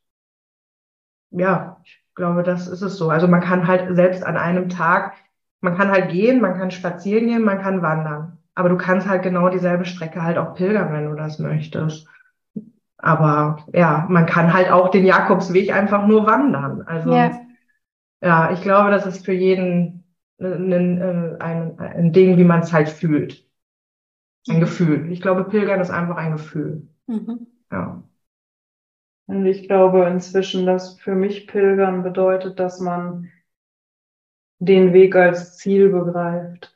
ja, 1.31 1.81
ich 1.83 2.01
glaube, 2.15 2.43
das 2.43 2.67
ist 2.67 2.81
es 2.81 2.97
so. 2.97 3.09
Also 3.09 3.27
man 3.27 3.41
kann 3.41 3.67
halt 3.67 3.95
selbst 3.95 4.23
an 4.23 4.37
einem 4.37 4.69
Tag, 4.69 5.13
man 5.63 5.77
kann 5.77 5.91
halt 5.91 6.11
gehen, 6.11 6.41
man 6.41 6.57
kann 6.57 6.71
spazieren 6.71 7.27
gehen, 7.27 7.43
man 7.43 7.61
kann 7.61 7.81
wandern. 7.81 8.37
Aber 8.53 8.67
du 8.67 8.77
kannst 8.77 9.07
halt 9.07 9.23
genau 9.23 9.47
dieselbe 9.47 9.85
Strecke 9.85 10.21
halt 10.21 10.37
auch 10.37 10.55
pilgern, 10.55 10.91
wenn 10.91 11.09
du 11.09 11.15
das 11.15 11.39
möchtest. 11.39 12.05
Aber 12.97 13.65
ja, 13.73 14.05
man 14.09 14.25
kann 14.25 14.53
halt 14.53 14.69
auch 14.69 14.91
den 14.91 15.05
Jakobsweg 15.05 15.73
einfach 15.73 16.05
nur 16.05 16.25
wandern. 16.25 16.81
Also 16.81 17.13
ja, 17.13 17.39
ja 18.21 18.51
ich 18.51 18.61
glaube, 18.61 18.91
das 18.91 19.05
ist 19.05 19.25
für 19.25 19.31
jeden 19.31 20.03
ein, 20.39 20.73
ein, 20.73 21.41
ein, 21.41 21.79
ein 21.79 22.13
Ding, 22.13 22.37
wie 22.37 22.43
man 22.43 22.59
es 22.59 22.73
halt 22.73 22.89
fühlt. 22.89 23.47
Ein 24.49 24.59
Gefühl. 24.59 25.11
Ich 25.13 25.21
glaube, 25.21 25.45
Pilgern 25.45 25.79
ist 25.79 25.91
einfach 25.91 26.17
ein 26.17 26.33
Gefühl. 26.33 26.89
Mhm. 27.07 27.47
Ja. 27.71 28.03
Und 29.27 29.45
ich 29.45 29.69
glaube 29.69 30.03
inzwischen, 30.07 30.65
dass 30.65 30.99
für 30.99 31.15
mich 31.15 31.47
Pilgern 31.47 32.03
bedeutet, 32.03 32.59
dass 32.59 32.81
man 32.81 33.29
den 34.65 34.93
Weg 34.93 35.15
als 35.15 35.57
Ziel 35.57 35.89
begreift. 35.89 36.75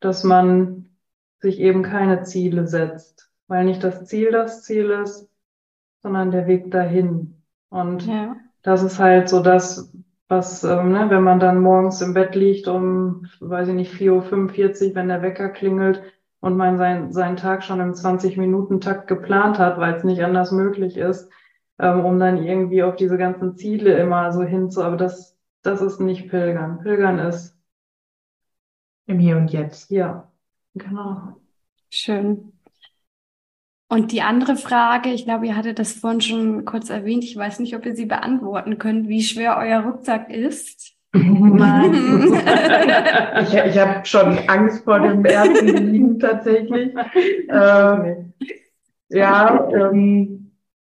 Dass 0.00 0.24
man 0.24 0.90
sich 1.40 1.58
eben 1.60 1.82
keine 1.82 2.22
Ziele 2.22 2.66
setzt. 2.66 3.30
Weil 3.46 3.64
nicht 3.64 3.82
das 3.82 4.04
Ziel 4.04 4.30
das 4.30 4.62
Ziel 4.62 4.90
ist, 4.90 5.28
sondern 6.02 6.30
der 6.30 6.46
Weg 6.46 6.70
dahin. 6.70 7.42
Und 7.70 8.06
ja. 8.06 8.36
das 8.62 8.82
ist 8.82 8.98
halt 8.98 9.28
so 9.28 9.40
das, 9.40 9.92
was, 10.28 10.62
ähm, 10.64 10.92
ne, 10.92 11.06
wenn 11.08 11.22
man 11.22 11.40
dann 11.40 11.60
morgens 11.60 12.02
im 12.02 12.14
Bett 12.14 12.34
liegt 12.34 12.68
um, 12.68 13.26
weiß 13.40 13.68
ich 13.68 13.74
nicht, 13.74 13.94
4.45 13.94 14.90
Uhr, 14.90 14.94
wenn 14.94 15.08
der 15.08 15.22
Wecker 15.22 15.48
klingelt 15.48 16.02
und 16.40 16.56
man 16.56 16.76
sein, 16.76 17.12
seinen 17.12 17.36
Tag 17.36 17.64
schon 17.64 17.80
im 17.80 17.92
20-Minuten-Takt 17.92 19.08
geplant 19.08 19.58
hat, 19.58 19.78
weil 19.78 19.94
es 19.94 20.04
nicht 20.04 20.22
anders 20.22 20.52
möglich 20.52 20.96
ist, 20.96 21.30
ähm, 21.78 22.04
um 22.04 22.18
dann 22.18 22.42
irgendwie 22.42 22.82
auf 22.82 22.96
diese 22.96 23.16
ganzen 23.16 23.56
Ziele 23.56 23.98
immer 23.98 24.32
so 24.32 24.42
hinzu, 24.42 24.82
aber 24.82 24.96
das, 24.96 25.37
das 25.62 25.82
ist 25.82 26.00
nicht 26.00 26.28
Pilgern. 26.28 26.80
Pilgern 26.80 27.18
ist 27.18 27.56
im 29.06 29.18
Hier 29.18 29.36
und 29.36 29.52
Jetzt. 29.52 29.90
Ja, 29.90 30.30
genau. 30.74 31.36
Schön. 31.90 32.52
Und 33.90 34.12
die 34.12 34.20
andere 34.20 34.56
Frage, 34.56 35.08
ich 35.08 35.24
glaube, 35.24 35.46
ihr 35.46 35.56
hattet 35.56 35.78
das 35.78 35.94
vorhin 35.94 36.20
schon 36.20 36.64
kurz 36.66 36.90
erwähnt, 36.90 37.24
ich 37.24 37.34
weiß 37.34 37.58
nicht, 37.60 37.74
ob 37.74 37.86
ihr 37.86 37.96
sie 37.96 38.04
beantworten 38.04 38.76
könnt, 38.76 39.08
wie 39.08 39.22
schwer 39.22 39.56
euer 39.58 39.80
Rucksack 39.80 40.28
ist. 40.30 40.94
Nein. 41.12 41.94
ich 43.42 43.54
ich 43.54 43.78
habe 43.78 44.04
schon 44.04 44.38
Angst 44.46 44.84
vor 44.84 45.00
dem 45.00 45.24
ersten 45.24 45.66
Liegen 45.68 46.18
tatsächlich. 46.18 46.94
Äh, 47.48 48.24
ja, 49.08 49.68
ähm, 49.70 50.52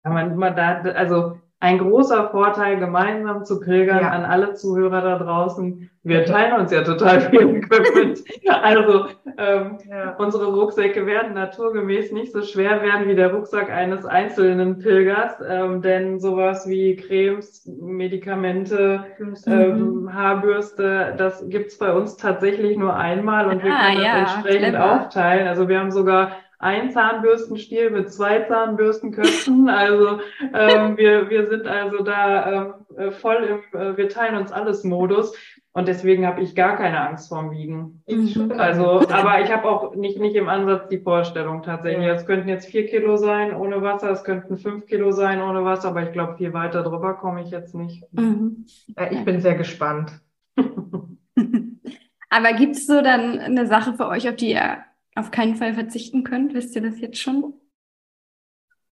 ja, 0.02 0.10
manchmal 0.10 0.54
da, 0.54 0.80
also 0.92 1.38
ein 1.60 1.78
großer 1.78 2.28
Vorteil, 2.30 2.78
gemeinsam 2.78 3.44
zu 3.44 3.58
pilgern 3.58 4.00
ja. 4.00 4.10
an 4.10 4.24
alle 4.24 4.54
Zuhörer 4.54 5.00
da 5.00 5.18
draußen. 5.18 5.90
Wir 6.04 6.24
teilen 6.24 6.60
uns 6.60 6.70
ja 6.70 6.84
total 6.84 7.20
viel 7.20 7.56
Equipment. 7.56 8.20
Also 8.48 9.06
ähm, 9.36 9.78
ja. 9.90 10.14
unsere 10.18 10.46
Rucksäcke 10.46 11.04
werden 11.04 11.34
naturgemäß 11.34 12.12
nicht 12.12 12.32
so 12.32 12.42
schwer 12.42 12.80
werden 12.82 13.08
wie 13.08 13.16
der 13.16 13.34
Rucksack 13.34 13.70
eines 13.70 14.06
einzelnen 14.06 14.78
Pilgers, 14.78 15.34
ähm, 15.46 15.82
denn 15.82 16.20
sowas 16.20 16.68
wie 16.68 16.94
Cremes, 16.94 17.66
Medikamente, 17.66 19.04
mhm. 19.18 19.34
ähm, 19.46 20.14
Haarbürste, 20.14 21.14
das 21.18 21.44
gibt's 21.48 21.76
bei 21.76 21.92
uns 21.92 22.16
tatsächlich 22.16 22.76
nur 22.76 22.94
einmal 22.94 23.48
und 23.48 23.64
wir 23.64 23.72
ah, 23.72 23.86
können 23.86 23.96
das 23.96 24.04
ja, 24.04 24.18
entsprechend 24.18 24.76
clever. 24.76 25.02
aufteilen. 25.02 25.48
Also 25.48 25.68
wir 25.68 25.80
haben 25.80 25.90
sogar 25.90 26.30
ein 26.58 26.90
Zahnbürstenstiel 26.90 27.90
mit 27.90 28.12
zwei 28.12 28.40
Zahnbürstenköpfen. 28.40 29.68
Also 29.78 30.20
ähm, 30.54 30.96
wir, 30.96 31.30
wir 31.30 31.48
sind 31.48 31.66
also 31.66 32.02
da 32.02 32.52
ähm, 32.52 32.74
äh, 32.96 33.10
voll 33.10 33.44
im 33.44 33.80
äh, 33.80 33.96
Wir 33.96 34.08
teilen 34.08 34.36
uns 34.36 34.50
alles 34.50 34.82
Modus. 34.82 35.34
Und 35.72 35.86
deswegen 35.86 36.26
habe 36.26 36.40
ich 36.40 36.56
gar 36.56 36.76
keine 36.76 37.00
Angst 37.00 37.28
vorm 37.28 37.52
Wiegen. 37.52 38.02
Mhm. 38.08 38.52
Also, 38.56 39.08
aber 39.10 39.40
ich 39.42 39.52
habe 39.52 39.68
auch 39.68 39.94
nicht, 39.94 40.18
nicht 40.18 40.34
im 40.34 40.48
Ansatz 40.48 40.88
die 40.88 40.98
Vorstellung 40.98 41.62
tatsächlich. 41.62 42.06
Es 42.06 42.26
könnten 42.26 42.48
jetzt 42.48 42.66
vier 42.66 42.86
Kilo 42.86 43.16
sein 43.16 43.54
ohne 43.54 43.80
Wasser, 43.80 44.10
es 44.10 44.24
könnten 44.24 44.58
fünf 44.58 44.86
Kilo 44.86 45.12
sein 45.12 45.40
ohne 45.40 45.64
Wasser, 45.64 45.90
aber 45.90 46.02
ich 46.02 46.12
glaube, 46.12 46.36
viel 46.36 46.52
weiter 46.52 46.82
drüber 46.82 47.14
komme 47.14 47.42
ich 47.42 47.50
jetzt 47.50 47.76
nicht. 47.76 48.02
Mhm. 48.12 48.66
Ja, 48.96 49.12
ich 49.12 49.24
bin 49.24 49.40
sehr 49.40 49.54
gespannt. 49.54 50.12
aber 50.56 52.52
gibt 52.54 52.74
es 52.74 52.86
so 52.86 53.00
dann 53.00 53.38
eine 53.38 53.66
Sache 53.66 53.92
für 53.92 54.08
euch, 54.08 54.28
auf 54.28 54.34
die 54.34 54.50
ihr 54.50 54.78
auf 55.18 55.30
keinen 55.30 55.56
Fall 55.56 55.74
verzichten 55.74 56.24
könnt? 56.24 56.54
Wisst 56.54 56.74
ihr 56.76 56.82
das 56.82 57.00
jetzt 57.00 57.18
schon? 57.18 57.54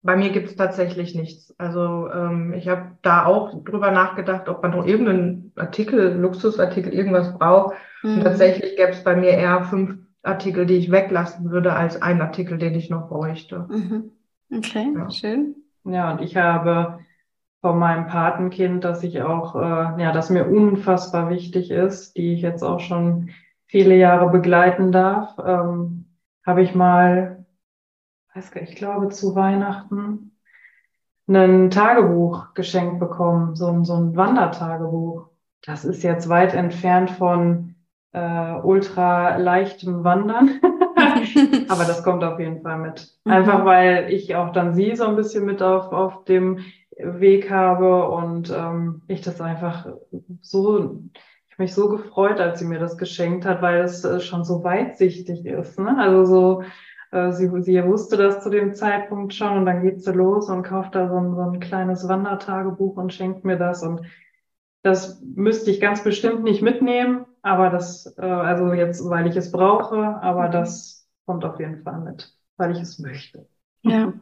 Bei 0.02 0.16
mir 0.16 0.30
gibt 0.30 0.48
es 0.48 0.56
tatsächlich 0.56 1.14
nichts. 1.14 1.54
Also 1.58 2.08
ähm, 2.12 2.52
ich 2.52 2.68
habe 2.68 2.92
da 3.02 3.24
auch 3.24 3.64
drüber 3.64 3.90
nachgedacht, 3.90 4.48
ob 4.48 4.62
man 4.62 4.70
noch 4.70 4.86
irgendeinen 4.86 5.52
Artikel, 5.56 6.16
Luxusartikel, 6.16 6.92
irgendwas 6.92 7.36
braucht. 7.36 7.74
Mhm. 8.02 8.14
Und 8.14 8.22
tatsächlich 8.22 8.76
gäbe 8.76 8.90
es 8.90 9.02
bei 9.02 9.16
mir 9.16 9.30
eher 9.30 9.64
fünf 9.64 9.96
Artikel, 10.22 10.66
die 10.66 10.76
ich 10.76 10.90
weglassen 10.90 11.50
würde, 11.50 11.72
als 11.72 12.00
einen 12.00 12.20
Artikel, 12.20 12.58
den 12.58 12.74
ich 12.74 12.90
noch 12.90 13.08
bräuchte. 13.08 13.66
Mhm. 13.68 14.12
Okay, 14.56 14.92
ja. 14.94 15.10
schön. 15.10 15.56
Ja, 15.84 16.12
und 16.12 16.20
ich 16.20 16.36
habe 16.36 17.00
von 17.60 17.78
meinem 17.78 18.06
Patenkind, 18.06 18.84
dass 18.84 19.02
ich 19.02 19.22
auch, 19.22 19.56
äh, 19.56 20.02
ja, 20.02 20.12
das 20.12 20.30
mir 20.30 20.46
unfassbar 20.46 21.30
wichtig 21.30 21.70
ist, 21.70 22.16
die 22.16 22.34
ich 22.34 22.42
jetzt 22.42 22.62
auch 22.62 22.80
schon 22.80 23.30
viele 23.66 23.96
Jahre 23.96 24.30
begleiten 24.30 24.92
darf. 24.92 25.36
Ähm, 25.44 25.95
habe 26.46 26.62
ich 26.62 26.74
mal, 26.74 27.44
ich 28.34 28.76
glaube 28.76 29.08
zu 29.08 29.34
Weihnachten, 29.34 30.32
ein 31.28 31.70
Tagebuch 31.70 32.54
geschenkt 32.54 33.00
bekommen, 33.00 33.56
so, 33.56 33.82
so 33.82 33.94
ein 33.94 34.16
Wandertagebuch. 34.16 35.28
Das 35.64 35.84
ist 35.84 36.04
jetzt 36.04 36.28
weit 36.28 36.54
entfernt 36.54 37.10
von 37.10 37.74
äh, 38.12 38.54
ultra 38.62 39.36
leichtem 39.36 40.04
Wandern. 40.04 40.60
Aber 41.68 41.84
das 41.84 42.04
kommt 42.04 42.22
auf 42.22 42.38
jeden 42.38 42.62
Fall 42.62 42.78
mit. 42.78 43.12
Mhm. 43.24 43.32
Einfach 43.32 43.64
weil 43.64 44.12
ich 44.12 44.36
auch 44.36 44.52
dann 44.52 44.74
sie 44.74 44.94
so 44.94 45.04
ein 45.06 45.16
bisschen 45.16 45.44
mit 45.44 45.62
auf, 45.62 45.92
auf 45.92 46.24
dem 46.24 46.60
Weg 46.96 47.50
habe 47.50 48.08
und 48.08 48.50
ähm, 48.50 49.02
ich 49.08 49.20
das 49.20 49.40
einfach 49.40 49.86
so 50.40 51.02
habe 51.56 51.62
mich 51.62 51.74
so 51.74 51.88
gefreut, 51.88 52.38
als 52.38 52.58
sie 52.58 52.66
mir 52.66 52.78
das 52.78 52.98
geschenkt 52.98 53.46
hat, 53.46 53.62
weil 53.62 53.80
es 53.80 54.04
äh, 54.04 54.20
schon 54.20 54.44
so 54.44 54.62
weitsichtig 54.62 55.46
ist. 55.46 55.78
Ne? 55.78 55.96
Also 55.98 56.24
so, 56.24 56.62
äh, 57.12 57.32
sie, 57.32 57.50
sie 57.62 57.82
wusste 57.82 58.18
das 58.18 58.42
zu 58.42 58.50
dem 58.50 58.74
Zeitpunkt 58.74 59.32
schon 59.32 59.56
und 59.56 59.66
dann 59.66 59.82
geht 59.82 60.02
sie 60.02 60.12
los 60.12 60.50
und 60.50 60.64
kauft 60.64 60.94
da 60.94 61.08
so 61.08 61.16
ein, 61.16 61.34
so 61.34 61.40
ein 61.40 61.60
kleines 61.60 62.06
Wandertagebuch 62.08 62.98
und 62.98 63.14
schenkt 63.14 63.44
mir 63.44 63.56
das 63.56 63.82
und 63.82 64.02
das 64.82 65.20
müsste 65.22 65.70
ich 65.70 65.80
ganz 65.80 66.04
bestimmt 66.04 66.44
nicht 66.44 66.62
mitnehmen, 66.62 67.24
aber 67.40 67.70
das, 67.70 68.14
äh, 68.18 68.22
also 68.22 68.74
jetzt, 68.74 69.08
weil 69.08 69.26
ich 69.26 69.34
es 69.34 69.50
brauche, 69.50 69.96
aber 69.96 70.48
mhm. 70.48 70.52
das 70.52 71.08
kommt 71.24 71.44
auf 71.44 71.58
jeden 71.58 71.82
Fall 71.82 72.00
mit, 72.00 72.36
weil 72.58 72.72
ich 72.72 72.80
es 72.80 72.98
möchte. 72.98 73.48
Ja. 73.80 74.12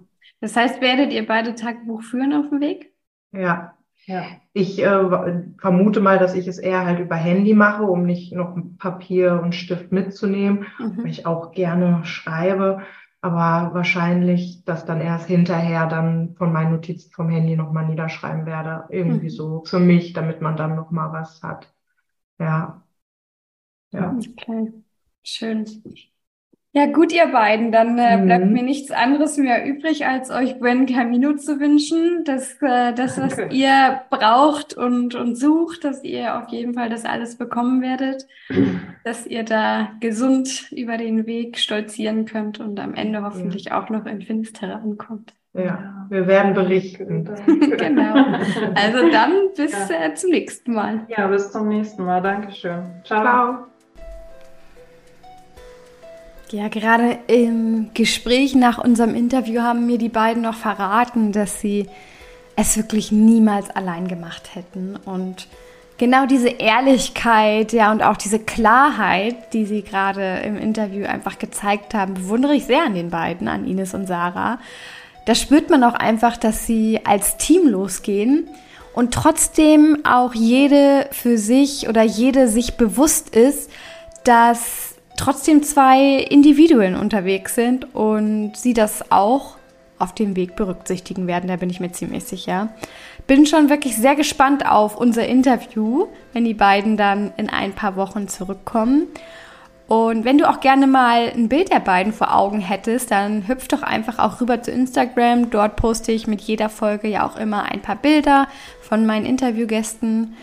Das 0.40 0.54
heißt, 0.56 0.80
werdet 0.80 1.12
ihr 1.12 1.26
beide 1.26 1.54
Tagebuch 1.54 2.02
führen 2.02 2.32
auf 2.32 2.48
dem 2.48 2.60
Weg? 2.60 2.94
Ja, 3.32 3.73
ja. 4.06 4.24
Ich 4.52 4.82
äh, 4.82 5.42
vermute 5.58 6.00
mal, 6.00 6.18
dass 6.18 6.34
ich 6.34 6.46
es 6.46 6.58
eher 6.58 6.84
halt 6.84 7.00
über 7.00 7.16
Handy 7.16 7.54
mache, 7.54 7.84
um 7.84 8.04
nicht 8.04 8.32
noch 8.32 8.56
Papier 8.78 9.40
und 9.42 9.54
Stift 9.54 9.92
mitzunehmen, 9.92 10.66
mhm. 10.78 10.98
weil 10.98 11.08
ich 11.08 11.26
auch 11.26 11.52
gerne 11.52 12.04
schreibe. 12.04 12.82
Aber 13.20 13.74
wahrscheinlich, 13.74 14.64
dass 14.64 14.84
dann 14.84 15.00
erst 15.00 15.28
hinterher 15.28 15.86
dann 15.86 16.34
von 16.36 16.52
meinen 16.52 16.72
Notizen 16.72 17.10
vom 17.10 17.30
Handy 17.30 17.56
nochmal 17.56 17.86
niederschreiben 17.86 18.44
werde. 18.44 18.84
Irgendwie 18.90 19.26
mhm. 19.26 19.30
so 19.30 19.64
für 19.64 19.80
mich, 19.80 20.12
damit 20.12 20.42
man 20.42 20.56
dann 20.56 20.76
nochmal 20.76 21.10
was 21.12 21.42
hat. 21.42 21.72
Ja. 22.38 22.82
Ja. 23.92 24.14
Okay. 24.14 24.72
Schön. 25.22 25.64
Ja, 26.76 26.86
gut, 26.86 27.12
ihr 27.12 27.28
beiden. 27.28 27.70
Dann 27.70 27.96
äh, 27.98 28.16
mhm. 28.16 28.26
bleibt 28.26 28.46
mir 28.50 28.64
nichts 28.64 28.90
anderes 28.90 29.36
mehr 29.36 29.64
übrig, 29.64 30.06
als 30.06 30.30
euch 30.30 30.58
Buen 30.58 30.86
Camino 30.86 31.34
zu 31.34 31.60
wünschen, 31.60 32.24
dass 32.24 32.60
äh, 32.60 32.92
das, 32.92 33.20
was 33.20 33.34
okay. 33.34 33.48
ihr 33.52 34.00
braucht 34.10 34.74
und, 34.74 35.14
und 35.14 35.36
sucht, 35.36 35.84
dass 35.84 36.02
ihr 36.02 36.36
auf 36.36 36.48
jeden 36.48 36.74
Fall 36.74 36.90
das 36.90 37.04
alles 37.04 37.38
bekommen 37.38 37.80
werdet, 37.80 38.26
dass 39.04 39.24
ihr 39.24 39.44
da 39.44 39.92
gesund 40.00 40.72
über 40.72 40.96
den 40.96 41.26
Weg 41.26 41.58
stolzieren 41.58 42.24
könnt 42.24 42.58
und 42.58 42.80
am 42.80 42.94
Ende 42.94 43.22
hoffentlich 43.22 43.66
ja. 43.66 43.80
auch 43.80 43.88
noch 43.88 44.04
in 44.06 44.20
Finstere 44.22 44.74
ankommt. 44.74 45.32
Ja, 45.52 46.06
wir 46.08 46.26
werden 46.26 46.54
berichten. 46.54 47.24
genau. 47.46 48.14
Also 48.74 49.10
dann 49.12 49.32
bis 49.56 49.88
ja. 49.88 50.06
äh, 50.06 50.14
zum 50.14 50.30
nächsten 50.30 50.74
Mal. 50.74 51.06
Ja, 51.06 51.28
bis 51.28 51.52
zum 51.52 51.68
nächsten 51.68 52.04
Mal. 52.04 52.20
Dankeschön. 52.20 52.82
Ciao. 53.04 53.22
Ciao. 53.22 53.73
Ja, 56.54 56.68
gerade 56.68 57.18
im 57.26 57.90
Gespräch 57.94 58.54
nach 58.54 58.78
unserem 58.78 59.16
Interview 59.16 59.62
haben 59.62 59.86
mir 59.86 59.98
die 59.98 60.08
beiden 60.08 60.44
noch 60.44 60.54
verraten, 60.54 61.32
dass 61.32 61.60
sie 61.60 61.88
es 62.54 62.76
wirklich 62.76 63.10
niemals 63.10 63.70
allein 63.70 64.06
gemacht 64.06 64.54
hätten. 64.54 64.94
Und 65.04 65.48
genau 65.98 66.26
diese 66.26 66.50
Ehrlichkeit, 66.50 67.72
ja, 67.72 67.90
und 67.90 68.04
auch 68.04 68.16
diese 68.16 68.38
Klarheit, 68.38 69.52
die 69.52 69.66
sie 69.66 69.82
gerade 69.82 70.42
im 70.44 70.56
Interview 70.56 71.06
einfach 71.06 71.40
gezeigt 71.40 71.92
haben, 71.92 72.14
bewundere 72.14 72.54
ich 72.54 72.66
sehr 72.66 72.84
an 72.84 72.94
den 72.94 73.10
beiden, 73.10 73.48
an 73.48 73.66
Ines 73.66 73.92
und 73.92 74.06
Sarah. 74.06 74.60
Da 75.26 75.34
spürt 75.34 75.70
man 75.70 75.82
auch 75.82 75.94
einfach, 75.94 76.36
dass 76.36 76.68
sie 76.68 77.00
als 77.04 77.36
Team 77.36 77.66
losgehen 77.66 78.46
und 78.94 79.12
trotzdem 79.12 80.04
auch 80.04 80.34
jede 80.34 81.08
für 81.10 81.36
sich 81.36 81.88
oder 81.88 82.04
jede 82.04 82.46
sich 82.46 82.76
bewusst 82.76 83.34
ist, 83.34 83.72
dass 84.22 84.93
trotzdem 85.16 85.62
zwei 85.62 86.18
Individuen 86.18 86.96
unterwegs 86.96 87.54
sind 87.54 87.94
und 87.94 88.56
sie 88.56 88.74
das 88.74 89.10
auch 89.10 89.56
auf 89.98 90.14
dem 90.14 90.36
Weg 90.36 90.56
berücksichtigen 90.56 91.26
werden, 91.26 91.48
da 91.48 91.56
bin 91.56 91.70
ich 91.70 91.80
mir 91.80 91.92
ziemlich 91.92 92.24
sicher. 92.24 92.68
Bin 93.26 93.46
schon 93.46 93.68
wirklich 93.70 93.96
sehr 93.96 94.16
gespannt 94.16 94.68
auf 94.68 94.96
unser 94.96 95.26
Interview, 95.26 96.06
wenn 96.32 96.44
die 96.44 96.54
beiden 96.54 96.96
dann 96.96 97.32
in 97.36 97.48
ein 97.48 97.72
paar 97.72 97.96
Wochen 97.96 98.28
zurückkommen. 98.28 99.06
Und 99.86 100.24
wenn 100.24 100.38
du 100.38 100.48
auch 100.48 100.60
gerne 100.60 100.86
mal 100.86 101.30
ein 101.34 101.48
Bild 101.48 101.70
der 101.70 101.80
beiden 101.80 102.12
vor 102.12 102.34
Augen 102.34 102.60
hättest, 102.60 103.10
dann 103.10 103.46
hüpf 103.46 103.68
doch 103.68 103.82
einfach 103.82 104.18
auch 104.18 104.40
rüber 104.40 104.62
zu 104.62 104.70
Instagram. 104.70 105.50
Dort 105.50 105.76
poste 105.76 106.10
ich 106.10 106.26
mit 106.26 106.40
jeder 106.40 106.70
Folge 106.70 107.08
ja 107.08 107.26
auch 107.26 107.36
immer 107.36 107.64
ein 107.64 107.82
paar 107.82 107.96
Bilder 107.96 108.48
von 108.80 109.04
meinen 109.04 109.26
Interviewgästen. 109.26 110.36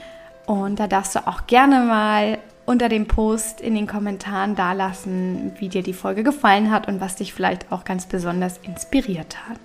Und 0.45 0.79
da 0.79 0.87
darfst 0.87 1.15
du 1.15 1.27
auch 1.27 1.47
gerne 1.47 1.79
mal 1.81 2.37
unter 2.71 2.87
dem 2.87 3.05
Post 3.05 3.59
in 3.59 3.75
den 3.75 3.85
Kommentaren 3.85 4.55
dalassen, 4.55 5.51
wie 5.59 5.67
dir 5.67 5.83
die 5.83 5.93
Folge 5.93 6.23
gefallen 6.23 6.71
hat 6.71 6.87
und 6.87 7.01
was 7.01 7.17
dich 7.17 7.33
vielleicht 7.33 7.71
auch 7.71 7.83
ganz 7.83 8.05
besonders 8.05 8.57
inspiriert 8.63 9.37
hat. 9.49 9.59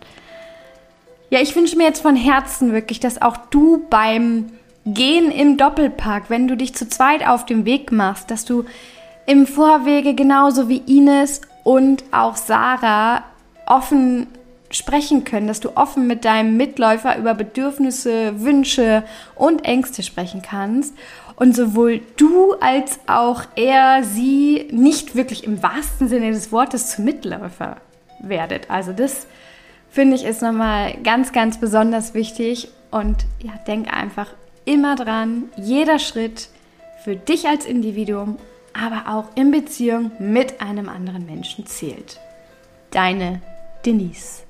Ja, 1.31 1.41
ich 1.41 1.55
wünsche 1.55 1.77
mir 1.77 1.85
jetzt 1.85 2.03
von 2.03 2.17
Herzen 2.17 2.73
wirklich, 2.73 3.01
dass 3.01 3.23
auch 3.23 3.37
du 3.51 3.87
beim 3.89 4.47
Gehen 4.85 5.31
im 5.31 5.57
Doppelpark, 5.57 6.31
wenn 6.31 6.49
du 6.49 6.57
dich 6.57 6.75
zu 6.75 6.89
zweit 6.89 7.27
auf 7.27 7.47
dem 7.47 7.65
Weg 7.65 7.93
machst, 7.93 8.31
dass 8.31 8.45
du 8.45 8.65
im 9.27 9.47
Vorwege 9.47 10.15
genauso 10.15 10.69
wie 10.69 10.83
Ines 10.87 11.41
und 11.65 12.05
auch 12.13 12.37
Sarah 12.37 13.25
offen 13.67 14.27
sprechen 14.71 15.25
können, 15.25 15.47
dass 15.47 15.61
du 15.61 15.77
offen 15.77 16.07
mit 16.07 16.25
deinem 16.25 16.57
Mitläufer 16.57 17.17
über 17.19 17.35
Bedürfnisse, 17.35 18.41
Wünsche 18.41 19.05
und 19.37 19.65
Ängste 19.65 20.03
sprechen 20.03 20.43
kannst 20.43 20.95
und 21.37 21.55
sowohl 21.55 22.01
du 22.17 22.55
als 22.55 22.99
auch 23.07 23.43
er, 23.57 24.03
sie 24.03 24.69
nicht 24.73 25.15
wirklich 25.15 25.45
im 25.45 25.63
wahrsten 25.63 26.09
Sinne 26.09 26.33
des 26.33 26.51
Wortes 26.51 26.91
zum 26.91 27.05
Mitläufer 27.05 27.77
werdet. 28.21 28.71
Also 28.71 28.93
das 28.93 29.27
finde 29.91 30.17
ich 30.17 30.25
ist 30.25 30.43
nochmal 30.43 30.95
ganz, 31.05 31.33
ganz 31.33 31.59
besonders 31.59 32.15
wichtig 32.15 32.69
und 32.91 33.27
ja, 33.43 33.53
denk 33.67 33.93
einfach 33.93 34.29
immer 34.65 34.97
dran, 34.97 35.45
jeder 35.57 35.99
Schritt 35.99 36.49
für 37.05 37.17
dich 37.17 37.47
als 37.47 37.67
Individuum, 37.67 38.39
aber 38.73 39.15
auch 39.15 39.27
in 39.37 39.51
Beziehung 39.51 40.11
mit 40.19 40.61
einem 40.61 40.89
anderen 40.89 41.27
Menschen 41.27 41.67
zählt. 41.67 42.19
Deine 42.91 43.41
Denise. 43.85 44.46